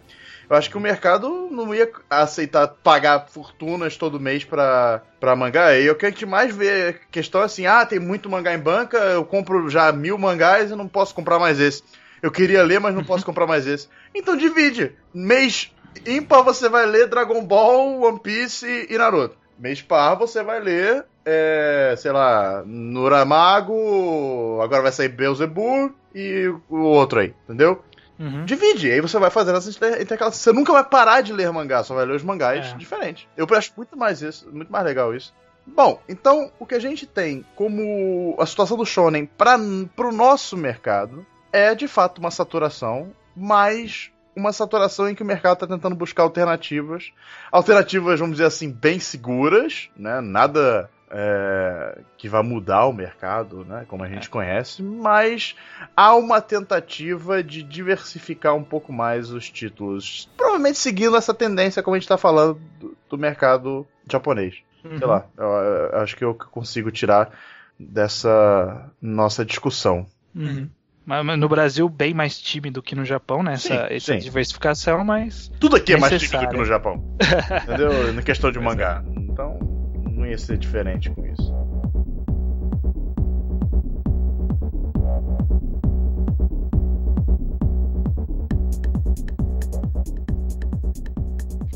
Eu 0.48 0.56
acho 0.56 0.68
que 0.68 0.76
o 0.76 0.80
mercado 0.80 1.48
não 1.50 1.74
ia 1.74 1.90
aceitar 2.10 2.68
pagar 2.68 3.26
fortunas 3.28 3.96
todo 3.96 4.20
mês 4.20 4.44
pra, 4.44 5.02
pra 5.18 5.34
mangá. 5.34 5.78
E 5.78 5.88
o 5.88 5.94
que 5.94 6.04
a 6.04 6.10
gente 6.10 6.26
mais 6.26 6.54
vê 6.54 6.88
a 6.88 6.92
questão 7.10 7.40
é 7.40 7.44
assim: 7.44 7.64
ah, 7.64 7.86
tem 7.86 7.98
muito 7.98 8.28
mangá 8.28 8.52
em 8.52 8.58
banca, 8.58 8.98
eu 8.98 9.24
compro 9.24 9.70
já 9.70 9.90
mil 9.92 10.18
mangás 10.18 10.70
e 10.70 10.76
não 10.76 10.86
posso 10.86 11.14
comprar 11.14 11.38
mais 11.38 11.58
esse. 11.58 11.82
Eu 12.20 12.30
queria 12.30 12.62
ler, 12.62 12.80
mas 12.80 12.94
não 12.94 13.02
posso 13.02 13.24
comprar 13.26 13.46
mais 13.46 13.66
esse. 13.66 13.88
Então 14.14 14.36
divide. 14.36 14.94
Mês 15.14 15.72
ímpar 16.06 16.42
você 16.42 16.68
vai 16.68 16.84
ler 16.86 17.08
Dragon 17.08 17.42
Ball, 17.44 18.02
One 18.02 18.20
Piece 18.20 18.88
e 18.90 18.98
Naruto. 18.98 19.36
Mês 19.58 19.80
par 19.80 20.16
você 20.16 20.42
vai 20.42 20.60
ler, 20.60 21.04
é, 21.24 21.94
sei 21.98 22.12
lá, 22.12 22.62
Nuramago, 22.66 24.60
agora 24.62 24.82
vai 24.82 24.92
sair 24.92 25.08
Beelzebub 25.08 25.92
e 26.14 26.52
o 26.68 26.76
outro 26.78 27.20
aí, 27.20 27.34
entendeu? 27.44 27.82
Uhum. 28.18 28.44
Divide, 28.44 28.90
aí 28.90 29.00
você 29.00 29.18
vai 29.18 29.30
fazendo 29.30 29.58
essa 29.58 29.70
inter- 29.70 30.00
intercalação. 30.00 30.40
Você 30.40 30.52
nunca 30.52 30.72
vai 30.72 30.84
parar 30.84 31.22
de 31.22 31.32
ler 31.32 31.50
mangá, 31.52 31.82
só 31.82 31.94
vai 31.94 32.04
ler 32.04 32.14
os 32.16 32.22
mangás 32.22 32.66
É. 32.72 32.76
diferentes. 32.76 33.26
Eu 33.36 33.46
acho 33.52 33.72
muito 33.76 33.96
mais 33.96 34.22
isso, 34.22 34.48
muito 34.52 34.70
mais 34.70 34.84
legal 34.84 35.14
isso. 35.14 35.34
Bom, 35.66 36.00
então 36.08 36.50
o 36.58 36.66
que 36.66 36.74
a 36.74 36.80
gente 36.80 37.06
tem 37.06 37.44
como 37.54 38.36
a 38.38 38.46
situação 38.46 38.76
do 38.76 38.84
shonen 38.84 39.26
para 39.26 39.58
pro 39.94 40.12
nosso 40.12 40.56
mercado 40.56 41.24
é 41.52 41.74
de 41.74 41.86
fato 41.88 42.18
uma 42.18 42.30
saturação, 42.30 43.12
mas 43.36 44.10
uma 44.34 44.52
saturação 44.52 45.08
em 45.08 45.14
que 45.14 45.22
o 45.22 45.26
mercado 45.26 45.54
está 45.54 45.66
tentando 45.66 45.94
buscar 45.94 46.22
alternativas, 46.24 47.12
alternativas, 47.50 48.18
vamos 48.18 48.36
dizer 48.36 48.46
assim, 48.46 48.70
bem 48.70 48.98
seguras, 48.98 49.88
né? 49.96 50.20
Nada 50.20 50.88
é, 51.12 51.98
que 52.16 52.26
vá 52.28 52.42
mudar 52.42 52.86
o 52.86 52.92
mercado, 52.92 53.64
né? 53.66 53.84
Como 53.86 54.02
a 54.02 54.08
gente 54.08 54.30
conhece, 54.30 54.82
mas 54.82 55.54
há 55.94 56.14
uma 56.14 56.40
tentativa 56.40 57.42
de 57.42 57.62
diversificar 57.62 58.56
um 58.56 58.64
pouco 58.64 58.92
mais 58.92 59.30
os 59.30 59.50
títulos, 59.50 60.30
provavelmente 60.36 60.78
seguindo 60.78 61.14
essa 61.14 61.34
tendência, 61.34 61.82
como 61.82 61.94
a 61.94 61.98
gente 61.98 62.04
está 62.04 62.16
falando, 62.16 62.58
do, 62.80 62.96
do 63.10 63.18
mercado 63.18 63.86
japonês. 64.10 64.56
Uhum. 64.82 64.98
Sei 64.98 65.06
lá, 65.06 65.26
eu, 65.36 65.44
eu 65.46 65.98
acho 66.00 66.16
que 66.16 66.24
eu 66.24 66.34
consigo 66.34 66.90
tirar 66.90 67.30
dessa 67.78 68.90
nossa 69.00 69.44
discussão. 69.44 70.06
Uhum. 70.34 70.68
Mas, 71.04 71.38
no 71.38 71.48
Brasil, 71.48 71.88
bem 71.88 72.14
mais 72.14 72.40
tímido 72.40 72.80
que 72.82 72.94
no 72.94 73.04
Japão, 73.04 73.42
né? 73.42 73.54
Essa, 73.54 73.68
Sim, 73.88 73.94
essa 73.94 74.12
sim. 74.14 74.18
diversificação, 74.18 75.04
mas. 75.04 75.50
Tudo 75.58 75.76
aqui 75.76 75.94
é 75.94 75.96
mais 75.96 76.12
Necessário. 76.12 76.46
típico 76.46 76.52
que 76.52 76.58
no 76.60 76.64
Japão. 76.64 77.04
Entendeu? 77.64 78.12
Na 78.14 78.22
questão 78.22 78.52
de 78.52 78.60
mangá. 78.60 79.02
Então, 79.16 79.58
ia 80.32 80.38
ser 80.38 80.58
diferente 80.58 81.10
com 81.10 81.26
isso. 81.26 81.52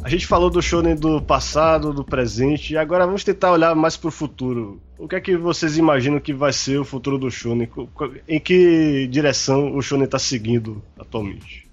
A 0.02 0.08
gente 0.08 0.24
falou 0.24 0.48
do 0.48 0.62
shonen 0.62 0.94
do 0.94 1.20
passado, 1.20 1.92
do 1.92 2.04
presente, 2.04 2.72
e 2.72 2.76
agora 2.76 3.04
vamos 3.04 3.24
tentar 3.24 3.50
olhar 3.50 3.74
mais 3.74 3.96
pro 3.96 4.08
futuro. 4.08 4.80
O 4.96 5.08
que 5.08 5.16
é 5.16 5.20
que 5.20 5.36
vocês 5.36 5.76
imaginam 5.76 6.20
que 6.20 6.32
vai 6.32 6.52
ser 6.52 6.78
o 6.78 6.84
futuro 6.84 7.18
do 7.18 7.28
shonen? 7.28 7.68
Em 8.28 8.38
que 8.38 9.08
direção 9.08 9.76
o 9.76 9.82
shonen 9.82 10.06
tá 10.06 10.18
seguindo 10.18 10.80
atualmente? 10.96 11.66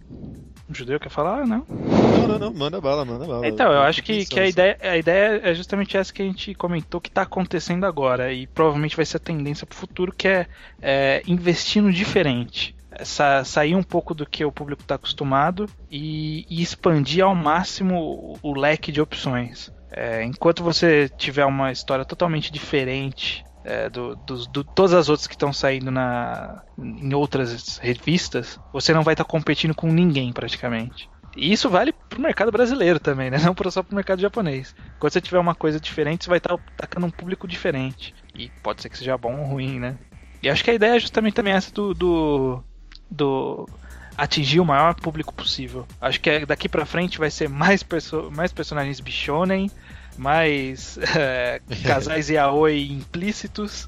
O 0.69 0.73
judeu 0.73 0.99
quer 0.99 1.09
falar? 1.09 1.45
Não. 1.45 1.65
Não, 1.67 2.27
não, 2.27 2.39
não, 2.39 2.53
manda 2.53 2.79
bala, 2.79 3.03
manda 3.03 3.25
bala. 3.25 3.47
Então, 3.47 3.71
eu 3.71 3.81
acho 3.81 4.01
que, 4.01 4.25
que 4.25 4.39
a, 4.39 4.47
ideia, 4.47 4.77
a 4.81 4.97
ideia 4.97 5.41
é 5.43 5.53
justamente 5.53 5.97
essa 5.97 6.13
que 6.13 6.21
a 6.21 6.25
gente 6.25 6.53
comentou 6.53 7.01
que 7.01 7.09
está 7.09 7.23
acontecendo 7.23 7.85
agora 7.85 8.31
e 8.31 8.47
provavelmente 8.47 8.95
vai 8.95 9.05
ser 9.05 9.17
a 9.17 9.19
tendência 9.19 9.67
para 9.67 9.75
o 9.75 9.77
futuro, 9.77 10.13
que 10.15 10.27
é, 10.27 10.47
é 10.81 11.21
investir 11.27 11.81
no 11.81 11.91
diferente. 11.91 12.75
Sa 13.03 13.43
sair 13.43 13.75
um 13.75 13.83
pouco 13.83 14.13
do 14.13 14.25
que 14.25 14.45
o 14.45 14.51
público 14.51 14.83
está 14.83 14.95
acostumado 14.95 15.67
e, 15.89 16.45
e 16.49 16.61
expandir 16.61 17.23
ao 17.23 17.35
máximo 17.35 18.37
o, 18.41 18.51
o 18.51 18.57
leque 18.57 18.91
de 18.91 19.01
opções. 19.01 19.71
É, 19.91 20.23
enquanto 20.23 20.63
você 20.63 21.09
tiver 21.17 21.45
uma 21.45 21.71
história 21.71 22.05
totalmente 22.05 22.51
diferente 22.51 23.43
é, 23.63 23.89
do, 23.89 24.15
dos- 24.15 24.47
do- 24.47 24.63
todas 24.63 24.93
as 24.93 25.09
outras 25.09 25.27
que 25.27 25.33
estão 25.35 25.53
saindo 25.53 25.89
na, 25.91 26.61
em 26.77 27.13
outras 27.13 27.77
revistas, 27.77 28.59
você 28.71 28.93
não 28.93 29.03
vai 29.03 29.13
estar 29.13 29.23
competindo 29.25 29.73
com 29.75 29.91
ninguém 29.91 30.31
praticamente. 30.33 31.09
E 31.35 31.51
isso 31.51 31.67
vale 31.69 31.91
pro 31.91 32.21
mercado 32.21 32.51
brasileiro 32.51 32.99
também, 32.99 33.31
né? 33.31 33.37
Não 33.41 33.55
só 33.71 33.81
pro 33.81 33.95
mercado 33.95 34.21
japonês. 34.21 34.75
Quando 34.99 35.13
você 35.13 35.19
tiver 35.19 35.39
uma 35.39 35.55
coisa 35.55 35.79
diferente, 35.79 36.25
você 36.25 36.29
vai 36.29 36.37
estar 36.37 36.53
atacando 36.53 37.07
um 37.07 37.11
público 37.11 37.47
diferente. 37.47 38.13
E 38.35 38.51
pode 38.61 38.83
ser 38.83 38.89
que 38.89 38.97
seja 38.99 39.17
bom 39.17 39.39
ou 39.39 39.45
ruim, 39.47 39.79
né? 39.79 39.97
E 40.43 40.49
acho 40.49 40.63
que 40.63 40.69
a 40.69 40.75
ideia 40.75 40.95
é 40.95 40.99
justamente 40.99 41.33
também 41.33 41.53
essa 41.53 41.71
do. 41.73 41.91
do, 41.95 42.63
do 43.09 43.67
atingir 44.15 44.59
o 44.59 44.65
maior 44.65 44.93
público 44.93 45.33
possível. 45.33 45.87
Acho 45.99 46.21
que 46.21 46.29
é- 46.29 46.45
daqui 46.45 46.69
pra 46.69 46.85
frente 46.85 47.17
vai 47.17 47.31
ser 47.31 47.49
mais, 47.49 47.81
perso 47.81 48.29
mais 48.31 48.53
personagens 48.53 48.99
bichonem, 48.99 49.71
mais 50.17 50.97
é, 51.15 51.61
casais 51.83 52.29
yaoi 52.29 52.91
implícitos. 52.91 53.87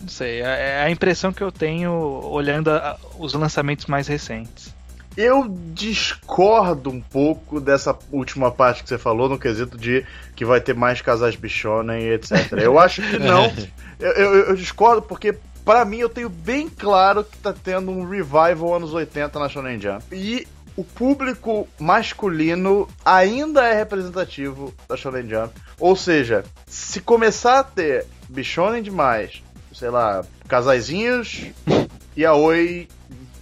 Não 0.00 0.08
sei, 0.08 0.40
é 0.42 0.78
é 0.80 0.82
a 0.82 0.90
impressão 0.90 1.32
que 1.32 1.42
eu 1.42 1.52
tenho 1.52 1.92
olhando 1.92 2.70
a- 2.70 2.96
os 3.18 3.32
lançamentos 3.34 3.86
mais 3.86 4.06
recentes. 4.08 4.74
Eu 5.16 5.46
discordo 5.74 6.88
um 6.90 7.00
pouco 7.00 7.60
dessa 7.60 7.96
última 8.10 8.50
parte 8.50 8.82
que 8.82 8.88
você 8.88 8.96
falou, 8.98 9.28
no 9.28 9.38
quesito 9.38 9.76
de 9.76 10.04
que 10.34 10.44
vai 10.44 10.60
ter 10.60 10.74
mais 10.74 11.00
casais 11.02 11.36
bichonem 11.36 12.02
e 12.04 12.12
etc. 12.14 12.52
Eu 12.52 12.78
acho 12.78 13.02
que 13.02 13.18
não. 13.18 13.52
Eu, 14.00 14.10
eu- 14.14 14.34
eu 14.48 14.56
discordo 14.56 15.00
porque 15.02 15.36
Pra 15.64 15.84
mim, 15.84 15.98
eu 15.98 16.08
tenho 16.08 16.28
bem 16.28 16.68
claro 16.68 17.22
que 17.22 17.38
tá 17.38 17.52
tendo 17.52 17.88
um 17.92 18.04
revival 18.04 18.74
anos 18.74 18.92
80 18.92 19.38
na 19.38 19.48
Shonen 19.48 19.80
Jump. 19.80 20.02
E 20.10 20.44
o 20.76 20.84
público 20.84 21.68
masculino 21.78 22.88
ainda 23.04 23.64
é 23.64 23.74
representativo 23.74 24.72
da 24.88 24.96
Shonen 24.96 25.28
Jump. 25.28 25.54
Ou 25.78 25.96
seja, 25.96 26.44
se 26.66 27.00
começar 27.00 27.60
a 27.60 27.64
ter 27.64 28.06
bichonem 28.28 28.82
demais, 28.82 29.42
sei 29.74 29.90
lá, 29.90 30.24
casaizinhos 30.48 31.46
e 32.16 32.24
aoi 32.24 32.88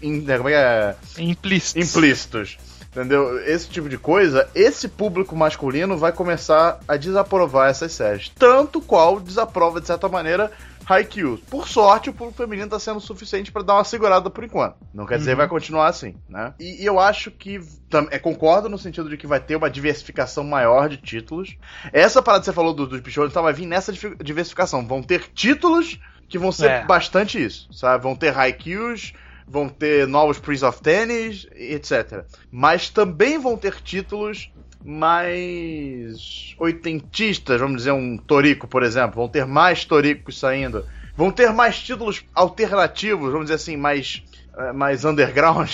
in, 0.02 0.24
como 0.24 0.48
é 0.48 0.52
que 0.52 1.18
é? 1.18 1.22
Implícitos. 1.22 1.96
implícitos. 1.96 2.58
Entendeu? 2.90 3.38
Esse 3.46 3.68
tipo 3.68 3.88
de 3.88 3.96
coisa, 3.96 4.48
esse 4.54 4.88
público 4.88 5.36
masculino 5.36 5.96
vai 5.96 6.10
começar 6.12 6.80
a 6.88 6.96
desaprovar 6.96 7.70
essas 7.70 7.92
séries. 7.92 8.30
Tanto 8.30 8.80
qual 8.80 9.20
desaprova, 9.20 9.80
de 9.80 9.86
certa 9.86 10.08
maneira, 10.08 10.50
Haikyuu. 10.84 11.38
Por 11.48 11.68
sorte, 11.68 12.10
o 12.10 12.12
público 12.12 12.36
feminino 12.42 12.68
tá 12.68 12.80
sendo 12.80 12.98
suficiente 13.00 13.52
para 13.52 13.62
dar 13.62 13.74
uma 13.74 13.84
segurada 13.84 14.28
por 14.28 14.42
enquanto. 14.42 14.74
Não 14.92 15.06
quer 15.06 15.18
dizer 15.18 15.30
que 15.32 15.36
vai 15.36 15.46
continuar 15.46 15.86
assim, 15.86 16.16
né? 16.28 16.52
E, 16.58 16.82
e 16.82 16.86
eu 16.86 16.98
acho 16.98 17.30
que. 17.30 17.60
tam- 17.88 18.08
É, 18.10 18.18
concordo 18.18 18.68
no 18.68 18.76
sentido 18.76 19.08
de 19.08 19.16
que 19.16 19.26
vai 19.26 19.38
ter 19.38 19.54
uma 19.54 19.70
diversificação 19.70 20.42
maior 20.42 20.88
de 20.88 20.96
títulos. 20.96 21.56
Essa 21.92 22.20
parada 22.20 22.40
que 22.40 22.46
você 22.46 22.52
falou 22.52 22.74
do- 22.74 22.88
dos 22.88 22.98
bichos, 23.00 23.30
então 23.30 23.44
vai 23.44 23.52
vir 23.52 23.66
nessa 23.66 23.92
diversificação. 24.20 24.84
Vão 24.84 25.00
ter 25.00 25.28
títulos 25.32 25.96
que 26.28 26.38
vão 26.38 26.50
ser 26.50 26.70
É. 26.70 26.84
bastante 26.84 27.40
isso, 27.40 27.68
sabe? 27.72 28.02
Vão 28.02 28.16
ter 28.16 28.36
Haikyuus, 28.36 29.12
vão 29.50 29.68
ter 29.68 30.06
novos 30.06 30.38
Prince 30.38 30.64
of 30.64 30.80
Tennis, 30.80 31.46
etc. 31.56 32.24
Mas 32.52 32.88
também 32.88 33.36
vão 33.38 33.56
ter 33.56 33.74
títulos 33.82 34.48
mais 34.84 36.54
oitentistas, 36.58 37.60
vamos 37.60 37.78
dizer, 37.78 37.92
um 37.92 38.16
Torico, 38.16 38.68
por 38.68 38.82
exemplo. 38.82 39.16
Vão 39.16 39.28
ter 39.28 39.44
mais 39.44 39.84
Toricos 39.84 40.38
saindo. 40.38 40.84
Vão 41.16 41.30
ter 41.32 41.52
mais 41.52 41.78
títulos 41.80 42.24
alternativos, 42.34 43.30
vamos 43.32 43.46
dizer 43.46 43.56
assim, 43.56 43.76
mais, 43.76 44.22
eh, 44.56 44.72
mais 44.72 45.04
underground. 45.04 45.68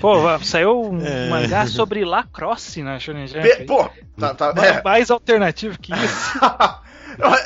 Pô, 0.00 0.14
saiu 0.42 0.80
um 0.90 1.04
É. 1.04 1.28
mangá 1.28 1.66
sobre 1.66 2.04
lacrosse 2.04 2.82
na 2.82 2.98
Shonen 2.98 3.26
Jump. 3.26 3.64
Pô, 3.66 3.90
tá, 4.18 4.34
tá, 4.34 4.54
é. 4.64 4.82
Mais 4.82 5.10
alternativo 5.10 5.78
que 5.78 5.92
isso. 5.92 6.38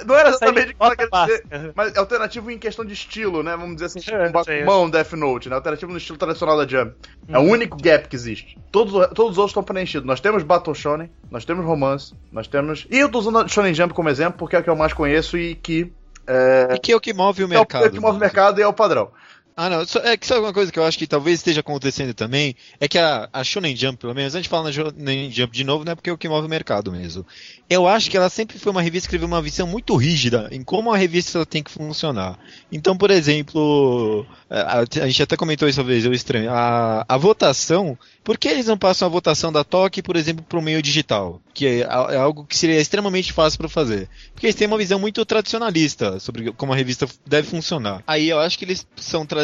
Não 0.07 0.15
era 0.15 0.29
exatamente 0.31 0.63
o 0.63 0.67
que 0.67 0.73
eu 0.73 0.77
Bota 0.79 0.97
queria 0.97 1.27
dizer. 1.27 1.73
Mas 1.75 1.97
alternativo 1.97 2.51
em 2.51 2.59
questão 2.59 2.85
de 2.85 2.93
estilo, 2.93 3.43
né? 3.43 3.57
Vamos 3.57 3.75
dizer 3.75 3.87
assim, 3.87 4.01
tipo 4.01 4.17
É, 4.17 4.29
um 4.29 4.33
Bakuman, 4.33 4.79
um 4.83 4.91
Death 4.91 5.13
Note, 5.13 5.49
né? 5.49 5.57
Alternativo 5.57 5.93
no 5.93 5.99
estilo 5.99 6.19
tradicional 6.19 6.57
da 6.57 6.67
Jump. 6.67 6.95
É 7.29 7.39
o 7.39 7.43
Uhum. 7.43 7.51
único 7.51 7.77
gap 7.81 8.09
que 8.09 8.17
existe. 8.17 8.59
Todos, 8.73 8.93
todos 9.15 9.33
os 9.33 9.39
outros 9.39 9.51
estão 9.51 9.63
preenchidos. 9.63 10.07
Nós 10.07 10.21
temos 10.21 10.43
Battle 10.43 10.75
Shonen, 10.75 11.11
nós 11.31 11.45
temos 11.45 11.65
romance, 11.65 12.15
nós 12.33 12.47
temos... 12.47 12.87
E 12.91 12.99
eu 12.99 13.09
tô 13.09 13.19
usando 13.19 13.39
a 13.39 13.49
Shonen 13.49 13.75
Jump 13.75 13.95
como 13.95 14.09
exemplo 14.09 14.39
porque 14.39 14.57
é 14.57 14.59
o 14.59 14.63
que 14.63 14.71
eu 14.71 14.77
mais 14.77 14.93
conheço 14.93 15.37
e 15.39 15.55
que 15.55 15.93
E 16.27 16.79
que 16.79 16.93
é 16.93 16.97
o 16.97 17.01
que 17.01 17.13
move 17.13 17.43
o 17.43 17.45
é 17.45 17.47
o 17.47 17.49
mercado. 17.51 17.91
que 17.91 18.01
move 18.01 18.17
o 18.17 18.21
mercado 18.21 18.59
e 18.59 18.63
é 18.63 18.67
o 18.67 18.73
padrão. 18.73 19.11
Ah, 19.57 19.71
não. 19.71 19.85
É 20.03 20.17
que 20.17 20.27
sabe 20.27 20.41
uma 20.41 20.53
coisa 20.53 20.73
que 20.73 20.79
eu 20.79 20.85
acho 20.85 20.99
que 20.99 21.07
talvez 21.07 21.39
esteja 21.39 21.61
acontecendo 21.61 22.13
também? 22.13 22.57
É 22.81 22.89
que 22.89 22.99
a, 22.99 23.29
a 23.33 23.45
Shonen 23.45 23.77
Jump, 23.77 23.99
pelo 24.01 24.13
menos, 24.13 24.35
a 24.35 24.39
gente 24.39 24.49
fala 24.49 24.65
na 24.65 24.73
Shonen 24.73 25.31
Jump 25.31 25.53
de 25.57 25.63
novo, 25.63 25.85
não 25.85 25.93
é 25.93 25.95
porque 25.95 26.11
é 26.11 26.13
o 26.13 26.19
que 26.19 26.29
move 26.29 26.47
o 26.47 26.51
mercado 26.51 26.91
mesmo. 26.91 27.25
Eu 27.71 27.87
acho 27.87 28.11
que 28.11 28.17
ela 28.17 28.29
sempre 28.29 28.59
foi 28.59 28.73
uma 28.73 28.83
revista 28.83 29.07
que 29.09 29.13
teve 29.13 29.25
uma 29.25 29.41
visão 29.41 29.65
muito 29.65 29.95
rígida 29.95 30.49
em 30.51 30.65
como 30.65 30.93
a 30.93 30.97
revista 30.97 31.47
tem 31.47 31.63
que 31.63 31.71
funcionar. 31.71 32.37
Então, 32.73 32.97
por 32.97 33.13
exemplo, 33.13 34.27
a, 34.51 34.81
a 34.81 35.07
gente 35.07 35.23
até 35.23 35.37
comentou 35.37 35.69
isso 35.69 35.81
uma 35.81 35.87
vez, 35.87 36.05
eu 36.05 36.13
estranho. 36.13 36.51
A, 36.51 37.05
a 37.09 37.17
votação, 37.17 37.97
por 38.25 38.37
que 38.37 38.49
eles 38.49 38.67
não 38.67 38.77
passam 38.77 39.07
a 39.07 39.11
votação 39.11 39.53
da 39.53 39.63
TOC, 39.63 40.03
por 40.03 40.17
exemplo, 40.17 40.45
para 40.49 40.59
o 40.59 40.63
meio 40.63 40.83
digital? 40.83 41.41
Que 41.55 41.67
é, 41.67 41.85
a- 41.85 42.09
é 42.11 42.17
algo 42.17 42.45
que 42.45 42.57
seria 42.57 42.81
extremamente 42.81 43.33
fácil 43.33 43.59
para 43.59 43.69
fazer. 43.69 44.09
Porque 44.33 44.47
eles 44.47 44.57
têm 44.57 44.67
uma 44.67 44.79
visão 44.79 44.99
muito 44.99 45.25
tradicionalista 45.25 46.19
sobre 46.19 46.53
como 46.55 46.73
a 46.73 46.77
revista 46.77 47.07
deve 47.25 47.47
funcionar. 47.49 48.03
Aí 48.05 48.29
eu 48.29 48.41
acho 48.41 48.59
que 48.59 48.65
eles 48.65 48.85
são 48.97 49.25
tradicionalistas 49.25 49.44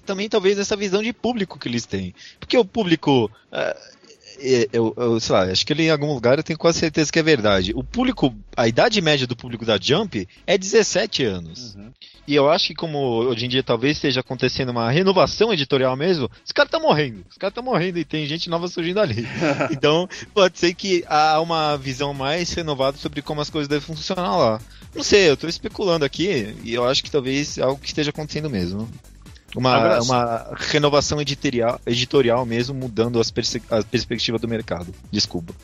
também, 0.00 0.28
talvez, 0.28 0.56
nessa 0.56 0.76
visão 0.76 1.02
de 1.02 1.12
público 1.12 1.58
que 1.58 1.68
eles 1.68 1.86
têm. 1.86 2.14
Porque 2.38 2.56
o 2.56 2.64
público. 2.64 3.30
ah, 3.52 3.76
é, 4.40 4.68
eu, 4.72 4.92
eu, 4.96 5.20
sei 5.20 5.32
lá, 5.34 5.42
acho 5.44 5.64
que 5.64 5.72
ele 5.72 5.84
em 5.84 5.90
algum 5.90 6.12
lugar 6.12 6.38
eu 6.38 6.44
tenho 6.44 6.58
quase 6.58 6.78
certeza 6.78 7.12
que 7.12 7.18
é 7.18 7.22
verdade. 7.22 7.72
O 7.74 7.84
público, 7.84 8.34
a 8.56 8.66
idade 8.66 9.00
média 9.00 9.26
do 9.26 9.36
público 9.36 9.64
da 9.64 9.78
Jump 9.80 10.26
é 10.46 10.58
17 10.58 11.24
anos. 11.24 11.76
E 12.26 12.34
eu 12.34 12.50
acho 12.50 12.68
que 12.68 12.74
como 12.74 12.98
hoje 12.98 13.44
em 13.44 13.48
dia 13.48 13.62
talvez 13.62 13.96
esteja 13.96 14.20
acontecendo 14.20 14.70
uma 14.70 14.90
renovação 14.90 15.52
editorial 15.52 15.94
mesmo, 15.96 16.30
os 16.44 16.52
caras 16.52 16.68
estão 16.68 16.80
morrendo. 16.80 17.24
Os 17.30 17.36
caras 17.36 17.52
estão 17.52 17.62
morrendo 17.62 17.98
e 17.98 18.04
tem 18.04 18.26
gente 18.26 18.48
nova 18.48 18.66
surgindo 18.66 19.00
ali. 19.00 19.26
então, 19.70 20.08
pode 20.32 20.58
ser 20.58 20.74
que 20.74 21.04
há 21.06 21.40
uma 21.40 21.76
visão 21.76 22.14
mais 22.14 22.52
renovada 22.52 22.96
sobre 22.96 23.20
como 23.22 23.40
as 23.40 23.50
coisas 23.50 23.68
devem 23.68 23.86
funcionar 23.86 24.36
lá. 24.36 24.60
Não 24.94 25.02
sei, 25.02 25.28
eu 25.28 25.36
tô 25.36 25.48
especulando 25.48 26.04
aqui 26.04 26.54
e 26.62 26.72
eu 26.72 26.84
acho 26.84 27.02
que 27.02 27.10
talvez 27.10 27.58
algo 27.58 27.80
que 27.80 27.88
esteja 27.88 28.10
acontecendo 28.10 28.48
mesmo. 28.48 28.88
Uma, 29.56 29.74
Agora- 29.76 30.02
uma 30.02 30.46
renovação 30.56 31.20
editorial, 31.20 31.80
editorial 31.86 32.44
mesmo, 32.44 32.74
mudando 32.74 33.20
as 33.20 33.30
perse- 33.30 33.62
a 33.70 33.82
perspectiva 33.82 34.38
do 34.38 34.48
mercado. 34.48 34.88
Desculpa. 35.10 35.54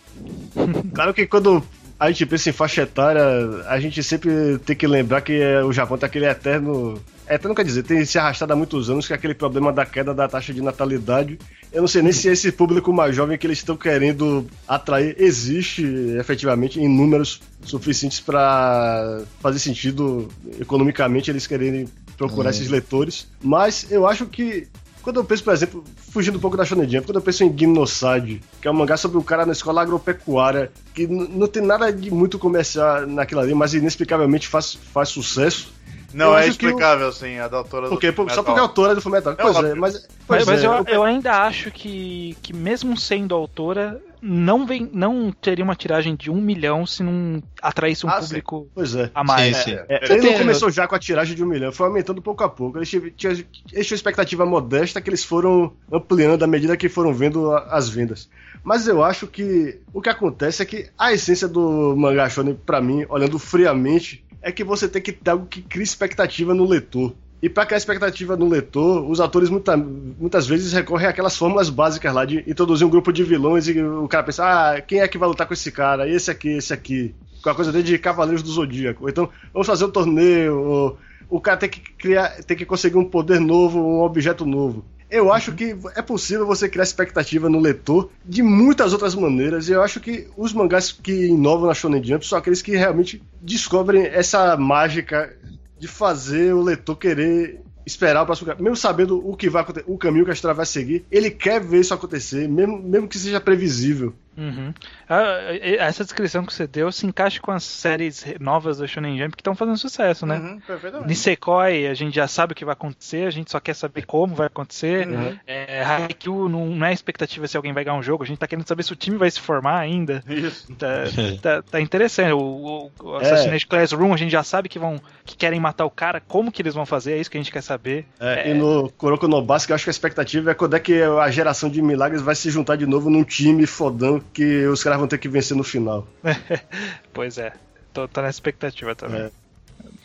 Claro 0.94 1.12
que 1.14 1.26
quando 1.26 1.62
a 1.98 2.08
gente 2.10 2.24
pensa 2.26 2.50
em 2.50 2.52
faixa 2.52 2.82
etária, 2.82 3.22
a 3.66 3.78
gente 3.80 4.02
sempre 4.02 4.58
tem 4.64 4.74
que 4.76 4.86
lembrar 4.86 5.20
que 5.20 5.32
é, 5.34 5.62
o 5.62 5.72
Japão 5.72 5.98
tem 5.98 6.06
aquele 6.06 6.26
eterno. 6.26 7.00
Eterno 7.28 7.54
quer 7.54 7.64
dizer, 7.64 7.82
tem 7.84 8.04
se 8.04 8.18
arrastado 8.18 8.52
há 8.52 8.56
muitos 8.56 8.90
anos, 8.90 9.06
que 9.06 9.12
é 9.12 9.16
aquele 9.16 9.34
problema 9.34 9.72
da 9.72 9.86
queda 9.86 10.12
da 10.12 10.26
taxa 10.26 10.52
de 10.52 10.60
natalidade. 10.60 11.38
Eu 11.72 11.80
não 11.82 11.88
sei 11.88 12.02
nem 12.02 12.10
se 12.12 12.28
esse 12.28 12.50
público 12.50 12.92
mais 12.92 13.14
jovem 13.14 13.38
que 13.38 13.46
eles 13.46 13.58
estão 13.58 13.76
querendo 13.76 14.46
atrair 14.66 15.14
existe 15.18 15.84
efetivamente 16.18 16.80
em 16.80 16.88
números 16.88 17.40
suficientes 17.62 18.18
para 18.18 19.22
fazer 19.40 19.58
sentido 19.60 20.28
economicamente 20.58 21.30
eles 21.30 21.46
quererem 21.46 21.86
procurar 22.28 22.50
esses 22.50 22.68
leitores. 22.68 23.26
Mas 23.42 23.90
eu 23.90 24.06
acho 24.06 24.26
que 24.26 24.68
quando 25.02 25.16
eu 25.18 25.24
penso, 25.24 25.42
por 25.42 25.54
exemplo, 25.54 25.82
fugindo 26.12 26.36
um 26.36 26.40
pouco 26.40 26.56
da 26.56 26.64
Shonen 26.64 26.88
Jump, 26.88 27.06
quando 27.06 27.16
eu 27.16 27.22
penso 27.22 27.42
em 27.42 27.56
Gimnoside, 27.58 28.42
que 28.60 28.68
é 28.68 28.70
um 28.70 28.74
mangá 28.74 28.96
sobre 28.98 29.16
um 29.16 29.22
cara 29.22 29.46
na 29.46 29.52
escola 29.52 29.80
agropecuária, 29.82 30.70
que 30.94 31.06
não 31.06 31.46
tem 31.46 31.62
nada 31.62 31.90
de 31.90 32.10
muito 32.10 32.38
comercial 32.38 33.06
naquilo 33.06 33.40
ali, 33.40 33.54
mas 33.54 33.72
inexplicavelmente 33.72 34.46
faz, 34.46 34.74
faz 34.74 35.08
sucesso. 35.08 35.72
Não 36.12 36.32
Eu 36.32 36.38
é 36.38 36.44
o- 36.44 36.48
explicável, 36.48 37.12
sim, 37.12 37.38
a 37.38 37.46
da 37.48 37.56
autora 37.58 37.86
do 37.86 37.90
Porque, 37.90 38.12
só 38.34 38.42
porque 38.42 38.58
é 38.58 38.62
autora 38.62 38.94
do 38.96 39.00
Fullmetal. 39.00 39.36
Pois 39.36 39.54
é, 39.56 39.58
óbvio. 39.58 39.76
mas. 39.80 39.94
Mas, 39.94 40.08
Pois 40.26 40.46
mas 40.46 40.62
é, 40.62 40.66
eu, 40.66 40.72
eu- 40.72 40.84
eu 40.86 41.02
ainda 41.04 41.42
acho 41.44 41.70
que, 41.70 42.36
que 42.42 42.52
mesmo 42.52 42.96
sendo 42.96 43.32
autora, 43.34 44.00
não, 44.22 44.66
vem, 44.66 44.88
não 44.92 45.32
teria 45.32 45.64
uma 45.64 45.74
tiragem 45.74 46.14
de 46.14 46.30
um 46.30 46.40
milhão 46.40 46.84
se 46.86 47.02
não 47.02 47.42
atraísse 47.62 48.04
um 48.06 48.08
Ah, 48.10 48.20
sim. 48.20 48.26
público 48.28 48.68
Pois 48.74 48.94
é. 48.94 49.10
a 49.14 49.24
mais. 49.24 49.56
Sim, 49.56 49.62
sim. 49.64 49.78
É, 49.88 50.06
Você 50.06 50.12
ele 50.12 50.22
não 50.22 50.28
tem- 50.30 50.38
começou 50.38 50.70
já 50.70 50.86
com 50.86 50.94
a 50.94 50.98
tiragem 50.98 51.34
de 51.36 51.42
um 51.42 51.46
milhão, 51.46 51.72
foi 51.72 51.86
aumentando 51.86 52.20
pouco 52.22 52.42
a 52.44 52.48
pouco. 52.48 52.78
Eles 52.78 52.88
tinham, 52.88 53.10
tinham, 53.16 53.32
eles 53.72 53.86
tinham 53.86 53.96
expectativa 53.96 54.44
modesta 54.46 55.00
que 55.00 55.10
eles 55.10 55.24
foram 55.24 55.72
ampliando 55.92 56.42
à 56.42 56.46
medida 56.46 56.76
que 56.76 56.88
foram 56.88 57.12
vendo 57.14 57.52
as 57.52 57.88
vendas. 57.88 58.28
Mas 58.62 58.86
eu 58.86 59.02
acho 59.02 59.26
que 59.26 59.80
o 59.92 60.02
que 60.02 60.08
acontece 60.10 60.62
é 60.62 60.66
que 60.66 60.90
a 60.98 61.12
essência 61.12 61.48
do 61.48 61.94
mangá 61.96 62.28
shonen, 62.28 62.54
pra 62.54 62.80
mim, 62.80 63.06
olhando 63.08 63.38
friamente, 63.38 64.24
é 64.42 64.50
que 64.52 64.64
você 64.64 64.88
tem 64.88 65.00
que 65.02 65.12
ter 65.12 65.30
algo 65.30 65.46
que 65.46 65.62
crie 65.62 65.82
expectativa 65.84 66.54
no 66.54 66.66
leitor. 66.66 67.14
E 67.42 67.48
pra 67.48 67.64
criar 67.64 67.78
expectativa 67.78 68.36
no 68.36 68.48
leitor, 68.48 69.08
os 69.10 69.18
autores 69.18 69.48
muita- 69.48 69.76
muitas 69.76 70.46
vezes 70.46 70.72
recorrem 70.72 71.08
àquelas 71.08 71.36
fórmulas 71.36 71.70
básicas 71.70 72.12
lá 72.12 72.24
de 72.24 72.44
introduzir 72.46 72.86
um 72.86 72.90
grupo 72.90 73.12
de 73.12 73.24
vilões 73.24 73.66
e 73.66 73.80
o 73.82 74.06
cara 74.08 74.24
pensa, 74.24 74.44
ah, 74.44 74.80
quem 74.80 75.00
é 75.00 75.08
que 75.08 75.16
vai 75.16 75.28
lutar 75.28 75.46
com 75.46 75.54
esse 75.54 75.72
cara? 75.72 76.08
Esse 76.08 76.30
aqui, 76.30 76.50
esse 76.50 76.72
aqui. 76.72 77.14
Com 77.42 77.48
a 77.48 77.54
coisa 77.54 77.72
de 77.72 77.98
Cavaleiros 77.98 78.42
do 78.42 78.50
Zodíaco. 78.50 79.08
Então, 79.08 79.30
vamos 79.54 79.66
fazer 79.66 79.86
um 79.86 79.90
torneio, 79.90 80.60
ou 80.60 80.98
o 81.30 81.40
cara 81.40 81.56
tem 81.56 81.70
que 81.70 81.80
criar, 81.80 82.28
tem 82.44 82.56
que 82.56 82.66
conseguir 82.66 82.98
um 82.98 83.04
poder 83.04 83.40
novo, 83.40 83.78
um 83.78 84.02
objeto 84.02 84.44
novo. 84.44 84.84
Eu 85.10 85.32
acho 85.32 85.52
que 85.52 85.74
é 85.96 86.02
possível 86.02 86.46
você 86.46 86.68
criar 86.68 86.84
expectativa 86.84 87.48
no 87.48 87.58
leitor 87.58 88.10
de 88.24 88.42
muitas 88.42 88.92
outras 88.92 89.14
maneiras, 89.14 89.68
e 89.68 89.72
eu 89.72 89.82
acho 89.82 89.98
que 89.98 90.28
os 90.36 90.52
mangás 90.52 90.92
que 90.92 91.28
inovam 91.28 91.66
na 91.66 91.74
Shonen 91.74 92.04
Jump 92.04 92.26
são 92.26 92.38
aqueles 92.38 92.60
que 92.60 92.76
realmente 92.76 93.22
descobrem 93.40 94.04
essa 94.04 94.56
mágica 94.56 95.34
de 95.80 95.88
fazer 95.88 96.54
o 96.54 96.62
leitor 96.62 96.96
querer 96.96 97.62
esperar 97.86 98.22
o 98.22 98.26
próximo 98.26 98.46
capítulo, 98.46 98.64
mesmo 98.64 98.76
sabendo 98.76 99.26
o 99.26 99.34
que 99.34 99.48
vai 99.48 99.64
o 99.86 99.96
caminho 99.96 100.24
que 100.24 100.30
a 100.30 100.34
história 100.34 100.54
vai 100.54 100.66
seguir, 100.66 101.04
ele 101.10 101.30
quer 101.30 101.60
ver 101.60 101.80
isso 101.80 101.94
acontecer, 101.94 102.46
mesmo, 102.46 102.78
mesmo 102.78 103.08
que 103.08 103.18
seja 103.18 103.40
previsível. 103.40 104.14
Uhum. 104.36 104.72
Ah, 105.08 105.38
essa 105.78 106.04
descrição 106.04 106.44
que 106.46 106.54
você 106.54 106.66
deu 106.66 106.90
se 106.92 107.06
encaixa 107.06 107.40
com 107.40 107.50
as 107.50 107.64
séries 107.64 108.24
novas 108.40 108.78
da 108.78 108.86
Shonen 108.86 109.18
Jump 109.18 109.36
que 109.36 109.40
estão 109.40 109.54
fazendo 109.54 109.76
sucesso, 109.76 110.24
né? 110.24 110.36
Uhum, 110.38 110.60
perfeitamente. 110.60 111.08
Nisekoi, 111.08 111.86
a 111.86 111.94
gente 111.94 112.14
já 112.14 112.26
sabe 112.28 112.52
o 112.52 112.56
que 112.56 112.64
vai 112.64 112.72
acontecer, 112.72 113.26
a 113.26 113.30
gente 113.30 113.50
só 113.50 113.60
quer 113.60 113.74
saber 113.74 114.06
como 114.06 114.34
vai 114.34 114.46
acontecer. 114.46 115.06
Uhum. 115.08 115.36
É, 115.46 115.82
Haikyuu 115.82 116.48
não, 116.48 116.66
não 116.66 116.86
é 116.86 116.92
expectativa 116.92 117.46
se 117.46 117.56
alguém 117.56 117.72
vai 117.72 117.84
ganhar 117.84 117.96
um 117.96 118.02
jogo, 118.02 118.22
a 118.22 118.26
gente 118.26 118.38
tá 118.38 118.46
querendo 118.46 118.66
saber 118.66 118.82
se 118.82 118.92
o 118.92 118.96
time 118.96 119.16
vai 119.16 119.30
se 119.30 119.40
formar 119.40 119.78
ainda. 119.78 120.22
Isso. 120.28 120.72
Tá, 120.74 121.04
tá, 121.42 121.62
tá 121.62 121.80
interessante. 121.80 122.32
O, 122.32 122.38
o, 122.38 122.90
o 123.02 123.16
Assassination 123.16 123.68
Classroom, 123.68 124.14
a 124.14 124.16
gente 124.16 124.30
já 124.30 124.42
sabe 124.42 124.68
que 124.68 124.78
vão 124.78 125.00
que 125.24 125.36
querem 125.36 125.60
matar 125.60 125.84
o 125.84 125.90
cara, 125.90 126.20
como 126.20 126.50
que 126.50 126.62
eles 126.62 126.74
vão 126.74 126.86
fazer, 126.86 127.12
é 127.12 127.18
isso 127.18 127.30
que 127.30 127.36
a 127.36 127.40
gente 127.40 127.52
quer 127.52 127.62
saber. 127.62 128.06
E 128.44 128.54
no 128.54 128.90
Kuroko 128.90 129.28
no 129.28 129.42
Basket, 129.42 129.70
eu 129.70 129.74
acho 129.74 129.84
que 129.84 129.90
a 129.90 129.92
expectativa 129.92 130.50
é 130.50 130.54
quando 130.54 130.74
é 130.74 130.80
que 130.80 131.02
a 131.02 131.30
geração 131.30 131.68
de 131.68 131.82
milagres 131.82 132.22
vai 132.22 132.34
se 132.34 132.50
juntar 132.50 132.76
de 132.76 132.86
novo 132.86 133.10
num 133.10 133.24
time 133.24 133.66
fodão 133.66 134.19
que 134.32 134.66
os 134.66 134.82
caras 134.82 134.98
vão 134.98 135.08
ter 135.08 135.18
que 135.18 135.28
vencer 135.28 135.56
no 135.56 135.64
final. 135.64 136.06
Pois 137.12 137.38
é, 137.38 137.52
tô, 137.92 138.06
tô 138.06 138.20
nessa 138.20 138.36
expectativa 138.36 138.94
também. 138.94 139.22
É. 139.22 139.30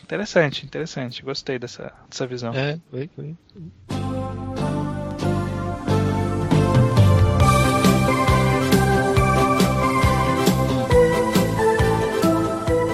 interessante, 0.03 0.65
interessante. 0.65 1.23
Gostei 1.23 1.59
dessa, 1.59 1.93
dessa 2.09 2.25
visão. 2.25 2.53
É, 2.53 2.79
foi, 2.89 3.09
foi. 3.15 3.35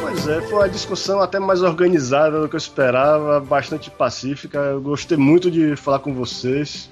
Pois 0.02 0.27
é, 0.27 0.41
foi 0.41 0.53
uma 0.53 0.69
discussão 0.69 1.22
até 1.22 1.39
mais 1.39 1.64
organizada 1.64 2.41
do 2.41 2.49
que 2.49 2.56
eu 2.56 2.60
esperava, 2.60 3.39
bastante 3.39 3.89
pacífica. 3.89 4.60
Eu 4.60 4.81
gostei 4.81 5.18
muito 5.18 5.49
de 5.49 5.76
falar 5.76 5.99
com 5.99 6.14
vocês. 6.14 6.89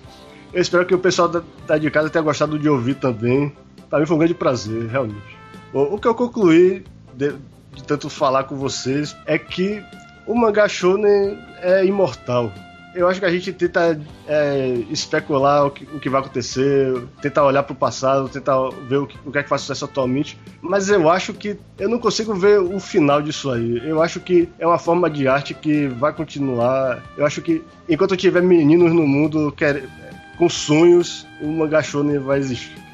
Eu 0.51 0.61
espero 0.61 0.85
que 0.85 0.95
o 0.95 0.99
pessoal 0.99 1.27
da, 1.27 1.43
da 1.68 1.77
de 1.77 1.91
casa 1.91 2.10
tenha 2.10 2.23
gostado 2.23 2.57
de 2.57 2.68
ouvir 2.68 2.95
também. 2.95 3.56
Para 3.89 3.99
mim 3.99 4.05
foi 4.05 4.15
um 4.15 4.19
grande 4.19 4.35
prazer, 4.35 4.87
realmente. 4.87 5.37
O, 5.73 5.95
o 5.95 5.99
que 5.99 6.07
eu 6.07 6.15
concluí 6.15 6.83
de, 7.13 7.33
de 7.73 7.83
tanto 7.83 8.09
falar 8.09 8.43
com 8.43 8.55
vocês 8.55 9.15
é 9.25 9.37
que 9.37 9.83
o 10.27 10.35
mangá 10.35 10.67
shonen 10.67 11.37
é 11.61 11.85
imortal. 11.85 12.51
Eu 12.93 13.07
acho 13.07 13.19
que 13.19 13.25
a 13.25 13.31
gente 13.31 13.53
tenta 13.53 13.99
é, 14.27 14.83
especular 14.89 15.67
o 15.67 15.71
que, 15.71 15.83
o 15.85 15.99
que 15.99 16.09
vai 16.09 16.21
acontecer, 16.21 17.01
tentar 17.21 17.45
olhar 17.45 17.61
para 17.61 17.73
o 17.73 17.75
passado, 17.75 18.27
tentar 18.27 18.55
ver 18.87 18.97
o 18.97 19.07
que, 19.07 19.17
o 19.25 19.31
que 19.31 19.37
é 19.37 19.43
que 19.43 19.49
faz 19.49 19.61
sucesso 19.61 19.85
atualmente, 19.85 20.39
mas 20.59 20.89
eu 20.89 21.07
acho 21.09 21.33
que 21.33 21.57
eu 21.77 21.87
não 21.87 21.99
consigo 21.99 22.33
ver 22.33 22.59
o 22.59 22.79
final 22.79 23.21
disso 23.21 23.51
aí. 23.51 23.79
Eu 23.87 24.01
acho 24.01 24.19
que 24.19 24.49
é 24.57 24.65
uma 24.65 24.79
forma 24.79 25.07
de 25.07 25.27
arte 25.27 25.53
que 25.53 25.87
vai 25.87 26.11
continuar. 26.11 27.03
Eu 27.15 27.25
acho 27.25 27.41
que 27.43 27.63
enquanto 27.87 28.17
tiver 28.17 28.41
meninos 28.41 28.91
no 28.91 29.05
mundo 29.07 29.51
quer, 29.51 29.83
com 30.37 30.49
sonhos, 30.49 31.27
o 31.39 31.47
mangá 31.47 31.83
shonen 31.83 32.17
vai 32.17 32.39
existir. 32.39 32.88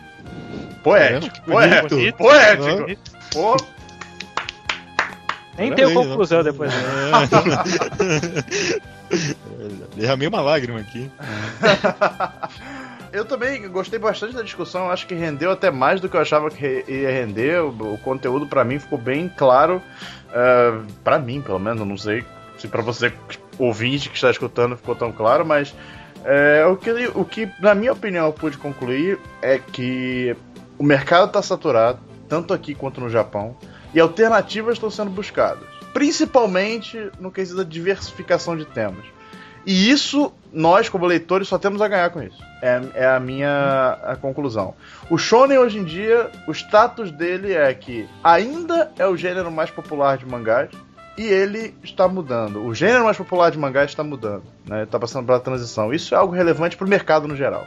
Poético, 0.86 1.36
É, 1.60 1.82
bonito. 1.82 2.18
poético, 2.18 2.18
poético. 2.18 3.02
Pô, 3.34 3.57
Nem 5.57 5.74
tem 5.74 5.86
Parabéns, 5.86 6.07
conclusão 6.07 6.38
né? 6.38 6.44
depois. 6.44 6.72
né? 6.72 6.82
Derramei 9.95 10.28
uma 10.28 10.41
lágrima 10.41 10.80
aqui. 10.80 11.10
Eu 13.12 13.26
também 13.26 13.68
gostei 13.70 13.98
bastante 13.98 14.36
da 14.36 14.44
discussão, 14.44 14.91
acho 14.91 15.07
que 15.07 15.16
rendeu 15.16 15.49
até 15.49 15.72
mais 15.72 16.02
do 16.02 16.10
que 16.10 16.18
eu 16.18 16.22
achava 16.22 16.52
que 16.52 16.84
ia 16.86 17.10
render. 17.10 17.62
O, 17.64 17.98
conteúdo 18.03 18.45
pra 18.45 18.66
mim 18.66 18.78
ficou 18.78 18.98
bem 18.98 19.32
claro. 19.38 19.82
Uh, 20.30 20.86
para 21.02 21.18
mim, 21.18 21.41
pelo 21.41 21.57
menos, 21.57 21.80
eu 21.80 21.86
não 21.86 21.98
sei 21.98 22.26
se 22.57 22.68
pra 22.68 22.82
você 22.82 23.14
ouvinte 23.57 24.10
que 24.10 24.16
está 24.16 24.30
escutando 24.30 24.76
ficou 24.76 24.95
tão 24.95 25.14
claro, 25.14 25.45
mas 25.45 25.74
é, 26.26 26.66
o, 26.66 26.76
que, 26.76 26.91
o 27.14 27.24
que, 27.24 27.49
na 27.62 27.74
minha 27.74 27.94
opinião, 27.94 28.26
eu 28.26 28.34
pude 28.34 28.57
concluir 28.57 29.18
é 29.41 29.60
que 29.60 30.36
o 30.77 30.84
mercado 30.84 31.27
está 31.27 31.41
saturado, 31.41 31.99
tanto 32.27 32.53
aqui 32.53 32.73
quanto 32.76 32.99
no 33.02 33.10
Japão, 33.10 33.56
e 33.93 33.99
alternativas 33.99 34.76
estão 34.76 34.89
sendo 34.89 35.10
buscadas, 35.10 35.68
principalmente 35.93 37.10
no 37.19 37.31
quesito 37.31 37.57
da 37.57 37.64
diversificação 37.64 38.57
de 38.57 38.65
temas. 38.65 39.06
E 39.65 39.89
isso, 39.89 40.31
nós, 40.53 40.89
como 40.89 41.07
leitores, 41.07 41.47
só 41.47 41.57
temos 41.57 41.81
a 41.81 41.88
ganhar 41.88 42.11
com 42.11 42.22
isso. 42.22 42.38
É, 42.61 42.81
é 42.93 43.07
a 43.07 43.19
minha 43.19 43.97
a 44.03 44.15
conclusão. 44.15 44.76
O 45.10 45.18
Shonen, 45.18 45.57
hoje 45.57 45.80
em 45.80 45.84
dia, 45.84 46.30
o 46.47 46.52
status 46.52 47.10
dele 47.11 47.53
é 47.53 47.73
que 47.73 48.07
ainda 48.23 48.91
é 48.97 49.07
o 49.07 49.18
gênero 49.18 49.52
mais 49.52 49.72
popular 49.72 50.18
de 50.18 50.26
mangás, 50.26 50.69
e 51.18 51.23
ele 51.23 51.73
está 51.81 52.07
mudando. 52.07 52.64
O 52.64 52.76
gênero 52.76 53.06
mais 53.06 53.18
popular 53.18 53.49
de 53.49 53.57
mangás 53.57 53.89
está 53.89 54.03
mudando. 54.03 54.43
Né? 54.65 54.84
Está 54.84 54.99
passando 54.99 55.26
pela 55.26 55.39
transição. 55.39 55.93
Isso 55.93 56.14
é 56.14 56.18
algo 56.18 56.34
relevante 56.34 56.76
para 56.76 56.85
o 56.85 56.89
mercado 56.89 57.27
no 57.27 57.35
geral. 57.35 57.65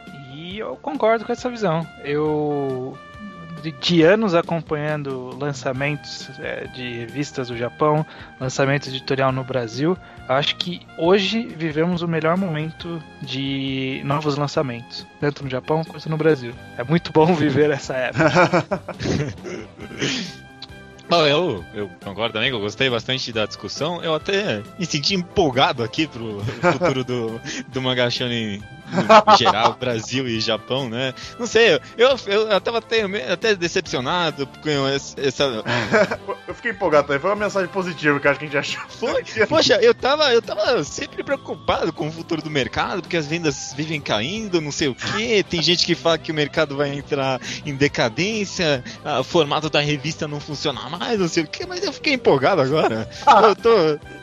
E 0.59 0.60
eu 0.60 0.74
concordo 0.74 1.24
com 1.24 1.30
essa 1.30 1.48
visão. 1.48 1.86
Eu, 2.05 2.98
de, 3.62 3.70
de 3.70 4.02
anos 4.02 4.35
acompanhando 4.35 5.30
lançamentos 5.39 6.28
é, 6.40 6.66
de 6.74 6.94
revistas 6.94 7.47
do 7.47 7.56
Japão, 7.56 8.05
lançamentos 8.40 8.89
editorial 8.89 9.30
no 9.30 9.44
Brasil, 9.44 9.97
acho 10.28 10.56
que 10.56 10.80
hoje 10.98 11.47
vivemos 11.47 12.02
o 12.02 12.09
melhor 12.09 12.36
momento 12.36 13.01
de 13.22 14.02
novos 14.05 14.36
lançamentos, 14.36 15.06
tanto 15.20 15.44
no 15.44 15.48
Japão 15.48 15.85
quanto 15.85 16.10
no 16.10 16.16
Brasil. 16.16 16.52
É 16.76 16.82
muito 16.82 17.12
bom 17.12 17.32
viver 17.39 17.70
essa 17.70 17.94
época. 17.94 18.24
Bom, 21.09 21.26
eu, 21.26 21.64
eu 21.72 21.90
concordo 22.05 22.35
também 22.35 22.51
que 22.51 22.55
eu 22.55 22.60
gostei 22.60 22.90
bastante 22.90 23.32
da 23.32 23.47
discussão. 23.47 24.05
Eu 24.05 24.14
até 24.14 24.62
me 24.78 24.85
senti 24.85 25.14
empolgado 25.14 25.82
aqui 25.82 26.06
pro 26.06 26.40
futuro 26.40 27.02
do, 27.02 27.40
do 27.68 27.80
mangá 27.80 28.10
shonen 28.10 28.62
no 28.93 29.36
geral, 29.36 29.74
Brasil 29.74 30.27
e 30.28 30.40
Japão, 30.40 30.89
né? 30.89 31.15
Não 31.39 31.47
sei, 31.47 31.81
eu, 31.97 32.16
eu, 32.27 32.48
eu 32.48 32.60
tava 32.60 32.78
até, 32.78 33.02
até 33.31 33.55
decepcionado 33.55 34.47
com 34.47 34.89
essa... 34.89 35.65
Eu 36.47 36.55
fiquei 36.55 36.73
empolgado 36.73 37.06
também. 37.06 37.20
Foi 37.20 37.31
uma 37.31 37.36
mensagem 37.36 37.69
positiva 37.69 38.19
que 38.19 38.28
acho 38.28 38.39
que 38.39 38.47
a 38.47 38.48
gente 38.48 38.59
achou. 38.59 38.82
Foi, 38.89 39.23
poxa, 39.47 39.78
eu 39.82 39.94
tava, 39.94 40.32
eu 40.32 40.40
tava 40.40 40.82
sempre 40.85 41.23
preocupado 41.23 41.93
com 41.93 42.09
o 42.09 42.12
futuro 42.12 42.43
do 42.43 42.51
mercado, 42.51 43.02
porque 43.02 43.16
as 43.16 43.27
vendas 43.27 43.74
vivem 43.77 44.01
caindo, 44.01 44.60
não 44.60 44.73
sei 44.73 44.89
o 44.89 44.94
que. 44.94 45.43
Tem 45.44 45.62
gente 45.62 45.85
que 45.85 45.94
fala 45.94 46.19
que 46.19 46.32
o 46.32 46.35
mercado 46.35 46.77
vai 46.77 46.90
entrar 46.90 47.40
em 47.65 47.74
decadência, 47.74 48.82
ah, 49.05 49.20
o 49.20 49.24
formato 49.24 49.69
da 49.69 49.81
revista 49.81 50.27
não 50.27 50.40
funciona 50.40 50.89
mais, 50.89 51.19
não 51.19 51.28
sei 51.28 51.44
o 51.44 51.47
que, 51.47 51.66
mas 51.66 51.85
eu 51.85 51.93
fiquei 51.93 52.15
empolgado 52.15 52.60
agora. 52.60 53.09
Eu 53.43 53.56
tô, 53.56 53.70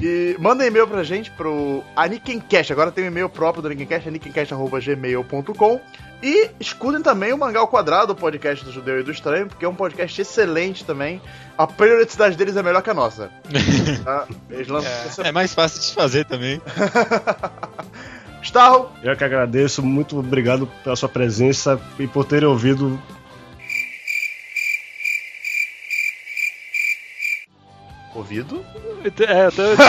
e 0.01 0.35
manda 0.39 0.65
e-mail 0.65 0.87
pra 0.87 1.03
gente 1.03 1.31
pro 1.31 1.83
Anikincast. 1.95 2.71
Agora 2.73 2.91
tem 2.91 3.03
um 3.05 3.07
e-mail 3.07 3.29
próprio 3.29 3.61
do 3.61 3.67
Anikincast, 3.67 4.07
anikincast.gmail.com 4.07 5.81
E 6.21 6.49
escutem 6.59 7.01
também 7.01 7.33
o 7.33 7.37
Mangá 7.37 7.59
ao 7.59 7.67
Quadrado, 7.67 8.13
o 8.13 8.15
podcast 8.15 8.65
do 8.65 8.71
Judeu 8.71 8.99
e 8.99 9.03
do 9.03 9.11
Estranho, 9.11 9.47
porque 9.47 9.63
é 9.63 9.69
um 9.69 9.75
podcast 9.75 10.21
excelente 10.21 10.83
também. 10.83 11.21
A 11.57 11.65
periodicidade 11.65 12.35
deles 12.35 12.55
é 12.57 12.63
melhor 12.63 12.81
que 12.81 12.89
a 12.89 12.93
nossa. 12.93 13.29
Tá? 14.03 14.27
Lançam 14.67 14.91
essa 14.91 15.21
É 15.21 15.31
mais 15.31 15.53
fácil 15.53 15.81
de 15.81 15.93
fazer 15.93 16.25
também. 16.25 16.61
Starro, 18.41 18.89
Eu 19.03 19.15
que 19.15 19.23
agradeço, 19.23 19.83
muito 19.83 20.17
obrigado 20.17 20.67
pela 20.83 20.95
sua 20.95 21.07
presença 21.07 21.79
e 21.99 22.07
por 22.07 22.25
terem 22.25 22.49
ouvido. 22.49 22.99
Ouvido. 28.15 28.63
É, 29.27 29.45
eu 29.47 29.51
tô, 29.51 29.61
eu 29.63 29.77
tô- 29.77 29.83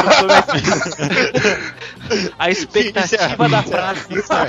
A 2.38 2.50
expectativa 2.50 3.48
da 3.48 3.62
frase. 3.62 4.22
Tá, 4.22 4.46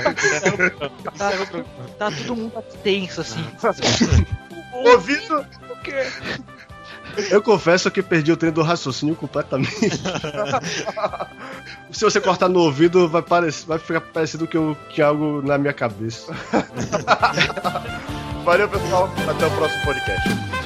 tá 1.98 2.10
todo 2.10 2.36
mundo 2.36 2.64
tenso 2.82 3.20
assim. 3.20 3.44
Ouvido. 4.72 5.46
Eu 7.30 7.40
confesso 7.42 7.90
que 7.90 8.02
perdi 8.02 8.32
o 8.32 8.36
trem 8.36 8.50
do 8.50 8.62
raciocínio 8.62 9.14
completamente. 9.14 9.70
Se 11.92 12.04
você 12.04 12.20
cortar 12.20 12.48
no 12.48 12.58
ouvido, 12.60 13.08
vai, 13.08 13.22
parecer, 13.22 13.66
vai 13.66 13.78
ficar 13.78 14.00
parecido 14.00 14.48
que, 14.48 14.56
eu, 14.56 14.76
que 14.90 15.00
algo 15.00 15.40
na 15.42 15.56
minha 15.56 15.72
cabeça. 15.72 16.32
Valeu, 18.44 18.68
pessoal. 18.68 19.08
Até 19.28 19.46
o 19.46 19.50
próximo 19.52 19.84
podcast. 19.84 20.63